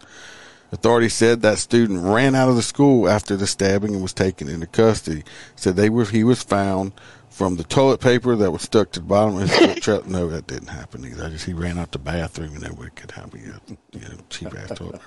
Authorities 0.75 1.13
said 1.13 1.41
that 1.41 1.57
student 1.57 2.03
ran 2.03 2.35
out 2.35 2.49
of 2.49 2.57
the 2.57 2.61
school 2.61 3.07
after 3.07 3.37
the 3.37 3.47
stabbing 3.47 3.93
and 3.93 4.03
was 4.03 4.11
taken 4.11 4.49
into 4.49 4.67
custody. 4.67 5.23
Said 5.55 5.77
they 5.77 5.89
were 5.89 6.03
he 6.03 6.25
was 6.25 6.43
found 6.43 6.91
from 7.29 7.55
the 7.55 7.63
toilet 7.63 8.01
paper 8.01 8.35
that 8.35 8.51
was 8.51 8.63
stuck 8.63 8.91
to 8.91 8.99
the 8.99 9.05
bottom 9.05 9.35
of 9.35 9.41
his 9.43 9.57
foot. 9.57 9.75
Tra- 9.81 10.03
no, 10.05 10.27
that 10.29 10.47
didn't 10.47 10.67
happen 10.67 11.05
either. 11.05 11.25
I 11.25 11.29
just 11.29 11.45
he 11.45 11.53
ran 11.53 11.79
out 11.79 11.93
the 11.93 11.99
bathroom 11.99 12.55
and 12.55 12.63
nobody 12.63 12.91
could 12.91 13.11
help 13.11 13.33
him. 13.33 13.61
You 13.93 13.99
know, 14.01 14.17
cheap 14.29 14.53
ass 14.53 14.77
toilet 14.77 14.99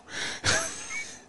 paper. 0.43 0.57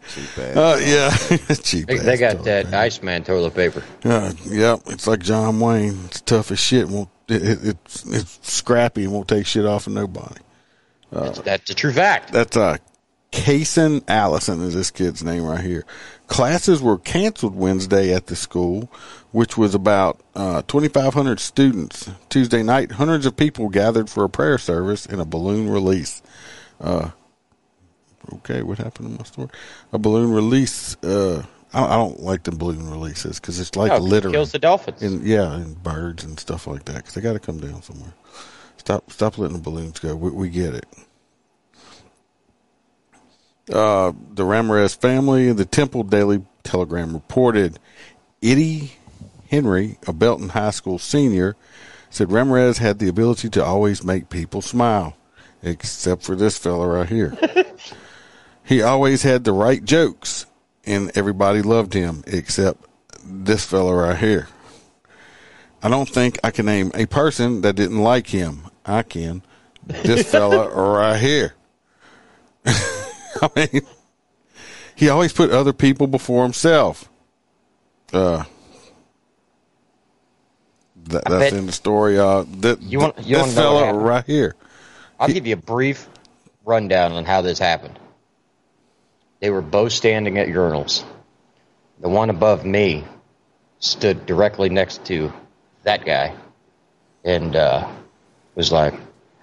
Cheap 0.10 0.40
ass. 0.40 0.58
Uh, 0.58 0.80
yeah, 0.82 1.56
cheap. 1.56 1.88
They, 1.88 1.98
ass 1.98 2.04
they 2.04 2.18
got 2.18 2.44
that 2.46 2.66
paper. 2.66 2.78
Iceman 2.78 3.24
toilet 3.26 3.54
paper. 3.54 3.84
Uh, 4.04 4.34
yep, 4.46 4.80
it's 4.88 5.06
like 5.06 5.20
John 5.20 5.60
Wayne. 5.60 6.06
It's 6.06 6.22
tough 6.22 6.50
as 6.50 6.60
shit. 6.60 6.88
Won't 6.88 7.10
it, 7.28 7.44
it, 7.44 7.60
it's 7.66 8.06
it's 8.06 8.40
scrappy 8.42 9.04
and 9.04 9.14
won't 9.14 9.28
take 9.28 9.46
shit 9.46 9.68
off 9.68 9.86
of 9.86 9.94
nobody. 9.94 10.42
That's, 11.12 11.40
that's 11.42 11.70
a 11.70 11.76
true 11.76 11.92
fact. 11.94 12.32
That's 12.32 12.58
uh, 12.58 12.78
Kason 13.32 14.04
Allison 14.08 14.62
is 14.62 14.74
this 14.74 14.90
kid's 14.92 15.24
name 15.24 15.44
right 15.44 15.60
here. 15.64 15.86
Classes 16.28 16.82
were 16.82 16.98
canceled 16.98 17.56
Wednesday 17.56 18.14
at 18.14 18.28
the 18.28 18.36
school, 18.36 18.92
which 19.32 19.58
was 19.58 19.76
about 19.76 20.20
uh, 20.36 20.62
2,500 20.64 21.40
students. 21.40 22.10
Tuesday 22.30 22.64
night, 22.64 22.94
hundreds 22.94 23.26
of 23.26 23.36
people 23.38 23.70
gathered 23.70 24.10
for 24.10 24.24
a 24.24 24.30
prayer 24.30 24.58
service 24.58 25.06
and 25.06 25.22
a 25.22 25.26
balloon 25.26 25.70
release. 25.70 26.22
Uh, 26.82 27.12
okay, 28.36 28.64
what 28.64 28.80
happened 28.80 29.10
in 29.12 29.18
my 29.18 29.24
story? 29.24 29.50
A 29.94 30.00
balloon 30.00 30.32
release. 30.32 30.96
Uh, 31.04 31.44
I, 31.72 31.84
I 31.86 31.96
don't 31.98 32.20
like 32.22 32.44
the 32.44 32.52
balloon 32.52 32.90
releases 32.90 33.40
because 33.40 33.60
it's 33.60 33.76
like 33.76 33.92
Oh, 33.92 33.98
littering. 33.98 34.34
kills 34.34 34.52
the 34.52 34.60
dolphins. 34.60 35.04
And 35.04 35.24
yeah, 35.24 35.54
and 35.54 35.82
birds 35.84 36.24
and 36.24 36.40
stuff 36.40 36.66
like 36.66 36.86
that 36.86 36.98
because 36.98 37.14
they 37.14 37.22
got 37.22 37.34
to 37.34 37.40
come 37.40 37.60
down 37.60 37.84
somewhere. 37.84 38.14
Stop, 38.78 39.12
stop 39.12 39.38
letting 39.38 39.58
the 39.58 39.62
balloons 39.62 40.00
go. 40.00 40.16
We, 40.16 40.32
we 40.32 40.50
get 40.50 40.74
it. 40.74 40.88
Uh, 43.72 44.14
the 44.34 44.44
Ramirez 44.44 44.96
family, 44.96 45.52
the 45.54 45.66
Temple 45.66 46.04
Daily 46.04 46.44
Telegram 46.64 47.14
reported 47.14 47.80
Eddie 48.42 48.94
Henry, 49.50 49.98
a 50.08 50.14
Belton 50.14 50.50
High 50.50 50.72
School 50.72 50.98
senior, 50.98 51.56
said 52.10 52.32
Ramirez 52.32 52.80
had 52.80 53.00
the 53.00 53.08
ability 53.08 53.50
to 53.50 53.64
always 53.64 54.04
make 54.04 54.30
people 54.30 54.62
smile, 54.62 55.16
except 55.62 56.24
for 56.24 56.36
this 56.36 56.58
fella 56.58 56.88
right 56.88 57.10
here. 57.10 57.38
he 58.64 58.82
always 58.82 59.24
had 59.24 59.44
the 59.44 59.52
right 59.52 59.84
jokes, 59.84 60.46
and 60.86 61.12
everybody 61.16 61.62
loved 61.62 61.94
him, 61.94 62.24
except 62.28 62.84
this 63.24 63.66
fella 63.66 63.94
right 63.94 64.18
here. 64.18 64.48
I 65.82 65.90
don't 65.90 66.10
think 66.10 66.40
I 66.44 66.52
can 66.52 66.66
name 66.66 66.92
a 66.94 67.06
person 67.06 67.62
that 67.62 67.76
didn't 67.76 68.00
like 68.00 68.28
him. 68.28 68.64
I 68.86 69.04
can. 69.04 69.44
This 69.86 70.30
fella 70.30 70.70
right 70.98 71.20
here. 71.20 71.54
I 73.56 73.68
mean, 73.74 73.82
he 74.96 75.10
always 75.10 75.34
put 75.34 75.52
other 75.52 75.74
people 75.74 76.08
before 76.08 76.44
himself. 76.44 77.10
Uh, 78.12 78.44
that, 81.06 81.24
that's 81.26 81.54
in 81.54 81.66
the 81.66 81.72
story. 81.72 82.20
Uh, 82.20 82.46
that, 82.60 82.82
You 82.82 83.00
want- 83.00 83.18
you 83.20 83.36
this 83.38 83.40
wanna 83.40 83.54
know 83.54 83.74
what 83.74 83.86
fella 83.86 83.98
right 83.98 84.26
here. 84.26 84.56
I'll 85.20 85.28
give 85.28 85.46
you 85.48 85.54
a 85.54 85.58
brief 85.58 86.08
rundown 86.66 87.12
on 87.14 87.26
how 87.26 87.42
this 87.42 87.60
happened. 87.60 88.00
They 89.40 89.50
were 89.50 89.62
both 89.62 89.92
standing 89.94 90.38
at 90.38 90.48
urinals. 90.48 91.04
The 92.00 92.10
one 92.10 92.30
above 92.30 92.66
me 92.66 93.04
stood 93.80 94.26
directly 94.26 94.70
next 94.70 95.06
to 95.06 95.32
that 95.84 96.06
guy 96.06 96.36
and 97.24 97.56
uh, 97.56 97.90
was 98.56 98.72
like, 98.72 98.94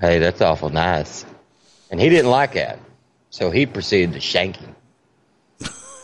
hey, 0.00 0.18
that's 0.18 0.40
awful 0.40 0.68
nice. 0.70 1.24
And 1.90 2.00
he 2.00 2.08
didn't 2.08 2.30
like 2.30 2.54
that. 2.54 2.78
So 3.36 3.50
he 3.50 3.66
proceeded 3.66 4.14
to 4.14 4.20
shank 4.20 4.56
him 4.56 4.74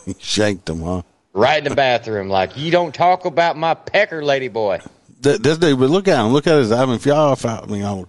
He 0.05 0.13
shanked 0.19 0.69
him, 0.69 0.81
huh? 0.83 1.01
right 1.33 1.57
in 1.57 1.67
the 1.67 1.75
bathroom, 1.75 2.29
like, 2.29 2.55
you 2.57 2.69
don't 2.69 2.93
talk 2.93 3.25
about 3.25 3.57
my 3.57 3.73
pecker, 3.73 4.23
lady 4.23 4.49
boy. 4.49 4.81
Th- 5.23 5.39
This 5.39 5.57
dude, 5.57 5.79
but 5.79 5.89
look 5.89 6.07
at 6.07 6.23
him. 6.23 6.31
Look 6.31 6.45
at 6.45 6.57
his. 6.57 6.71
I 6.71 6.85
mean, 6.85 6.93
if 6.93 7.07
y'all, 7.07 7.33
if 7.33 7.43
I, 7.43 7.57
I 7.57 7.65
mean, 7.65 7.83
I'll, 7.83 8.07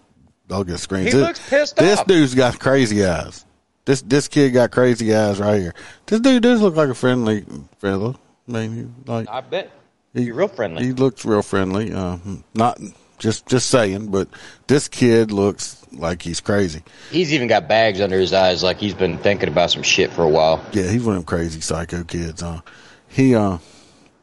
I'll 0.51 0.63
get 0.63 0.79
screens. 0.79 1.07
He 1.07 1.13
this, 1.13 1.27
looks 1.27 1.49
pissed 1.49 1.77
This 1.77 2.01
off. 2.01 2.07
dude's 2.07 2.35
got 2.35 2.59
crazy 2.61 3.03
eyes. 3.07 3.47
This 3.87 4.03
this 4.03 4.29
kid 4.29 4.51
got 4.51 4.71
crazy 4.71 5.15
eyes 5.15 5.41
right 5.41 5.59
here. 5.59 5.75
This 6.05 6.21
dude 6.21 6.43
does 6.43 6.61
look 6.61 6.77
like 6.77 6.91
a 6.91 6.95
friendly 6.95 7.47
fellow. 7.79 8.17
I 8.47 8.53
mean, 8.53 8.75
he, 9.07 9.11
like 9.11 9.27
I 9.31 9.41
bet. 9.41 9.71
real 10.13 10.49
friendly. 10.49 10.85
He 10.85 10.93
looks 10.93 11.25
real 11.25 11.41
friendly. 11.43 11.95
Uh, 11.95 12.19
not 12.53 12.79
just 13.19 13.47
just 13.47 13.71
saying, 13.71 14.09
but 14.09 14.29
this 14.67 14.87
kid 14.89 15.33
looks 15.33 15.84
like 15.99 16.23
he's 16.23 16.41
crazy. 16.41 16.83
He's 17.11 17.33
even 17.33 17.49
got 17.49 17.69
bags 17.69 18.01
under 18.01 18.19
his 18.19 18.33
eyes, 18.33 18.63
like 18.63 18.79
he's 18.79 18.95
been 18.95 19.19
thinking 19.19 19.49
about 19.49 19.71
some 19.71 19.83
shit 19.83 20.11
for 20.11 20.23
a 20.23 20.29
while. 20.29 20.65
Yeah, 20.73 20.89
he's 20.89 21.05
one 21.05 21.17
of 21.17 21.21
them 21.21 21.27
crazy 21.27 21.61
psycho 21.61 22.05
kids. 22.05 22.43
Uh, 22.43 22.61
he 23.09 23.35
uh 23.35 23.59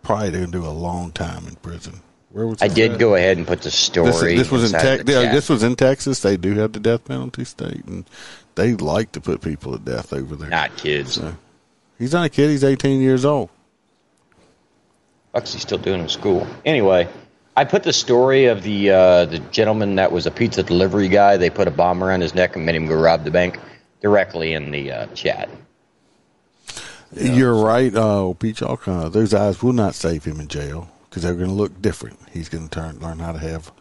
probably 0.03 0.31
gonna 0.31 0.47
do 0.47 0.65
a 0.65 0.69
long 0.69 1.11
time 1.11 1.47
in 1.47 1.55
prison. 1.55 2.01
Where 2.31 2.47
was 2.47 2.61
I 2.61 2.69
did 2.69 2.93
at? 2.93 2.99
go 2.99 3.15
ahead 3.15 3.37
and 3.37 3.45
put 3.45 3.61
the 3.61 3.71
story. 3.71 4.11
This, 4.11 4.21
this 4.21 4.51
was 4.51 4.61
in 4.61 4.75
inside 4.75 4.81
Tex. 4.81 5.03
the 5.03 5.11
Yeah, 5.11 5.31
this 5.31 5.49
was 5.49 5.63
in 5.63 5.75
Texas. 5.75 6.21
They 6.21 6.37
do 6.37 6.55
have 6.55 6.71
the 6.71 6.79
death 6.79 7.03
penalty 7.05 7.43
state, 7.43 7.83
and 7.85 8.05
they 8.55 8.73
like 8.75 9.11
to 9.13 9.21
put 9.21 9.41
people 9.41 9.73
to 9.73 9.79
death 9.79 10.13
over 10.13 10.35
there. 10.35 10.49
Not 10.49 10.77
kids. 10.77 11.13
So, 11.13 11.35
he's 11.99 12.13
not 12.13 12.25
a 12.25 12.29
kid. 12.29 12.49
He's 12.49 12.63
18 12.63 13.01
years 13.01 13.25
old. 13.25 13.49
What's 15.31 15.53
he 15.53 15.59
still 15.59 15.77
doing 15.77 16.01
in 16.01 16.09
school? 16.09 16.47
Anyway, 16.65 17.07
I 17.55 17.65
put 17.65 17.83
the 17.83 17.93
story 17.93 18.45
of 18.45 18.63
the 18.63 18.91
uh, 18.91 19.25
the 19.25 19.39
gentleman 19.39 19.95
that 19.95 20.11
was 20.11 20.25
a 20.25 20.31
pizza 20.31 20.63
delivery 20.63 21.09
guy. 21.09 21.37
They 21.37 21.49
put 21.49 21.67
a 21.67 21.71
bomb 21.71 22.03
around 22.03 22.21
his 22.21 22.33
neck 22.33 22.55
and 22.55 22.65
made 22.65 22.75
him 22.75 22.87
go 22.87 22.95
rob 22.95 23.23
the 23.23 23.31
bank 23.31 23.59
directly 24.01 24.53
in 24.53 24.71
the 24.71 24.91
uh, 24.91 25.07
chat. 25.07 25.49
You're 27.13 27.55
right, 27.55 27.93
uh, 27.93 28.33
Pete 28.33 28.57
Chalk. 28.57 28.87
Uh, 28.87 29.09
those 29.09 29.33
eyes 29.33 29.61
will 29.61 29.73
not 29.73 29.95
save 29.95 30.23
him 30.23 30.39
in 30.39 30.47
jail 30.47 30.89
because 31.09 31.23
they're 31.23 31.35
going 31.35 31.49
to 31.49 31.55
look 31.55 31.81
different. 31.81 32.19
He's 32.31 32.47
going 32.47 32.69
to 32.69 32.69
turn 32.69 32.99
learn 32.99 33.19
how 33.19 33.33
to 33.33 33.39
have 33.39 33.71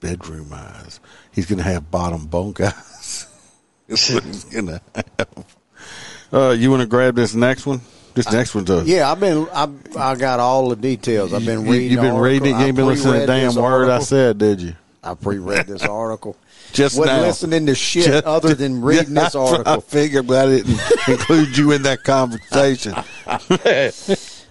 bedroom 0.00 0.50
eyes. 0.52 0.98
He's 1.30 1.46
going 1.46 1.58
to 1.58 1.64
have 1.64 1.90
bottom 1.90 2.26
bunk 2.26 2.60
eyes. 2.60 3.26
That's 3.88 4.12
what 4.12 4.24
he's 4.24 4.44
going 4.44 4.66
to 4.66 4.80
have. 4.94 5.56
Uh, 6.32 6.50
you 6.50 6.70
want 6.70 6.80
to 6.80 6.88
grab 6.88 7.14
this 7.14 7.34
next 7.34 7.66
one? 7.66 7.80
This 8.16 8.32
next 8.32 8.54
one's 8.54 8.68
a 8.70 8.82
Yeah, 8.84 9.10
I've 9.12 9.20
been. 9.20 9.46
I 9.52 9.68
I 9.96 10.14
got 10.16 10.40
all 10.40 10.70
the 10.70 10.76
details. 10.76 11.32
I've 11.32 11.44
been 11.44 11.68
reading. 11.68 11.92
You've 11.92 12.00
been 12.00 12.16
reading 12.16 12.48
it. 12.48 12.52
article. 12.54 12.60
You 12.62 12.66
ain't 12.66 12.76
been 12.76 12.86
listening 12.86 13.12
to 13.14 13.20
the 13.20 13.26
damn 13.26 13.54
word 13.54 13.90
I 13.90 13.98
said, 14.00 14.38
did 14.38 14.60
you? 14.60 14.74
I 15.04 15.14
pre-read 15.14 15.66
this 15.68 15.82
article. 15.86 16.34
Just 16.72 16.98
Wasn't 16.98 17.16
now. 17.16 17.22
listening 17.26 17.66
to 17.66 17.74
shit 17.76 18.06
Just- 18.06 18.24
other 18.24 18.54
than 18.54 18.80
reading 18.82 19.14
Yeah, 19.14 19.24
this 19.24 19.34
what 19.34 19.52
I 19.66 19.72
article. 19.72 19.80
figured, 19.82 20.26
but 20.26 20.46
I 20.48 20.50
didn't 20.56 20.80
include 21.08 21.56
you 21.56 21.72
in 21.72 21.82
that 21.82 22.02
conversation. 22.02 22.94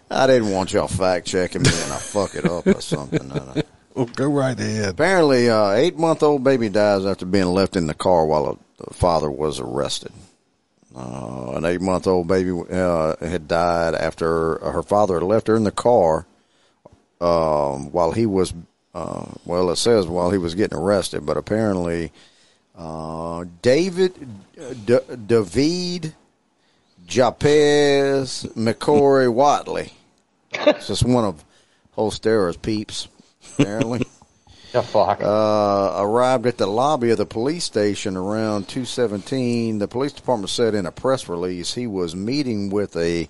I 0.09 0.27
didn't 0.27 0.51
want 0.51 0.71
y'all 0.73 0.87
fact 0.87 1.25
checking 1.27 1.63
me 1.63 1.69
and 1.69 1.91
I 1.93 1.97
fuck 1.97 2.35
it 2.35 2.45
up 2.45 2.67
or 2.67 2.79
something. 2.81 3.31
I 3.31 3.63
Well, 3.95 4.05
go 4.05 4.29
right 4.29 4.57
ahead. 4.59 4.89
Apparently, 4.89 5.49
uh, 5.49 5.71
eight 5.71 5.97
month 5.97 6.21
old 6.23 6.43
baby 6.43 6.69
dies 6.69 7.05
after 7.05 7.25
being 7.25 7.47
left 7.47 7.75
in 7.75 7.87
the 7.87 7.93
car 7.93 8.25
while 8.25 8.59
the 8.77 8.93
father 8.93 9.29
was 9.31 9.59
arrested. 9.59 10.11
Uh, 10.95 11.51
an 11.55 11.65
eight 11.65 11.81
month 11.81 12.07
old 12.07 12.27
baby 12.27 12.51
uh, 12.71 13.15
had 13.17 13.49
died 13.49 13.93
after 13.95 14.57
her 14.59 14.81
father 14.81 15.15
had 15.15 15.23
left 15.23 15.47
her 15.47 15.55
in 15.55 15.65
the 15.65 15.71
car 15.71 16.25
um, 17.19 17.91
while 17.91 18.11
he 18.13 18.25
was, 18.25 18.53
uh, 18.93 19.25
well, 19.43 19.69
it 19.69 19.75
says 19.75 20.07
while 20.07 20.31
he 20.31 20.37
was 20.37 20.55
getting 20.55 20.77
arrested, 20.77 21.25
but 21.25 21.35
apparently 21.35 22.13
uh, 22.77 23.43
David, 23.61 24.13
D- 24.85 24.99
David 25.27 26.13
Japez 27.05 28.45
McCory 28.53 29.31
Watley. 29.31 29.91
It's 30.67 30.87
just 30.87 31.03
one 31.03 31.25
of 31.25 31.43
Holstera's 31.97 32.55
peeps, 32.55 33.09
apparently. 33.59 34.05
The 34.75 34.83
fuck? 34.83 35.21
uh, 35.21 35.93
arrived 36.01 36.45
at 36.45 36.57
the 36.57 36.67
lobby 36.67 37.09
of 37.11 37.17
the 37.17 37.25
police 37.25 37.63
station 37.63 38.17
around 38.17 38.67
217. 38.67 39.79
The 39.79 39.87
police 39.87 40.11
department 40.11 40.49
said 40.49 40.75
in 40.75 40.85
a 40.85 40.91
press 40.91 41.29
release 41.29 41.73
he 41.73 41.87
was 41.87 42.13
meeting 42.13 42.69
with 42.69 42.97
a 42.97 43.29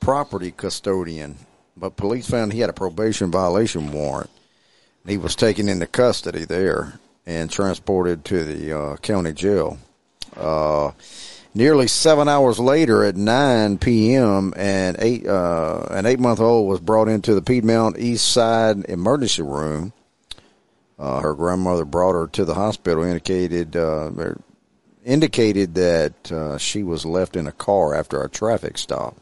property 0.00 0.50
custodian, 0.50 1.36
but 1.76 1.96
police 1.96 2.28
found 2.28 2.52
he 2.52 2.58
had 2.58 2.70
a 2.70 2.72
probation 2.72 3.30
violation 3.30 3.92
warrant. 3.92 4.30
He 5.06 5.16
was 5.16 5.36
taken 5.36 5.68
into 5.68 5.86
custody 5.86 6.44
there 6.44 6.94
and 7.24 7.48
transported 7.48 8.24
to 8.24 8.42
the 8.42 8.76
uh, 8.76 8.96
county 8.96 9.32
jail. 9.32 9.78
Uh, 10.36 10.90
nearly 11.54 11.86
seven 11.86 12.28
hours 12.28 12.58
later, 12.58 13.04
at 13.04 13.14
9 13.14 13.78
p.m., 13.78 14.52
an 14.56 14.96
eight 14.98 15.24
uh, 15.24 15.86
an 15.90 16.06
eight 16.06 16.18
month 16.18 16.40
old 16.40 16.68
was 16.68 16.80
brought 16.80 17.06
into 17.06 17.32
the 17.32 17.42
Piedmont 17.42 17.96
East 17.96 18.28
Side 18.32 18.86
emergency 18.86 19.42
room. 19.42 19.92
Uh, 21.00 21.20
her 21.20 21.32
grandmother 21.34 21.86
brought 21.86 22.12
her 22.12 22.26
to 22.26 22.44
the 22.44 22.52
hospital. 22.54 23.02
indicated 23.02 23.74
uh, 23.74 24.10
indicated 25.04 25.74
that 25.74 26.30
uh, 26.30 26.58
she 26.58 26.82
was 26.82 27.06
left 27.06 27.36
in 27.36 27.46
a 27.46 27.52
car 27.52 27.94
after 27.94 28.22
a 28.22 28.28
traffic 28.28 28.76
stop. 28.76 29.16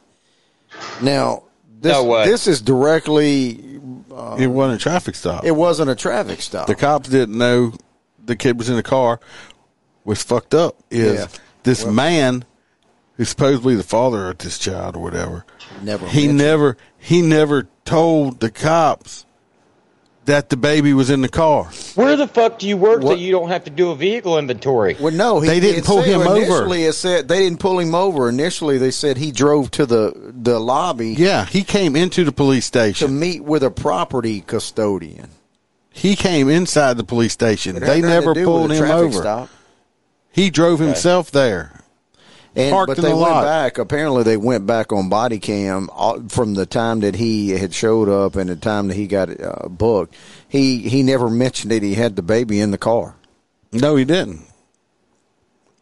Now, 1.01 1.45
this 1.81 1.93
No 1.93 2.05
way. 2.05 2.27
this 2.27 2.47
is 2.49 2.61
directly. 2.61 3.81
Uh, 4.13 4.37
It 4.41 4.49
wasn't 4.49 4.81
a 4.81 4.83
traffic 4.83 5.15
stop. 5.15 5.45
it 5.45 5.53
wasn't 5.53 5.91
a 5.91 5.95
traffic 5.95 6.43
stop. 6.43 6.67
the 6.67 6.75
cops 6.75 7.09
didn't 7.09 7.39
know 7.39 7.73
the 8.25 8.35
kid 8.37 8.59
was 8.59 8.69
in 8.69 8.77
the 8.77 8.83
car. 8.83 9.21
Was 10.05 10.23
fucked 10.23 10.55
up 10.55 10.77
is 10.91 11.21
Yeah. 11.21 11.27
this 11.63 11.85
man 11.87 12.45
who's 13.17 13.29
supposedly 13.29 13.77
the 13.77 13.83
father 13.85 14.31
of 14.31 14.39
this 14.39 14.59
child 14.59 14.97
or 14.97 15.03
whatever. 15.03 15.45
Never 15.83 16.07
He 16.09 16.23
mentioned- 16.27 16.39
never 16.39 16.77
he 16.99 17.23
never 17.23 17.69
told 17.85 18.41
the 18.41 18.51
cops 18.51 19.25
that 20.29 20.49
the 20.49 20.57
baby 20.57 20.95
was 20.95 21.11
in 21.11 21.21
the 21.21 21.29
car. 21.29 21.65
Where 21.97 22.17
the 22.17 22.27
fuck 22.29 22.59
do 22.59 22.69
you 22.69 22.77
work 22.77 23.03
What- 23.03 23.17
that 23.17 23.19
you 23.19 23.33
don't 23.33 23.49
have 23.49 23.65
to 23.65 23.71
do 23.71 23.91
a 23.91 23.97
vehicle 23.97 24.39
inventory? 24.39 24.97
Well, 25.01 25.13
no, 25.13 25.41
he, 25.41 25.49
They 25.49 25.61
didn't 25.61 25.85
pull 25.85 26.03
said- 26.03 26.09
him 26.09 26.21
over. 26.23 26.37
Initially, 26.39 26.85
it 26.85 26.93
said 26.95 27.29
they 27.29 27.41
didn't 27.41 27.59
pull 27.61 27.79
him 27.79 27.95
over. 27.95 28.29
Initially, 28.29 28.79
they 28.79 28.91
said 28.93 29.17
he 29.19 29.33
drove 29.33 29.71
to 29.73 29.85
the 29.85 30.13
the 30.41 30.59
lobby 30.61 31.15
Yeah, 31.19 31.45
he 31.47 31.63
came 31.65 31.97
into 31.97 32.25
the 32.25 32.33
police 32.33 32.65
station 32.67 33.09
to 33.09 33.13
meet 33.13 33.43
with 33.45 33.63
a 33.63 33.71
property 33.71 34.41
custodian. 34.47 35.31
He 35.91 36.15
came 36.15 36.49
inside 36.49 36.97
the 36.97 37.05
police 37.05 37.33
station. 37.33 37.81
They 37.81 38.01
never 38.01 38.33
pulled 38.35 38.71
him 38.71 38.89
over. 38.91 39.19
Stop. 39.21 39.49
He 40.31 40.49
drove 40.51 40.79
himself 40.79 41.31
there. 41.33 41.81
And, 42.59 42.73
Parked 42.73 42.89
but 42.89 42.97
they 42.97 43.11
the 43.11 43.17
went 43.17 43.31
lot. 43.31 43.45
back. 43.45 43.79
Apparently, 43.79 44.25
they 44.25 44.37
went 44.37 44.67
back 44.67 44.93
on 44.93 45.09
body 45.09 45.39
cam 45.39 45.89
from 46.29 46.55
the 46.55 46.67
time 46.67 46.99
that 47.01 47.15
he 47.15 47.51
had 47.51 47.73
showed 47.73 48.09
up 48.09 48.35
and 48.35 48.51
the 48.51 48.57
time 48.57 48.89
that 48.89 48.95
he 48.95 49.07
got 49.07 49.41
uh, 49.41 49.69
booked. 49.69 50.17
He 50.49 50.81
he 50.89 51.05
never 51.05 51.31
mentioned 51.31 51.71
that 51.71 51.85
he 51.85 51.95
had 51.95 52.17
the 52.17 52.23
baby 52.23 52.59
in 52.59 52.73
the 52.73 52.79
car. 52.79 53.15
No, 53.71 53.95
he 53.95 54.05
didn't. 54.05 54.43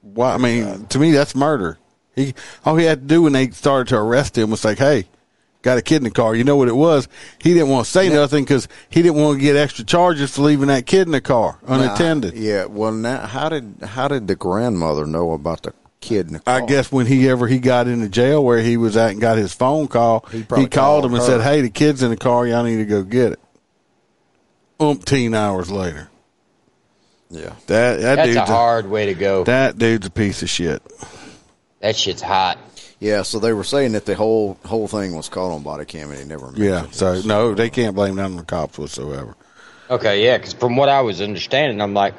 Why? 0.02 0.34
I 0.34 0.36
mean, 0.36 0.86
to 0.88 0.98
me, 0.98 1.12
that's 1.12 1.34
murder. 1.34 1.78
He 2.14 2.34
all 2.64 2.76
he 2.76 2.84
had 2.84 3.00
to 3.00 3.06
do 3.06 3.22
when 3.22 3.32
they 3.32 3.48
started 3.50 3.88
to 3.88 3.96
arrest 3.96 4.36
him 4.36 4.50
was 4.50 4.62
like, 4.62 4.76
"Hey, 4.76 5.06
got 5.62 5.78
a 5.78 5.82
kid 5.82 5.96
in 5.96 6.04
the 6.04 6.10
car." 6.10 6.34
You 6.34 6.44
know 6.44 6.56
what 6.56 6.68
it 6.68 6.76
was? 6.76 7.08
He 7.38 7.54
didn't 7.54 7.70
want 7.70 7.86
to 7.86 7.90
say 7.90 8.10
nothing 8.10 8.44
because 8.44 8.68
he 8.90 9.00
didn't 9.00 9.20
want 9.22 9.38
to 9.38 9.42
get 9.42 9.56
extra 9.56 9.84
charges 9.84 10.34
for 10.34 10.42
leaving 10.42 10.68
that 10.68 10.84
kid 10.84 11.08
in 11.08 11.12
the 11.12 11.22
car 11.22 11.58
unattended. 11.66 12.34
Now, 12.34 12.40
yeah. 12.40 12.64
Well, 12.66 12.92
now 12.92 13.26
how 13.26 13.48
did 13.48 13.78
how 13.82 14.08
did 14.08 14.28
the 14.28 14.36
grandmother 14.36 15.06
know 15.06 15.32
about 15.32 15.62
the 15.62 15.72
kid 16.00 16.26
in 16.26 16.34
the 16.34 16.40
car? 16.40 16.62
I 16.62 16.66
guess 16.66 16.90
when 16.92 17.06
he 17.06 17.28
ever 17.28 17.46
he 17.46 17.58
got 17.58 17.88
into 17.88 18.08
jail 18.08 18.44
where 18.44 18.60
he 18.60 18.76
was 18.76 18.96
at 18.96 19.10
and 19.12 19.20
got 19.20 19.38
his 19.38 19.52
phone 19.54 19.88
call, 19.88 20.24
He 20.30 20.38
he, 20.38 20.44
called 20.44 20.70
called 20.70 21.04
him 21.06 21.12
and 21.14 21.20
her. 21.22 21.26
said, 21.26 21.40
"Hey, 21.42 21.60
the 21.62 21.70
kid's 21.70 22.02
in 22.02 22.10
the 22.10 22.16
car. 22.16 22.46
Y'all 22.46 22.64
need 22.64 22.76
to 22.76 22.84
go 22.84 23.02
get 23.02 23.32
it." 23.32 23.40
Umpteen 24.78 25.34
hours 25.34 25.70
later, 25.70 26.08
Yeah. 27.30 27.52
that 27.66 28.00
that 28.00 28.16
That's 28.16 28.26
dude's 28.28 28.36
a 28.36 28.44
hard 28.44 28.90
way 28.90 29.06
to 29.06 29.14
go. 29.14 29.44
that 29.44 29.78
dude's 29.78 30.06
a 30.06 30.10
piece 30.10 30.42
of 30.42 30.50
shit. 30.50 30.82
That 31.80 31.96
shit's 31.96 32.20
hot. 32.22 32.58
Yeah, 33.00 33.22
so 33.22 33.38
they 33.38 33.52
were 33.52 33.64
saying 33.64 33.92
that 33.92 34.04
the 34.06 34.14
whole 34.14 34.58
whole 34.64 34.86
thing 34.88 35.16
was 35.16 35.28
caught 35.30 35.50
on 35.54 35.62
body 35.62 35.84
cam, 35.86 36.10
and 36.10 36.18
he 36.18 36.24
never. 36.26 36.52
Yeah, 36.56 36.86
so 36.90 37.14
it. 37.14 37.24
no, 37.26 37.54
they 37.54 37.70
can't 37.70 37.94
blame 37.94 38.16
that 38.16 38.24
on 38.26 38.36
the 38.36 38.42
cops 38.42 38.78
whatsoever. 38.78 39.34
Okay, 39.88 40.24
yeah, 40.24 40.36
because 40.36 40.52
from 40.52 40.76
what 40.76 40.88
I 40.88 41.00
was 41.02 41.20
understanding, 41.22 41.80
I'm 41.80 41.94
like, 41.94 42.14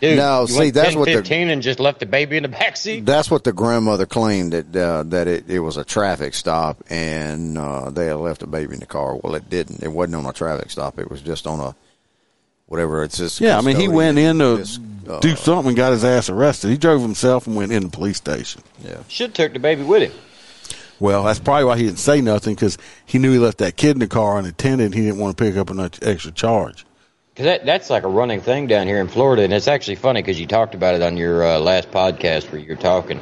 dude, 0.00 0.16
No, 0.16 0.42
you 0.42 0.46
see, 0.48 0.58
went 0.58 0.74
that's 0.74 0.88
10, 0.90 0.98
what 0.98 1.04
the- 1.06 1.12
15 1.14 1.50
and 1.50 1.62
just 1.62 1.80
left 1.80 2.00
the 2.00 2.06
baby 2.06 2.36
in 2.36 2.42
the 2.42 2.48
back 2.48 2.76
seat. 2.76 3.04
That's 3.06 3.30
what 3.30 3.44
the 3.44 3.52
grandmother 3.52 4.06
claimed 4.06 4.52
that 4.52 4.76
uh, 4.76 5.02
that 5.04 5.28
it, 5.28 5.48
it 5.48 5.60
was 5.60 5.76
a 5.76 5.84
traffic 5.84 6.34
stop, 6.34 6.82
and 6.90 7.56
uh, 7.58 7.90
they 7.90 8.06
had 8.06 8.16
left 8.16 8.42
a 8.42 8.46
baby 8.46 8.74
in 8.74 8.80
the 8.80 8.86
car. 8.86 9.16
Well, 9.16 9.34
it 9.34 9.48
didn't. 9.50 9.82
It 9.82 9.88
wasn't 9.88 10.16
on 10.16 10.26
a 10.26 10.32
traffic 10.32 10.70
stop. 10.70 10.98
It 10.98 11.10
was 11.10 11.22
just 11.22 11.46
on 11.46 11.60
a 11.60 11.74
whatever 12.66 13.02
it's 13.04 13.16
just. 13.18 13.40
Yeah, 13.40 13.58
I 13.58 13.60
mean, 13.60 13.76
he 13.76 13.88
went 13.88 14.18
in 14.18 14.38
to 14.38 14.58
Just, 14.58 14.80
uh, 15.08 15.20
do 15.20 15.36
something 15.36 15.68
and 15.68 15.76
got 15.76 15.92
his 15.92 16.04
ass 16.04 16.28
arrested. 16.28 16.70
He 16.70 16.76
drove 16.76 17.00
himself 17.02 17.46
and 17.46 17.56
went 17.56 17.72
in 17.72 17.82
the 17.84 17.88
police 17.88 18.16
station. 18.16 18.62
Yeah, 18.84 18.98
Should 19.08 19.34
took 19.34 19.52
the 19.52 19.58
baby 19.58 19.82
with 19.82 20.02
him. 20.10 20.12
Well, 20.98 21.24
that's 21.24 21.38
probably 21.38 21.64
why 21.64 21.76
he 21.76 21.84
didn't 21.84 21.98
say 21.98 22.22
nothing 22.22 22.54
because 22.54 22.78
he 23.04 23.18
knew 23.18 23.30
he 23.30 23.38
left 23.38 23.58
that 23.58 23.76
kid 23.76 23.90
in 23.90 23.98
the 23.98 24.06
car 24.06 24.38
unattended. 24.38 24.94
He 24.94 25.02
didn't 25.02 25.18
want 25.18 25.36
to 25.36 25.44
pick 25.44 25.54
up 25.56 25.68
an 25.68 25.78
extra 26.00 26.32
charge. 26.32 26.85
Because 27.36 27.44
that, 27.58 27.66
that's 27.66 27.90
like 27.90 28.04
a 28.04 28.08
running 28.08 28.40
thing 28.40 28.66
down 28.66 28.86
here 28.86 28.98
in 28.98 29.08
Florida, 29.08 29.42
and 29.42 29.52
it's 29.52 29.68
actually 29.68 29.96
funny 29.96 30.22
because 30.22 30.40
you 30.40 30.46
talked 30.46 30.74
about 30.74 30.94
it 30.94 31.02
on 31.02 31.18
your 31.18 31.44
uh, 31.44 31.58
last 31.58 31.90
podcast 31.90 32.50
where 32.50 32.58
you're 32.58 32.76
talking 32.76 33.20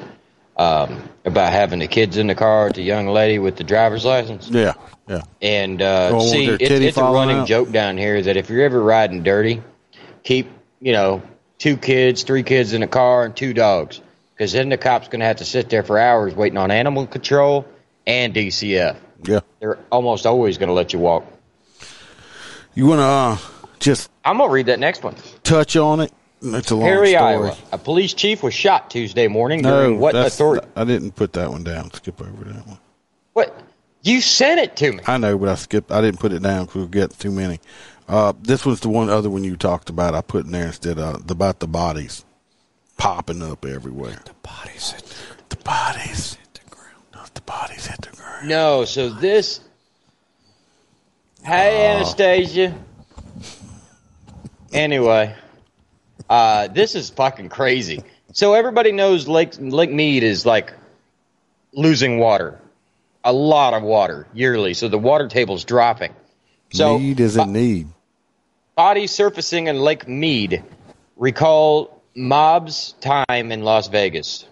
um, 0.57 1.03
about 1.25 1.53
having 1.53 1.81
the 1.81 1.89
kids 1.89 2.17
in 2.17 2.29
the 2.29 2.37
car 2.37 2.67
with 2.67 2.77
the 2.77 2.83
young 2.83 3.09
lady 3.09 3.41
with 3.41 3.57
the 3.57 3.65
driver's 3.65 4.05
license. 4.05 4.49
Yeah, 4.49 4.75
yeah. 5.09 5.23
And 5.43 5.83
uh, 5.83 6.11
Oh, 6.13 6.21
see, 6.31 6.47
it's, 6.47 6.63
it's 6.63 6.97
a 6.97 7.03
running 7.03 7.39
out? 7.39 7.49
joke 7.49 7.73
down 7.73 7.99
here 7.99 8.23
that 8.23 8.37
if 8.37 8.51
you're 8.51 8.63
ever 8.63 8.81
riding 8.81 9.25
dirty, 9.25 9.65
keep 10.23 10.49
you 10.79 10.93
know 10.93 11.21
two 11.59 11.77
kids, 11.77 12.23
three 12.23 12.45
kids 12.45 12.73
in 12.73 12.83
the 12.83 12.87
car, 12.87 13.25
and 13.25 13.35
two 13.35 13.53
dogs, 13.53 14.01
because 14.37 14.53
then 14.53 14.69
the 14.69 14.79
cop's 14.79 15.09
going 15.09 15.21
to 15.21 15.27
have 15.27 15.39
to 15.39 15.45
sit 15.45 15.71
there 15.71 15.83
for 15.83 15.99
hours 15.99 16.37
waiting 16.37 16.59
on 16.59 16.71
animal 16.71 17.09
control 17.09 17.67
and 18.07 18.33
DCF. 18.33 18.97
Yeah. 19.25 19.41
They're 19.59 19.81
almost 19.91 20.25
always 20.25 20.57
going 20.57 20.69
to 20.69 20.73
let 20.73 20.93
you 20.93 21.01
walk. 21.01 21.27
You 22.77 22.87
want 22.87 23.01
to 23.01 23.05
uh, 23.05 23.39
just 23.85 24.11
I'm 24.25 24.39
going 24.39 24.49
to 24.49 24.53
read 24.55 24.67
that 24.67 24.81
next 24.81 25.03
one. 25.03 25.15
touch 25.43 25.77
on 25.77 26.01
it? 26.01 26.13
It's 26.43 26.71
a 26.71 26.75
long 26.77 26.89
Perry, 26.89 27.11
story. 27.13 27.23
Iowa. 27.23 27.57
A 27.73 27.79
police 27.79 28.13
chief 28.13 28.43
was 28.43 28.53
shot 28.55 28.91
Tuesday 28.91 29.29
morning 29.29 29.63
No, 29.63 29.71
during 29.83 29.99
what 29.99 30.15
authority? 30.15 30.67
I 30.77 30.85
didn't 30.85 31.13
put 31.13 31.33
that 31.35 31.51
one 31.51 31.65
down. 31.65 31.91
Skip 31.93 32.21
over 32.21 32.45
that 32.45 32.67
one. 32.67 32.79
What? 33.35 33.63
You 34.03 34.21
sent 34.21 34.61
it 34.61 34.77
to 34.77 34.93
me. 34.93 35.01
I 35.07 35.17
know, 35.17 35.39
but 35.39 35.49
I 35.49 35.55
skipped. 35.55 35.91
I 35.91 36.01
didn't 36.03 36.21
put 36.21 36.33
it 36.33 36.43
down 36.43 36.65
because 36.65 36.75
we'll 36.77 36.87
get 36.89 37.19
too 37.19 37.31
many. 37.31 37.61
Uh, 38.07 38.35
this 38.43 38.67
was 38.67 38.81
the 38.81 38.91
one 38.91 39.09
other 39.09 39.31
one 39.31 39.45
you 39.45 39.57
talked 39.57 39.89
about. 39.89 40.15
I 40.15 40.21
put 40.21 40.45
in 40.45 40.53
there 40.53 40.67
instead 40.67 40.99
of 40.99 41.31
about 41.31 41.61
the 41.61 41.67
bodies 41.67 42.25
popping 42.99 43.43
up 43.43 43.65
everywhere. 43.65 44.21
The 44.27 44.35
bodies. 44.43 44.91
Hit, 44.93 45.15
The 45.49 45.57
bodies 45.57 46.35
hit 46.35 46.55
the 46.63 46.71
ground. 46.71 47.03
Not 47.15 47.35
the 47.35 47.41
bodies 47.43 47.87
hit 47.87 48.03
the 48.03 48.15
ground. 48.17 48.49
No, 48.49 48.85
so 48.85 49.09
this. 49.09 49.61
Hey, 51.43 51.87
Anastasia. 51.87 52.75
Anyway, 54.75 55.33
uh, 56.29 56.67
this 56.69 56.97
is 56.97 57.09
fucking 57.11 57.49
crazy. 57.49 58.03
So 58.33 58.55
everybody 58.55 58.91
knows 58.91 59.29
Lake 59.29 59.55
Lake 59.59 59.91
Mead 59.91 60.25
is 60.25 60.45
like 60.45 60.73
losing 61.73 62.19
water, 62.19 62.61
a 63.23 63.33
lot 63.33 63.73
of 63.73 63.85
water 63.85 64.27
yearly. 64.35 64.75
So 64.75 64.89
the 64.89 64.99
water 64.99 65.29
table's 65.29 65.65
dropping. 65.65 66.13
So 66.73 66.99
need 66.99 67.21
is 67.21 67.37
in 67.37 67.53
need. 67.53 67.87
bodies 68.75 69.13
surfacing 69.13 69.69
in 69.69 69.79
Lake 69.79 70.09
Mead 70.09 70.65
recall 71.17 72.03
mob's 72.17 72.95
time 73.01 73.53
in 73.53 73.63
Las 73.63 73.87
Vegas. 73.87 74.45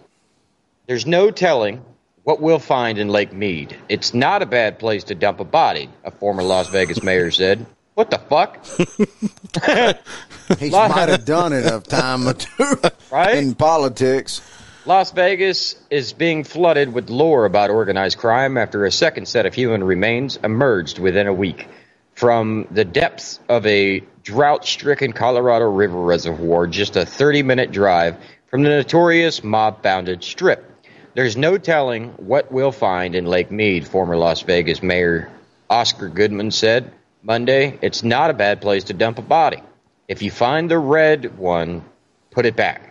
There's 0.87 1.05
no 1.05 1.31
telling 1.31 1.83
what 2.23 2.39
we'll 2.39 2.59
find 2.59 2.97
in 2.97 3.09
Lake 3.09 3.33
Mead. 3.33 3.75
It's 3.89 4.13
not 4.13 4.41
a 4.41 4.45
bad 4.45 4.79
place 4.79 5.03
to 5.05 5.15
dump 5.15 5.41
a 5.41 5.45
body, 5.45 5.89
a 6.05 6.11
former 6.11 6.43
Las 6.43 6.69
Vegas 6.69 7.03
mayor 7.03 7.31
said. 7.31 7.65
What 7.95 8.09
the 8.09 8.17
fuck? 8.17 8.65
he 10.59 10.69
might 10.69 11.09
have 11.09 11.25
done 11.25 11.53
it 11.53 11.65
a 11.65 11.79
time 11.79 12.27
or 12.27 12.33
two 12.33 12.75
Right? 13.11 13.37
in 13.37 13.53
politics. 13.53 14.41
Las 14.85 15.11
Vegas 15.11 15.75
is 15.89 16.11
being 16.11 16.43
flooded 16.43 16.91
with 16.91 17.09
lore 17.09 17.45
about 17.45 17.69
organized 17.69 18.17
crime 18.17 18.57
after 18.57 18.85
a 18.85 18.91
second 18.91 19.27
set 19.27 19.45
of 19.45 19.53
human 19.53 19.83
remains 19.83 20.37
emerged 20.43 20.99
within 20.99 21.27
a 21.27 21.33
week 21.33 21.67
from 22.15 22.67
the 22.71 22.83
depths 22.83 23.39
of 23.47 23.65
a 23.65 24.03
drought 24.23 24.65
stricken 24.65 25.13
Colorado 25.13 25.65
River 25.65 26.01
reservoir, 26.01 26.67
just 26.67 26.95
a 26.95 27.05
30 27.05 27.43
minute 27.43 27.71
drive 27.71 28.17
from 28.49 28.63
the 28.63 28.69
notorious 28.69 29.43
mob 29.43 29.81
bounded 29.81 30.23
strip. 30.23 30.69
There's 31.13 31.37
no 31.37 31.57
telling 31.57 32.09
what 32.13 32.51
we'll 32.51 32.71
find 32.71 33.15
in 33.15 33.25
Lake 33.25 33.51
Mead, 33.51 33.87
former 33.87 34.17
Las 34.17 34.41
Vegas 34.41 34.81
Mayor 34.81 35.31
Oscar 35.69 36.09
Goodman 36.09 36.51
said 36.51 36.91
Monday. 37.23 37.77
It's 37.81 38.03
not 38.03 38.29
a 38.29 38.33
bad 38.33 38.61
place 38.61 38.85
to 38.85 38.93
dump 38.93 39.17
a 39.17 39.21
body. 39.21 39.61
If 40.07 40.21
you 40.21 40.29
find 40.31 40.69
the 40.69 40.77
red 40.77 41.37
one, 41.37 41.83
put 42.31 42.45
it 42.45 42.55
back. 42.55 42.89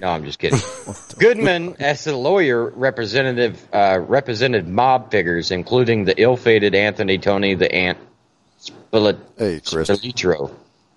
No, 0.00 0.08
I'm 0.08 0.24
just 0.24 0.38
kidding. 0.38 0.58
Goodman, 1.18 1.76
as 1.78 2.06
a 2.06 2.16
lawyer, 2.16 2.70
representative 2.70 3.62
uh, 3.72 3.98
represented 4.00 4.66
mob 4.66 5.10
figures, 5.10 5.50
including 5.50 6.04
the 6.06 6.18
ill-fated 6.20 6.74
Anthony 6.74 7.18
Tony 7.18 7.54
the 7.54 7.70
Ant 7.72 7.98
Spilit- 8.58 9.18
Hey. 9.36 9.60
Spilotro. 9.60 10.50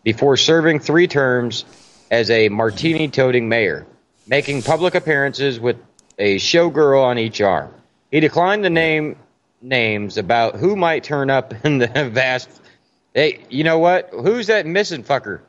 before 0.04 0.38
serving 0.38 0.80
three 0.80 1.08
terms 1.08 1.66
as 2.10 2.30
a 2.30 2.48
martini 2.48 3.10
toting 3.10 3.50
mayor, 3.50 3.86
making 4.28 4.62
public 4.62 4.96
appearances 4.96 5.60
with 5.60 5.78
a 6.18 6.36
showgirl 6.38 7.04
on 7.04 7.18
each 7.18 7.42
arm. 7.42 7.74
He 8.12 8.22
declined 8.22 8.64
the 8.64 8.70
name 8.70 9.18
names 9.66 10.18
about 10.18 10.56
who 10.56 10.76
might 10.76 11.04
turn 11.04 11.30
up 11.30 11.54
in 11.66 11.80
the 11.80 11.88
vast. 12.12 12.50
Hey, 13.14 13.44
you 13.50 13.64
know 13.64 13.80
what? 13.80 14.10
Who's 14.12 14.48
that 14.48 14.66
missing 14.66 15.04
fucker? 15.04 15.42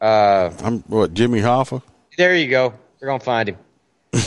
Uh, 0.00 0.50
I'm 0.62 0.80
what 0.82 1.14
Jimmy 1.14 1.40
Hoffa. 1.40 1.82
there 2.18 2.34
you 2.36 2.48
go. 2.50 2.74
They're 2.98 3.08
gonna 3.08 3.20
find 3.20 3.48
him. 3.48 3.56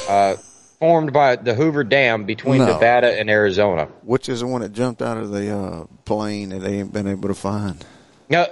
Uh, 0.09 0.35
formed 0.79 1.11
by 1.11 1.35
the 1.35 1.53
Hoover 1.55 1.83
Dam 1.83 2.25
between 2.25 2.59
No. 2.59 2.67
Nevada 2.67 3.19
and 3.19 3.29
Arizona. 3.29 3.85
Which 4.03 4.29
is 4.29 4.41
the 4.41 4.47
one 4.47 4.61
that 4.61 4.73
jumped 4.73 5.01
out 5.01 5.17
of 5.17 5.31
the 5.31 5.55
uh, 5.55 5.85
plane 6.05 6.51
and 6.51 6.61
they 6.61 6.79
ain't 6.79 6.93
been 6.93 7.07
able 7.07 7.29
to 7.29 7.35
find? 7.35 7.83
No, 8.29 8.47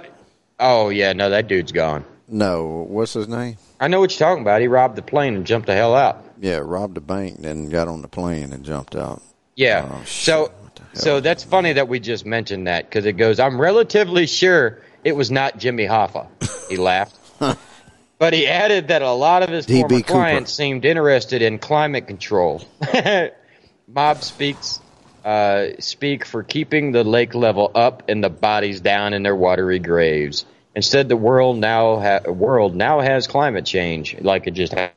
oh 0.60 0.88
yeah, 0.90 1.12
no, 1.12 1.30
that 1.30 1.48
dude's 1.48 1.72
gone. 1.72 2.04
No, 2.28 2.84
what's 2.88 3.12
his 3.12 3.28
name? 3.28 3.56
I 3.78 3.88
know 3.88 4.00
what 4.00 4.10
you're 4.18 4.28
talking 4.28 4.42
about. 4.42 4.60
He 4.60 4.68
robbed 4.68 4.96
the 4.96 5.02
plane 5.02 5.36
and 5.36 5.46
jumped 5.46 5.66
the 5.68 5.74
hell 5.74 5.94
out. 5.94 6.24
Yeah, 6.40 6.60
robbed 6.62 6.96
a 6.96 7.00
bank, 7.00 7.40
then 7.40 7.68
got 7.68 7.88
on 7.88 8.02
the 8.02 8.08
plane 8.08 8.52
and 8.52 8.64
jumped 8.64 8.96
out. 8.96 9.22
Yeah. 9.56 9.88
Oh, 9.90 10.04
so, 10.04 10.52
so 10.92 11.20
that's 11.20 11.42
funny 11.42 11.72
that 11.72 11.88
we 11.88 11.98
just 11.98 12.26
mentioned 12.26 12.66
that 12.66 12.84
because 12.84 13.06
it 13.06 13.14
goes. 13.14 13.40
I'm 13.40 13.60
relatively 13.60 14.26
sure 14.26 14.82
it 15.02 15.16
was 15.16 15.30
not 15.30 15.58
Jimmy 15.58 15.86
Hoffa. 15.86 16.28
He 16.68 16.76
laughed, 16.76 17.18
but 18.18 18.32
he 18.32 18.46
added 18.46 18.88
that 18.88 19.02
a 19.02 19.12
lot 19.12 19.42
of 19.42 19.48
his 19.48 19.66
D.B. 19.66 19.80
former 19.80 19.96
Cooper. 19.96 20.12
clients 20.12 20.52
seemed 20.52 20.84
interested 20.84 21.42
in 21.42 21.58
climate 21.58 22.06
control. 22.06 22.62
Mob 23.88 24.22
speaks 24.22 24.80
uh, 25.24 25.72
speak 25.80 26.24
for 26.24 26.42
keeping 26.42 26.92
the 26.92 27.02
lake 27.02 27.34
level 27.34 27.70
up 27.74 28.04
and 28.08 28.22
the 28.22 28.30
bodies 28.30 28.80
down 28.80 29.12
in 29.12 29.22
their 29.24 29.34
watery 29.34 29.78
graves. 29.80 30.44
Instead, 30.74 31.08
the 31.08 31.16
world 31.16 31.56
now 31.56 31.98
ha- 31.98 32.30
world 32.30 32.76
now 32.76 33.00
has 33.00 33.26
climate 33.26 33.64
change, 33.64 34.20
like 34.20 34.46
it 34.46 34.52
just 34.52 34.72
happened. 34.72 34.92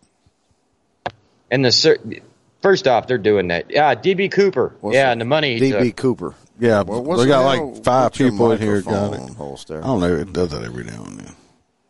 And 1.50 1.66
the 1.66 2.22
first 2.62 2.88
off, 2.88 3.08
they're 3.08 3.18
doing 3.18 3.48
that. 3.50 3.70
Yeah, 3.70 3.96
DB 3.96 4.32
Cooper. 4.32 4.76
What's 4.82 4.96
yeah, 4.96 5.06
that? 5.08 5.12
and 5.14 5.22
the 5.22 5.26
money. 5.26 5.60
DB. 5.60 5.96
Cooper. 5.96 6.34
Yeah, 6.60 6.82
Well, 6.82 7.04
what's 7.04 7.22
we 7.22 7.28
got 7.28 7.46
like 7.46 7.84
five 7.86 8.14
people 8.14 8.52
in 8.52 8.60
here. 8.60 8.82
Got 8.82 9.12
microphone 9.12 9.30
it. 9.30 9.36
holster? 9.38 9.80
I 9.82 9.86
don't 9.88 10.02
know. 10.02 10.16
It 10.16 10.34
does 10.34 10.50
that 10.52 10.64
every 10.64 10.84
now 10.84 11.04
and 11.06 11.20
then. 11.22 11.36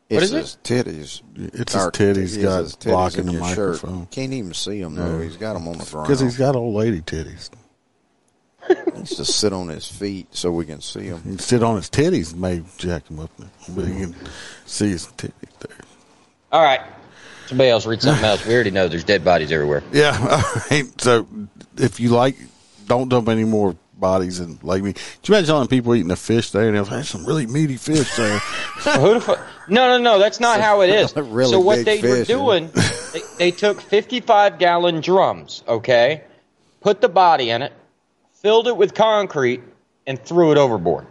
It 0.09 0.23
is 0.23 0.31
it? 0.33 0.57
titties. 0.63 1.21
It's 1.35 1.73
his 1.73 1.83
Or- 1.85 1.91
titties 1.91 2.17
it's 2.17 2.37
got 2.37 2.59
his 2.63 2.75
titties 2.75 2.89
blocking 2.91 3.25
the 3.27 3.31
your 3.33 3.45
shirt. 3.47 3.83
microphone. 3.83 4.05
Can't 4.07 4.33
even 4.33 4.53
see 4.53 4.79
him 4.79 4.95
though. 4.95 5.17
Yeah. 5.17 5.23
He's 5.23 5.37
got 5.37 5.53
them 5.53 5.67
on 5.67 5.77
the 5.77 5.85
ground. 5.85 6.07
Because 6.07 6.19
he's 6.19 6.37
got 6.37 6.55
old 6.55 6.75
lady 6.75 7.01
titties. 7.01 7.49
He's 8.95 9.15
to 9.15 9.25
sit 9.25 9.53
on 9.53 9.69
his 9.69 9.87
feet 9.87 10.27
so 10.35 10.51
we 10.51 10.65
can 10.65 10.81
see 10.81 11.05
him. 11.05 11.17
He 11.23 11.29
can 11.29 11.39
sit 11.39 11.63
on 11.63 11.77
his 11.77 11.89
titties 11.89 12.33
and 12.33 12.41
may 12.41 12.61
jack 12.77 13.07
him 13.09 13.19
up, 13.19 13.31
but 13.69 13.85
you 13.87 14.07
can 14.07 14.15
see 14.65 14.89
his 14.89 15.07
titties 15.17 15.31
there. 15.59 15.77
All 16.51 16.61
right. 16.61 16.81
Somebody 17.49 17.71
else 17.71 17.87
read 17.87 17.99
something 17.99 18.23
else. 18.23 18.45
We 18.45 18.53
already 18.53 18.69
know 18.69 18.87
there's 18.87 19.03
dead 19.03 19.25
bodies 19.25 19.51
everywhere. 19.51 19.81
Yeah. 19.91 20.15
All 20.21 20.61
right. 20.69 21.01
So 21.01 21.27
if 21.77 21.99
you 21.99 22.09
like, 22.09 22.35
don't 22.85 23.09
dump 23.09 23.27
any 23.27 23.43
more 23.43 23.75
bodies 23.97 24.39
in 24.39 24.59
Lake 24.61 24.83
Mead. 24.83 24.95
Can 24.95 25.03
you 25.23 25.33
imagine 25.33 25.59
the 25.59 25.67
people 25.67 25.95
eating 25.95 26.09
the 26.09 26.15
fish 26.15 26.51
there? 26.51 26.67
And 26.67 26.75
they're 26.75 26.83
like, 26.83 26.91
"There's 26.91 27.09
some 27.09 27.25
really 27.25 27.47
meaty 27.47 27.75
fish 27.77 28.15
there. 28.15 28.37
Who 28.99 29.15
the 29.15 29.21
fuck? 29.21 29.39
No, 29.67 29.97
no, 29.97 30.03
no. 30.03 30.19
That's 30.19 30.39
not 30.39 30.61
how 30.61 30.81
it 30.81 30.89
is. 30.91 31.15
Really 31.15 31.49
so 31.49 31.59
what 31.59 31.83
they 31.85 31.99
were 32.01 32.23
doing, 32.23 32.69
they, 33.13 33.21
they 33.39 33.51
took 33.51 33.81
55 33.81 34.59
gallon 34.59 35.01
drums. 35.01 35.63
Okay, 35.67 36.23
put 36.81 37.01
the 37.01 37.09
body 37.09 37.49
in 37.49 37.63
it, 37.63 37.73
filled 38.33 38.67
it 38.67 38.77
with 38.77 38.93
concrete, 38.93 39.63
and 40.05 40.23
threw 40.23 40.51
it 40.51 40.59
overboard. 40.59 41.07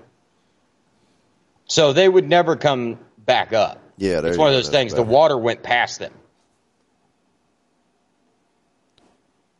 So 1.66 1.92
they 1.92 2.08
would 2.08 2.28
never 2.28 2.54
come 2.54 3.00
back 3.18 3.52
up. 3.52 3.82
Yeah, 3.96 4.20
it's 4.24 4.38
one 4.38 4.48
of 4.48 4.54
those 4.54 4.68
things. 4.68 4.94
The 4.94 5.02
water 5.02 5.36
went 5.36 5.64
past 5.64 5.98
them. 5.98 6.12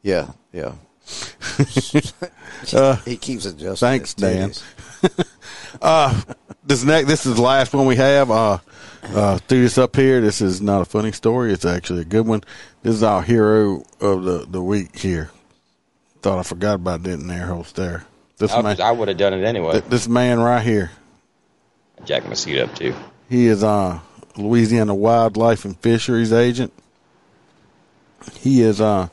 Yeah, 0.03 0.31
yeah. 0.53 0.73
Uh, 2.73 2.97
he 2.97 3.17
keeps 3.17 3.47
adjusting. 3.47 3.77
thanks, 3.77 4.15
his 4.15 4.15
Dan. 4.15 4.53
Uh, 5.81 6.21
this 6.65 6.83
next, 6.83 7.09
this 7.09 7.25
is 7.25 7.37
the 7.37 7.43
last 7.43 7.73
one 7.73 7.87
we 7.87 7.95
have. 7.97 8.31
Uh, 8.31 8.59
uh, 9.05 9.39
threw 9.39 9.63
this 9.63 9.79
up 9.79 9.95
here. 9.95 10.21
This 10.21 10.41
is 10.41 10.61
not 10.61 10.83
a 10.83 10.85
funny 10.85 11.13
story. 11.13 11.53
It's 11.53 11.65
actually 11.65 12.01
a 12.01 12.05
good 12.05 12.27
one. 12.27 12.43
This 12.83 12.95
is 12.95 13.03
our 13.03 13.23
hero 13.23 13.85
of 14.01 14.25
the, 14.25 14.45
the 14.49 14.63
week 14.63 14.99
here. 14.99 15.31
Thought 16.21 16.39
I 16.41 16.43
forgot 16.43 16.75
about 16.75 17.05
that 17.05 17.13
in 17.13 17.27
there, 17.29 17.47
host 17.47 17.77
there. 17.77 18.05
This 18.39 18.53
I, 18.53 18.63
man, 18.63 18.81
I 18.81 18.91
would 18.91 19.09
have 19.09 19.19
done 19.19 19.35
it 19.35 19.45
anyway. 19.45 19.73
th- 19.73 19.85
this 19.85 20.09
man 20.09 20.41
right 20.41 20.63
here. 20.63 20.91
Jack 22.05 22.27
my 22.27 22.35
seat 22.35 22.61
up 22.61 22.75
too. 22.75 22.95
He 23.29 23.47
is 23.47 23.63
uh 23.63 24.01
Louisiana 24.37 24.95
Wildlife 24.95 25.65
and 25.65 25.79
Fisheries 25.79 26.33
agent. 26.33 26.73
He 28.41 28.63
is 28.63 28.81
uh 28.81 29.09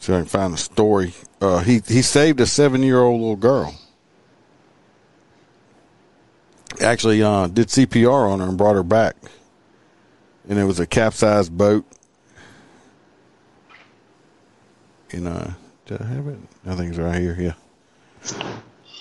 so 0.00 0.14
I 0.14 0.18
can 0.18 0.26
find 0.26 0.52
the 0.52 0.58
story. 0.58 1.14
Uh 1.40 1.60
he 1.60 1.80
he 1.86 2.02
saved 2.02 2.40
a 2.40 2.46
seven 2.46 2.82
year 2.82 2.98
old 2.98 3.20
little 3.20 3.36
girl. 3.36 3.74
Actually 6.80 7.22
uh 7.22 7.46
did 7.46 7.68
CPR 7.68 8.30
on 8.30 8.40
her 8.40 8.46
and 8.48 8.58
brought 8.58 8.74
her 8.74 8.82
back. 8.82 9.16
And 10.48 10.58
it 10.58 10.64
was 10.64 10.80
a 10.80 10.86
capsized 10.86 11.56
boat. 11.56 11.84
And 15.12 15.28
uh 15.28 15.50
did 15.86 16.00
I 16.02 16.06
have 16.06 16.26
it? 16.28 16.38
I 16.66 16.74
think 16.76 16.90
it's 16.90 16.98
right 16.98 17.20
here, 17.20 17.36
yeah. 17.38 17.54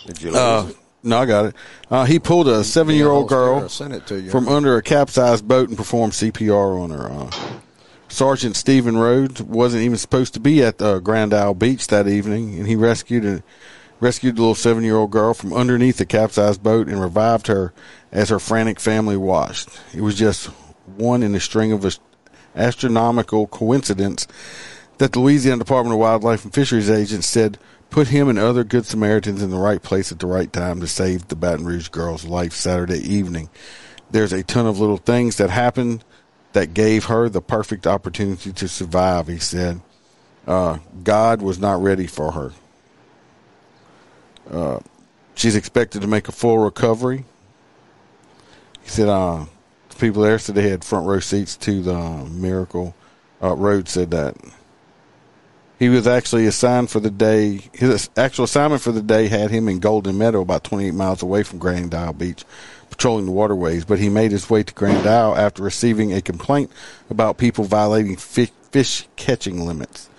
Did 0.07 0.21
you 0.21 0.31
lose 0.31 0.35
Uh, 0.39 0.65
it? 0.69 0.77
no, 1.03 1.19
I 1.19 1.25
got 1.25 1.45
it. 1.45 1.55
Uh, 1.91 2.05
he 2.05 2.17
pulled 2.19 2.47
a 2.47 2.63
seven-year-old 2.63 3.29
girl 3.29 3.69
send 3.69 3.93
it 3.93 4.07
to 4.07 4.19
you. 4.19 4.31
from 4.31 4.47
under 4.47 4.75
a 4.77 4.81
capsized 4.81 5.47
boat 5.47 5.69
and 5.69 5.77
performed 5.77 6.13
CPR 6.13 6.81
on 6.81 6.89
her. 6.89 7.11
Uh, 7.11 7.31
Sergeant 8.09 8.55
Stephen 8.55 8.97
Rhodes 8.97 9.41
wasn't 9.41 9.83
even 9.83 9.97
supposed 9.97 10.33
to 10.33 10.39
be 10.39 10.63
at 10.63 10.81
uh, 10.81 10.99
Grand 10.99 11.33
Isle 11.33 11.53
Beach 11.53 11.87
that 11.87 12.07
evening, 12.07 12.57
and 12.57 12.67
he 12.67 12.75
rescued 12.75 13.23
a, 13.23 13.43
rescued 13.99 14.35
the 14.35 14.41
little 14.41 14.55
seven-year-old 14.55 15.11
girl 15.11 15.33
from 15.33 15.53
underneath 15.53 15.97
the 15.97 16.05
capsized 16.05 16.63
boat 16.63 16.87
and 16.87 16.99
revived 16.99 17.47
her 17.47 17.71
as 18.11 18.29
her 18.29 18.39
frantic 18.39 18.79
family 18.79 19.15
watched. 19.15 19.69
It 19.93 20.01
was 20.01 20.15
just 20.15 20.47
one 20.85 21.21
in 21.21 21.35
a 21.35 21.39
string 21.39 21.71
of 21.71 21.99
astronomical 22.55 23.47
coincidence 23.47 24.27
that 24.97 25.13
the 25.13 25.19
Louisiana 25.19 25.59
Department 25.59 25.93
of 25.93 25.99
Wildlife 25.99 26.43
and 26.43 26.53
Fisheries 26.53 26.89
agents 26.89 27.27
said 27.27 27.59
put 27.89 28.07
him 28.07 28.27
and 28.27 28.39
other 28.39 28.63
good 28.63 28.85
Samaritans 28.85 29.41
in 29.41 29.49
the 29.49 29.57
right 29.57 29.81
place 29.81 30.11
at 30.11 30.19
the 30.19 30.27
right 30.27 30.51
time 30.51 30.79
to 30.81 30.87
save 30.87 31.27
the 31.27 31.35
Baton 31.35 31.65
Rouge 31.65 31.89
girl's 31.89 32.25
life 32.25 32.53
Saturday 32.53 32.99
evening. 32.99 33.49
There's 34.11 34.33
a 34.33 34.43
ton 34.43 34.65
of 34.65 34.79
little 34.79 34.97
things 34.97 35.37
that 35.37 35.51
happened 35.51 36.03
that 36.53 36.73
gave 36.73 37.05
her 37.05 37.29
the 37.29 37.41
perfect 37.41 37.85
opportunity 37.85 38.51
to 38.51 38.67
survive, 38.67 39.27
he 39.27 39.37
said. 39.39 39.81
Uh, 40.47 40.79
God 41.03 41.41
was 41.41 41.59
not 41.59 41.81
ready 41.81 42.07
for 42.07 42.31
her. 42.31 42.51
Uh, 44.49 44.79
she's 45.35 45.55
expected 45.55 46.01
to 46.01 46.07
make 46.07 46.27
a 46.27 46.31
full 46.31 46.57
recovery. 46.57 47.25
He 48.81 48.89
said, 48.89 49.09
uh, 49.09 49.45
the 49.89 49.95
people 49.95 50.23
there 50.23 50.39
said 50.39 50.55
they 50.55 50.69
had 50.69 50.83
front 50.83 51.05
row 51.05 51.19
seats 51.19 51.55
to 51.57 51.81
the 51.81 52.27
miracle. 52.31 52.95
Uh, 53.41 53.55
Rhodes 53.55 53.91
said 53.91 54.11
that. 54.11 54.35
He 55.77 55.87
was 55.87 56.07
actually 56.07 56.45
assigned 56.45 56.89
for 56.89 56.99
the 56.99 57.09
day. 57.09 57.61
His 57.73 58.09
actual 58.17 58.45
assignment 58.45 58.81
for 58.81 58.91
the 58.91 59.01
day 59.01 59.27
had 59.27 59.49
him 59.49 59.69
in 59.69 59.79
Golden 59.79 60.17
Meadow, 60.17 60.41
about 60.41 60.65
28 60.65 60.91
miles 60.93 61.21
away 61.21 61.43
from 61.43 61.59
Grand 61.59 61.95
Isle 61.95 62.13
Beach, 62.13 62.43
patrolling 62.89 63.25
the 63.25 63.31
waterways. 63.31 63.85
But 63.85 63.99
he 63.99 64.09
made 64.09 64.31
his 64.31 64.49
way 64.49 64.63
to 64.63 64.73
Grand 64.73 65.07
Isle 65.07 65.35
after 65.35 65.63
receiving 65.63 66.13
a 66.13 66.21
complaint 66.21 66.71
about 67.09 67.37
people 67.37 67.63
violating 67.63 68.15
fish, 68.15 68.51
fish 68.71 69.07
catching 69.15 69.65
limits. 69.65 70.09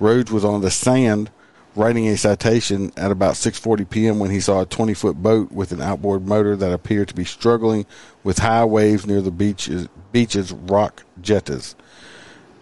Rhodes 0.00 0.30
was 0.30 0.44
on 0.44 0.60
the 0.60 0.70
sand 0.70 1.30
writing 1.74 2.08
a 2.08 2.16
citation 2.16 2.92
at 2.96 3.10
about 3.10 3.34
6:40 3.34 3.88
p.m. 3.88 4.18
when 4.18 4.30
he 4.30 4.40
saw 4.40 4.60
a 4.60 4.66
20-foot 4.66 5.22
boat 5.22 5.52
with 5.52 5.72
an 5.72 5.80
outboard 5.80 6.26
motor 6.26 6.56
that 6.56 6.72
appeared 6.72 7.08
to 7.08 7.14
be 7.14 7.24
struggling 7.24 7.86
with 8.24 8.38
high 8.38 8.64
waves 8.64 9.06
near 9.06 9.20
the 9.20 9.30
beach's 9.30 9.88
beach's 10.12 10.52
rock 10.52 11.04
jettas. 11.22 11.74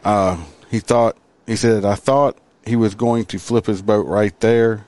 Uh, 0.05 0.44
he 0.70 0.80
thought 0.80 1.16
he 1.47 1.56
said 1.56 1.84
I 1.84 1.94
thought 1.94 2.36
he 2.64 2.76
was 2.76 2.94
going 2.94 3.24
to 3.26 3.38
flip 3.38 3.66
his 3.66 3.80
boat 3.80 4.06
right 4.06 4.38
there 4.40 4.84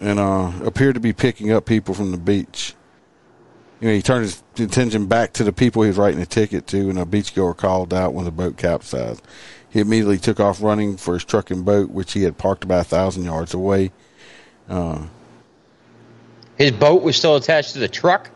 and 0.00 0.18
uh, 0.18 0.52
appeared 0.64 0.94
to 0.94 1.00
be 1.00 1.12
picking 1.12 1.52
up 1.52 1.66
people 1.66 1.94
from 1.94 2.10
the 2.10 2.18
beach. 2.18 2.74
You 3.84 3.90
know, 3.90 3.96
he 3.96 4.00
turned 4.00 4.22
his 4.24 4.42
attention 4.58 5.08
back 5.08 5.34
to 5.34 5.44
the 5.44 5.52
people 5.52 5.82
he 5.82 5.88
was 5.88 5.98
writing 5.98 6.18
a 6.22 6.24
ticket 6.24 6.66
to, 6.68 6.88
and 6.88 6.98
a 6.98 7.04
beachgoer 7.04 7.54
called 7.54 7.92
out 7.92 8.14
when 8.14 8.24
the 8.24 8.30
boat 8.30 8.56
capsized. 8.56 9.20
He 9.68 9.78
immediately 9.80 10.16
took 10.16 10.40
off 10.40 10.62
running 10.62 10.96
for 10.96 11.12
his 11.12 11.22
truck 11.26 11.50
and 11.50 11.66
boat, 11.66 11.90
which 11.90 12.14
he 12.14 12.22
had 12.22 12.38
parked 12.38 12.64
about 12.64 12.80
a 12.86 12.88
thousand 12.88 13.24
yards 13.24 13.52
away. 13.52 13.92
Uh, 14.70 15.02
His 16.56 16.70
boat 16.70 17.02
was 17.02 17.14
still 17.14 17.36
attached 17.36 17.74
to 17.74 17.78
the 17.78 17.88
truck, 17.88 18.30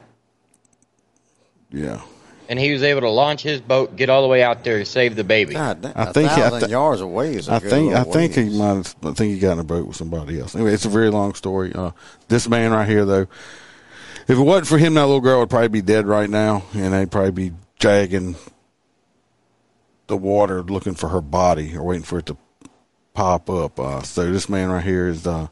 yeah, 1.73 2.03
and 2.51 2.59
he 2.59 2.71
was 2.71 2.83
able 2.83 3.01
to 3.01 3.09
launch 3.09 3.41
his 3.41 3.63
boat, 3.63 3.97
get 3.97 4.11
all 4.11 4.21
the 4.21 4.29
way 4.29 4.43
out 4.43 4.65
there 4.65 4.79
to 4.81 4.85
save 4.85 5.17
the 5.17 5.25
baby. 5.25 5.55
God, 5.55 5.81
damn, 5.81 5.93
I 5.97 6.03
a 6.11 6.13
think- 6.13 6.31
I 6.31 6.51
thousand 6.51 6.69
yards 6.71 7.01
away 7.01 7.37
is 7.37 7.49
a 7.49 7.55
I 7.55 7.59
good 7.61 7.71
think 7.71 7.95
I 7.95 7.99
little 8.01 8.13
think 8.13 8.35
he 8.35 8.51
might. 8.51 8.67
Have, 8.75 8.97
I 9.03 9.13
think 9.13 9.33
he 9.33 9.39
got 9.39 9.53
in 9.53 9.61
a 9.61 9.65
boat 9.65 9.87
with 9.87 9.97
somebody 9.97 10.39
else. 10.39 10.55
Anyway, 10.55 10.75
it's 10.75 10.85
a 10.85 10.91
very 10.91 11.09
long 11.09 11.33
story. 11.33 11.73
Uh, 11.75 11.93
this 12.29 12.47
man 12.51 12.71
right 12.71 12.87
here, 12.87 13.07
though, 13.07 13.29
if 14.29 14.39
it 14.39 14.43
wasn't 14.43 14.67
for 14.67 14.79
him, 14.79 14.95
that 14.95 15.07
little 15.07 15.21
girl 15.21 15.41
would 15.41 15.51
probably 15.51 15.69
be 15.69 15.83
dead 15.83 16.07
right 16.07 16.29
now, 16.29 16.63
and 16.75 16.93
they'd 16.93 17.11
probably 17.11 17.51
be 17.51 17.57
dragging 17.79 18.37
the 20.07 20.17
water 20.17 20.63
looking 20.63 20.95
for 20.95 21.09
her 21.09 21.21
body 21.21 21.75
or 21.77 21.83
waiting 21.83 22.05
for 22.05 22.19
it 22.19 22.27
to 22.27 22.37
pop 23.15 23.49
up. 23.51 23.81
Uh, 23.81 24.03
so 24.03 24.31
this 24.31 24.49
man 24.49 24.71
right 24.71 24.85
here 24.85 25.09
is 25.09 25.27
uh, 25.27 25.49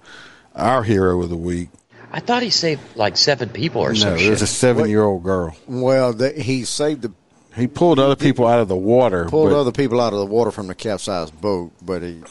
our 0.54 0.82
hero 0.82 1.22
of 1.22 1.30
the 1.30 1.36
week. 1.36 1.68
I 2.12 2.20
thought 2.20 2.42
he 2.42 2.50
saved 2.50 2.80
like 2.96 3.16
seven 3.16 3.48
people 3.48 3.82
or 3.82 3.94
something. 3.94 4.14
No, 4.14 4.18
some 4.18 4.26
there's 4.28 4.42
a 4.42 4.46
seven-year-old 4.46 5.22
girl. 5.22 5.56
Well, 5.66 6.12
the, 6.12 6.30
he 6.32 6.64
saved 6.64 7.02
the 7.02 7.12
He 7.54 7.66
pulled 7.66 7.98
other 7.98 8.16
people 8.16 8.46
out 8.46 8.60
of 8.60 8.68
the 8.68 8.76
water. 8.76 9.24
pulled 9.26 9.50
but- 9.50 9.60
other 9.60 9.72
people 9.72 10.00
out 10.00 10.12
of 10.12 10.18
the 10.18 10.26
water 10.26 10.50
from 10.50 10.66
the 10.66 10.74
capsized 10.74 11.38
boat, 11.40 11.72
but 11.82 12.02
he 12.02 12.22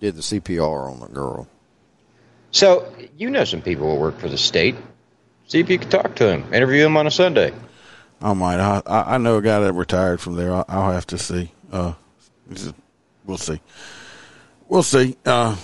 did 0.00 0.16
the 0.16 0.22
CPR 0.22 0.90
on 0.90 1.00
the 1.00 1.06
girl. 1.06 1.46
So 2.50 2.92
you 3.16 3.30
know 3.30 3.44
some 3.44 3.62
people 3.62 3.94
who 3.94 4.00
work 4.00 4.18
for 4.18 4.28
the 4.28 4.38
state. 4.38 4.76
See 5.52 5.60
if 5.60 5.68
you 5.68 5.78
can 5.78 5.90
talk 5.90 6.14
to 6.14 6.30
him. 6.30 6.54
Interview 6.54 6.86
him 6.86 6.96
on 6.96 7.06
a 7.06 7.10
Sunday. 7.10 7.52
I 8.22 8.32
might. 8.32 8.58
I, 8.58 8.80
I 8.86 9.16
I 9.16 9.18
know 9.18 9.36
a 9.36 9.42
guy 9.42 9.60
that 9.60 9.74
retired 9.74 10.18
from 10.18 10.34
there. 10.34 10.54
I'll, 10.54 10.64
I'll 10.66 10.92
have 10.92 11.06
to 11.08 11.18
see. 11.18 11.52
Uh, 11.70 11.92
we'll 13.26 13.36
see. 13.36 13.60
We'll 14.66 14.82
see. 14.82 15.14
Uh, 15.26 15.56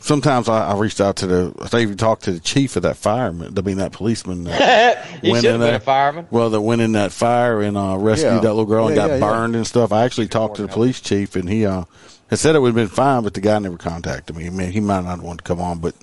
sometimes 0.00 0.50
I, 0.50 0.66
I 0.72 0.76
reached 0.76 1.00
out 1.00 1.16
to 1.16 1.26
the. 1.26 1.70
I 1.72 1.80
even 1.80 1.96
talked 1.96 2.24
to 2.24 2.32
the 2.32 2.40
chief 2.40 2.76
of 2.76 2.82
that 2.82 2.98
fireman. 2.98 3.58
I 3.58 3.62
mean 3.62 3.78
that 3.78 3.92
policeman. 3.92 4.44
That 4.44 5.02
He 5.22 5.30
went 5.30 5.44
should 5.44 5.54
in 5.54 5.60
have 5.62 5.68
been 5.68 5.76
a 5.76 5.80
fireman. 5.80 6.28
Well, 6.30 6.50
that 6.50 6.60
went 6.60 6.82
in 6.82 6.92
that 6.92 7.10
fire 7.10 7.62
and 7.62 7.78
uh, 7.78 7.96
rescued 7.96 8.34
Yeah. 8.34 8.40
that 8.40 8.50
little 8.52 8.66
girl 8.66 8.88
and 8.88 8.96
got 8.96 9.08
yeah, 9.08 9.14
yeah. 9.14 9.20
burned 9.20 9.56
and 9.56 9.66
stuff. 9.66 9.92
I 9.92 10.04
actually 10.04 10.28
talked 10.28 10.56
to 10.56 10.62
the 10.62 10.68
police 10.68 11.00
chief 11.00 11.36
and 11.36 11.48
he 11.48 11.64
uh, 11.64 11.84
had 12.30 12.38
said 12.38 12.54
it 12.56 12.58
would 12.60 12.68
have 12.68 12.74
been 12.74 12.88
fine, 12.88 13.22
but 13.22 13.34
the 13.34 13.40
guy 13.40 13.58
never 13.58 13.76
contacted 13.76 14.34
me. 14.36 14.46
I 14.46 14.50
mean, 14.50 14.70
he 14.72 14.80
might 14.80 15.04
not 15.04 15.20
want 15.20 15.38
to 15.38 15.44
come 15.44 15.60
on, 15.60 15.78
but 15.78 15.94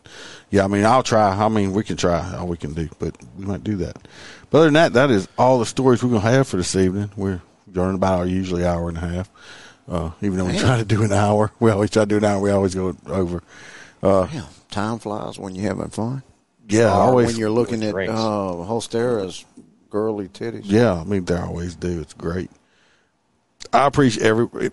yeah, 0.49 0.63
I 0.63 0.67
mean, 0.67 0.85
I'll 0.85 1.03
try. 1.03 1.29
I 1.33 1.49
mean, 1.49 1.73
we 1.73 1.83
can 1.83 1.97
try 1.97 2.35
all 2.35 2.47
we 2.47 2.57
can 2.57 2.73
do, 2.73 2.89
but 2.99 3.15
we 3.37 3.45
might 3.45 3.63
do 3.63 3.77
that. 3.77 3.97
But 4.49 4.57
other 4.59 4.65
than 4.67 4.73
that, 4.75 4.93
that 4.93 5.11
is 5.11 5.27
all 5.37 5.59
the 5.59 5.65
stories 5.65 6.03
we're 6.03 6.09
gonna 6.09 6.21
have 6.31 6.47
for 6.47 6.57
this 6.57 6.75
evening. 6.75 7.09
We're 7.15 7.41
running 7.73 7.95
about 7.95 8.19
our 8.19 8.25
usually 8.27 8.65
hour 8.65 8.89
and 8.89 8.97
a 8.97 9.01
half. 9.01 9.29
Uh, 9.89 10.11
even 10.21 10.37
though 10.37 10.45
we 10.45 10.57
try 10.57 10.77
to 10.77 10.85
do 10.85 11.03
an 11.03 11.11
hour, 11.11 11.51
we 11.59 11.71
always 11.71 11.89
try 11.89 12.03
to 12.03 12.05
do 12.05 12.17
an 12.17 12.23
hour. 12.25 12.39
We 12.39 12.51
always 12.51 12.75
go 12.75 12.95
over. 13.07 13.41
Uh, 14.03 14.27
Yeah, 14.31 14.45
time 14.69 14.99
flies 14.99 15.37
when 15.39 15.55
you're 15.55 15.67
having 15.67 15.89
fun. 15.89 16.23
yeah, 16.69 16.85
Or 16.95 17.01
always. 17.01 17.27
when 17.27 17.37
you're 17.37 17.49
looking 17.49 17.83
at 17.83 17.91
drinks. 17.91 18.13
uh, 18.13 18.17
Holstera's 18.65 19.43
girly 19.89 20.27
titties. 20.29 20.61
Yeah, 20.65 20.93
I 21.01 21.03
mean 21.03 21.25
they 21.25 21.35
always 21.35 21.75
do. 21.75 21.99
It's 21.99 22.13
great. 22.13 22.49
I 23.73 23.85
appreciate 23.87 24.25
every. 24.25 24.71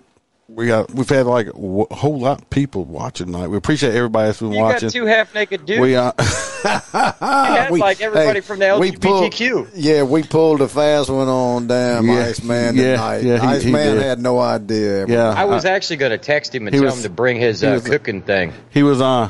We 0.51 0.67
got 0.67 0.91
we've 0.95 1.09
had 1.09 1.27
like 1.27 1.49
a 1.49 1.53
whole 1.53 2.19
lot 2.19 2.41
of 2.41 2.49
people 2.49 2.85
watching 2.87 3.27
tonight. 3.27 3.49
We 3.49 3.59
appreciate 3.59 3.95
everybody 3.95 4.29
that's 4.29 4.41
been 4.41 4.53
You 4.53 4.61
watching. 4.63 4.89
got 4.89 4.93
two 4.95 5.05
half 5.05 5.35
naked 5.35 5.67
dudes. 5.67 5.79
we 5.81 5.95
uh, 5.95 6.13
had 6.63 7.71
We- 7.71 7.81
like 7.81 8.01
everybody 8.01 8.39
hey, 8.39 8.41
from 8.41 8.59
the 8.61 8.79
we 8.81 8.93
pulled- 8.93 9.31
LGBTQ. 9.31 9.71
yeah, 9.75 10.05
we 10.05 10.23
pulled 10.23 10.63
a 10.63 10.69
fast 10.69 11.11
one 11.11 11.29
on 11.29 11.67
damn 11.67 12.07
Yeah, 12.09 12.25
Iceman 12.25 12.77
yeah, 12.77 12.93
tonight. 12.93 13.17
yeah, 13.25 13.35
he- 13.35 13.41
he 13.47 13.47
Iceman 13.57 13.97
did. 13.97 14.03
had 14.03 14.21
no 14.21 14.39
idea. 14.41 15.07
yeah, 15.07 15.29
I 15.37 15.45
was 15.45 15.67
actually 15.67 15.97
going 15.99 16.13
to 16.13 16.19
text 16.19 16.55
him 16.55 16.67
and 16.67 16.75
tell 16.75 16.85
was- 16.85 16.97
him 16.97 17.03
to 17.03 17.11
bring 17.11 17.37
his 17.39 17.63
uh, 17.63 17.73
was- 17.73 17.85
cooking 17.87 18.23
thing. 18.23 18.55
he 18.71 18.83
was 18.83 19.03
uh 19.03 19.29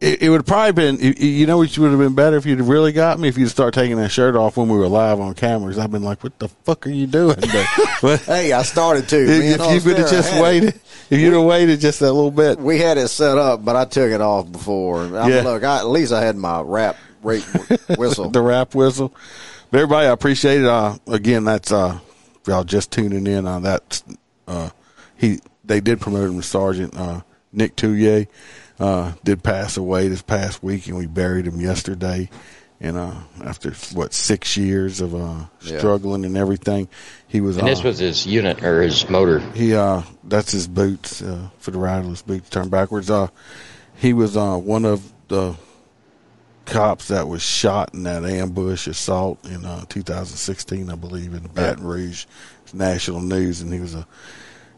it, 0.00 0.22
it 0.22 0.30
would 0.30 0.46
probably 0.46 0.72
been 0.72 1.14
you- 1.16 1.46
know 1.46 1.58
which 1.58 1.78
would 1.78 1.90
have 1.90 1.98
been 1.98 2.14
better 2.14 2.36
if 2.36 2.44
you'd 2.46 2.60
really 2.60 2.92
got 2.92 3.18
me 3.18 3.28
if 3.28 3.38
you'd 3.38 3.48
start 3.48 3.72
taking 3.74 3.96
that 3.96 4.10
shirt 4.10 4.36
off 4.36 4.56
when 4.56 4.68
we 4.68 4.76
were 4.76 4.88
live 4.88 5.20
on 5.20 5.34
cameras. 5.34 5.78
I've 5.78 5.90
been 5.90 6.02
like, 6.02 6.22
what 6.22 6.38
the 6.38 6.48
fuck 6.48 6.86
are 6.86 6.90
you 6.90 7.06
doing? 7.06 7.36
But, 8.02 8.20
Hey, 8.26 8.52
I 8.52 8.62
started 8.62 9.08
to. 9.08 9.16
If, 9.16 9.60
if 9.60 9.74
you 9.74 9.80
could 9.90 9.98
have 9.98 10.10
just 10.10 10.34
it. 10.34 10.42
waited, 10.42 10.74
if 11.10 11.18
you'd 11.20 11.32
have 11.32 11.44
waited 11.44 11.80
just 11.80 12.00
that 12.00 12.12
little 12.12 12.30
bit, 12.30 12.58
We 12.58 12.78
had 12.78 12.98
it 12.98 13.08
set 13.08 13.38
up, 13.38 13.64
but 13.64 13.74
I 13.76 13.84
took 13.86 14.10
it 14.10 14.20
off 14.20 14.50
before. 14.52 15.04
I 15.18 15.28
Yeah. 15.28 15.42
Look, 15.42 15.64
I, 15.64 15.78
at 15.78 15.86
least 15.88 16.12
I 16.12 16.22
had 16.22 16.36
my 16.36 16.60
rap 16.60 16.96
rate 17.22 17.44
whistle. 17.96 18.30
the 18.30 18.42
rap 18.42 18.74
whistle. 18.74 19.14
But 19.70 19.78
everybody, 19.78 20.06
I 20.06 20.10
appreciate 20.12 20.60
it. 20.60 20.66
Uh, 20.66 20.96
again, 21.06 21.44
that's 21.44 21.72
uh, 21.72 21.98
y'all 22.46 22.64
just 22.64 22.90
tuning 22.92 23.26
in 23.26 23.46
on 23.46 23.62
that. 23.64 24.02
Uh, 24.46 24.70
he 25.16 25.40
they 25.64 25.80
did 25.80 26.00
promote 26.00 26.28
him 26.28 26.36
to 26.36 26.42
sergeant. 26.46 26.94
Uh, 26.96 27.22
Nick 27.52 27.74
Tullier 27.76 28.26
uh, 28.78 29.12
did 29.24 29.42
pass 29.42 29.76
away 29.76 30.08
this 30.08 30.22
past 30.22 30.62
week, 30.62 30.86
and 30.86 30.96
we 30.96 31.06
buried 31.06 31.46
him 31.46 31.60
yesterday. 31.60 32.28
And 32.78 32.98
uh, 32.98 33.14
after 33.42 33.70
what 33.94 34.12
six 34.12 34.56
years 34.58 35.00
of 35.00 35.14
uh, 35.14 35.46
Yeah. 35.62 35.78
struggling 35.78 36.26
and 36.26 36.36
everything, 36.36 36.88
he 37.26 37.40
was. 37.40 37.56
And 37.56 37.66
this 37.66 37.80
uh, 37.80 37.84
was 37.88 37.98
his 37.98 38.26
unit 38.26 38.62
or 38.62 38.82
his 38.82 39.08
motor. 39.08 39.38
he 39.54 39.74
uh 39.74 40.02
that's 40.24 40.52
his 40.52 40.68
boots 40.68 41.22
uh, 41.22 41.48
for 41.58 41.70
the 41.70 41.78
riderless 41.78 42.20
boots 42.20 42.50
turned 42.50 42.70
backwards 42.70 43.08
uh 43.10 43.28
he 43.94 44.12
was 44.12 44.36
uh 44.36 44.56
one 44.56 44.84
of 44.84 45.10
the 45.28 45.54
cops 46.66 47.08
that 47.08 47.28
was 47.28 47.42
shot 47.42 47.94
in 47.94 48.02
that 48.02 48.24
ambush 48.24 48.86
assault 48.88 49.38
in 49.46 49.64
uh 49.64 49.84
2016 49.88 50.90
i 50.90 50.94
believe 50.96 51.32
in 51.32 51.46
baton 51.54 51.84
rouge 51.84 52.26
it's 52.64 52.74
national 52.74 53.20
news 53.20 53.60
and 53.60 53.72
he 53.72 53.78
was 53.78 53.94
a 53.94 54.06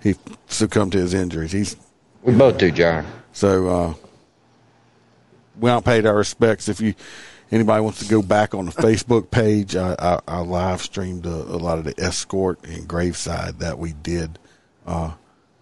he 0.03 0.15
succumbed 0.49 0.93
to 0.93 0.99
his 0.99 1.15
injuries 1.15 1.51
he's 1.53 1.77
We 2.23 2.35
both 2.35 2.59
do, 2.59 2.71
John. 2.71 3.07
So 3.39 3.69
uh 3.69 3.95
we 5.61 5.71
don't 5.71 5.85
paid 5.85 6.07
our 6.07 6.17
respects 6.17 6.69
if 6.69 6.81
you 6.81 6.95
anybody 7.53 7.81
wants 7.83 8.01
to 8.01 8.05
go 8.11 8.21
back 8.21 8.53
on 8.55 8.67
the 8.67 8.73
facebook 8.73 9.31
page 9.31 9.77
i 9.77 9.95
i, 9.99 10.19
I 10.27 10.39
live 10.41 10.83
streamed 10.83 11.25
a, 11.25 11.31
a 11.31 11.59
lot 11.59 11.79
of 11.79 11.85
the 11.85 11.95
escort 11.99 12.65
and 12.65 12.87
graveside 12.89 13.61
that 13.61 13.79
we 13.79 13.93
did 13.93 14.39
uh 14.87 15.13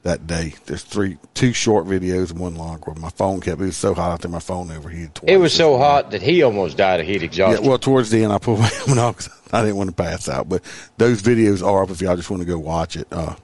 that 0.05 0.27
day 0.27 0.55
there's 0.67 0.85
three 0.85 1.19
two 1.35 1.53
short 1.53 1.85
videos 1.85 2.31
and 2.31 2.39
one 2.39 2.55
long 2.55 2.79
one 2.81 3.01
my 3.01 3.11
phone 3.11 3.41
kept 3.41 3.61
it 3.61 3.65
was 3.65 3.77
so 3.77 3.93
hot 3.93 4.11
out 4.13 4.23
there 4.23 4.31
my 4.31 4.39
phone 4.39 4.71
overheated 4.71 5.15
twice 5.17 5.31
It 5.31 5.37
was 5.39 5.53
so 5.53 5.71
morning. 5.71 5.85
hot 5.87 6.11
that 6.13 6.23
he 6.23 6.43
almost 6.45 6.77
died 6.77 7.01
of 7.01 7.07
heat 7.07 7.21
yeah, 7.21 7.27
exhaustion. 7.27 7.67
well, 7.67 7.79
towards 7.79 8.11
the 8.11 8.23
end, 8.23 8.33
I 8.33 8.39
pulled 8.39 8.61
my 8.61 8.67
helmet 8.69 8.99
off 8.99 9.49
I 9.53 9.63
didn't 9.63 9.77
want 9.77 9.91
to 9.91 9.97
pass 9.97 10.29
out. 10.29 10.49
But 10.49 10.63
those 10.97 11.23
videos 11.23 11.61
are 11.67 11.83
up 11.83 11.91
if 11.91 12.01
y'all 12.01 12.15
just 12.17 12.31
want 12.31 12.41
to 12.43 12.47
go 12.47 12.57
watch 12.59 12.95
it. 12.97 13.09
Uh, 13.11 13.35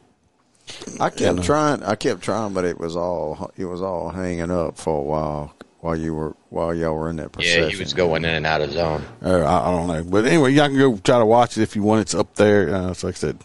I 1.01 1.11
kept 1.11 1.21
And, 1.23 1.39
uh, 1.41 1.43
trying. 1.43 1.83
I 1.83 1.95
kept 1.95 2.23
trying, 2.23 2.53
but 2.53 2.65
it 2.65 2.79
was 2.79 2.97
all 2.97 3.51
it 3.57 3.65
was 3.65 3.83
all 3.83 4.11
hanging 4.11 4.51
up 4.51 4.77
for 4.79 4.99
a 4.99 5.03
while 5.03 5.55
while 5.81 5.97
you 5.97 6.15
were 6.15 6.37
while 6.51 6.75
y'all 6.75 6.95
were 6.95 7.11
in 7.11 7.17
that 7.17 7.33
procession. 7.33 7.63
yeah, 7.65 7.69
he 7.71 7.77
was 7.77 7.93
going 7.95 8.25
in 8.25 8.31
and 8.31 8.47
out 8.47 8.61
of 8.61 8.71
zone. 8.73 9.03
Uh, 9.23 9.39
I, 9.41 9.69
I 9.69 9.71
don't 9.73 9.87
know, 9.89 10.05
but 10.05 10.25
anyway, 10.27 10.53
y'all 10.53 10.69
can 10.69 10.79
go 10.79 10.97
try 10.99 11.19
to 11.19 11.27
watch 11.27 11.57
it 11.59 11.63
if 11.63 11.75
you 11.77 11.83
want. 11.83 12.03
It's 12.03 12.15
up 12.15 12.35
there. 12.37 12.75
Uh, 12.75 12.95
so 12.95 13.09
like 13.09 13.17
I 13.17 13.19
said, 13.19 13.39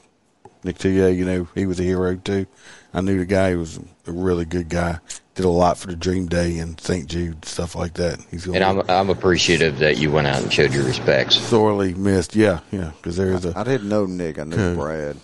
Nick 0.64 0.78
Tullier, 0.78 1.10
you 1.10 1.26
know, 1.26 1.48
he 1.56 1.66
was 1.66 1.80
a 1.80 1.84
hero 1.84 2.16
too. 2.16 2.46
I 2.94 3.02
knew 3.02 3.18
the 3.20 3.26
guy; 3.26 3.52
he 3.52 3.56
was 3.56 3.78
a 4.08 4.12
really 4.12 4.46
good 4.46 4.70
guy. 4.70 5.00
Did 5.36 5.46
a 5.46 5.50
lot 5.50 5.78
for 5.78 5.86
the 5.88 5.96
Dream 5.96 6.26
Day 6.26 6.58
and 6.58 6.80
St. 6.82 7.06
Jude 7.08 7.46
stuff 7.46 7.76
like 7.76 7.94
that. 7.96 8.20
He's 8.32 8.48
And 8.48 8.64
I'm 8.64 8.82
I'm 8.90 9.10
appreciative 9.12 9.78
that 9.80 9.98
you 9.98 10.10
went 10.12 10.26
out 10.26 10.42
and 10.42 10.52
showed 10.52 10.74
your 10.74 10.84
respects. 10.84 11.40
sorely 11.40 11.94
missed. 11.94 12.36
Yeah, 12.36 12.62
yeah, 12.72 12.92
because 12.98 13.18
there 13.18 13.32
is 13.34 13.46
a 13.46 13.54
I 13.56 13.64
didn't 13.64 13.88
know 13.90 14.06
Nick. 14.08 14.40
I 14.40 14.44
knew 14.46 14.56
Okay. 14.56 14.80
Brad. 14.80 15.18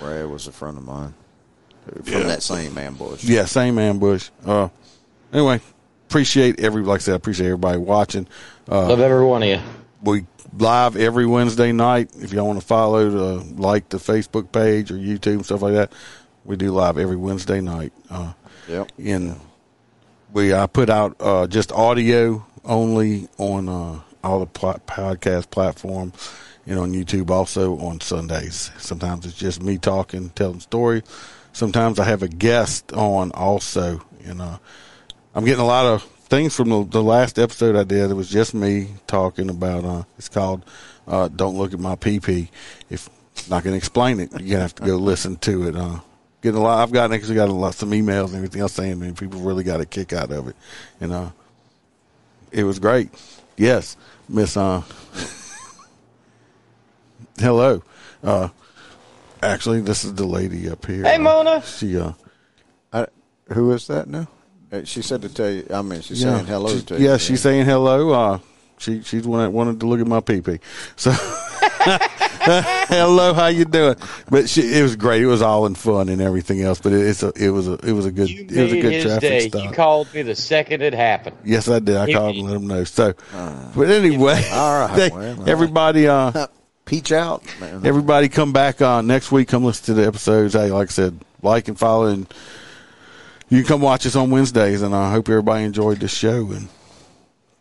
Brad 0.00 0.26
was 0.28 0.48
a 0.48 0.52
friend 0.52 0.76
of 0.76 0.84
mine 0.84 1.14
from 1.86 2.02
Yeah. 2.12 2.22
that 2.24 2.42
same 2.42 2.76
ambush. 2.78 3.24
Yeah, 3.24 3.44
same 3.44 3.78
ambush. 3.78 4.30
Uh, 4.44 4.68
anyway, 5.32 5.60
appreciate 6.08 6.60
every 6.60 6.82
like 6.82 7.00
I 7.00 7.02
said, 7.02 7.12
I 7.12 7.16
appreciate 7.16 7.46
everybody 7.46 7.78
watching. 7.78 8.26
Uh, 8.70 8.88
Love 8.88 9.00
every 9.00 9.24
one 9.24 9.42
of 9.42 9.48
you. 9.48 9.60
we 10.02 10.26
live 10.58 10.96
every 10.96 11.26
Wednesday 11.26 11.72
night. 11.72 12.10
If 12.18 12.32
y'all 12.32 12.46
want 12.46 12.60
to 12.60 12.66
follow, 12.66 13.10
the, 13.10 13.44
like 13.60 13.88
the 13.88 13.98
Facebook 13.98 14.52
page 14.52 14.90
or 14.90 14.94
YouTube 14.94 15.34
and 15.34 15.44
stuff 15.44 15.62
like 15.62 15.74
that, 15.74 15.92
we 16.44 16.56
do 16.56 16.70
live 16.72 16.98
every 16.98 17.16
Wednesday 17.16 17.60
night. 17.60 17.92
Uh, 18.10 18.32
Yep. 18.68 18.92
in 18.98 19.36
we 20.32 20.54
I 20.54 20.66
put 20.66 20.88
out 20.90 21.16
uh, 21.20 21.46
just 21.46 21.70
audio 21.72 22.44
only 22.64 23.28
on 23.38 23.68
uh, 23.68 24.00
all 24.22 24.40
the 24.40 24.46
pl- 24.46 24.80
podcast 24.86 25.50
platforms 25.50 26.14
and 26.66 26.78
on 26.78 26.92
YouTube 26.92 27.30
also 27.30 27.76
on 27.78 28.00
Sundays. 28.00 28.70
Sometimes 28.78 29.26
it's 29.26 29.36
just 29.36 29.62
me 29.62 29.76
talking, 29.76 30.30
telling 30.30 30.60
story. 30.60 31.02
Sometimes 31.54 32.00
I 32.00 32.04
have 32.04 32.24
a 32.24 32.28
guest 32.28 32.92
on 32.92 33.30
also, 33.30 34.02
and 34.24 34.42
uh, 34.42 34.58
I'm 35.36 35.44
getting 35.44 35.62
a 35.62 35.66
lot 35.66 35.86
of 35.86 36.02
things 36.02 36.52
from 36.52 36.68
the, 36.68 36.84
the 36.84 37.02
last 37.02 37.38
episode 37.38 37.76
I 37.76 37.84
did. 37.84 38.10
It 38.10 38.14
was 38.14 38.28
just 38.28 38.54
me 38.54 38.88
talking 39.06 39.48
about. 39.48 39.84
Uh, 39.84 40.02
it's 40.18 40.28
called 40.28 40.64
uh, 41.06 41.28
"Don't 41.28 41.56
Look 41.56 41.72
at 41.72 41.78
My 41.78 41.94
PP." 41.94 42.48
If 42.90 43.08
not 43.48 43.62
going 43.62 43.72
to 43.72 43.78
explain 43.78 44.18
it, 44.18 44.32
you're 44.32 44.40
gonna 44.40 44.62
have 44.62 44.74
to 44.74 44.84
go 44.84 44.96
listen 44.96 45.36
to 45.36 45.68
it. 45.68 45.76
Uh, 45.76 46.00
getting 46.42 46.58
a 46.58 46.62
lot. 46.62 46.82
I've 46.82 46.92
gotten 46.92 47.14
actually 47.14 47.36
got 47.36 47.48
a 47.48 47.52
lot 47.52 47.74
some 47.74 47.92
emails 47.92 48.26
and 48.26 48.36
everything 48.36 48.60
else 48.60 48.72
saying 48.72 48.98
that 48.98 49.16
people 49.16 49.38
really 49.38 49.62
got 49.62 49.80
a 49.80 49.86
kick 49.86 50.12
out 50.12 50.32
of 50.32 50.48
it, 50.48 50.56
and 51.00 51.12
uh, 51.12 51.30
it 52.50 52.64
was 52.64 52.80
great. 52.80 53.10
Yes, 53.56 53.96
Miss. 54.28 54.56
Uh, 54.56 54.82
hello. 57.38 57.80
Uh, 58.24 58.48
actually, 59.44 59.80
this 59.80 60.04
is 60.04 60.14
the 60.14 60.26
lady 60.26 60.68
up 60.70 60.84
here. 60.86 61.02
Hey, 61.04 61.16
Uh, 61.16 61.20
Mona. 61.20 61.62
She 61.62 61.98
uh. 61.98 62.12
I, 62.92 63.06
who 63.52 63.72
is 63.72 63.86
that 63.88 64.08
now? 64.08 64.28
Uh, 64.72 64.84
She 64.84 65.02
said 65.02 65.22
to 65.22 65.28
tell 65.28 65.50
you. 65.50 65.66
I 65.72 65.82
mean, 65.82 66.00
she's 66.00 66.20
saying 66.22 66.46
hello 66.46 66.68
She's- 66.68 66.84
to 66.84 66.98
you. 66.98 67.06
Yeah, 67.08 67.16
she's 67.18 67.40
saying 67.40 67.64
hello. 67.66 68.10
Uh, 68.10 68.38
she 68.78 69.02
she's 69.02 69.26
one 69.26 69.40
that 69.40 69.50
wanted 69.50 69.80
to 69.80 69.86
look 69.86 70.00
at 70.00 70.06
my 70.06 70.20
pee 70.20 70.40
pee. 70.40 70.58
So 70.96 71.12
Hello, 72.46 73.32
how 73.32 73.46
you 73.46 73.64
doing? 73.64 73.96
But 74.30 74.48
she, 74.50 74.60
it 74.62 74.82
was 74.82 74.96
great. 74.96 75.22
It 75.22 75.26
was 75.26 75.40
all 75.42 75.64
in 75.66 75.74
fun 75.74 76.08
and 76.08 76.20
everything 76.20 76.60
else. 76.62 76.80
But 76.80 76.92
it, 76.92 77.00
it's 77.06 77.22
a, 77.22 77.32
it 77.36 77.48
was 77.50 77.68
a, 77.68 77.74
it 77.74 77.92
was 77.92 78.04
a 78.06 78.10
good, 78.12 78.28
it 78.28 78.62
was 78.62 78.72
a 78.72 78.80
good 78.80 78.92
his 78.92 79.04
traffic 79.04 79.20
day. 79.30 79.48
stop. 79.48 79.62
You 79.64 79.70
called 79.70 80.12
me 80.14 80.22
the 80.22 80.34
second 80.34 80.82
it 80.82 80.92
happened. 80.92 81.36
Yes, 81.44 81.68
I 81.68 81.78
did. 81.78 81.96
I 81.96 82.06
You- 82.06 82.16
called 82.16 82.36
and 82.36 82.44
let 82.46 82.52
them 82.54 82.66
know. 82.66 82.84
So, 82.84 83.14
but 83.74 83.88
anyway, 83.90 84.46
All 84.52 84.80
right, 84.88 84.94
they- 84.96 85.10
well, 85.10 85.40
all 85.40 85.48
everybody, 85.48 86.06
uh, 86.08 86.46
Peach 86.84 87.12
out. 87.12 87.42
everybody, 87.82 88.28
come 88.28 88.52
back 88.52 88.82
on 88.82 89.06
next 89.06 89.32
week. 89.32 89.48
Come 89.48 89.64
listen 89.64 89.86
to 89.86 89.94
the 89.94 90.06
episodes. 90.06 90.52
Hey, 90.52 90.70
like 90.70 90.88
I 90.88 90.92
said, 90.92 91.18
like 91.42 91.68
and 91.68 91.78
follow, 91.78 92.06
and 92.06 92.32
you 93.48 93.60
can 93.60 93.66
come 93.66 93.80
watch 93.80 94.06
us 94.06 94.16
on 94.16 94.30
Wednesdays. 94.30 94.82
And 94.82 94.94
I 94.94 95.10
hope 95.10 95.28
everybody 95.28 95.64
enjoyed 95.64 96.00
this 96.00 96.12
show 96.12 96.50
and 96.52 96.68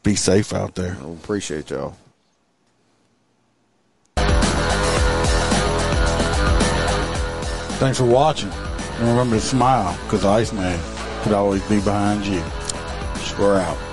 be 0.04 0.16
safe 0.16 0.54
out 0.54 0.76
there. 0.76 0.98
I 1.02 1.10
appreciate 1.12 1.70
y'all. 1.70 1.96
Thanks 7.78 7.98
for 7.98 8.06
watching. 8.06 8.50
And 8.52 9.08
remember 9.08 9.38
to 9.38 9.42
smile, 9.42 9.98
because 10.04 10.24
Iceman 10.26 10.80
could 11.24 11.34
always 11.34 11.62
be 11.68 11.82
behind 11.82 12.26
you. 12.26 12.42
Square 13.26 13.62
out. 13.62 13.93